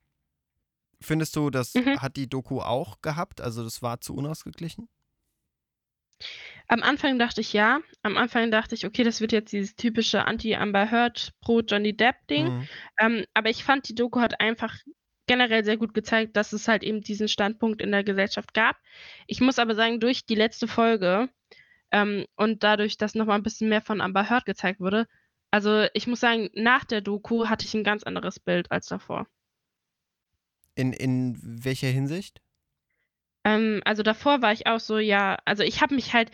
Findest 1.01 1.35
du, 1.37 1.49
das 1.49 1.75
mhm. 1.75 2.01
hat 2.01 2.17
die 2.17 2.29
Doku 2.29 2.61
auch 2.61 3.01
gehabt? 3.01 3.41
Also 3.41 3.65
das 3.65 3.81
war 3.81 4.01
zu 4.01 4.15
unausgeglichen? 4.15 4.89
Am 6.69 6.83
Anfang 6.83 7.19
dachte 7.19 7.41
ich 7.41 7.53
ja. 7.53 7.81
Am 8.03 8.17
Anfang 8.17 8.51
dachte 8.51 8.75
ich, 8.75 8.87
okay, 8.87 9.03
das 9.03 9.21
wird 9.21 9.33
jetzt 9.33 9.53
dieses 9.53 9.77
typische 9.77 10.25
Anti-Amber 10.27 10.91
Heard 10.91 11.33
pro 11.41 11.61
Johnny 11.61 11.97
Depp-Ding. 11.97 12.47
Mhm. 12.47 12.69
Ähm, 12.99 13.25
aber 13.35 13.51
ich 13.51 13.65
fand, 13.65 13.89
die 13.89 13.95
Doku 13.95 14.21
hat 14.21 14.41
einfach 14.41 14.75
generell 15.27 15.65
sehr 15.65 15.77
gut 15.77 15.95
gezeigt, 15.95 16.37
dass 16.37 16.53
es 16.53 16.69
halt 16.69 16.83
eben 16.83 17.01
diesen 17.01 17.29
Standpunkt 17.29 17.81
in 17.81 17.93
der 17.93 18.05
Gesellschaft 18.05 18.55
gab. 18.55 18.77
Ich 19.27 19.41
muss 19.41 19.59
aber 19.59 19.75
sagen, 19.75 20.01
durch 20.01 20.27
die 20.27 20.35
letzte 20.35 20.69
Folge 20.69 21.29
ähm, 21.91 22.27
und 22.37 22.63
dadurch, 22.63 22.97
dass 22.97 23.15
nochmal 23.15 23.39
ein 23.39 23.43
bisschen 23.43 23.69
mehr 23.69 23.83
von 23.83 24.01
Amber 24.01 24.29
Heard 24.29 24.47
gezeigt 24.47 24.81
wurde, 24.81 25.07
also 25.51 25.87
ich 25.95 26.07
muss 26.07 26.21
sagen, 26.21 26.51
nach 26.55 26.85
der 26.85 27.01
Doku 27.01 27.47
hatte 27.47 27.65
ich 27.65 27.75
ein 27.75 27.85
ganz 27.85 28.03
anderes 28.03 28.41
Bild 28.41 28.73
als 28.73 28.87
davor. 28.87 29.29
In, 30.75 30.93
in 30.93 31.39
welcher 31.41 31.87
Hinsicht? 31.87 32.41
Ähm, 33.45 33.81
also 33.85 34.03
davor 34.03 34.43
war 34.43 34.53
ich 34.53 34.67
auch 34.67 34.81
so, 34.81 34.99
ja, 34.99 35.39
also 35.45 35.63
ich 35.63 35.81
habe 35.81 35.95
mich 35.95 36.13
halt 36.13 36.33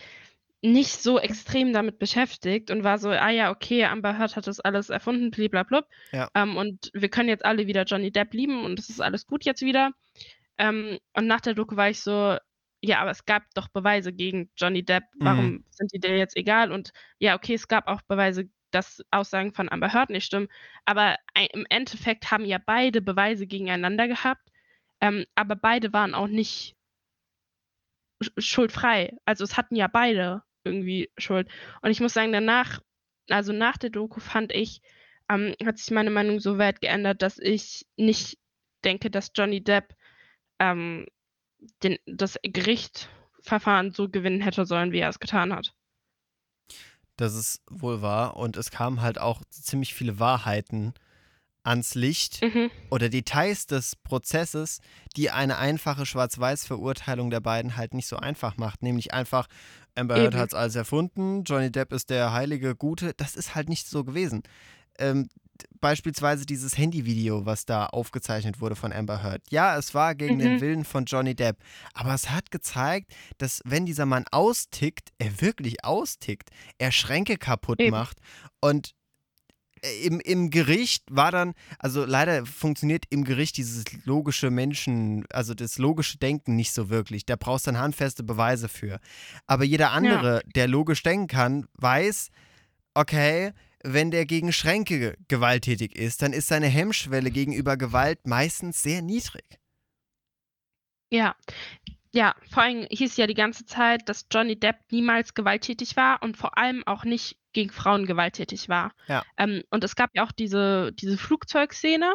nicht 0.62 1.02
so 1.02 1.18
extrem 1.18 1.72
damit 1.72 1.98
beschäftigt 1.98 2.70
und 2.70 2.84
war 2.84 2.98
so, 2.98 3.08
ah 3.08 3.30
ja, 3.30 3.50
okay, 3.50 3.84
Amber 3.84 4.18
Heard 4.18 4.36
hat 4.36 4.46
das 4.46 4.60
alles 4.60 4.90
erfunden, 4.90 5.30
blablabla. 5.30 5.84
Ja. 6.12 6.28
Ähm, 6.34 6.56
und 6.56 6.90
wir 6.92 7.08
können 7.08 7.30
jetzt 7.30 7.44
alle 7.44 7.66
wieder 7.66 7.84
Johnny 7.84 8.10
Depp 8.10 8.34
lieben 8.34 8.64
und 8.64 8.78
es 8.78 8.90
ist 8.90 9.00
alles 9.00 9.26
gut 9.26 9.44
jetzt 9.44 9.62
wieder. 9.62 9.92
Ähm, 10.58 10.98
und 11.14 11.26
nach 11.26 11.40
der 11.40 11.54
Doku 11.54 11.76
war 11.76 11.88
ich 11.88 12.00
so, 12.00 12.36
ja, 12.82 13.00
aber 13.00 13.10
es 13.10 13.24
gab 13.24 13.44
doch 13.54 13.68
Beweise 13.68 14.12
gegen 14.12 14.50
Johnny 14.56 14.84
Depp, 14.84 15.04
warum 15.18 15.46
mhm. 15.46 15.64
sind 15.70 15.92
die 15.94 15.98
dir 15.98 16.16
jetzt 16.16 16.36
egal? 16.36 16.72
Und 16.72 16.90
ja, 17.18 17.36
okay, 17.36 17.54
es 17.54 17.68
gab 17.68 17.88
auch 17.88 18.02
Beweise, 18.02 18.50
dass 18.70 19.02
Aussagen 19.10 19.52
von 19.54 19.70
Amber 19.70 19.92
Heard 19.92 20.10
nicht 20.10 20.26
stimmen, 20.26 20.48
aber 20.84 21.16
im 21.52 21.66
Endeffekt 21.70 22.30
haben 22.30 22.44
ja 22.44 22.58
beide 22.64 23.00
Beweise 23.00 23.46
gegeneinander 23.46 24.08
gehabt, 24.08 24.48
ähm, 25.00 25.24
aber 25.34 25.56
beide 25.56 25.92
waren 25.92 26.14
auch 26.14 26.28
nicht 26.28 26.76
schuldfrei. 28.38 29.16
Also 29.24 29.44
es 29.44 29.56
hatten 29.56 29.76
ja 29.76 29.88
beide 29.88 30.42
irgendwie 30.64 31.10
Schuld. 31.18 31.48
Und 31.82 31.90
ich 31.90 32.00
muss 32.00 32.14
sagen, 32.14 32.32
danach, 32.32 32.80
also 33.28 33.52
nach 33.52 33.76
der 33.76 33.90
Doku 33.90 34.20
fand 34.20 34.52
ich, 34.52 34.82
ähm, 35.28 35.54
hat 35.64 35.78
sich 35.78 35.90
meine 35.90 36.10
Meinung 36.10 36.40
so 36.40 36.58
weit 36.58 36.80
geändert, 36.80 37.22
dass 37.22 37.38
ich 37.38 37.86
nicht 37.96 38.38
denke, 38.84 39.10
dass 39.10 39.32
Johnny 39.34 39.62
Depp 39.62 39.94
ähm, 40.58 41.06
den, 41.82 41.98
das 42.06 42.38
Gerichtsverfahren 42.42 43.92
so 43.92 44.08
gewinnen 44.08 44.40
hätte 44.40 44.64
sollen, 44.64 44.92
wie 44.92 44.98
er 44.98 45.10
es 45.10 45.20
getan 45.20 45.54
hat. 45.54 45.74
Das 47.16 47.34
ist 47.34 47.62
wohl 47.68 48.00
wahr. 48.02 48.36
Und 48.36 48.56
es 48.56 48.70
kamen 48.70 49.02
halt 49.02 49.18
auch 49.18 49.42
ziemlich 49.50 49.94
viele 49.94 50.18
Wahrheiten 50.18 50.94
ans 51.62 51.94
Licht 51.94 52.42
mhm. 52.42 52.70
oder 52.90 53.08
Details 53.08 53.66
des 53.66 53.96
Prozesses, 53.96 54.80
die 55.16 55.30
eine 55.30 55.58
einfache 55.58 56.06
Schwarz-Weiß-Verurteilung 56.06 57.30
der 57.30 57.40
beiden 57.40 57.76
halt 57.76 57.94
nicht 57.94 58.06
so 58.06 58.16
einfach 58.16 58.56
macht. 58.56 58.82
Nämlich 58.82 59.12
einfach, 59.12 59.46
Amber 59.94 60.16
Heard 60.16 60.34
hat 60.34 60.48
es 60.48 60.54
alles 60.54 60.74
erfunden, 60.76 61.44
Johnny 61.44 61.70
Depp 61.70 61.92
ist 61.92 62.10
der 62.10 62.32
heilige 62.32 62.74
Gute. 62.74 63.12
Das 63.16 63.36
ist 63.36 63.54
halt 63.54 63.68
nicht 63.68 63.86
so 63.86 64.04
gewesen. 64.04 64.42
Ähm, 64.98 65.28
beispielsweise 65.80 66.46
dieses 66.46 66.76
Handyvideo, 66.78 67.46
was 67.46 67.66
da 67.66 67.86
aufgezeichnet 67.86 68.60
wurde 68.60 68.76
von 68.76 68.92
Amber 68.92 69.22
Heard. 69.22 69.42
Ja, 69.50 69.76
es 69.76 69.94
war 69.94 70.14
gegen 70.14 70.36
mhm. 70.36 70.40
den 70.40 70.60
Willen 70.60 70.84
von 70.84 71.04
Johnny 71.04 71.34
Depp, 71.34 71.58
aber 71.94 72.14
es 72.14 72.30
hat 72.30 72.50
gezeigt, 72.50 73.12
dass 73.38 73.60
wenn 73.64 73.86
dieser 73.86 74.06
Mann 74.06 74.24
austickt, 74.30 75.10
er 75.18 75.40
wirklich 75.40 75.84
austickt, 75.84 76.50
er 76.78 76.92
Schränke 76.92 77.36
kaputt 77.36 77.80
Eben. 77.80 77.90
macht 77.90 78.18
und 78.60 78.94
im, 80.02 80.20
im 80.20 80.50
Gericht 80.50 81.04
war 81.10 81.30
dann, 81.30 81.54
also 81.78 82.04
leider 82.04 82.44
funktioniert 82.46 83.04
im 83.10 83.24
Gericht 83.24 83.56
dieses 83.56 83.84
logische 84.04 84.50
Menschen, 84.50 85.24
also 85.32 85.54
das 85.54 85.78
logische 85.78 86.18
Denken 86.18 86.56
nicht 86.56 86.72
so 86.72 86.90
wirklich. 86.90 87.26
Da 87.26 87.36
brauchst 87.36 87.66
du 87.66 87.72
dann 87.72 87.80
handfeste 87.80 88.22
Beweise 88.22 88.68
für. 88.68 89.00
Aber 89.46 89.64
jeder 89.64 89.92
andere, 89.92 90.36
ja. 90.36 90.52
der 90.54 90.68
logisch 90.68 91.02
denken 91.02 91.26
kann, 91.26 91.66
weiß, 91.74 92.30
okay, 92.94 93.52
wenn 93.82 94.10
der 94.10 94.26
gegen 94.26 94.52
Schränke 94.52 95.16
gewalttätig 95.28 95.96
ist, 95.96 96.22
dann 96.22 96.32
ist 96.32 96.48
seine 96.48 96.66
Hemmschwelle 96.66 97.30
gegenüber 97.30 97.76
Gewalt 97.76 98.26
meistens 98.26 98.82
sehr 98.82 99.00
niedrig. 99.02 99.44
Ja, 101.10 101.34
ja, 102.12 102.34
vor 102.50 102.64
allem 102.64 102.86
hieß 102.90 103.16
ja 103.16 103.26
die 103.26 103.34
ganze 103.34 103.64
Zeit, 103.66 104.08
dass 104.08 104.26
Johnny 104.30 104.58
Depp 104.58 104.76
niemals 104.90 105.34
gewalttätig 105.34 105.96
war 105.96 106.22
und 106.22 106.36
vor 106.36 106.58
allem 106.58 106.82
auch 106.86 107.04
nicht 107.04 107.36
gegen 107.52 107.70
Frauen 107.70 108.06
gewalttätig 108.06 108.68
war. 108.68 108.92
Ja. 109.06 109.22
Ähm, 109.36 109.62
und 109.70 109.84
es 109.84 109.94
gab 109.96 110.10
ja 110.14 110.24
auch 110.24 110.32
diese, 110.32 110.92
diese 110.92 111.16
Flugzeugszene, 111.16 112.14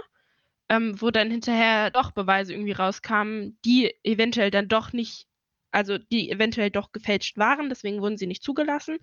ähm, 0.69 0.99
wo 1.01 1.11
dann 1.11 1.31
hinterher 1.31 1.91
doch 1.91 2.11
Beweise 2.11 2.53
irgendwie 2.53 2.73
rauskamen, 2.73 3.57
die 3.63 3.93
eventuell 4.03 4.51
dann 4.51 4.67
doch 4.67 4.91
nicht, 4.91 5.27
also 5.72 5.97
die 5.97 6.30
eventuell 6.30 6.72
doch 6.72 6.91
gefälscht 6.91 7.38
waren, 7.38 7.69
deswegen 7.69 8.01
wurden 8.01 8.17
sie 8.17 8.27
nicht 8.27 8.43
zugelassen. 8.43 8.97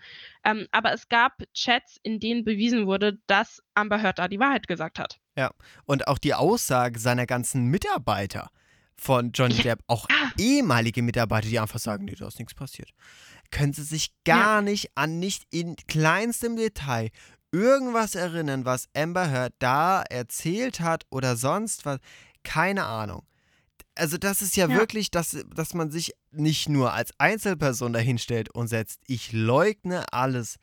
Ähm, 0.44 0.66
aber 0.72 0.92
es 0.92 1.08
gab 1.08 1.42
Chats, 1.54 1.98
in 2.02 2.20
denen 2.20 2.44
bewiesen 2.44 2.86
wurde, 2.86 3.18
dass 3.26 3.62
Amber 3.74 4.02
Heard 4.02 4.18
da 4.18 4.28
die 4.28 4.40
Wahrheit 4.40 4.68
gesagt 4.68 4.98
hat. 4.98 5.20
Ja, 5.36 5.50
und 5.86 6.06
auch 6.06 6.18
die 6.18 6.34
Aussage 6.34 6.98
seiner 6.98 7.26
ganzen 7.26 7.66
Mitarbeiter 7.66 8.50
von 8.96 9.32
Johnny 9.32 9.56
ja. 9.56 9.62
Depp, 9.62 9.84
auch 9.86 10.06
ehemalige 10.38 11.02
Mitarbeiter, 11.02 11.48
die 11.48 11.58
einfach 11.58 11.78
sagen, 11.78 12.04
nee, 12.04 12.14
da 12.14 12.28
ist 12.28 12.38
nichts 12.38 12.54
passiert. 12.54 12.90
Können 13.50 13.72
sie 13.72 13.82
sich 13.82 14.12
gar 14.24 14.56
ja. 14.56 14.62
nicht 14.62 14.90
an 14.94 15.18
nicht 15.18 15.44
in 15.50 15.76
kleinstem 15.76 16.56
Detail 16.56 17.10
irgendwas 17.52 18.14
erinnern, 18.14 18.64
was 18.64 18.88
Amber 18.94 19.30
Heard 19.30 19.54
da 19.58 20.02
erzählt 20.02 20.80
hat 20.80 21.04
oder 21.10 21.36
sonst 21.36 21.84
was. 21.84 21.98
Keine 22.42 22.84
Ahnung. 22.84 23.24
Also 23.94 24.16
das 24.16 24.40
ist 24.40 24.56
ja, 24.56 24.68
ja, 24.68 24.76
wirklich, 24.76 25.10
dass, 25.10 25.36
dass 25.54 25.74
man 25.74 25.90
sich 25.90 26.14
nicht 26.30 26.68
nur 26.68 26.94
als 26.94 27.12
Einzelperson 27.18 27.92
dahinstellt 27.92 28.50
und 28.54 28.68
setzt, 28.68 29.00
ich 29.06 29.32
leugne 29.32 30.10
alles 30.12 30.56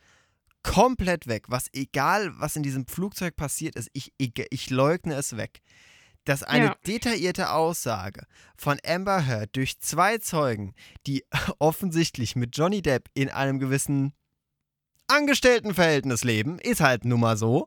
komplett 0.64 1.28
weg, 1.28 1.46
was 1.48 1.68
egal, 1.74 2.32
was 2.40 2.56
in 2.56 2.64
diesem 2.64 2.88
Flugzeug 2.88 3.36
passiert 3.36 3.76
ist, 3.76 3.90
ich, 3.94 4.12
ich, 4.18 4.34
ich 4.50 4.70
leugne 4.72 5.14
es 5.14 5.38
weg 5.38 5.62
dass 6.26 6.44
eine 6.44 6.66
ja. 6.66 6.76
detaillierte 6.86 7.52
Aussage 7.52 8.24
von 8.56 8.78
Amber 8.86 9.26
Heard 9.26 9.56
durch 9.56 9.80
zwei 9.80 10.18
Zeugen, 10.18 10.74
die 11.08 11.26
offensichtlich 11.60 12.36
mit 12.36 12.56
Johnny 12.56 12.82
Depp 12.82 13.10
in 13.14 13.30
einem 13.30 13.60
gewissen 13.60 14.14
Angestelltenverhältnis 15.08 16.24
leben, 16.24 16.60
ist 16.60 16.82
halt 16.82 17.06
nun 17.06 17.20
mal 17.20 17.38
so, 17.38 17.66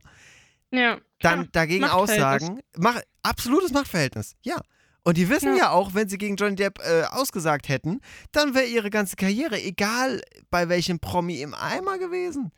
ja, 0.71 0.99
dann 1.21 1.49
dagegen 1.53 1.85
aussagen, 1.85 2.61
mach, 2.77 3.01
absolutes 3.23 3.73
Machtverhältnis, 3.73 4.37
ja. 4.43 4.61
Und 5.05 5.17
die 5.17 5.29
wissen 5.29 5.57
ja. 5.57 5.65
ja, 5.65 5.71
auch, 5.71 5.95
wenn 5.95 6.09
sie 6.09 6.17
gegen 6.17 6.37
Johnny 6.37 6.55
Depp 6.55 6.79
äh, 6.79 7.03
ausgesagt 7.03 7.69
hätten, 7.69 8.01
dann 8.31 8.55
wäre 8.55 8.67
ihre 8.67 8.89
ganze 8.89 9.17
Karriere, 9.17 9.61
egal 9.61 10.23
bei 10.51 10.69
welchem 10.69 11.01
Promi, 11.01 11.41
im 11.41 11.55
Eimer 11.55 11.99
gewesen. 11.99 12.53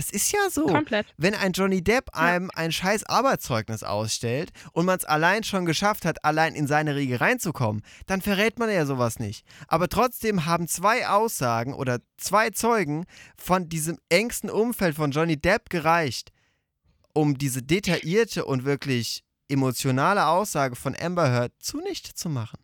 Das 0.00 0.10
ist 0.10 0.32
ja 0.32 0.48
so. 0.48 0.64
Komplett. 0.64 1.06
Wenn 1.18 1.34
ein 1.34 1.52
Johnny 1.52 1.84
Depp 1.84 2.16
einem 2.16 2.50
ein 2.54 2.72
scheiß 2.72 3.04
Arbeitszeugnis 3.04 3.82
ausstellt 3.82 4.50
und 4.72 4.86
man 4.86 4.96
es 4.96 5.04
allein 5.04 5.44
schon 5.44 5.66
geschafft 5.66 6.06
hat, 6.06 6.24
allein 6.24 6.54
in 6.54 6.66
seine 6.66 6.96
Riege 6.96 7.20
reinzukommen, 7.20 7.82
dann 8.06 8.22
verrät 8.22 8.58
man 8.58 8.70
ja 8.70 8.86
sowas 8.86 9.18
nicht. 9.18 9.44
Aber 9.68 9.90
trotzdem 9.90 10.46
haben 10.46 10.68
zwei 10.68 11.06
Aussagen 11.06 11.74
oder 11.74 11.98
zwei 12.16 12.48
Zeugen 12.48 13.04
von 13.36 13.68
diesem 13.68 13.98
engsten 14.08 14.48
Umfeld 14.48 14.96
von 14.96 15.10
Johnny 15.10 15.36
Depp 15.36 15.68
gereicht, 15.68 16.32
um 17.12 17.36
diese 17.36 17.62
detaillierte 17.62 18.46
und 18.46 18.64
wirklich 18.64 19.22
emotionale 19.50 20.28
Aussage 20.28 20.76
von 20.76 20.96
Amber 20.98 21.30
Heard 21.30 21.52
zunichte 21.58 22.14
zu 22.14 22.30
machen. 22.30 22.58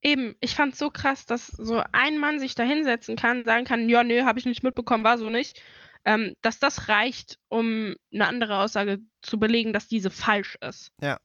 Eben, 0.00 0.36
ich 0.40 0.54
fand 0.54 0.72
es 0.72 0.78
so 0.78 0.88
krass, 0.88 1.26
dass 1.26 1.48
so 1.48 1.82
ein 1.92 2.16
Mann 2.16 2.40
sich 2.40 2.54
da 2.54 2.62
hinsetzen 2.62 3.16
kann, 3.16 3.44
sagen 3.44 3.66
kann, 3.66 3.90
ja, 3.90 4.02
nö, 4.02 4.22
habe 4.24 4.38
ich 4.38 4.46
nicht 4.46 4.62
mitbekommen, 4.62 5.04
war 5.04 5.18
so 5.18 5.28
nicht 5.28 5.60
ähm, 6.04 6.34
dass 6.42 6.58
das 6.58 6.88
reicht, 6.88 7.38
um 7.48 7.94
eine 8.12 8.26
andere 8.26 8.58
Aussage 8.58 9.00
zu 9.22 9.38
belegen, 9.38 9.72
dass 9.72 9.88
diese 9.88 10.10
falsch 10.10 10.56
ist. 10.60 10.92
Ja. 11.00 11.18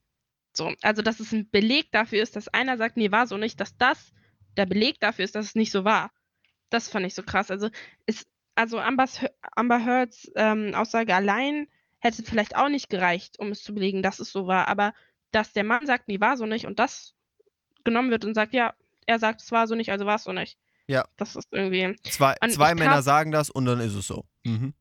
So, 0.53 0.73
also 0.81 1.01
dass 1.01 1.19
es 1.19 1.31
ein 1.31 1.49
Beleg 1.49 1.91
dafür 1.91 2.21
ist, 2.21 2.35
dass 2.35 2.47
einer 2.47 2.77
sagt, 2.77 2.97
nee, 2.97 3.11
war 3.11 3.27
so 3.27 3.37
nicht, 3.37 3.59
dass 3.59 3.77
das 3.77 4.13
der 4.57 4.65
Beleg 4.65 4.99
dafür 4.99 5.25
ist, 5.25 5.35
dass 5.35 5.47
es 5.47 5.55
nicht 5.55 5.71
so 5.71 5.83
war. 5.83 6.11
Das 6.69 6.87
fand 6.87 7.05
ich 7.05 7.13
so 7.13 7.23
krass. 7.23 7.51
Also, 7.51 7.69
ist, 8.05 8.27
also 8.55 8.79
Ambers, 8.79 9.19
Amber 9.51 9.83
Heards 9.83 10.31
ähm, 10.35 10.73
Aussage 10.73 11.13
allein 11.13 11.67
hätte 11.99 12.23
vielleicht 12.23 12.55
auch 12.55 12.69
nicht 12.69 12.89
gereicht, 12.89 13.39
um 13.39 13.51
es 13.51 13.63
zu 13.63 13.73
belegen, 13.73 14.01
dass 14.01 14.19
es 14.19 14.31
so 14.31 14.47
war. 14.47 14.67
Aber 14.67 14.93
dass 15.31 15.53
der 15.53 15.63
Mann 15.63 15.85
sagt, 15.85 16.07
nee, 16.07 16.19
war 16.19 16.37
so 16.37 16.45
nicht 16.45 16.65
und 16.65 16.79
das 16.79 17.15
genommen 17.83 18.11
wird 18.11 18.25
und 18.25 18.33
sagt, 18.33 18.53
ja, 18.53 18.73
er 19.05 19.19
sagt, 19.19 19.41
es 19.41 19.51
war 19.51 19.67
so 19.67 19.75
nicht, 19.75 19.91
also 19.91 20.05
war 20.05 20.15
es 20.15 20.23
so 20.23 20.31
nicht. 20.31 20.57
Ja. 20.87 21.05
Das 21.17 21.35
ist 21.35 21.47
irgendwie. 21.51 21.95
Zwei, 22.03 22.35
zwei 22.49 22.75
Männer 22.75 23.01
sagen 23.01 23.31
das 23.31 23.49
und 23.49 23.65
dann 23.65 23.79
ist 23.79 23.95
es 23.95 24.07
so. 24.07 24.25
Mhm. 24.43 24.73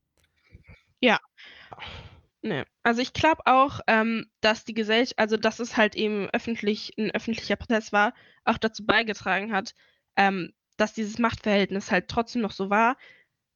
Ne. 2.43 2.67
Also 2.83 3.01
ich 3.01 3.15
glaube 3.15 3.41
auch, 3.47 3.81
ähm, 3.87 4.27
dass 4.43 4.67
die 4.67 4.75
Gesellschaft, 4.75 5.19
also 5.19 5.39
dass 5.39 5.61
es 5.61 5.79
halt 5.79 5.95
eben 5.97 6.29
öffentlich, 6.31 6.93
ein 6.99 7.11
öffentlicher 7.11 7.57
Prozess 7.57 7.91
war, 7.91 8.13
auch 8.45 8.59
dazu 8.59 8.85
beigetragen 8.85 9.51
hat, 9.51 9.75
ähm, 10.17 10.53
dass 10.77 10.93
dieses 10.93 11.19
Machtverhältnis 11.19 11.91
halt 11.91 12.09
trotzdem 12.09 12.43
noch 12.43 12.53
so 12.53 12.69
war, 12.69 12.99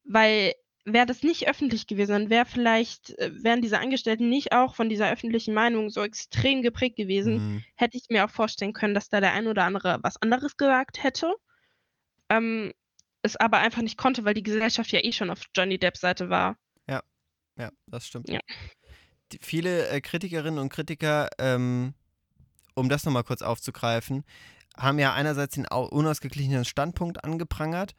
weil 0.05 0.53
wäre 0.85 1.05
das 1.05 1.21
nicht 1.21 1.47
öffentlich 1.47 1.85
gewesen, 1.85 2.13
dann 2.13 2.29
wäre 2.31 2.47
vielleicht, 2.47 3.11
äh, 3.19 3.29
wären 3.43 3.61
diese 3.61 3.77
Angestellten 3.77 4.27
nicht 4.27 4.53
auch 4.53 4.73
von 4.73 4.89
dieser 4.89 5.11
öffentlichen 5.11 5.53
Meinung 5.53 5.91
so 5.91 6.01
extrem 6.01 6.63
geprägt 6.63 6.95
gewesen, 6.95 7.35
Mhm. 7.35 7.63
hätte 7.75 7.95
ich 7.95 8.05
mir 8.09 8.25
auch 8.25 8.31
vorstellen 8.31 8.73
können, 8.73 8.95
dass 8.95 9.09
da 9.09 9.19
der 9.21 9.33
ein 9.33 9.45
oder 9.45 9.65
andere 9.65 9.99
was 10.01 10.19
anderes 10.19 10.57
gesagt 10.57 11.03
hätte. 11.03 11.31
Ähm, 12.29 12.71
es 13.21 13.35
aber 13.35 13.57
einfach 13.57 13.81
nicht 13.81 13.97
konnte, 13.97 14.23
weil 14.25 14.33
die 14.33 14.43
Gesellschaft 14.43 14.91
ja 14.91 15.03
eh 15.03 15.11
schon 15.11 15.29
auf 15.29 15.41
Johnny 15.55 15.77
Depps 15.77 16.01
Seite 16.01 16.29
war. 16.29 16.55
Ja, 17.61 17.71
das 17.87 18.07
stimmt. 18.07 18.29
Ja. 18.29 18.39
Die, 19.33 19.39
viele 19.41 19.89
äh, 19.89 19.99
Kritikerinnen 19.99 20.59
und 20.59 20.69
Kritiker, 20.69 21.27
ähm, 21.39 21.93
um 22.73 22.87
das 22.87 23.03
nochmal 23.03 23.25
kurz 23.25 23.41
aufzugreifen, 23.41 24.23
haben 24.77 24.97
ja 24.97 25.13
einerseits 25.13 25.55
den 25.55 25.67
au- 25.69 25.89
unausgeglichenen 25.89 26.63
Standpunkt 26.63 27.25
angeprangert 27.25 27.95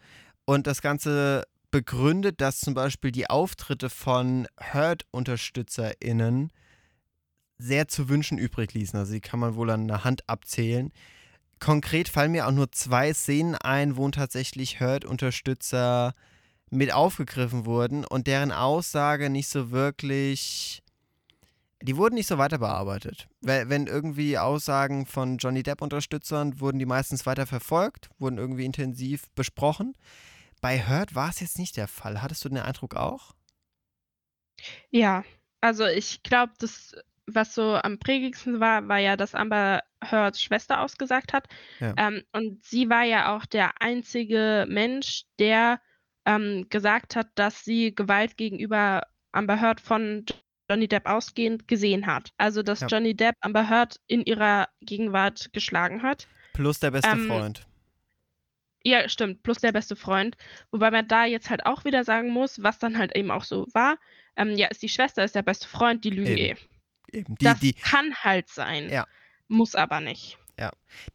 und 0.47 0.67
das 0.67 0.81
Ganze 0.81 1.45
begründet, 1.71 2.41
dass 2.41 2.61
zum 2.61 2.73
Beispiel 2.73 3.13
die 3.13 3.29
Auftritte 3.29 3.91
von 3.91 4.49
Hurt-UnterstützerInnen 4.73 6.51
sehr 7.59 7.87
zu 7.87 8.09
wünschen 8.09 8.39
übrig 8.39 8.73
ließen. 8.73 8.99
Also 8.99 9.13
die 9.13 9.21
kann 9.21 9.41
man 9.41 9.57
wohl 9.57 9.69
an 9.69 9.89
der 9.89 10.05
Hand 10.05 10.27
abzählen. 10.27 10.91
Konkret 11.61 12.09
fallen 12.09 12.33
mir 12.33 12.47
auch 12.47 12.53
nur 12.53 12.73
zwei 12.73 13.13
Szenen 13.13 13.55
ein, 13.55 13.97
wo 13.97 14.09
tatsächlich 14.09 14.81
Hurt-Unterstützer 14.81 16.15
mit 16.71 16.93
aufgegriffen 16.93 17.67
wurden 17.67 18.05
und 18.05 18.27
deren 18.27 18.51
Aussage 18.51 19.29
nicht 19.29 19.49
so 19.49 19.71
wirklich. 19.71 20.83
Die 21.83 21.97
wurden 21.97 22.15
nicht 22.15 22.27
so 22.27 22.37
weiter 22.39 22.59
bearbeitet. 22.59 23.27
Wenn 23.41 23.87
irgendwie 23.87 24.37
Aussagen 24.37 25.07
von 25.07 25.39
Johnny 25.39 25.63
Depp-Unterstützern 25.63 26.61
wurden 26.61 26.79
die 26.79 26.87
meistens 26.87 27.25
weiter 27.25 27.47
verfolgt, 27.47 28.11
wurden 28.19 28.37
irgendwie 28.37 28.67
intensiv 28.67 29.31
besprochen. 29.35 29.95
Bei 30.61 30.87
Hurt 30.87 31.15
war 31.15 31.31
es 31.31 31.41
jetzt 31.41 31.59
nicht 31.59 31.79
der 31.79 31.89
Fall. 31.89 32.21
Hattest 32.21 32.45
du 32.45 32.51
den 32.51 32.59
Eindruck 32.59 32.97
auch? 32.97 33.33
Ja, 34.91 35.25
also 35.63 35.87
ich 35.87 36.23
glaube, 36.23 36.53
das, 36.59 36.95
was 37.35 37.55
so 37.55 37.77
am 37.77 37.99
prägendsten 37.99 38.61
war, 38.61 38.87
war 38.89 38.99
ja, 38.99 39.17
dass 39.17 39.35
Amber 39.35 39.83
Heards 40.03 40.43
Schwester 40.43 40.81
ausgesagt 40.81 41.33
hat. 41.33 41.47
Ja. 41.79 41.95
Ähm, 41.97 42.23
und 42.33 42.65
sie 42.65 42.89
war 42.89 43.05
ja 43.05 43.37
auch 43.37 43.47
der 43.47 43.81
einzige 43.81 44.67
Mensch, 44.69 45.25
der 45.39 45.81
ähm, 46.27 46.67
gesagt 46.69 47.17
hat, 47.17 47.29
dass 47.35 47.65
sie 47.65 47.95
Gewalt 47.95 48.37
gegenüber 48.37 49.03
Amber 49.33 49.61
Heard 49.61 49.81
von 49.81 50.25
Johnny 50.71 50.87
Depp 50.89 51.07
ausgehend 51.09 51.67
gesehen 51.69 52.07
hat. 52.07 52.31
Also, 52.39 52.63
dass 52.63 52.81
Ja. 52.81 52.87
Johnny 52.87 53.15
Depp 53.15 53.35
Amber 53.41 53.69
Heard 53.69 53.97
in 54.07 54.23
ihrer 54.23 54.69
Gegenwart 54.81 55.53
geschlagen 55.53 56.03
hat. 56.03 56.29
Plus 56.53 56.79
der 56.79 56.93
beste 56.93 57.11
Ähm, 57.11 57.27
Freund. 57.27 57.67
Ja, 58.83 59.07
stimmt, 59.11 59.43
plus 59.43 59.59
der 59.59 59.73
beste 59.73 59.95
Freund. 59.95 60.37
Wobei 60.71 60.91
man 60.91 61.07
da 61.07 61.27
jetzt 61.27 61.51
halt 61.51 61.67
auch 61.67 61.85
wieder 61.85 62.03
sagen 62.05 62.31
muss, 62.31 62.63
was 62.63 62.79
dann 62.79 62.97
halt 62.97 63.15
eben 63.15 63.31
auch 63.31 63.45
so 63.45 63.67
war. 63.75 63.99
Ähm, 64.37 64.57
ja, 64.57 64.69
ist 64.69 64.83
die 64.83 64.89
Schwester, 64.89 65.23
ist 65.23 65.35
der 65.35 65.43
beste 65.43 65.69
Freund, 65.69 66.05
die 66.05 66.11
lügen 66.11 66.37
Eben. 66.37 66.57
eh. 66.57 66.61
Eben. 67.13 67.37
Die, 67.37 67.45
das 67.45 67.61
die, 67.61 67.73
kann 67.73 68.15
halt 68.15 68.49
sein. 68.49 68.89
Ja. 68.91 69.07
Muss 69.49 69.75
aber 69.75 70.01
nicht. 70.01 70.39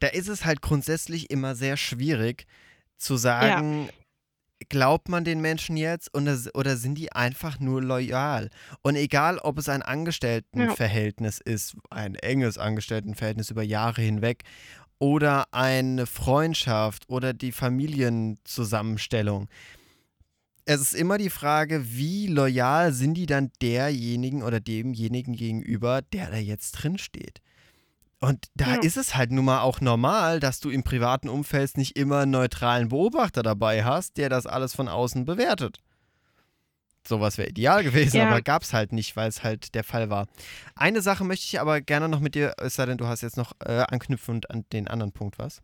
da 0.00 0.08
ist 0.08 0.28
es 0.28 0.44
halt 0.44 0.60
grundsätzlich 0.60 1.30
immer 1.30 1.54
sehr 1.54 1.76
schwierig 1.76 2.46
zu 2.98 3.16
sagen, 3.16 3.88
glaubt 4.68 5.08
man 5.08 5.24
den 5.24 5.40
Menschen 5.40 5.76
jetzt 5.76 6.14
oder, 6.16 6.36
oder 6.54 6.76
sind 6.76 6.96
die 6.96 7.12
einfach 7.12 7.60
nur 7.60 7.82
loyal? 7.82 8.50
Und 8.82 8.96
egal, 8.96 9.38
ob 9.38 9.58
es 9.58 9.68
ein 9.68 9.82
Angestelltenverhältnis 9.82 11.40
ist, 11.40 11.76
ein 11.90 12.14
enges 12.16 12.58
Angestelltenverhältnis 12.58 13.50
über 13.50 13.62
Jahre 13.62 14.02
hinweg 14.02 14.42
oder 14.98 15.46
eine 15.52 16.06
Freundschaft 16.06 17.08
oder 17.08 17.32
die 17.32 17.52
Familienzusammenstellung. 17.52 19.48
Es 20.68 20.80
ist 20.80 20.94
immer 20.94 21.16
die 21.16 21.30
Frage, 21.30 21.94
wie 21.96 22.26
loyal 22.26 22.92
sind 22.92 23.14
die 23.14 23.26
dann 23.26 23.50
derjenigen 23.62 24.42
oder 24.42 24.58
demjenigen 24.60 25.34
gegenüber, 25.34 26.02
der 26.02 26.30
da 26.30 26.36
jetzt 26.36 26.72
drin 26.72 26.98
steht. 26.98 27.40
Und 28.18 28.46
da 28.54 28.74
Ja. 28.74 28.80
ist 28.82 28.96
es 28.96 29.14
halt 29.14 29.30
nun 29.30 29.44
mal 29.44 29.60
auch 29.60 29.80
normal, 29.80 30.40
dass 30.40 30.58
du 30.58 30.70
im 30.70 30.82
privaten 30.82 31.28
Umfeld 31.28 31.76
nicht 31.78 31.96
immer 31.96 32.20
einen 32.20 32.32
neutralen 32.32 32.88
Beobachter 32.88 33.42
dabei 33.42 33.84
hast, 33.84 34.16
der 34.16 34.28
das 34.28 34.46
alles 34.46 34.74
von 34.74 34.88
außen 34.88 35.24
bewertet. 35.24 35.78
Sowas 37.06 37.38
wäre 37.38 37.48
ideal 37.50 37.84
gewesen, 37.84 38.16
Ja. 38.16 38.28
aber 38.28 38.42
gab 38.42 38.62
es 38.62 38.72
halt 38.72 38.92
nicht, 38.92 39.14
weil 39.14 39.28
es 39.28 39.44
halt 39.44 39.76
der 39.76 39.84
Fall 39.84 40.10
war. 40.10 40.26
Eine 40.74 41.00
Sache 41.02 41.22
möchte 41.22 41.44
ich 41.44 41.60
aber 41.60 41.80
gerne 41.80 42.08
noch 42.08 42.18
mit 42.18 42.34
dir, 42.34 42.54
es 42.58 42.74
sei 42.74 42.86
denn, 42.86 42.98
du 42.98 43.06
hast 43.06 43.20
jetzt 43.20 43.36
noch 43.36 43.52
äh, 43.64 43.84
anknüpfend 43.88 44.50
an 44.50 44.64
den 44.72 44.88
anderen 44.88 45.12
Punkt 45.12 45.38
was. 45.38 45.62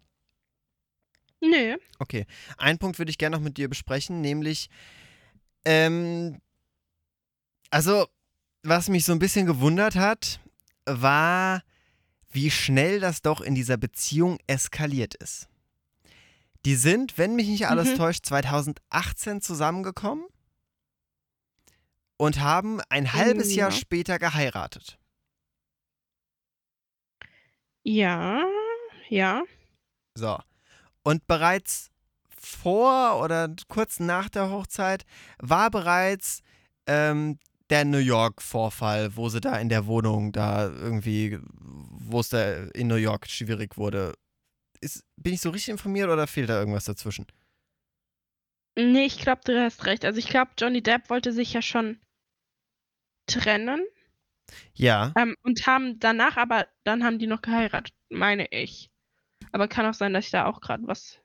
Nö. 1.43 1.77
Okay, 1.98 2.24
einen 2.56 2.78
Punkt 2.78 2.98
würde 2.98 3.10
ich 3.10 3.19
gerne 3.19 3.36
noch 3.36 3.43
mit 3.43 3.56
dir 3.59 3.69
besprechen, 3.69 4.20
nämlich, 4.20 4.70
ähm, 5.64 6.40
also, 7.70 8.06
was 8.62 8.89
mich 8.89 9.05
so 9.05 9.12
ein 9.12 9.19
bisschen 9.19 9.44
gewundert 9.47 9.97
hat, 9.97 10.40
war, 10.86 11.62
wie 12.31 12.51
schnell 12.51 13.01
das 13.01 13.23
doch 13.23 13.40
in 13.40 13.55
dieser 13.55 13.77
Beziehung 13.77 14.39
eskaliert 14.47 15.14
ist. 15.16 15.48
Die 16.64 16.77
sind, 16.77 17.19
wenn 17.19 17.35
mich 17.35 17.48
nicht 17.48 17.66
alles 17.66 17.90
Mhm. 17.90 17.97
täuscht, 17.97 18.24
2018 18.27 19.40
zusammengekommen 19.43 20.24
und 22.19 22.39
haben 22.40 22.81
ein 22.89 23.12
halbes 23.12 23.55
Jahr 23.55 23.70
Ja. 23.70 23.77
später 23.77 24.19
geheiratet. 24.20 24.97
Ja. 27.85 28.44
Ja. 29.09 29.43
So. 30.14 30.39
Und 31.02 31.26
bereits 31.26 31.90
vor 32.28 33.22
oder 33.22 33.54
kurz 33.68 34.00
nach 34.00 34.28
der 34.28 34.50
Hochzeit 34.50 35.04
war 35.38 35.70
bereits 35.70 36.42
ähm, 36.86 37.38
der 37.70 37.84
New 37.84 37.98
York-Vorfall, 37.98 39.16
wo 39.16 39.28
sie 39.28 39.40
da 39.40 39.56
in 39.58 39.68
der 39.68 39.86
Wohnung 39.86 40.32
da 40.32 40.66
irgendwie, 40.68 41.38
wo 41.60 42.20
es 42.20 42.28
da 42.28 42.64
in 42.74 42.88
New 42.88 42.96
York 42.96 43.28
schwierig 43.28 43.76
wurde. 43.76 44.14
Ist, 44.80 45.04
bin 45.16 45.34
ich 45.34 45.42
so 45.42 45.50
richtig 45.50 45.72
informiert 45.72 46.10
oder 46.10 46.26
fehlt 46.26 46.50
da 46.50 46.58
irgendwas 46.60 46.86
dazwischen? 46.86 47.26
Nee, 48.76 49.06
ich 49.06 49.18
glaube, 49.18 49.40
du 49.46 49.58
hast 49.58 49.86
recht. 49.86 50.04
Also 50.04 50.18
ich 50.18 50.28
glaube, 50.28 50.50
Johnny 50.58 50.82
Depp 50.82 51.08
wollte 51.08 51.32
sich 51.32 51.54
ja 51.54 51.62
schon 51.62 51.98
trennen 53.26 53.82
Ja, 54.74 55.16
ähm, 55.16 55.36
und 55.42 55.66
haben 55.66 55.98
danach 56.00 56.36
aber, 56.36 56.68
dann 56.84 57.04
haben 57.04 57.18
die 57.18 57.26
noch 57.26 57.42
geheiratet, 57.42 57.94
meine 58.10 58.46
ich. 58.50 58.90
Aber 59.52 59.68
kann 59.68 59.86
auch 59.86 59.94
sein, 59.94 60.12
dass 60.12 60.24
ich 60.24 60.30
da 60.30 60.46
auch 60.46 60.60
gerade 60.60 60.86
was. 60.86 61.18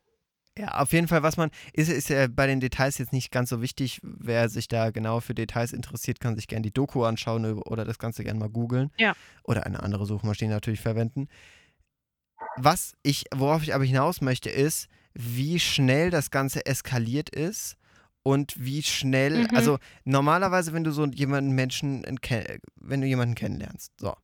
ja, 0.57 0.79
auf 0.79 0.91
jeden 0.91 1.07
Fall, 1.07 1.23
was 1.23 1.37
man, 1.37 1.49
ist, 1.73 1.89
ist 1.89 2.09
ja 2.09 2.27
bei 2.27 2.47
den 2.47 2.59
Details 2.59 2.97
jetzt 2.97 3.13
nicht 3.13 3.31
ganz 3.31 3.49
so 3.49 3.61
wichtig. 3.61 3.99
Wer 4.03 4.49
sich 4.49 4.67
da 4.67 4.91
genau 4.91 5.19
für 5.19 5.33
Details 5.35 5.71
interessiert, 5.71 6.19
kann 6.19 6.35
sich 6.35 6.47
gerne 6.47 6.63
die 6.63 6.73
Doku 6.73 7.03
anschauen 7.03 7.45
oder 7.61 7.85
das 7.85 7.99
Ganze 7.99 8.23
gerne 8.23 8.39
mal 8.39 8.49
googeln. 8.49 8.91
Ja. 8.97 9.13
Oder 9.43 9.65
eine 9.65 9.81
andere 9.83 10.05
Suchmaschine 10.05 10.53
natürlich 10.53 10.81
verwenden. 10.81 11.27
Was 12.55 12.93
ich, 13.03 13.25
worauf 13.35 13.63
ich 13.63 13.73
aber 13.73 13.83
hinaus 13.83 14.21
möchte, 14.21 14.49
ist, 14.49 14.87
wie 15.13 15.59
schnell 15.59 16.09
das 16.09 16.31
Ganze 16.31 16.65
eskaliert 16.65 17.29
ist 17.29 17.77
und 18.23 18.53
wie 18.57 18.83
schnell, 18.83 19.43
Mhm. 19.43 19.55
also 19.55 19.77
normalerweise, 20.05 20.73
wenn 20.73 20.83
du 20.83 20.91
so 20.91 21.05
jemanden 21.05 21.51
Menschen, 21.53 22.03
ke- 22.21 22.59
wenn 22.75 23.01
du 23.01 23.07
jemanden 23.07 23.35
kennenlernst, 23.35 23.91
so. 23.99 24.15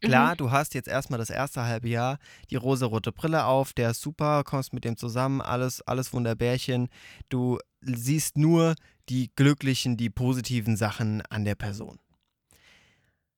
Klar, 0.00 0.32
Mhm. 0.32 0.36
du 0.38 0.50
hast 0.50 0.74
jetzt 0.74 0.88
erstmal 0.88 1.18
das 1.18 1.30
erste 1.30 1.62
halbe 1.64 1.88
Jahr 1.88 2.18
die 2.50 2.56
rosarote 2.56 3.12
Brille 3.12 3.44
auf, 3.44 3.72
der 3.72 3.90
ist 3.90 4.00
super, 4.00 4.44
kommst 4.44 4.72
mit 4.72 4.84
dem 4.84 4.96
zusammen, 4.96 5.40
alles, 5.40 5.82
alles 5.82 6.12
Wunderbärchen. 6.12 6.88
Du 7.28 7.58
siehst 7.82 8.36
nur 8.38 8.74
die 9.08 9.30
glücklichen, 9.36 9.96
die 9.96 10.10
positiven 10.10 10.76
Sachen 10.76 11.22
an 11.30 11.44
der 11.44 11.54
Person. 11.54 11.98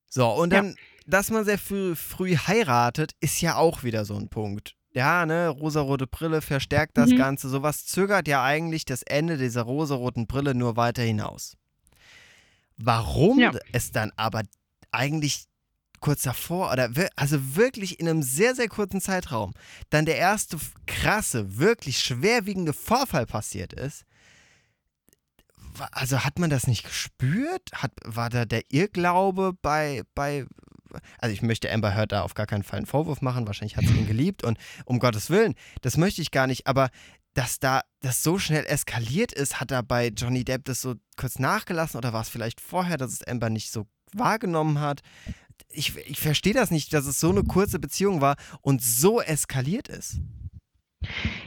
So, 0.08 0.28
und 0.30 0.52
Ja. 0.52 0.62
dann, 0.62 0.76
dass 1.06 1.30
man 1.30 1.44
sehr 1.44 1.58
früh, 1.58 1.94
früh 1.94 2.36
heiratet, 2.36 3.12
ist 3.20 3.40
ja 3.40 3.56
auch 3.56 3.82
wieder 3.82 4.04
so 4.04 4.16
ein 4.16 4.28
Punkt. 4.28 4.74
Ja, 4.92 5.26
ne, 5.26 5.48
rosarote 5.48 6.06
Brille 6.06 6.40
verstärkt 6.40 6.96
das 6.96 7.10
Mhm. 7.10 7.16
Ganze. 7.16 7.48
Sowas 7.50 7.84
zögert 7.84 8.26
ja 8.28 8.42
eigentlich 8.42 8.84
das 8.86 9.02
Ende 9.02 9.36
dieser 9.36 9.62
rosaroten 9.62 10.26
Brille 10.26 10.54
nur 10.54 10.76
weiter 10.76 11.02
hinaus. 11.02 11.56
Warum 12.78 13.38
Ja. 13.38 13.52
es 13.72 13.90
dann 13.92 14.12
aber 14.16 14.42
eigentlich 14.92 15.44
kurz 16.06 16.22
davor 16.22 16.70
oder 16.70 16.88
also 17.16 17.56
wirklich 17.56 17.98
in 17.98 18.08
einem 18.08 18.22
sehr, 18.22 18.54
sehr 18.54 18.68
kurzen 18.68 19.00
Zeitraum 19.00 19.54
dann 19.90 20.06
der 20.06 20.16
erste 20.16 20.56
krasse, 20.86 21.58
wirklich 21.58 21.98
schwerwiegende 21.98 22.72
Vorfall 22.72 23.26
passiert 23.26 23.72
ist, 23.72 24.04
also 25.90 26.20
hat 26.20 26.38
man 26.38 26.48
das 26.48 26.68
nicht 26.68 26.84
gespürt? 26.84 27.72
Hat, 27.72 27.90
war 28.04 28.30
da 28.30 28.44
der 28.44 28.62
Irrglaube 28.70 29.52
bei, 29.60 30.02
bei, 30.14 30.46
also 31.18 31.32
ich 31.32 31.42
möchte 31.42 31.72
Amber 31.72 31.92
Heard 31.92 32.12
da 32.12 32.22
auf 32.22 32.34
gar 32.34 32.46
keinen 32.46 32.62
Fall 32.62 32.76
einen 32.76 32.86
Vorwurf 32.86 33.20
machen, 33.20 33.48
wahrscheinlich 33.48 33.76
hat 33.76 33.84
sie 33.84 33.98
ihn 33.98 34.06
geliebt 34.06 34.44
und 34.44 34.58
um 34.84 35.00
Gottes 35.00 35.28
Willen, 35.28 35.56
das 35.82 35.96
möchte 35.96 36.22
ich 36.22 36.30
gar 36.30 36.46
nicht, 36.46 36.68
aber 36.68 36.90
dass 37.34 37.58
da 37.58 37.80
das 38.00 38.22
so 38.22 38.38
schnell 38.38 38.64
eskaliert 38.64 39.32
ist, 39.32 39.58
hat 39.58 39.72
da 39.72 39.82
bei 39.82 40.06
Johnny 40.16 40.44
Depp 40.44 40.66
das 40.66 40.82
so 40.82 40.94
kurz 41.16 41.40
nachgelassen 41.40 41.98
oder 41.98 42.12
war 42.12 42.20
es 42.20 42.28
vielleicht 42.28 42.60
vorher, 42.60 42.96
dass 42.96 43.12
es 43.12 43.24
Amber 43.24 43.50
nicht 43.50 43.72
so 43.72 43.88
wahrgenommen 44.12 44.80
hat? 44.80 45.02
Ich, 45.76 45.96
ich 45.96 46.20
verstehe 46.20 46.54
das 46.54 46.70
nicht, 46.70 46.92
dass 46.92 47.06
es 47.06 47.20
so 47.20 47.30
eine 47.30 47.44
kurze 47.44 47.78
Beziehung 47.78 48.20
war 48.20 48.36
und 48.62 48.82
so 48.82 49.20
eskaliert 49.20 49.88
ist. 49.88 50.20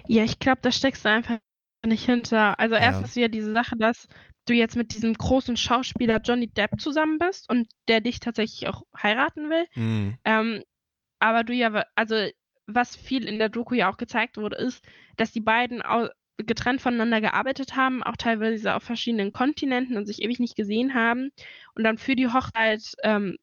Ja, 0.08 0.24
ich 0.24 0.40
glaube, 0.40 0.60
da 0.62 0.72
steckst 0.72 1.06
du 1.06 1.10
einfach 1.10 1.40
nicht 1.86 2.06
hinter. 2.06 2.60
Also 2.60 2.76
erst 2.76 3.04
ist 3.04 3.16
ja 3.16 3.28
diese 3.28 3.54
Sache, 3.54 3.76
dass 3.78 4.08
du 4.46 4.54
jetzt 4.54 4.76
mit 4.76 4.94
diesem 4.94 5.14
großen 5.14 5.58
Schauspieler 5.58 6.20
Johnny 6.22 6.48
Depp 6.48 6.80
zusammen 6.80 7.18
bist 7.20 7.50
und 7.50 7.68
der 7.88 8.02
dich 8.02 8.20
tatsächlich 8.20 8.68
auch 8.68 8.84
heiraten 8.98 9.50
will. 9.50 9.66
Mhm. 9.76 10.18
Ähm, 10.26 10.64
aber 11.20 11.44
du 11.44 11.54
ja, 11.54 11.84
also 11.96 12.16
was 12.66 12.96
viel 12.96 13.26
in 13.26 13.40
der 13.40 13.50
Doku 13.50 13.76
ja 13.76 13.92
auch 13.92 13.98
gezeigt 13.98 14.38
wurde, 14.38 14.58
ist, 14.58 14.84
dass 15.18 15.32
die 15.32 15.42
beiden 15.42 15.82
getrennt 16.38 16.82
voneinander 16.82 17.22
gearbeitet 17.22 17.76
haben, 17.76 18.04
auch 18.04 18.16
teilweise 18.16 18.76
auf 18.76 18.84
verschiedenen 18.84 19.34
Kontinenten 19.34 19.98
und 19.98 20.06
sich 20.06 20.22
ewig 20.22 20.40
nicht 20.40 20.56
gesehen 20.56 20.94
haben 20.94 21.32
und 21.76 21.84
dann 21.84 21.98
für 21.98 22.16
die 22.16 22.28
Hochzeit 22.28 22.82
ähm, 23.04 23.38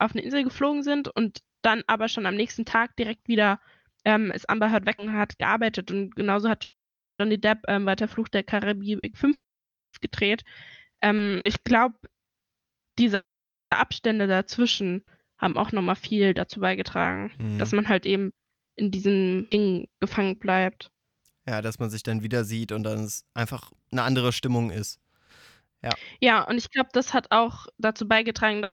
auf 0.00 0.12
eine 0.12 0.22
Insel 0.22 0.44
geflogen 0.44 0.82
sind 0.82 1.08
und 1.08 1.40
dann 1.62 1.82
aber 1.86 2.08
schon 2.08 2.26
am 2.26 2.36
nächsten 2.36 2.64
Tag 2.64 2.96
direkt 2.96 3.28
wieder 3.28 3.60
ähm, 4.04 4.30
ist 4.30 4.48
Amber 4.48 4.70
Heard 4.70 4.86
weg 4.86 4.98
und 4.98 5.12
hat 5.12 5.38
gearbeitet 5.38 5.90
und 5.90 6.16
genauso 6.16 6.48
hat 6.48 6.74
Johnny 7.18 7.38
Depp 7.38 7.60
ähm, 7.68 7.84
bei 7.84 7.94
der 7.94 8.08
Flucht 8.08 8.32
der 8.32 8.42
Karibik 8.42 9.16
5 9.16 9.36
gedreht. 10.00 10.42
Ähm, 11.02 11.42
ich 11.44 11.62
glaube, 11.64 11.96
diese 12.98 13.22
Abstände 13.70 14.26
dazwischen 14.26 15.04
haben 15.38 15.56
auch 15.56 15.72
nochmal 15.72 15.96
viel 15.96 16.34
dazu 16.34 16.60
beigetragen, 16.60 17.32
mhm. 17.38 17.58
dass 17.58 17.72
man 17.72 17.88
halt 17.88 18.06
eben 18.06 18.32
in 18.76 18.90
diesem 18.90 19.48
Ding 19.50 19.88
gefangen 20.00 20.38
bleibt. 20.38 20.90
Ja, 21.46 21.62
dass 21.62 21.78
man 21.78 21.90
sich 21.90 22.02
dann 22.02 22.22
wieder 22.22 22.44
sieht 22.44 22.72
und 22.72 22.84
dann 22.84 23.04
es 23.04 23.24
einfach 23.34 23.72
eine 23.90 24.02
andere 24.02 24.32
Stimmung 24.32 24.70
ist. 24.70 25.00
Ja. 25.82 25.90
Ja, 26.20 26.42
und 26.44 26.58
ich 26.58 26.70
glaube, 26.70 26.90
das 26.92 27.14
hat 27.14 27.30
auch 27.30 27.66
dazu 27.78 28.06
beigetragen, 28.06 28.66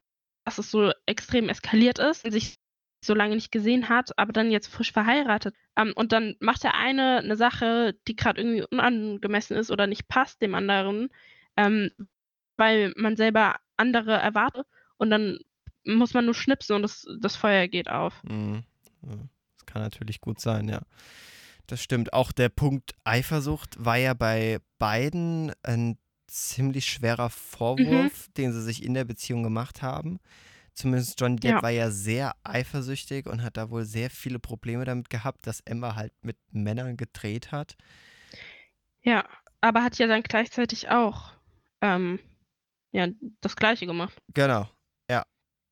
dass 0.47 0.59
es 0.59 0.71
so 0.71 0.93
extrem 1.05 1.49
eskaliert 1.49 1.99
ist 1.99 2.21
sich 2.31 2.55
so 3.03 3.13
lange 3.13 3.35
nicht 3.35 3.51
gesehen 3.51 3.89
hat, 3.89 4.17
aber 4.17 4.31
dann 4.31 4.49
jetzt 4.49 4.67
frisch 4.67 4.93
verheiratet. 4.93 5.53
Ähm, 5.75 5.91
und 5.93 6.13
dann 6.13 6.35
macht 6.39 6.63
der 6.63 6.73
eine 6.73 7.17
eine 7.17 7.35
Sache, 7.35 7.95
die 8.07 8.15
gerade 8.15 8.39
irgendwie 8.39 8.63
unangemessen 8.71 9.57
ist 9.57 9.71
oder 9.71 9.87
nicht 9.87 10.07
passt 10.07 10.41
dem 10.41 10.55
anderen, 10.55 11.09
ähm, 11.57 11.91
weil 12.55 12.93
man 12.95 13.17
selber 13.17 13.57
andere 13.75 14.13
erwartet 14.13 14.65
und 14.95 15.09
dann 15.09 15.37
muss 15.83 16.13
man 16.13 16.23
nur 16.23 16.33
schnipsen 16.33 16.77
und 16.77 16.81
das, 16.81 17.05
das 17.19 17.35
Feuer 17.35 17.67
geht 17.67 17.89
auf. 17.89 18.23
Mhm. 18.23 18.63
Das 19.01 19.65
kann 19.65 19.81
natürlich 19.81 20.21
gut 20.21 20.39
sein, 20.39 20.69
ja. 20.69 20.79
Das 21.67 21.83
stimmt. 21.83 22.13
Auch 22.13 22.31
der 22.31 22.47
Punkt 22.47 22.95
Eifersucht 23.03 23.75
war 23.83 23.97
ja 23.97 24.13
bei 24.13 24.59
beiden 24.79 25.51
ein 25.63 25.97
ziemlich 26.27 26.85
schwerer 26.85 27.29
Vorwurf, 27.29 28.27
mhm. 28.27 28.33
den 28.35 28.53
sie 28.53 28.61
sich 28.61 28.83
in 28.83 28.93
der 28.93 29.05
Beziehung 29.05 29.43
gemacht 29.43 29.81
haben. 29.81 30.19
Zumindest 30.73 31.19
Johnny 31.19 31.37
Depp 31.37 31.51
ja. 31.55 31.63
war 31.63 31.71
ja 31.71 31.89
sehr 31.89 32.35
eifersüchtig 32.43 33.25
und 33.25 33.41
hat 33.41 33.57
da 33.57 33.71
wohl 33.71 33.83
sehr 33.83 34.11
viele 34.11 34.37
Probleme 34.37 34.85
damit 34.85 35.09
gehabt, 35.09 35.47
dass 35.47 35.61
Emma 35.61 35.95
halt 35.95 36.13
mit 36.21 36.37
Männern 36.51 36.97
gedreht 36.97 37.51
hat. 37.51 37.75
Ja, 39.01 39.27
aber 39.61 39.83
hat 39.83 39.97
ja 39.97 40.05
dann 40.05 40.21
gleichzeitig 40.21 40.89
auch 40.89 41.31
ähm, 41.81 42.19
ja, 42.91 43.07
das 43.41 43.55
Gleiche 43.55 43.87
gemacht. 43.87 44.21
Genau, 44.33 44.69
ja. 45.09 45.23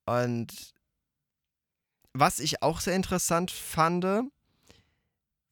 Und 0.05 0.73
was 2.13 2.39
ich 2.39 2.63
auch 2.63 2.79
sehr 2.79 2.95
interessant 2.95 3.51
fand, 3.51 4.05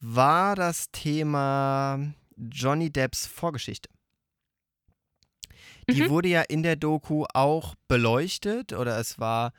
war 0.00 0.56
das 0.56 0.90
Thema 0.90 2.12
Johnny 2.36 2.90
Depps 2.90 3.26
Vorgeschichte. 3.26 3.88
Die 5.90 6.02
mhm. 6.02 6.10
wurde 6.10 6.28
ja 6.28 6.42
in 6.42 6.62
der 6.62 6.76
Doku 6.76 7.24
auch 7.34 7.74
beleuchtet 7.88 8.72
oder 8.72 8.98
es 8.98 9.18
war, 9.18 9.52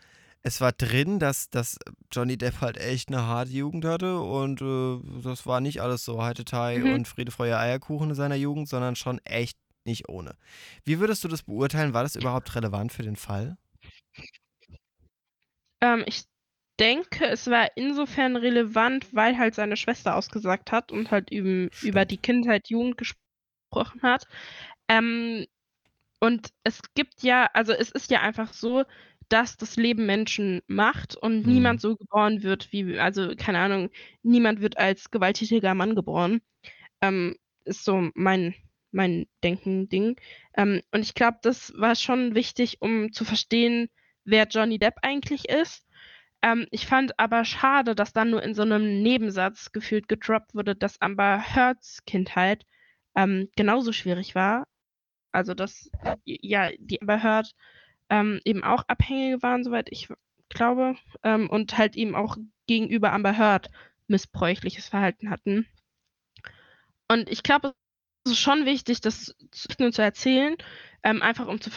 es 0.44 0.62
war 0.62 0.72
drin, 0.72 1.20
dass, 1.20 1.50
dass 1.50 1.78
Johnny 2.12 2.38
Depp 2.38 2.62
halt 2.62 2.78
echt 2.78 3.10
eine 3.10 3.24
harte 3.24 3.52
Jugend 3.52 3.86
hatte 3.86 4.20
und 4.20 4.62
äh, 4.62 5.22
das 5.24 5.46
war 5.46 5.62
nicht 5.62 5.82
alles 5.82 6.06
so 6.06 6.24
Heitetai 6.24 6.80
mhm. 6.80 6.94
und 6.94 7.08
Friede, 7.08 7.32
Freude, 7.32 7.58
Eierkuchen 7.58 8.10
in 8.10 8.16
seiner 8.16 8.36
Jugend, 8.36 8.70
sondern 8.70 8.96
schon 8.96 9.20
echt 9.26 9.58
nicht 9.86 10.10
ohne. 10.10 10.36
Wie 10.84 11.00
würdest 11.00 11.24
du 11.24 11.28
das 11.28 11.44
beurteilen? 11.44 11.94
War 11.94 12.04
das 12.04 12.16
überhaupt 12.16 12.56
relevant 12.56 12.92
für 12.92 13.04
den 13.04 13.16
Fall? 13.16 13.58
Ähm, 15.82 16.04
ich 16.08 16.24
denke, 16.80 17.26
es 17.26 17.48
war 17.48 17.70
insofern 17.76 18.36
relevant, 18.36 19.14
weil 19.14 19.38
halt 19.38 19.56
seine 19.56 19.78
Schwester 19.78 20.16
ausgesagt 20.16 20.72
hat 20.72 20.92
und 20.92 21.12
halt 21.12 21.32
über, 21.32 21.70
über 21.82 22.06
die 22.06 22.18
Kindheit, 22.18 22.70
Jugend 22.70 22.98
gesprochen 22.98 24.02
hat. 24.02 24.28
Ähm, 24.88 25.46
und 26.26 26.50
es 26.64 26.82
gibt 26.96 27.22
ja, 27.22 27.50
also 27.54 27.72
es 27.72 27.92
ist 27.92 28.10
ja 28.10 28.22
einfach 28.22 28.52
so, 28.52 28.84
dass 29.30 29.58
das 29.58 29.76
Leben 29.76 30.06
Menschen 30.08 30.62
macht 30.68 31.16
und 31.16 31.46
mhm. 31.46 31.54
niemand 31.54 31.82
so 31.82 31.96
geboren 31.96 32.42
wird 32.42 32.72
wie, 32.72 33.00
also 33.00 33.34
keine 33.38 33.60
Ahnung, 33.60 33.90
niemand 34.24 34.60
wird 34.60 34.78
als 34.78 35.12
gewalttätiger 35.12 35.76
Mann 35.76 35.96
geboren. 35.96 36.42
Ähm, 37.02 37.36
ist 37.64 37.86
so 37.86 38.10
mein, 38.16 38.56
mein 38.92 39.28
Denken-Ding. 39.44 40.20
Ähm, 40.56 40.82
und 40.92 41.02
ich 41.02 41.14
glaube, 41.14 41.38
das 41.44 41.74
war 41.78 41.96
schon 41.96 42.34
wichtig, 42.34 42.82
um 42.82 43.12
zu 43.12 43.24
verstehen, 43.24 43.90
wer 44.24 44.48
Johnny 44.48 44.80
Depp 44.80 44.96
eigentlich 45.04 45.48
ist. 45.48 45.86
Ähm, 46.42 46.68
ich 46.72 46.88
fand 46.88 47.20
aber 47.20 47.46
schade, 47.46 47.94
dass 47.94 48.14
dann 48.14 48.32
nur 48.32 48.42
in 48.42 48.56
so 48.56 48.64
einem 48.64 49.04
Nebensatz 49.04 49.72
gefühlt 49.72 50.08
gedroppt 50.08 50.56
wurde, 50.56 50.76
dass 50.76 51.02
Amber 51.02 51.40
Heards 51.40 52.04
Kindheit 52.06 52.66
ähm, 53.16 53.50
genauso 53.56 53.92
schwierig 53.92 54.34
war 54.34 54.66
also 55.36 55.54
dass 55.54 55.90
ja 56.24 56.70
die 56.80 57.02
Amber 57.02 57.22
Heard 57.22 57.54
ähm, 58.10 58.40
eben 58.46 58.64
auch 58.64 58.84
Abhängige 58.88 59.42
waren, 59.44 59.64
soweit 59.64 59.90
ich 59.92 60.10
glaube, 60.50 60.96
ähm, 61.24 61.50
und 61.50 61.78
halt 61.78 61.96
eben 61.96 62.16
auch 62.16 62.38
gegenüber 62.68 63.12
Amber 63.12 63.38
Heard 63.38 63.70
missbräuchliches 64.08 64.88
Verhalten 64.88 65.30
hatten. 65.30 65.68
Und 67.08 67.30
ich 67.30 67.44
glaube, 67.44 67.74
es 68.26 68.34
ist 68.34 68.40
schon 68.40 68.66
wichtig, 68.66 69.02
das 69.02 69.36
zu, 69.52 69.92
zu 69.92 70.02
erzählen, 70.02 70.56
ähm, 71.04 71.22
einfach 71.22 71.48
um 71.48 71.62
zu 71.62 71.70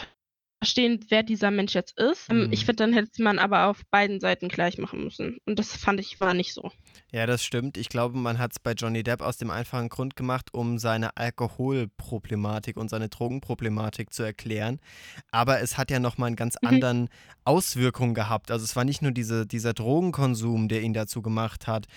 verstehen, 0.59 1.05
wer 1.09 1.23
dieser 1.23 1.51
Mensch 1.51 1.73
jetzt 1.73 1.97
ist. 1.97 2.29
Ähm, 2.29 2.47
mhm. 2.47 2.53
Ich 2.53 2.65
finde, 2.65 2.83
dann 2.83 2.93
hätte 2.93 3.23
man 3.23 3.39
aber 3.39 3.67
auf 3.67 3.81
beiden 3.91 4.19
Seiten 4.19 4.49
gleich 4.49 4.77
machen 4.77 5.03
müssen. 5.03 5.39
Und 5.45 5.57
das 5.57 5.75
fand 5.75 5.99
ich 5.99 6.19
war 6.19 6.33
nicht 6.33 6.53
so. 6.53 6.71
Ja, 7.11 7.25
das 7.25 7.43
stimmt. 7.43 7.77
Ich 7.77 7.89
glaube, 7.89 8.17
man 8.17 8.37
hat 8.37 8.51
es 8.51 8.59
bei 8.59 8.73
Johnny 8.73 9.01
Depp 9.01 9.21
aus 9.21 9.37
dem 9.37 9.49
einfachen 9.49 9.89
Grund 9.89 10.15
gemacht, 10.15 10.53
um 10.53 10.77
seine 10.77 11.15
Alkoholproblematik 11.17 12.77
und 12.77 12.89
seine 12.89 13.09
Drogenproblematik 13.09 14.13
zu 14.13 14.23
erklären. 14.23 14.79
Aber 15.31 15.61
es 15.61 15.77
hat 15.77 15.89
ja 15.91 15.99
nochmal 15.99 16.27
einen 16.27 16.35
ganz 16.35 16.55
mhm. 16.61 16.67
anderen 16.67 17.09
Auswirkungen 17.45 18.13
gehabt. 18.13 18.51
Also 18.51 18.65
es 18.65 18.75
war 18.75 18.83
nicht 18.83 19.01
nur 19.01 19.11
diese, 19.11 19.47
dieser 19.47 19.73
Drogenkonsum, 19.73 20.67
der 20.67 20.81
ihn 20.81 20.93
dazu 20.93 21.21
gemacht 21.21 21.67
hat, 21.67 21.87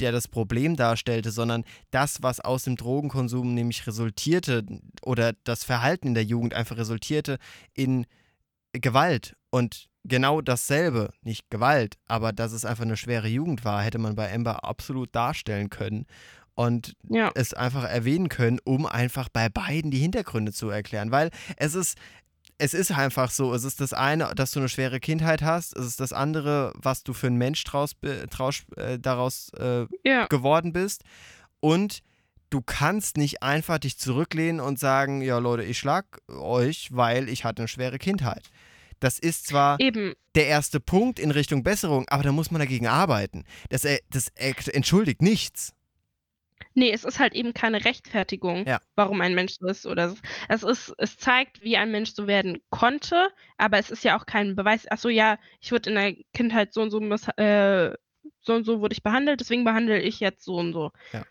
der 0.00 0.12
das 0.12 0.28
Problem 0.28 0.76
darstellte, 0.76 1.30
sondern 1.30 1.64
das, 1.90 2.22
was 2.22 2.40
aus 2.40 2.64
dem 2.64 2.76
Drogenkonsum 2.76 3.54
nämlich 3.54 3.86
resultierte 3.86 4.64
oder 5.02 5.34
das 5.44 5.64
Verhalten 5.64 6.08
in 6.08 6.14
der 6.14 6.24
Jugend 6.24 6.54
einfach 6.54 6.76
resultierte 6.76 7.38
in 7.74 8.06
Gewalt. 8.72 9.36
Und 9.50 9.88
genau 10.04 10.40
dasselbe, 10.40 11.10
nicht 11.22 11.50
Gewalt, 11.50 11.96
aber 12.06 12.32
dass 12.32 12.52
es 12.52 12.64
einfach 12.64 12.84
eine 12.84 12.96
schwere 12.96 13.28
Jugend 13.28 13.64
war, 13.64 13.82
hätte 13.82 13.98
man 13.98 14.14
bei 14.14 14.32
Amber 14.32 14.64
absolut 14.64 15.14
darstellen 15.14 15.70
können 15.70 16.06
und 16.54 16.94
ja. 17.08 17.30
es 17.34 17.54
einfach 17.54 17.84
erwähnen 17.84 18.28
können, 18.28 18.58
um 18.64 18.84
einfach 18.84 19.28
bei 19.30 19.48
beiden 19.48 19.90
die 19.90 19.98
Hintergründe 19.98 20.52
zu 20.52 20.68
erklären. 20.68 21.10
Weil 21.10 21.30
es 21.56 21.74
ist, 21.74 21.96
es 22.60 22.74
ist 22.74 22.90
einfach 22.90 23.30
so, 23.30 23.54
es 23.54 23.64
ist 23.64 23.80
das 23.80 23.92
eine, 23.92 24.34
dass 24.34 24.50
du 24.50 24.60
eine 24.60 24.68
schwere 24.68 25.00
Kindheit 25.00 25.42
hast, 25.42 25.76
es 25.76 25.86
ist 25.86 26.00
das 26.00 26.12
andere, 26.12 26.72
was 26.76 27.02
du 27.02 27.14
für 27.14 27.28
ein 27.28 27.36
Mensch 27.36 27.64
draus, 27.64 27.92
draus, 28.28 28.62
äh, 28.76 28.98
daraus 28.98 29.50
äh, 29.58 29.86
ja. 30.04 30.26
geworden 30.26 30.72
bist 30.72 31.02
und 31.60 32.00
du 32.50 32.60
kannst 32.60 33.16
nicht 33.16 33.42
einfach 33.42 33.78
dich 33.78 33.98
zurücklehnen 33.98 34.60
und 34.60 34.78
sagen, 34.78 35.22
ja 35.22 35.38
Leute, 35.38 35.64
ich 35.64 35.78
schlag 35.78 36.04
euch, 36.28 36.88
weil 36.92 37.28
ich 37.28 37.44
hatte 37.44 37.62
eine 37.62 37.68
schwere 37.68 37.98
Kindheit. 37.98 38.50
Das 38.98 39.18
ist 39.18 39.46
zwar 39.46 39.80
Eben. 39.80 40.12
der 40.34 40.46
erste 40.46 40.78
Punkt 40.78 41.18
in 41.18 41.30
Richtung 41.30 41.62
Besserung, 41.62 42.06
aber 42.08 42.22
da 42.22 42.32
muss 42.32 42.50
man 42.50 42.58
dagegen 42.58 42.86
arbeiten. 42.86 43.44
Das, 43.70 43.86
das 44.10 44.28
entschuldigt 44.36 45.22
nichts. 45.22 45.72
Nee, 46.76 46.92
es 46.92 47.04
ist 47.04 47.18
halt 47.18 47.34
eben 47.34 47.52
keine 47.52 47.84
Rechtfertigung, 47.84 48.66
Ja. 48.66 48.80
warum 48.94 49.20
ein 49.20 49.34
Mensch 49.34 49.54
so 49.58 49.66
ist 49.66 49.86
oder 49.86 50.10
so. 50.10 50.16
Es 50.48 50.62
ist 50.62 50.94
es 50.98 51.16
zeigt, 51.18 51.62
wie 51.62 51.76
ein 51.76 51.90
Mensch 51.90 52.12
so 52.12 52.26
werden 52.28 52.62
konnte, 52.70 53.28
aber 53.58 53.78
es 53.78 53.90
ist 53.90 54.04
ja 54.04 54.16
auch 54.16 54.24
kein 54.26 54.54
Beweis: 54.54 54.86
„Ach 54.88 54.98
so, 54.98 55.08
ja, 55.08 55.38
ich 55.60 55.72
wurde 55.72 55.90
in 55.90 55.96
der 55.96 56.14
Kindheit 56.32 56.72
so 56.72 56.82
und 56.82 56.90
so 56.90 57.00
miss 57.00 57.26
äh, 57.36 57.92
so 58.40 58.54
und 58.54 58.64
so 58.64 58.80
wurde 58.80 58.92
ich 58.94 59.02
behandelt, 59.02 59.40
deswegen 59.40 59.64
behandle 59.64 60.00
ich 60.00 60.20
jetzt 60.20 60.44
so 60.44 60.54
und 60.56 60.72
so.“ 60.72 60.90
Ja. 61.12 61.24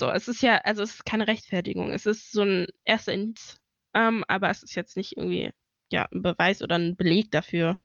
So, 0.00 0.10
es 0.10 0.28
ist 0.28 0.42
ja 0.42 0.58
also, 0.58 0.82
es 0.84 0.94
ist 0.94 1.06
keine 1.06 1.26
Rechtfertigung. 1.28 1.90
Es 1.92 2.06
ist 2.06 2.32
so 2.32 2.42
'n 2.42 2.66
erster 2.84 3.12
Indiz, 3.14 3.58
ähm, 3.94 4.24
aber 4.28 4.50
es 4.50 4.62
ist 4.62 4.76
jetzt 4.76 4.96
nicht 4.96 5.16
irgendwie, 5.16 5.50
ja, 5.92 6.06
'n 6.12 6.22
Beweis 6.22 6.62
oder 6.62 6.76
'n 6.76 6.96
Beleg 6.96 7.30
dafür. 7.32 7.80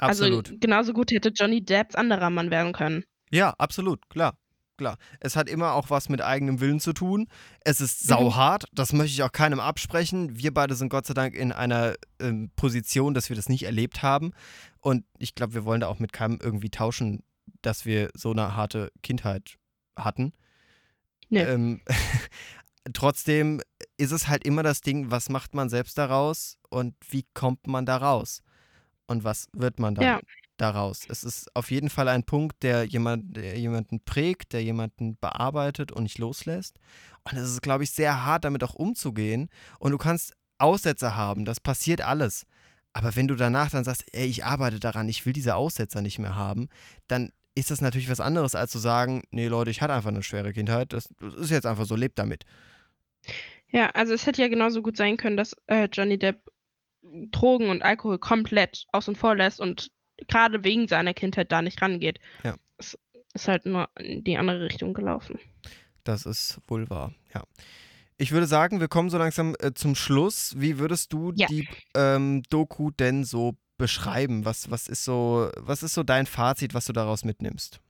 Absolut. 0.00 0.48
Also, 0.48 0.56
genauso 0.58 0.92
gut 0.94 1.10
hätte 1.10 1.28
Johnny 1.34 1.62
Depps 1.64 1.94
anderer 1.94 2.30
Mann 2.30 2.50
werden 2.50 2.72
können. 2.72 3.04
Ja, 3.32 3.54
absolut, 3.58 4.08
klar. 4.08 4.38
Klar. 4.78 4.96
Es 5.20 5.34
hat 5.36 5.48
immer 5.48 5.72
auch 5.74 5.90
was 5.90 6.08
mit 6.08 6.22
eigenem 6.22 6.60
Willen 6.60 6.78
zu 6.80 6.92
tun. 6.92 7.26
Es 7.64 7.80
ist 7.80 8.04
Mhm. 8.04 8.08
sauhart, 8.08 8.64
das 8.72 8.92
möchte 8.92 9.12
ich 9.12 9.22
auch 9.24 9.32
keinem 9.32 9.58
absprechen. 9.60 10.38
Wir 10.38 10.54
beide 10.54 10.74
sind 10.76 10.88
Gott 10.88 11.04
sei 11.04 11.14
Dank 11.14 11.34
in 11.34 11.50
einer 11.52 11.94
ähm, 12.20 12.50
Position, 12.56 13.12
dass 13.12 13.28
wir 13.28 13.36
das 13.36 13.48
nicht 13.48 13.64
erlebt 13.64 14.02
haben. 14.02 14.30
Und 14.80 15.04
ich 15.18 15.34
glaube, 15.34 15.54
wir 15.54 15.64
wollen 15.64 15.80
da 15.80 15.88
auch 15.88 15.98
mit 15.98 16.12
keinem 16.12 16.38
irgendwie 16.40 16.70
tauschen, 16.70 17.24
dass 17.60 17.84
wir 17.86 18.10
so 18.14 18.30
eine 18.30 18.54
harte 18.54 18.92
Kindheit 19.02 19.56
hatten. 19.96 20.32
Ne. 21.28 21.42
Ähm, 21.42 21.80
trotzdem 22.92 23.60
ist 23.96 24.12
es 24.12 24.28
halt 24.28 24.44
immer 24.44 24.62
das 24.62 24.80
Ding, 24.80 25.10
was 25.10 25.28
macht 25.28 25.54
man 25.54 25.68
selbst 25.68 25.98
daraus 25.98 26.56
und 26.70 26.94
wie 27.10 27.26
kommt 27.34 27.66
man 27.66 27.84
da 27.84 27.96
raus? 27.96 28.42
Und 29.06 29.24
was 29.24 29.48
wird 29.52 29.80
man 29.80 29.94
dann 29.96 30.04
Ja. 30.04 30.20
Daraus? 30.60 31.06
Es 31.08 31.24
ist 31.24 31.54
auf 31.54 31.70
jeden 31.70 31.90
Fall 31.90 32.08
ein 32.08 32.24
Punkt, 32.24 32.62
der, 32.62 32.84
jemand, 32.84 33.36
der 33.36 33.58
jemanden 33.58 34.00
prägt, 34.00 34.52
der 34.52 34.62
jemanden 34.62 35.16
bearbeitet 35.18 35.92
und 35.92 36.02
nicht 36.04 36.18
loslässt. 36.18 36.78
Und 37.24 37.38
es 37.38 37.50
ist, 37.50 37.62
glaube 37.62 37.84
ich, 37.84 37.90
sehr 37.90 38.24
hart, 38.24 38.44
damit 38.44 38.62
auch 38.64 38.74
umzugehen. 38.74 39.48
Und 39.78 39.92
du 39.92 39.98
kannst 39.98 40.34
Aussetzer 40.58 41.16
haben, 41.16 41.44
das 41.44 41.60
passiert 41.60 42.00
alles. 42.00 42.46
Aber 42.92 43.14
wenn 43.14 43.28
du 43.28 43.36
danach 43.36 43.70
dann 43.70 43.84
sagst, 43.84 44.04
ey, 44.12 44.26
ich 44.26 44.44
arbeite 44.44 44.80
daran, 44.80 45.08
ich 45.08 45.24
will 45.24 45.32
diese 45.32 45.54
Aussetzer 45.54 46.02
nicht 46.02 46.18
mehr 46.18 46.34
haben, 46.34 46.68
dann 47.06 47.30
ist 47.54 47.70
das 47.70 47.80
natürlich 47.80 48.10
was 48.10 48.20
anderes, 48.20 48.54
als 48.54 48.70
zu 48.70 48.78
sagen, 48.78 49.22
nee, 49.30 49.48
Leute, 49.48 49.70
ich 49.70 49.82
hatte 49.82 49.92
einfach 49.92 50.10
eine 50.10 50.22
schwere 50.22 50.52
Kindheit, 50.52 50.92
das, 50.92 51.08
das 51.20 51.34
ist 51.34 51.50
jetzt 51.50 51.66
einfach 51.66 51.86
so, 51.86 51.96
lebt 51.96 52.18
damit. 52.18 52.44
Ja, 53.70 53.90
also 53.90 54.14
es 54.14 54.26
hätte 54.26 54.42
ja 54.42 54.48
genauso 54.48 54.80
gut 54.80 54.96
sein 54.96 55.16
können, 55.16 55.36
dass 55.36 55.54
äh, 55.66 55.88
Johnny 55.92 56.18
Depp 56.18 56.40
Drogen 57.02 57.70
und 57.70 57.82
Alkohol 57.82 58.18
komplett 58.18 58.86
außen 58.92 59.16
vor 59.16 59.34
lässt 59.34 59.60
und 59.60 59.90
gerade 60.26 60.64
wegen 60.64 60.88
seiner 60.88 61.14
Kindheit 61.14 61.52
da 61.52 61.62
nicht 61.62 61.80
rangeht. 61.80 62.18
Ja. 62.44 62.56
Es 62.78 62.98
ist 63.34 63.48
halt 63.48 63.66
nur 63.66 63.88
in 63.98 64.24
die 64.24 64.36
andere 64.36 64.64
Richtung 64.64 64.94
gelaufen. 64.94 65.38
Das 66.04 66.26
ist 66.26 66.60
wohl 66.66 66.88
wahr, 66.90 67.12
ja. 67.34 67.44
Ich 68.16 68.32
würde 68.32 68.46
sagen, 68.46 68.80
wir 68.80 68.88
kommen 68.88 69.10
so 69.10 69.18
langsam 69.18 69.54
äh, 69.60 69.72
zum 69.74 69.94
Schluss. 69.94 70.54
Wie 70.58 70.78
würdest 70.78 71.12
du 71.12 71.32
Ja. 71.36 71.46
die 71.46 71.68
ähm, 71.94 72.42
Doku 72.50 72.90
denn 72.90 73.22
so 73.22 73.56
beschreiben? 73.76 74.44
Was, 74.44 74.70
was, 74.72 74.88
ist 74.88 75.04
so, 75.04 75.50
was 75.56 75.84
ist 75.84 75.94
so 75.94 76.02
dein 76.02 76.26
Fazit, 76.26 76.74
was 76.74 76.86
du 76.86 76.92
daraus 76.92 77.24
mitnimmst? 77.24 77.80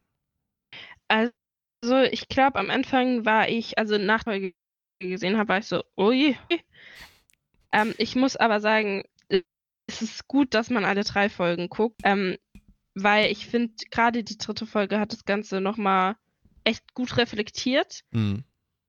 Also 1.08 1.32
ich 2.10 2.28
glaube, 2.28 2.58
am 2.58 2.68
Anfang 2.68 3.24
war 3.24 3.48
ich, 3.48 3.78
also 3.78 3.96
nach 3.96 4.24
gesehen 5.00 5.38
habe, 5.38 5.48
war 5.48 5.58
ich 5.58 5.66
so, 5.66 5.82
ui. 5.96 6.36
Ähm, 7.72 7.94
ich 7.98 8.16
muss 8.16 8.36
aber 8.36 8.60
sagen, 8.60 9.04
es 9.88 10.02
ist 10.02 10.28
gut, 10.28 10.54
dass 10.54 10.70
man 10.70 10.84
alle 10.84 11.02
drei 11.02 11.28
Folgen 11.28 11.68
guckt, 11.68 12.00
ähm, 12.04 12.36
weil 12.94 13.32
ich 13.32 13.46
finde, 13.46 13.74
gerade 13.90 14.22
die 14.22 14.38
dritte 14.38 14.66
Folge 14.66 15.00
hat 15.00 15.12
das 15.12 15.24
Ganze 15.24 15.60
nochmal 15.60 16.16
echt 16.64 16.94
gut 16.94 17.16
reflektiert. 17.16 18.02
Mhm. 18.10 18.44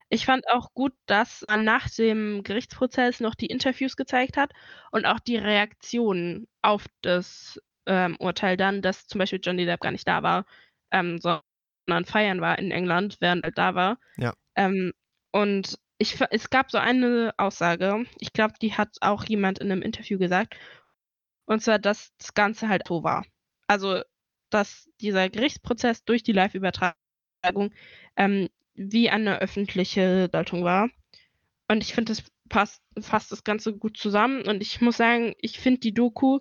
Ich 0.10 0.26
fand 0.26 0.44
auch 0.50 0.74
gut, 0.74 0.94
dass 1.06 1.46
man 1.48 1.64
nach 1.64 1.90
dem 1.90 2.44
Gerichtsprozess 2.44 3.20
noch 3.20 3.36
die 3.36 3.46
Interviews 3.46 3.96
gezeigt 3.96 4.38
hat 4.38 4.52
und 4.92 5.06
auch 5.06 5.20
die 5.20 5.38
Reaktionen 5.38 6.48
auf 6.62 6.86
das 7.02 7.62
ähm, 7.86 8.18
Urteil 8.20 8.58
dann, 8.58 8.82
dass 8.82 9.08
zum 9.08 9.20
Beispiel 9.20 9.40
Johnny 9.42 9.66
Depp 9.66 9.82
gar 9.82 9.92
nicht 9.92 10.08
da 10.08 10.24
war, 10.24 10.46
ähm, 10.92 11.20
sondern 11.20 12.06
feiern 12.06 12.42
war 12.42 12.58
in 12.58 12.72
England, 12.72 13.18
während 13.20 13.46
er 13.46 13.52
da 13.52 13.76
war. 13.76 14.00
Ja. 14.18 14.34
Ähm, 14.56 14.94
und 15.32 15.78
ich, 16.00 16.18
es 16.32 16.50
gab 16.50 16.72
so 16.72 16.80
eine 16.80 17.34
Aussage, 17.38 18.06
ich 18.20 18.34
glaube, 18.34 18.54
die 18.62 18.74
hat 18.74 18.98
auch 19.02 19.26
jemand 19.26 19.60
in 19.60 19.72
einem 19.72 19.82
Interview 19.82 20.18
gesagt, 20.18 20.56
und 21.50 21.62
zwar, 21.62 21.80
dass 21.80 22.16
das 22.18 22.36
Ganze 22.36 22.70
halt 22.70 22.88
so 22.88 23.04
war. 23.04 23.26
Also, 23.66 24.04
dass 24.52 24.88
dieser 25.02 25.30
Gerichtsprozess 25.30 26.04
durch 26.04 26.22
die 26.22 26.32
Live-Übertragung 26.32 27.74
ähm, 28.16 28.50
wie 28.76 29.10
eine 29.10 29.40
öffentliche 29.40 30.30
Deutung 30.30 30.64
war. 30.64 30.90
Und 31.68 31.84
ich 31.84 31.94
finde, 31.96 32.14
das 32.14 32.24
passt, 32.50 32.84
fasst 33.00 33.32
das 33.32 33.44
Ganze 33.44 33.76
gut 33.76 33.98
zusammen. 33.98 34.44
Und 34.48 34.62
ich 34.62 34.80
muss 34.82 34.98
sagen, 34.98 35.34
ich 35.40 35.60
finde 35.60 35.80
die 35.80 35.94
Doku 35.94 36.40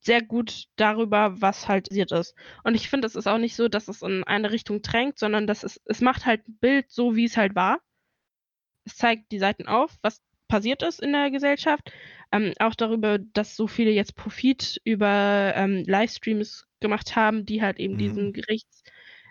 sehr 0.00 0.20
gut 0.20 0.66
darüber, 0.74 1.40
was 1.40 1.68
halt 1.68 1.88
passiert 1.88 2.10
ist. 2.10 2.34
Und 2.64 2.74
ich 2.74 2.88
finde, 2.88 3.06
es 3.06 3.14
ist 3.14 3.28
auch 3.28 3.38
nicht 3.38 3.54
so, 3.54 3.68
dass 3.68 3.86
es 3.86 4.02
in 4.02 4.24
eine 4.24 4.50
Richtung 4.50 4.82
drängt, 4.82 5.18
sondern 5.18 5.46
dass 5.46 5.62
es, 5.62 5.80
es 5.84 6.00
macht 6.00 6.26
halt 6.26 6.46
ein 6.48 6.58
Bild 6.58 6.90
so, 6.90 7.14
wie 7.14 7.24
es 7.24 7.36
halt 7.36 7.54
war. 7.54 7.78
Es 8.84 8.96
zeigt 8.96 9.30
die 9.30 9.38
Seiten 9.38 9.68
auf, 9.68 9.96
was 10.02 10.22
passiert 10.48 10.82
ist 10.82 11.00
in 11.00 11.12
der 11.12 11.30
Gesellschaft. 11.30 11.92
Ähm, 12.32 12.52
auch 12.58 12.74
darüber, 12.74 13.18
dass 13.18 13.56
so 13.56 13.66
viele 13.66 13.90
jetzt 13.90 14.16
Profit 14.16 14.80
über 14.84 15.52
ähm, 15.56 15.84
Livestreams 15.86 16.66
gemacht 16.80 17.16
haben, 17.16 17.46
die 17.46 17.62
halt 17.62 17.78
eben 17.78 17.94
Mhm. 17.94 17.98
diesen 17.98 18.32
Gerichts 18.32 18.82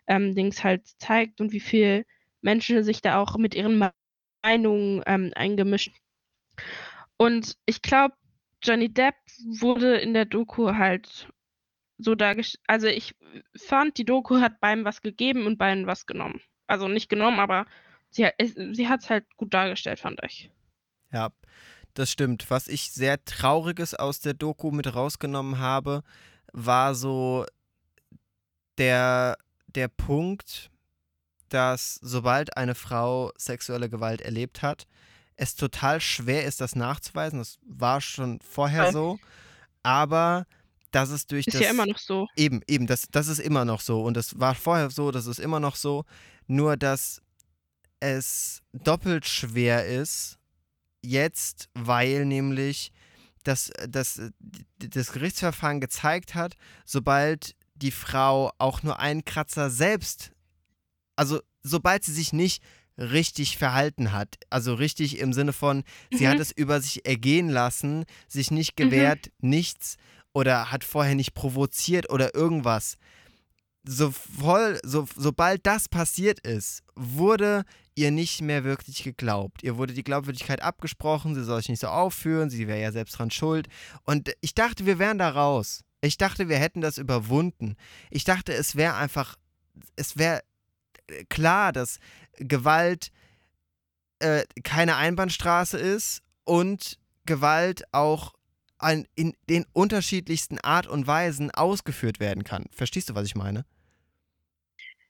ähm, 0.08 0.36
halt 0.64 0.88
zeigt 1.00 1.42
und 1.42 1.52
wie 1.52 1.60
viel 1.60 2.06
Menschen 2.42 2.84
sich 2.84 3.02
da 3.02 3.20
auch 3.20 3.38
mit 3.38 3.56
ihren 3.56 3.78
Me- 3.78 3.94
Meinungen 4.44 5.02
ähm, 5.08 5.32
eingemischt. 5.36 5.92
Und 7.18 7.58
ich 7.66 7.82
glaube, 7.82 8.16
Johnny 8.64 8.90
Depp 8.94 9.16
wurde 9.60 9.98
in 9.98 10.14
der 10.14 10.26
Doku 10.26 10.74
halt 10.76 11.30
so 11.98 12.16
dargestellt. 12.16 12.64
Also 12.68 12.88
ich 12.88 13.16
fand, 13.56 13.98
die 13.98 14.06
Doku 14.06 14.42
hat 14.42 14.60
beim 14.60 14.86
was 14.86 15.02
gegeben 15.02 15.46
und 15.46 15.58
beim 15.58 15.88
was 15.88 16.06
genommen. 16.06 16.42
Also 16.68 16.88
nicht 16.88 17.10
genommen, 17.10 17.40
aber 17.40 17.66
sie, 18.10 18.28
sie 18.74 18.90
hat 18.90 19.02
es 19.02 19.10
halt 19.10 19.26
gut 19.38 19.54
dargestellt, 19.54 20.00
fand 20.00 20.22
ich. 20.24 20.52
Ja, 21.12 21.32
das 21.96 22.12
stimmt. 22.12 22.50
Was 22.50 22.68
ich 22.68 22.92
sehr 22.92 23.24
Trauriges 23.26 23.96
aus 23.96 24.20
der 24.20 24.34
Doku 24.34 24.72
mit 24.72 24.94
rausgenommen 24.94 25.60
habe, 25.60 26.04
war 26.54 26.94
so 26.94 27.46
der, 28.78 29.38
der 29.68 29.88
Punkt, 29.88 30.70
dass 31.50 32.00
sobald 32.02 32.58
eine 32.58 32.76
Frau 32.76 33.32
sexuelle 33.38 33.90
Gewalt 33.90 34.22
erlebt 34.22 34.62
hat, 34.62 34.86
es 35.38 35.56
total 35.56 36.00
schwer 36.00 36.46
ist, 36.46 36.62
das 36.62 36.76
nachzuweisen. 36.76 37.40
Das 37.40 37.58
war 37.66 38.02
schon 38.02 38.40
vorher 38.42 38.92
so. 38.92 39.18
Aber 39.84 40.46
dass 40.92 41.10
es 41.10 41.28
durch 41.28 41.48
Ist 41.48 41.56
das 41.56 41.62
ja 41.62 41.70
immer 41.72 41.86
noch 41.86 41.98
so. 41.98 42.28
Eben, 42.36 42.62
eben, 42.68 42.88
das, 42.88 43.08
das 43.12 43.28
ist 43.28 43.40
immer 43.40 43.66
noch 43.66 43.82
so. 43.82 44.02
Und 44.04 44.16
das 44.16 44.40
war 44.40 44.56
vorher 44.56 44.90
so, 44.90 45.12
das 45.12 45.28
ist 45.28 45.40
immer 45.40 45.60
noch 45.60 45.76
so. 45.76 46.06
Nur, 46.48 46.78
dass 46.78 47.22
es 48.00 48.62
doppelt 48.72 49.26
schwer 49.26 49.86
ist, 49.86 50.35
jetzt, 51.06 51.69
weil 51.73 52.26
nämlich 52.26 52.91
das, 53.44 53.72
das, 53.88 54.22
das 54.80 55.11
Gerichtsverfahren 55.11 55.80
gezeigt 55.80 56.36
hat, 56.36 56.56
sobald 56.86 57.56
die 57.76 57.91
Frau 57.91 58.52
auch 58.57 58.84
nur 58.84 58.99
einen 58.99 59.23
Kratzer 59.26 59.69
selbst, 59.69 60.32
also 61.15 61.40
sobald 61.61 62.03
sie 62.03 62.14
sich 62.14 62.34
nicht 62.34 62.64
richtig 62.98 63.57
verhalten 63.57 64.11
hat, 64.14 64.36
also 64.49 64.73
richtig 64.73 65.19
im 65.19 65.34
Sinne 65.34 65.53
von, 65.53 65.84
sie 66.11 66.23
Mhm. 66.26 66.30
hat 66.30 66.40
es 66.40 66.52
über 66.52 66.82
sich 66.82 67.06
ergehen 67.06 67.49
lassen, 67.49 68.06
sich 68.27 68.52
nicht 68.52 68.72
Mhm. 68.80 68.84
gewehrt, 68.86 69.32
nichts 69.40 69.98
oder 70.34 70.72
hat 70.72 70.84
vorher 70.84 71.15
nicht 71.15 71.34
provoziert 71.34 72.10
oder 72.10 72.34
irgendwas. 72.34 72.95
So 73.84 74.11
voll, 74.11 74.80
so, 74.84 75.07
sobald 75.15 75.65
das 75.68 75.88
passiert 75.90 76.40
ist, 76.40 76.82
wurde 76.95 77.64
ihr 77.96 78.12
nicht 78.12 78.42
mehr 78.42 78.64
wirklich 78.64 79.04
geglaubt. 79.04 79.64
Ihr 79.64 79.78
wurde 79.78 79.94
die 79.94 80.04
Glaubwürdigkeit 80.04 80.62
abgesprochen, 80.62 81.34
sie 81.34 81.44
soll 81.44 81.60
sich 81.62 81.70
nicht 81.70 81.80
so 81.80 81.88
aufführen, 81.88 82.50
sie 82.50 82.68
wäre 82.68 82.82
ja 82.82 82.92
selbst 82.92 83.18
dran 83.18 83.32
schuld. 83.32 83.68
Und 84.04 84.36
ich 84.42 84.54
dachte, 84.54 84.86
wir 84.86 85.00
wären 85.00 85.18
da 85.18 85.30
raus. 85.30 85.84
Ich 86.02 86.18
dachte, 86.18 86.50
wir 86.50 86.58
hätten 86.58 86.82
das 86.82 86.98
überwunden. 86.98 87.76
Ich 88.12 88.26
dachte, 88.26 88.54
es 88.54 88.76
wäre 88.76 88.96
einfach, 88.96 89.36
es 89.96 90.18
wäre 90.18 90.42
klar, 91.30 91.72
dass 91.72 92.00
Gewalt 92.38 93.12
äh, 94.20 94.44
keine 94.64 94.98
Einbahnstraße 94.98 95.78
ist 95.78 96.22
und 96.44 97.00
Gewalt 97.26 97.84
auch 97.92 98.34
an, 98.78 99.08
in 99.16 99.36
den 99.50 99.66
unterschiedlichsten 99.74 100.60
Art 100.60 100.86
und 100.86 101.08
Weisen 101.08 101.50
ausgeführt 101.52 102.20
werden 102.20 102.44
kann. 102.44 102.66
Verstehst 102.72 103.10
du, 103.10 103.16
was 103.16 103.26
ich 103.26 103.36
meine? 103.36 103.66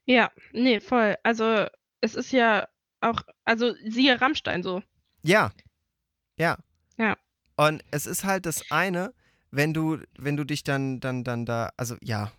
Ja, 0.06 0.32
nee, 0.54 0.80
voll. 0.80 1.16
Also 1.24 1.66
es 2.00 2.16
ist 2.16 2.32
ja 2.32 2.68
auch, 3.02 3.22
also 3.44 3.74
siehe 3.84 4.20
Rammstein 4.20 4.64
so. 4.64 4.82
Ja. 5.22 5.52
Ja. 6.38 6.58
Ja. 6.98 7.16
Und 7.56 7.84
es 7.92 8.06
ist 8.06 8.24
halt 8.24 8.46
das 8.46 8.72
eine, 8.72 9.14
wenn 9.52 9.74
du, 9.74 10.00
wenn 10.18 10.38
du 10.38 10.44
dich 10.44 10.64
dann, 10.64 11.00
dann, 11.00 11.24
dann 11.24 11.46
da, 11.46 11.72
also 11.78 11.96
ja, 12.02 12.32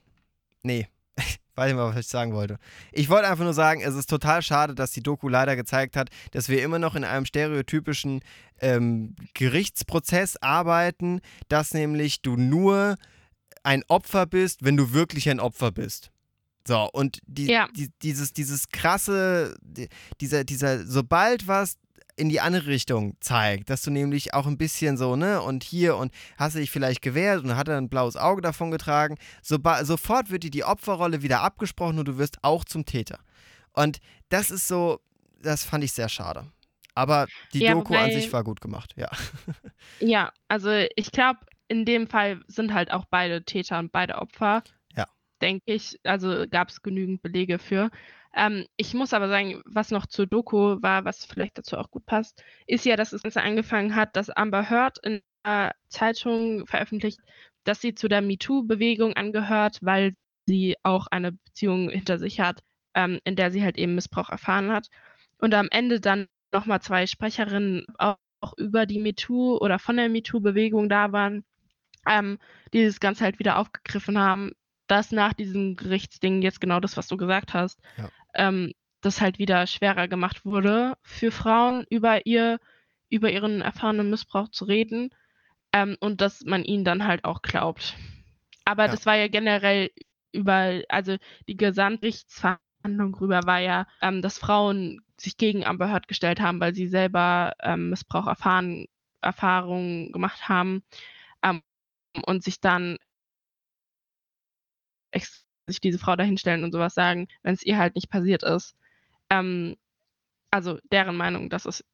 nee. 0.63 0.89
weiß 1.55 1.69
nicht 1.69 1.77
mal, 1.77 1.89
was 1.89 1.97
ich 1.97 2.09
sagen 2.09 2.35
wollte. 2.35 2.59
Ich 2.93 3.09
wollte 3.09 3.29
einfach 3.29 3.45
nur 3.45 3.55
sagen, 3.55 3.81
es 3.81 3.95
ist 3.95 4.11
total 4.11 4.43
schade, 4.43 4.75
dass 4.75 4.91
die 4.91 5.03
Doku 5.03 5.29
leider 5.29 5.57
gezeigt 5.57 5.97
hat, 5.97 6.11
dass 6.33 6.49
wir 6.49 6.63
immer 6.63 6.79
noch 6.79 6.95
in 6.95 7.05
einem 7.05 7.25
stereotypischen 7.25 8.21
ähm, 8.61 9.17
Gerichtsprozess 9.35 10.37
arbeiten, 10.37 11.21
dass 11.49 11.73
nämlich 11.73 12.21
du 12.21 12.37
nur 12.37 12.97
ein 13.63 13.83
Opfer 13.89 14.27
bist, 14.27 14.65
wenn 14.65 14.77
du 14.77 14.93
wirklich 14.93 15.29
ein 15.31 15.41
Opfer 15.41 15.73
bist. 15.73 16.11
So, 16.67 16.89
und 16.93 17.19
die, 17.27 17.47
Ja. 17.47 17.69
die, 17.77 17.91
dieses, 18.03 18.33
dieses 18.33 18.69
krasse, 18.69 19.57
die, 19.63 19.89
dieser, 20.21 20.45
dieser, 20.45 20.85
sobald 20.87 21.47
was 21.47 21.77
in 22.19 22.29
die 22.31 22.41
andere 22.41 22.67
Richtung 22.67 23.15
zeigt, 23.21 23.69
dass 23.69 23.83
du 23.83 23.91
nämlich 23.91 24.33
auch 24.33 24.47
ein 24.47 24.57
bisschen 24.57 24.97
so, 24.97 25.17
ne, 25.17 25.43
und 25.43 25.63
hier 25.65 25.97
und 25.97 26.13
hast 26.39 26.57
du 26.57 26.61
dich 26.61 26.71
vielleicht 26.71 27.03
gewehrt 27.03 27.45
und 27.45 27.55
hat 27.57 27.69
er 27.69 27.77
ein 27.77 27.91
blaues 27.91 28.17
Auge 28.17 28.41
davon 28.41 28.71
getragen, 28.71 29.17
soba- 29.43 29.85
sofort 29.85 30.31
wird 30.31 30.43
dir 30.43 30.51
die 30.51 30.65
Opferrolle 30.65 31.23
wieder 31.23 31.43
abgesprochen 31.43 31.99
und 31.99 32.09
du 32.09 32.17
wirst 32.19 32.39
auch 32.43 32.65
zum 32.65 32.85
Täter. 32.87 33.19
Und 33.75 33.99
das 34.31 34.51
ist 34.51 34.67
so, 34.67 34.99
das 35.43 35.63
fand 35.65 35.85
ich 35.85 35.93
sehr 35.93 36.09
schade. 36.09 36.47
Aber 36.95 37.27
die 37.53 37.59
Ja, 37.61 37.75
Doku 37.75 37.93
an 37.95 38.05
wobei- 38.07 38.15
sich 38.15 38.33
war 38.33 38.43
gut 38.43 38.63
gemacht, 38.63 38.95
ja. 38.97 39.11
Ja, 40.01 40.33
also 40.49 40.71
ich 40.97 41.13
glaube, 41.13 41.41
in 41.69 41.85
dem 41.85 42.07
Fall 42.09 42.41
sind 42.49 42.73
halt 42.73 42.91
auch 42.93 43.05
beide 43.05 43.45
Täter 43.45 43.79
und 43.79 43.93
beide 43.93 44.15
Opfer. 44.15 44.63
Denke 45.43 45.73
ich. 45.75 45.99
Also 46.05 46.47
gab 46.51 46.69
es 46.71 46.83
genügend 46.83 47.23
Belege 47.23 47.59
für. 47.59 47.91
Ähm, 48.35 48.67
ich 48.77 48.95
muss 48.95 49.13
aber 49.13 49.29
sagen, 49.29 49.63
was 49.67 49.91
noch 49.91 50.07
zur 50.07 50.27
Doku 50.27 50.81
war, 50.83 51.05
was 51.05 51.25
vielleicht 51.25 51.59
dazu 51.59 51.77
auch 51.79 51.91
gut 51.91 52.07
passt, 52.07 52.43
ist 52.67 52.85
ja, 52.85 52.97
dass 52.97 53.13
es 53.13 53.23
Ganze 53.23 53.43
angefangen 53.43 53.95
hat, 53.95 54.17
dass 54.17 54.31
Amber 54.31 54.69
Heard 54.71 54.99
in 55.03 55.21
einer 55.43 55.73
Zeitung 55.89 56.67
veröffentlicht, 56.67 57.21
dass 57.65 57.81
sie 57.81 57.95
zu 57.95 58.09
der 58.09 58.23
MeToo-Bewegung 58.23 59.15
angehört, 59.15 59.79
weil 59.83 60.15
sie 60.47 60.77
auch 60.83 61.07
eine 61.09 61.33
Beziehung 61.33 61.91
hinter 61.91 62.19
sich 62.19 62.41
hat, 62.41 62.63
ähm, 62.95 63.21
in 63.25 63.37
der 63.37 63.51
sie 63.51 63.63
halt 63.63 63.77
eben 63.79 63.95
Missbrauch 63.95 64.31
erfahren 64.31 64.71
hat. 64.73 64.89
Und 65.39 65.55
am 65.55 65.69
Ende 65.71 66.01
dann 66.01 66.29
nochmal 66.53 66.81
zwei 66.81 67.07
Sprecherinnen 67.07 67.87
auch, 67.99 68.17
auch 68.41 68.55
über 68.59 68.87
die 68.87 69.01
MeToo 69.01 69.59
oder 69.59 69.79
von 69.79 69.97
der 69.97 70.09
MeToo-Bewegung 70.09 70.89
da 70.89 71.13
waren, 71.13 71.45
ähm, 72.09 72.39
die 72.73 72.85
das 72.85 73.01
Ganze 73.01 73.25
halt 73.25 73.39
wieder 73.39 73.59
aufgegriffen 73.59 74.19
haben, 74.19 74.53
dass 74.87 75.13
nach 75.13 75.33
diesem 75.33 75.77
Gerichtsding 75.77 76.43
jetzt 76.43 76.61
genau 76.61 76.81
das, 76.81 76.97
was 76.97 77.09
du 77.09 77.17
gesagt 77.17 77.55
hast, 77.55 77.81
Ja. 77.99 78.11
ähm, 78.35 78.73
das 79.01 79.21
halt 79.21 79.39
wieder 79.39 79.67
schwerer 79.67 80.09
gemacht 80.09 80.45
wurde 80.45 80.97
für 81.03 81.31
Frauen 81.31 81.85
über 81.91 82.27
ihr, 82.27 82.59
über 83.09 83.31
ihren 83.31 83.61
erfahrenen 83.61 84.11
Missbrauch 84.11 84.49
zu 84.51 84.65
reden 84.65 85.11
ähm, 85.73 85.97
und 86.01 86.21
dass 86.21 86.43
man 86.45 86.65
ihnen 86.65 86.85
dann 86.85 87.07
halt 87.07 87.25
auch 87.25 87.43
glaubt. 87.43 87.95
Aber 88.65 88.87
Ja. 88.87 88.91
das 88.91 89.07
war 89.07 89.17
ja 89.17 89.29
generell 89.29 89.91
über, 90.33 90.83
also 90.89 91.17
die 91.49 91.57
Gesamtgerichtsverhandlung 91.57 93.15
rüber 93.21 93.47
war 93.47 93.61
ja, 93.61 93.87
ähm, 94.03 94.23
dass 94.23 94.39
Frauen 94.39 95.03
sich 95.19 95.37
gegen 95.37 95.65
Amber 95.65 95.91
Heard 95.91 96.09
gestellt 96.09 96.41
haben, 96.41 96.61
weil 96.61 96.75
sie 96.75 96.89
selber 96.89 97.55
ähm, 97.63 97.91
Missbrauch 97.91 98.27
erfahren, 98.27 98.87
Erfahrungen 99.23 100.13
gemacht 100.13 100.49
haben 100.49 100.83
ähm, 101.43 101.63
und 102.27 102.43
sich 102.45 102.61
dann 102.61 102.99
sich 105.67 105.81
diese 105.81 105.99
Frau 105.99 106.17
dahinstellen 106.17 106.65
und 106.65 106.73
sowas 106.73 106.95
sagen, 106.95 107.29
wenn 107.43 107.55
es 107.55 107.63
ihr 107.63 107.79
halt 107.79 107.95
nicht 107.95 108.11
passiert 108.11 108.43
ist. 108.43 108.75
Ähm, 109.31 109.77
also 110.51 110.79
deren 110.93 111.17
Meinung, 111.17 111.51
dass 111.51 111.67
es 111.67 111.85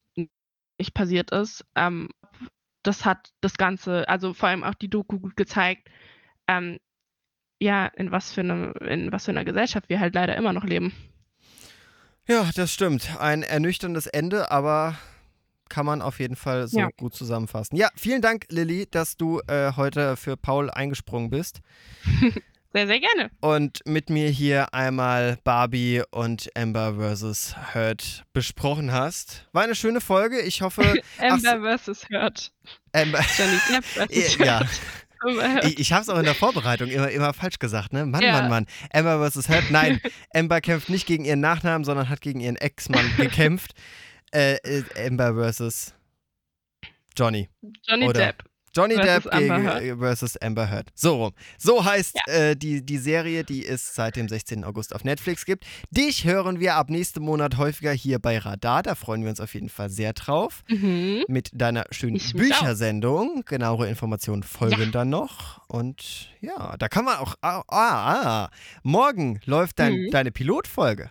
nicht 0.78 0.94
passiert 0.94 1.30
ist. 1.30 1.64
Ähm, 1.74 2.10
das 2.82 3.04
hat 3.04 3.32
das 3.40 3.56
Ganze, 3.56 4.08
also 4.08 4.34
vor 4.34 4.48
allem 4.48 4.64
auch 4.64 4.74
die 4.74 4.88
Doku 4.90 5.18
gut 5.20 5.36
gezeigt, 5.36 5.88
ähm, 6.48 6.78
ja, 7.60 7.86
in 7.86 8.10
was 8.10 8.32
für 8.32 8.40
eine, 8.40 8.72
in 8.80 9.12
was 9.12 9.26
für 9.26 9.30
einer 9.30 9.44
Gesellschaft 9.44 9.88
wir 9.88 10.00
halt 10.00 10.14
leider 10.14 10.36
immer 10.36 10.52
noch 10.52 10.64
leben. 10.64 10.92
Ja, 12.26 12.50
das 12.54 12.72
stimmt. 12.72 13.20
Ein 13.20 13.42
ernüchterndes 13.42 14.06
Ende, 14.06 14.50
aber 14.50 14.96
kann 15.68 15.86
man 15.86 16.02
auf 16.02 16.18
jeden 16.20 16.36
Fall 16.36 16.68
so 16.68 16.80
Ja. 16.80 16.90
gut 16.96 17.14
zusammenfassen. 17.14 17.76
Ja, 17.76 17.88
vielen 17.96 18.20
Dank, 18.20 18.46
Lilly, 18.50 18.86
dass 18.90 19.16
du 19.16 19.40
äh, 19.46 19.72
heute 19.76 20.16
für 20.16 20.36
Paul 20.36 20.70
eingesprungen 20.70 21.30
bist 21.30 21.60
Sehr, 22.74 22.86
sehr 22.86 23.00
gerne. 23.00 23.30
und 23.40 23.80
mit 23.86 24.08
mir 24.08 24.28
hier 24.30 24.72
einmal 24.72 25.36
Barbie 25.44 26.02
und 26.10 26.48
Amber 26.56 26.94
vs. 26.94 27.54
Heard 27.74 28.24
besprochen 28.32 28.92
hast. 28.92 29.46
War 29.52 29.64
eine 29.64 29.74
schöne 29.74 30.00
Folge. 30.00 30.40
Ich 30.40 30.62
hoffe. 30.62 30.94
Amber 31.18 31.60
versus 31.60 32.06
Hurt. 32.08 32.50
Amber. 32.92 33.20
Johnny 33.36 33.58
Depp 33.70 34.38
ja, 34.46 34.60
Hurt. 34.60 34.68
Heard. 35.40 35.64
ich, 35.66 35.78
ich 35.80 35.92
habe 35.92 36.02
es 36.02 36.08
auch 36.08 36.18
in 36.18 36.24
der 36.24 36.34
Vorbereitung 36.34 36.88
immer, 36.88 37.10
immer 37.10 37.32
falsch 37.34 37.58
gesagt, 37.58 37.92
ne? 37.92 38.06
Mann, 38.06 38.22
Ja. 38.22 38.32
Mann, 38.40 38.48
Mann. 38.50 38.66
Amber 38.92 39.30
vs. 39.30 39.48
Heard. 39.48 39.70
Nein, 39.70 40.00
Amber 40.34 40.60
kämpft 40.60 40.88
nicht 40.88 41.06
gegen 41.06 41.24
ihren 41.26 41.40
Nachnamen, 41.40 41.84
sondern 41.84 42.08
hat 42.08 42.20
gegen 42.22 42.40
ihren 42.40 42.56
Ex-Mann 42.56 43.12
gekämpft. 43.18 43.72
Äh, 44.34 44.54
äh, 44.64 45.06
Amber 45.06 45.34
vs. 45.52 45.94
Johnny. 47.16 47.48
Johnny 47.86 48.06
oder- 48.06 48.18
Depp. 48.26 48.44
Johnny 48.74 48.94
Versus 48.94 49.24
Depp 49.24 49.38
gegen, 49.38 49.50
Amber 49.52 49.82
äh, 49.82 49.96
versus 49.96 50.36
Amber 50.40 50.70
Heard. 50.70 50.90
So 50.94 51.16
rum. 51.24 51.32
So 51.58 51.84
heißt 51.84 52.16
äh, 52.26 52.56
die, 52.56 52.84
die 52.84 52.98
Serie, 52.98 53.44
die 53.44 53.66
es 53.66 53.94
seit 53.94 54.16
dem 54.16 54.28
16. 54.28 54.64
August 54.64 54.94
auf 54.94 55.04
Netflix 55.04 55.44
gibt. 55.44 55.64
Dich 55.90 56.24
hören 56.24 56.58
wir 56.60 56.76
ab 56.76 56.88
nächsten 56.90 57.22
Monat 57.22 57.56
häufiger 57.58 57.92
hier 57.92 58.18
bei 58.18 58.38
Radar. 58.38 58.82
Da 58.82 58.94
freuen 58.94 59.22
wir 59.22 59.30
uns 59.30 59.40
auf 59.40 59.54
jeden 59.54 59.68
Fall 59.68 59.90
sehr 59.90 60.12
drauf. 60.14 60.62
Mhm. 60.68 61.24
Mit 61.28 61.50
deiner 61.52 61.84
schönen 61.90 62.16
Ich. 62.16 62.32
Büchersendung. 62.32 63.42
Genauere 63.46 63.88
Informationen 63.88 64.42
folgen 64.42 64.80
Ja. 64.82 64.86
dann 64.90 65.10
noch. 65.10 65.66
Und 65.68 66.30
ja, 66.40 66.76
da 66.78 66.88
kann 66.88 67.04
man 67.04 67.18
auch. 67.18 67.34
Ah, 67.42 67.62
ah, 67.68 68.44
ah. 68.44 68.50
morgen 68.82 69.40
läuft 69.44 69.78
dein, 69.78 69.92
Mhm. 69.92 70.10
deine 70.10 70.30
Pilotfolge. 70.32 71.10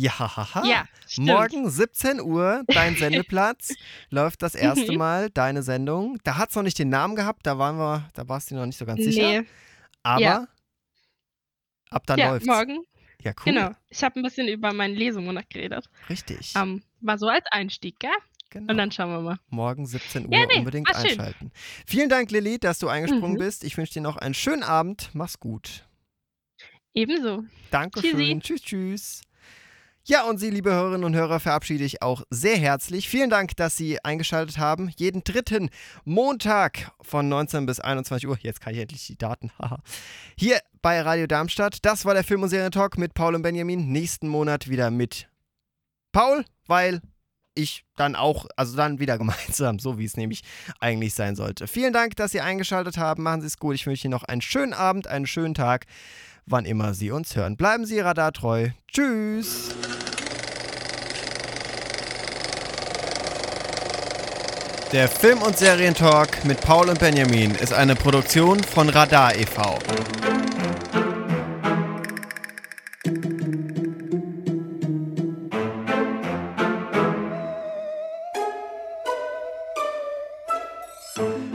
Ja, 0.00 0.18
haha. 0.18 0.64
Ja, 0.64 0.84
stimmt. 1.06 1.26
Morgen 1.28 1.68
17 1.68 2.20
Uhr, 2.20 2.62
dein 2.68 2.96
Sendeplatz, 2.96 3.74
läuft 4.08 4.40
das 4.42 4.54
erste 4.54 4.92
Mhm. 4.92 4.98
Mal 4.98 5.30
deine 5.30 5.62
Sendung. 5.62 6.18
Da 6.24 6.36
hat 6.38 6.50
es 6.50 6.56
noch 6.56 6.62
nicht 6.62 6.78
den 6.78 6.88
Namen 6.88 7.16
gehabt, 7.16 7.46
da 7.46 7.58
waren 7.58 7.76
wir, 7.76 8.08
da 8.14 8.28
warst 8.28 8.50
du 8.50 8.54
noch 8.54 8.64
nicht 8.66 8.78
so 8.78 8.86
ganz 8.86 9.02
sicher. 9.02 9.42
Nee. 9.42 9.46
Aber 10.02 10.20
Ja. 10.22 10.46
ab 11.90 12.06
dann 12.06 12.18
ja, 12.18 12.30
läuft's. 12.30 12.46
morgen. 12.46 12.84
Ja, 13.22 13.32
cool. 13.44 13.52
Genau. 13.52 13.70
Ich 13.90 14.02
habe 14.02 14.18
ein 14.18 14.22
bisschen 14.22 14.48
über 14.48 14.72
meinen 14.72 14.94
Lesemonat 14.94 15.50
geredet. 15.50 15.90
Richtig. 16.08 16.54
Ähm, 16.56 16.82
war 17.02 17.18
so 17.18 17.28
als 17.28 17.44
Einstieg, 17.50 17.98
gell? 17.98 18.10
genau. 18.48 18.70
Und 18.72 18.78
dann 18.78 18.90
schauen 18.90 19.10
wir 19.10 19.20
mal. 19.20 19.38
Morgen 19.50 19.84
17 19.86 20.26
Uhr 20.28 20.32
Ja, 20.32 20.46
nee, 20.46 20.60
unbedingt 20.60 20.88
war 20.88 20.98
schön. 20.98 21.10
einschalten. 21.10 21.52
Vielen 21.86 22.08
Dank, 22.08 22.30
Lilly, 22.30 22.58
dass 22.58 22.78
du 22.78 22.88
eingesprungen 22.88 23.34
Mhm. 23.34 23.38
bist. 23.38 23.64
Ich 23.64 23.76
wünsche 23.76 23.92
dir 23.92 24.00
noch 24.00 24.16
einen 24.16 24.32
schönen 24.32 24.62
Abend. 24.62 25.10
Mach's 25.12 25.38
gut. 25.38 25.84
Ebenso. 26.94 27.44
Dankeschön. 27.70 28.40
Tschüssi. 28.40 28.40
Tschüss, 28.40 28.62
tschüss. 28.62 29.22
Ja, 30.10 30.24
und 30.24 30.38
Sie, 30.38 30.50
liebe 30.50 30.72
Hörerinnen 30.72 31.04
und 31.04 31.14
Hörer, 31.14 31.38
verabschiede 31.38 31.84
ich 31.84 32.02
auch 32.02 32.24
sehr 32.30 32.56
herzlich. 32.56 33.08
Vielen 33.08 33.30
Dank, 33.30 33.54
dass 33.54 33.76
Sie 33.76 34.04
eingeschaltet 34.04 34.58
haben. 34.58 34.90
Jeden 34.96 35.22
dritten 35.22 35.70
Montag 36.04 36.90
von 37.00 37.28
19 37.28 37.64
bis 37.64 37.78
21 37.78 38.26
Uhr. 38.26 38.36
Jetzt 38.42 38.60
kann 38.60 38.74
ich 38.74 38.80
endlich 38.80 39.06
die 39.06 39.16
Daten. 39.16 39.52
Hier 40.36 40.58
bei 40.82 41.00
Radio 41.00 41.28
Darmstadt. 41.28 41.84
Das 41.84 42.06
war 42.06 42.14
der 42.14 42.24
Film- 42.24 42.42
und 42.42 42.48
Serientalk 42.48 42.98
mit 42.98 43.14
Paul 43.14 43.36
und 43.36 43.42
Benjamin. 43.42 43.92
Nächsten 43.92 44.26
Monat 44.26 44.68
wieder 44.68 44.90
mit 44.90 45.28
Paul, 46.10 46.44
weil 46.66 47.02
ich 47.54 47.84
dann 47.94 48.16
auch, 48.16 48.46
also 48.56 48.76
dann 48.76 48.98
wieder 48.98 49.16
gemeinsam, 49.18 49.78
so 49.78 49.96
wie 49.96 50.06
es 50.06 50.16
nämlich 50.16 50.42
eigentlich 50.80 51.14
sein 51.14 51.36
sollte. 51.36 51.68
Vielen 51.68 51.92
Dank, 51.92 52.16
dass 52.16 52.32
Sie 52.32 52.40
eingeschaltet 52.40 52.98
haben. 52.98 53.22
Machen 53.22 53.42
Sie 53.42 53.46
es 53.46 53.58
gut. 53.58 53.76
Ich 53.76 53.86
wünsche 53.86 54.08
Ihnen 54.08 54.12
noch 54.14 54.24
einen 54.24 54.42
schönen 54.42 54.72
Abend, 54.72 55.06
einen 55.06 55.28
schönen 55.28 55.54
Tag 55.54 55.86
wann 56.50 56.64
immer 56.64 56.94
Sie 56.94 57.10
uns 57.10 57.36
hören. 57.36 57.56
Bleiben 57.56 57.86
Sie 57.86 58.00
radartreu. 58.00 58.70
Tschüss. 58.88 59.70
Der 64.92 65.06
Film- 65.06 65.42
und 65.42 65.56
Serientalk 65.56 66.44
mit 66.44 66.60
Paul 66.62 66.88
und 66.88 66.98
Benjamin 66.98 67.54
ist 67.54 67.72
eine 67.72 67.94
Produktion 67.94 68.60
von 68.60 68.88
Radar 68.88 69.36
e.V. 69.36 69.78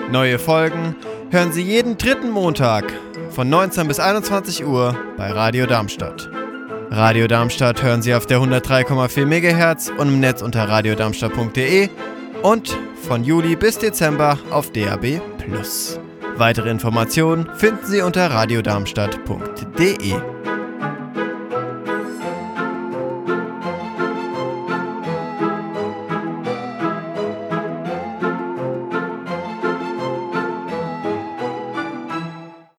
Neue 0.09 0.39
Folgen 0.39 0.95
hören 1.29 1.51
Sie 1.51 1.61
jeden 1.61 1.97
dritten 1.97 2.29
Montag 2.29 2.85
von 3.31 3.49
19 3.49 3.89
bis 3.89 3.99
21 3.99 4.65
Uhr 4.65 4.95
bei 5.17 5.29
Radio 5.29 5.65
Darmstadt. 5.65 6.29
Radio 6.89 7.27
Darmstadt 7.27 7.83
hören 7.83 8.01
Sie 8.01 8.13
auf 8.13 8.27
der 8.27 8.39
103,4 8.39 9.25
MHz 9.25 9.91
und 9.97 10.07
im 10.07 10.19
Netz 10.21 10.41
unter 10.41 10.69
radiodarmstadt.de 10.69 11.89
und 12.41 12.77
von 13.05 13.23
Juli 13.23 13.55
bis 13.55 13.77
Dezember 13.77 14.37
auf 14.49 14.71
DAB+. 14.71 15.21
Weitere 16.37 16.69
Informationen 16.69 17.47
finden 17.55 17.85
Sie 17.85 18.01
unter 18.01 18.29
radiodarmstadt.de. 18.31 20.13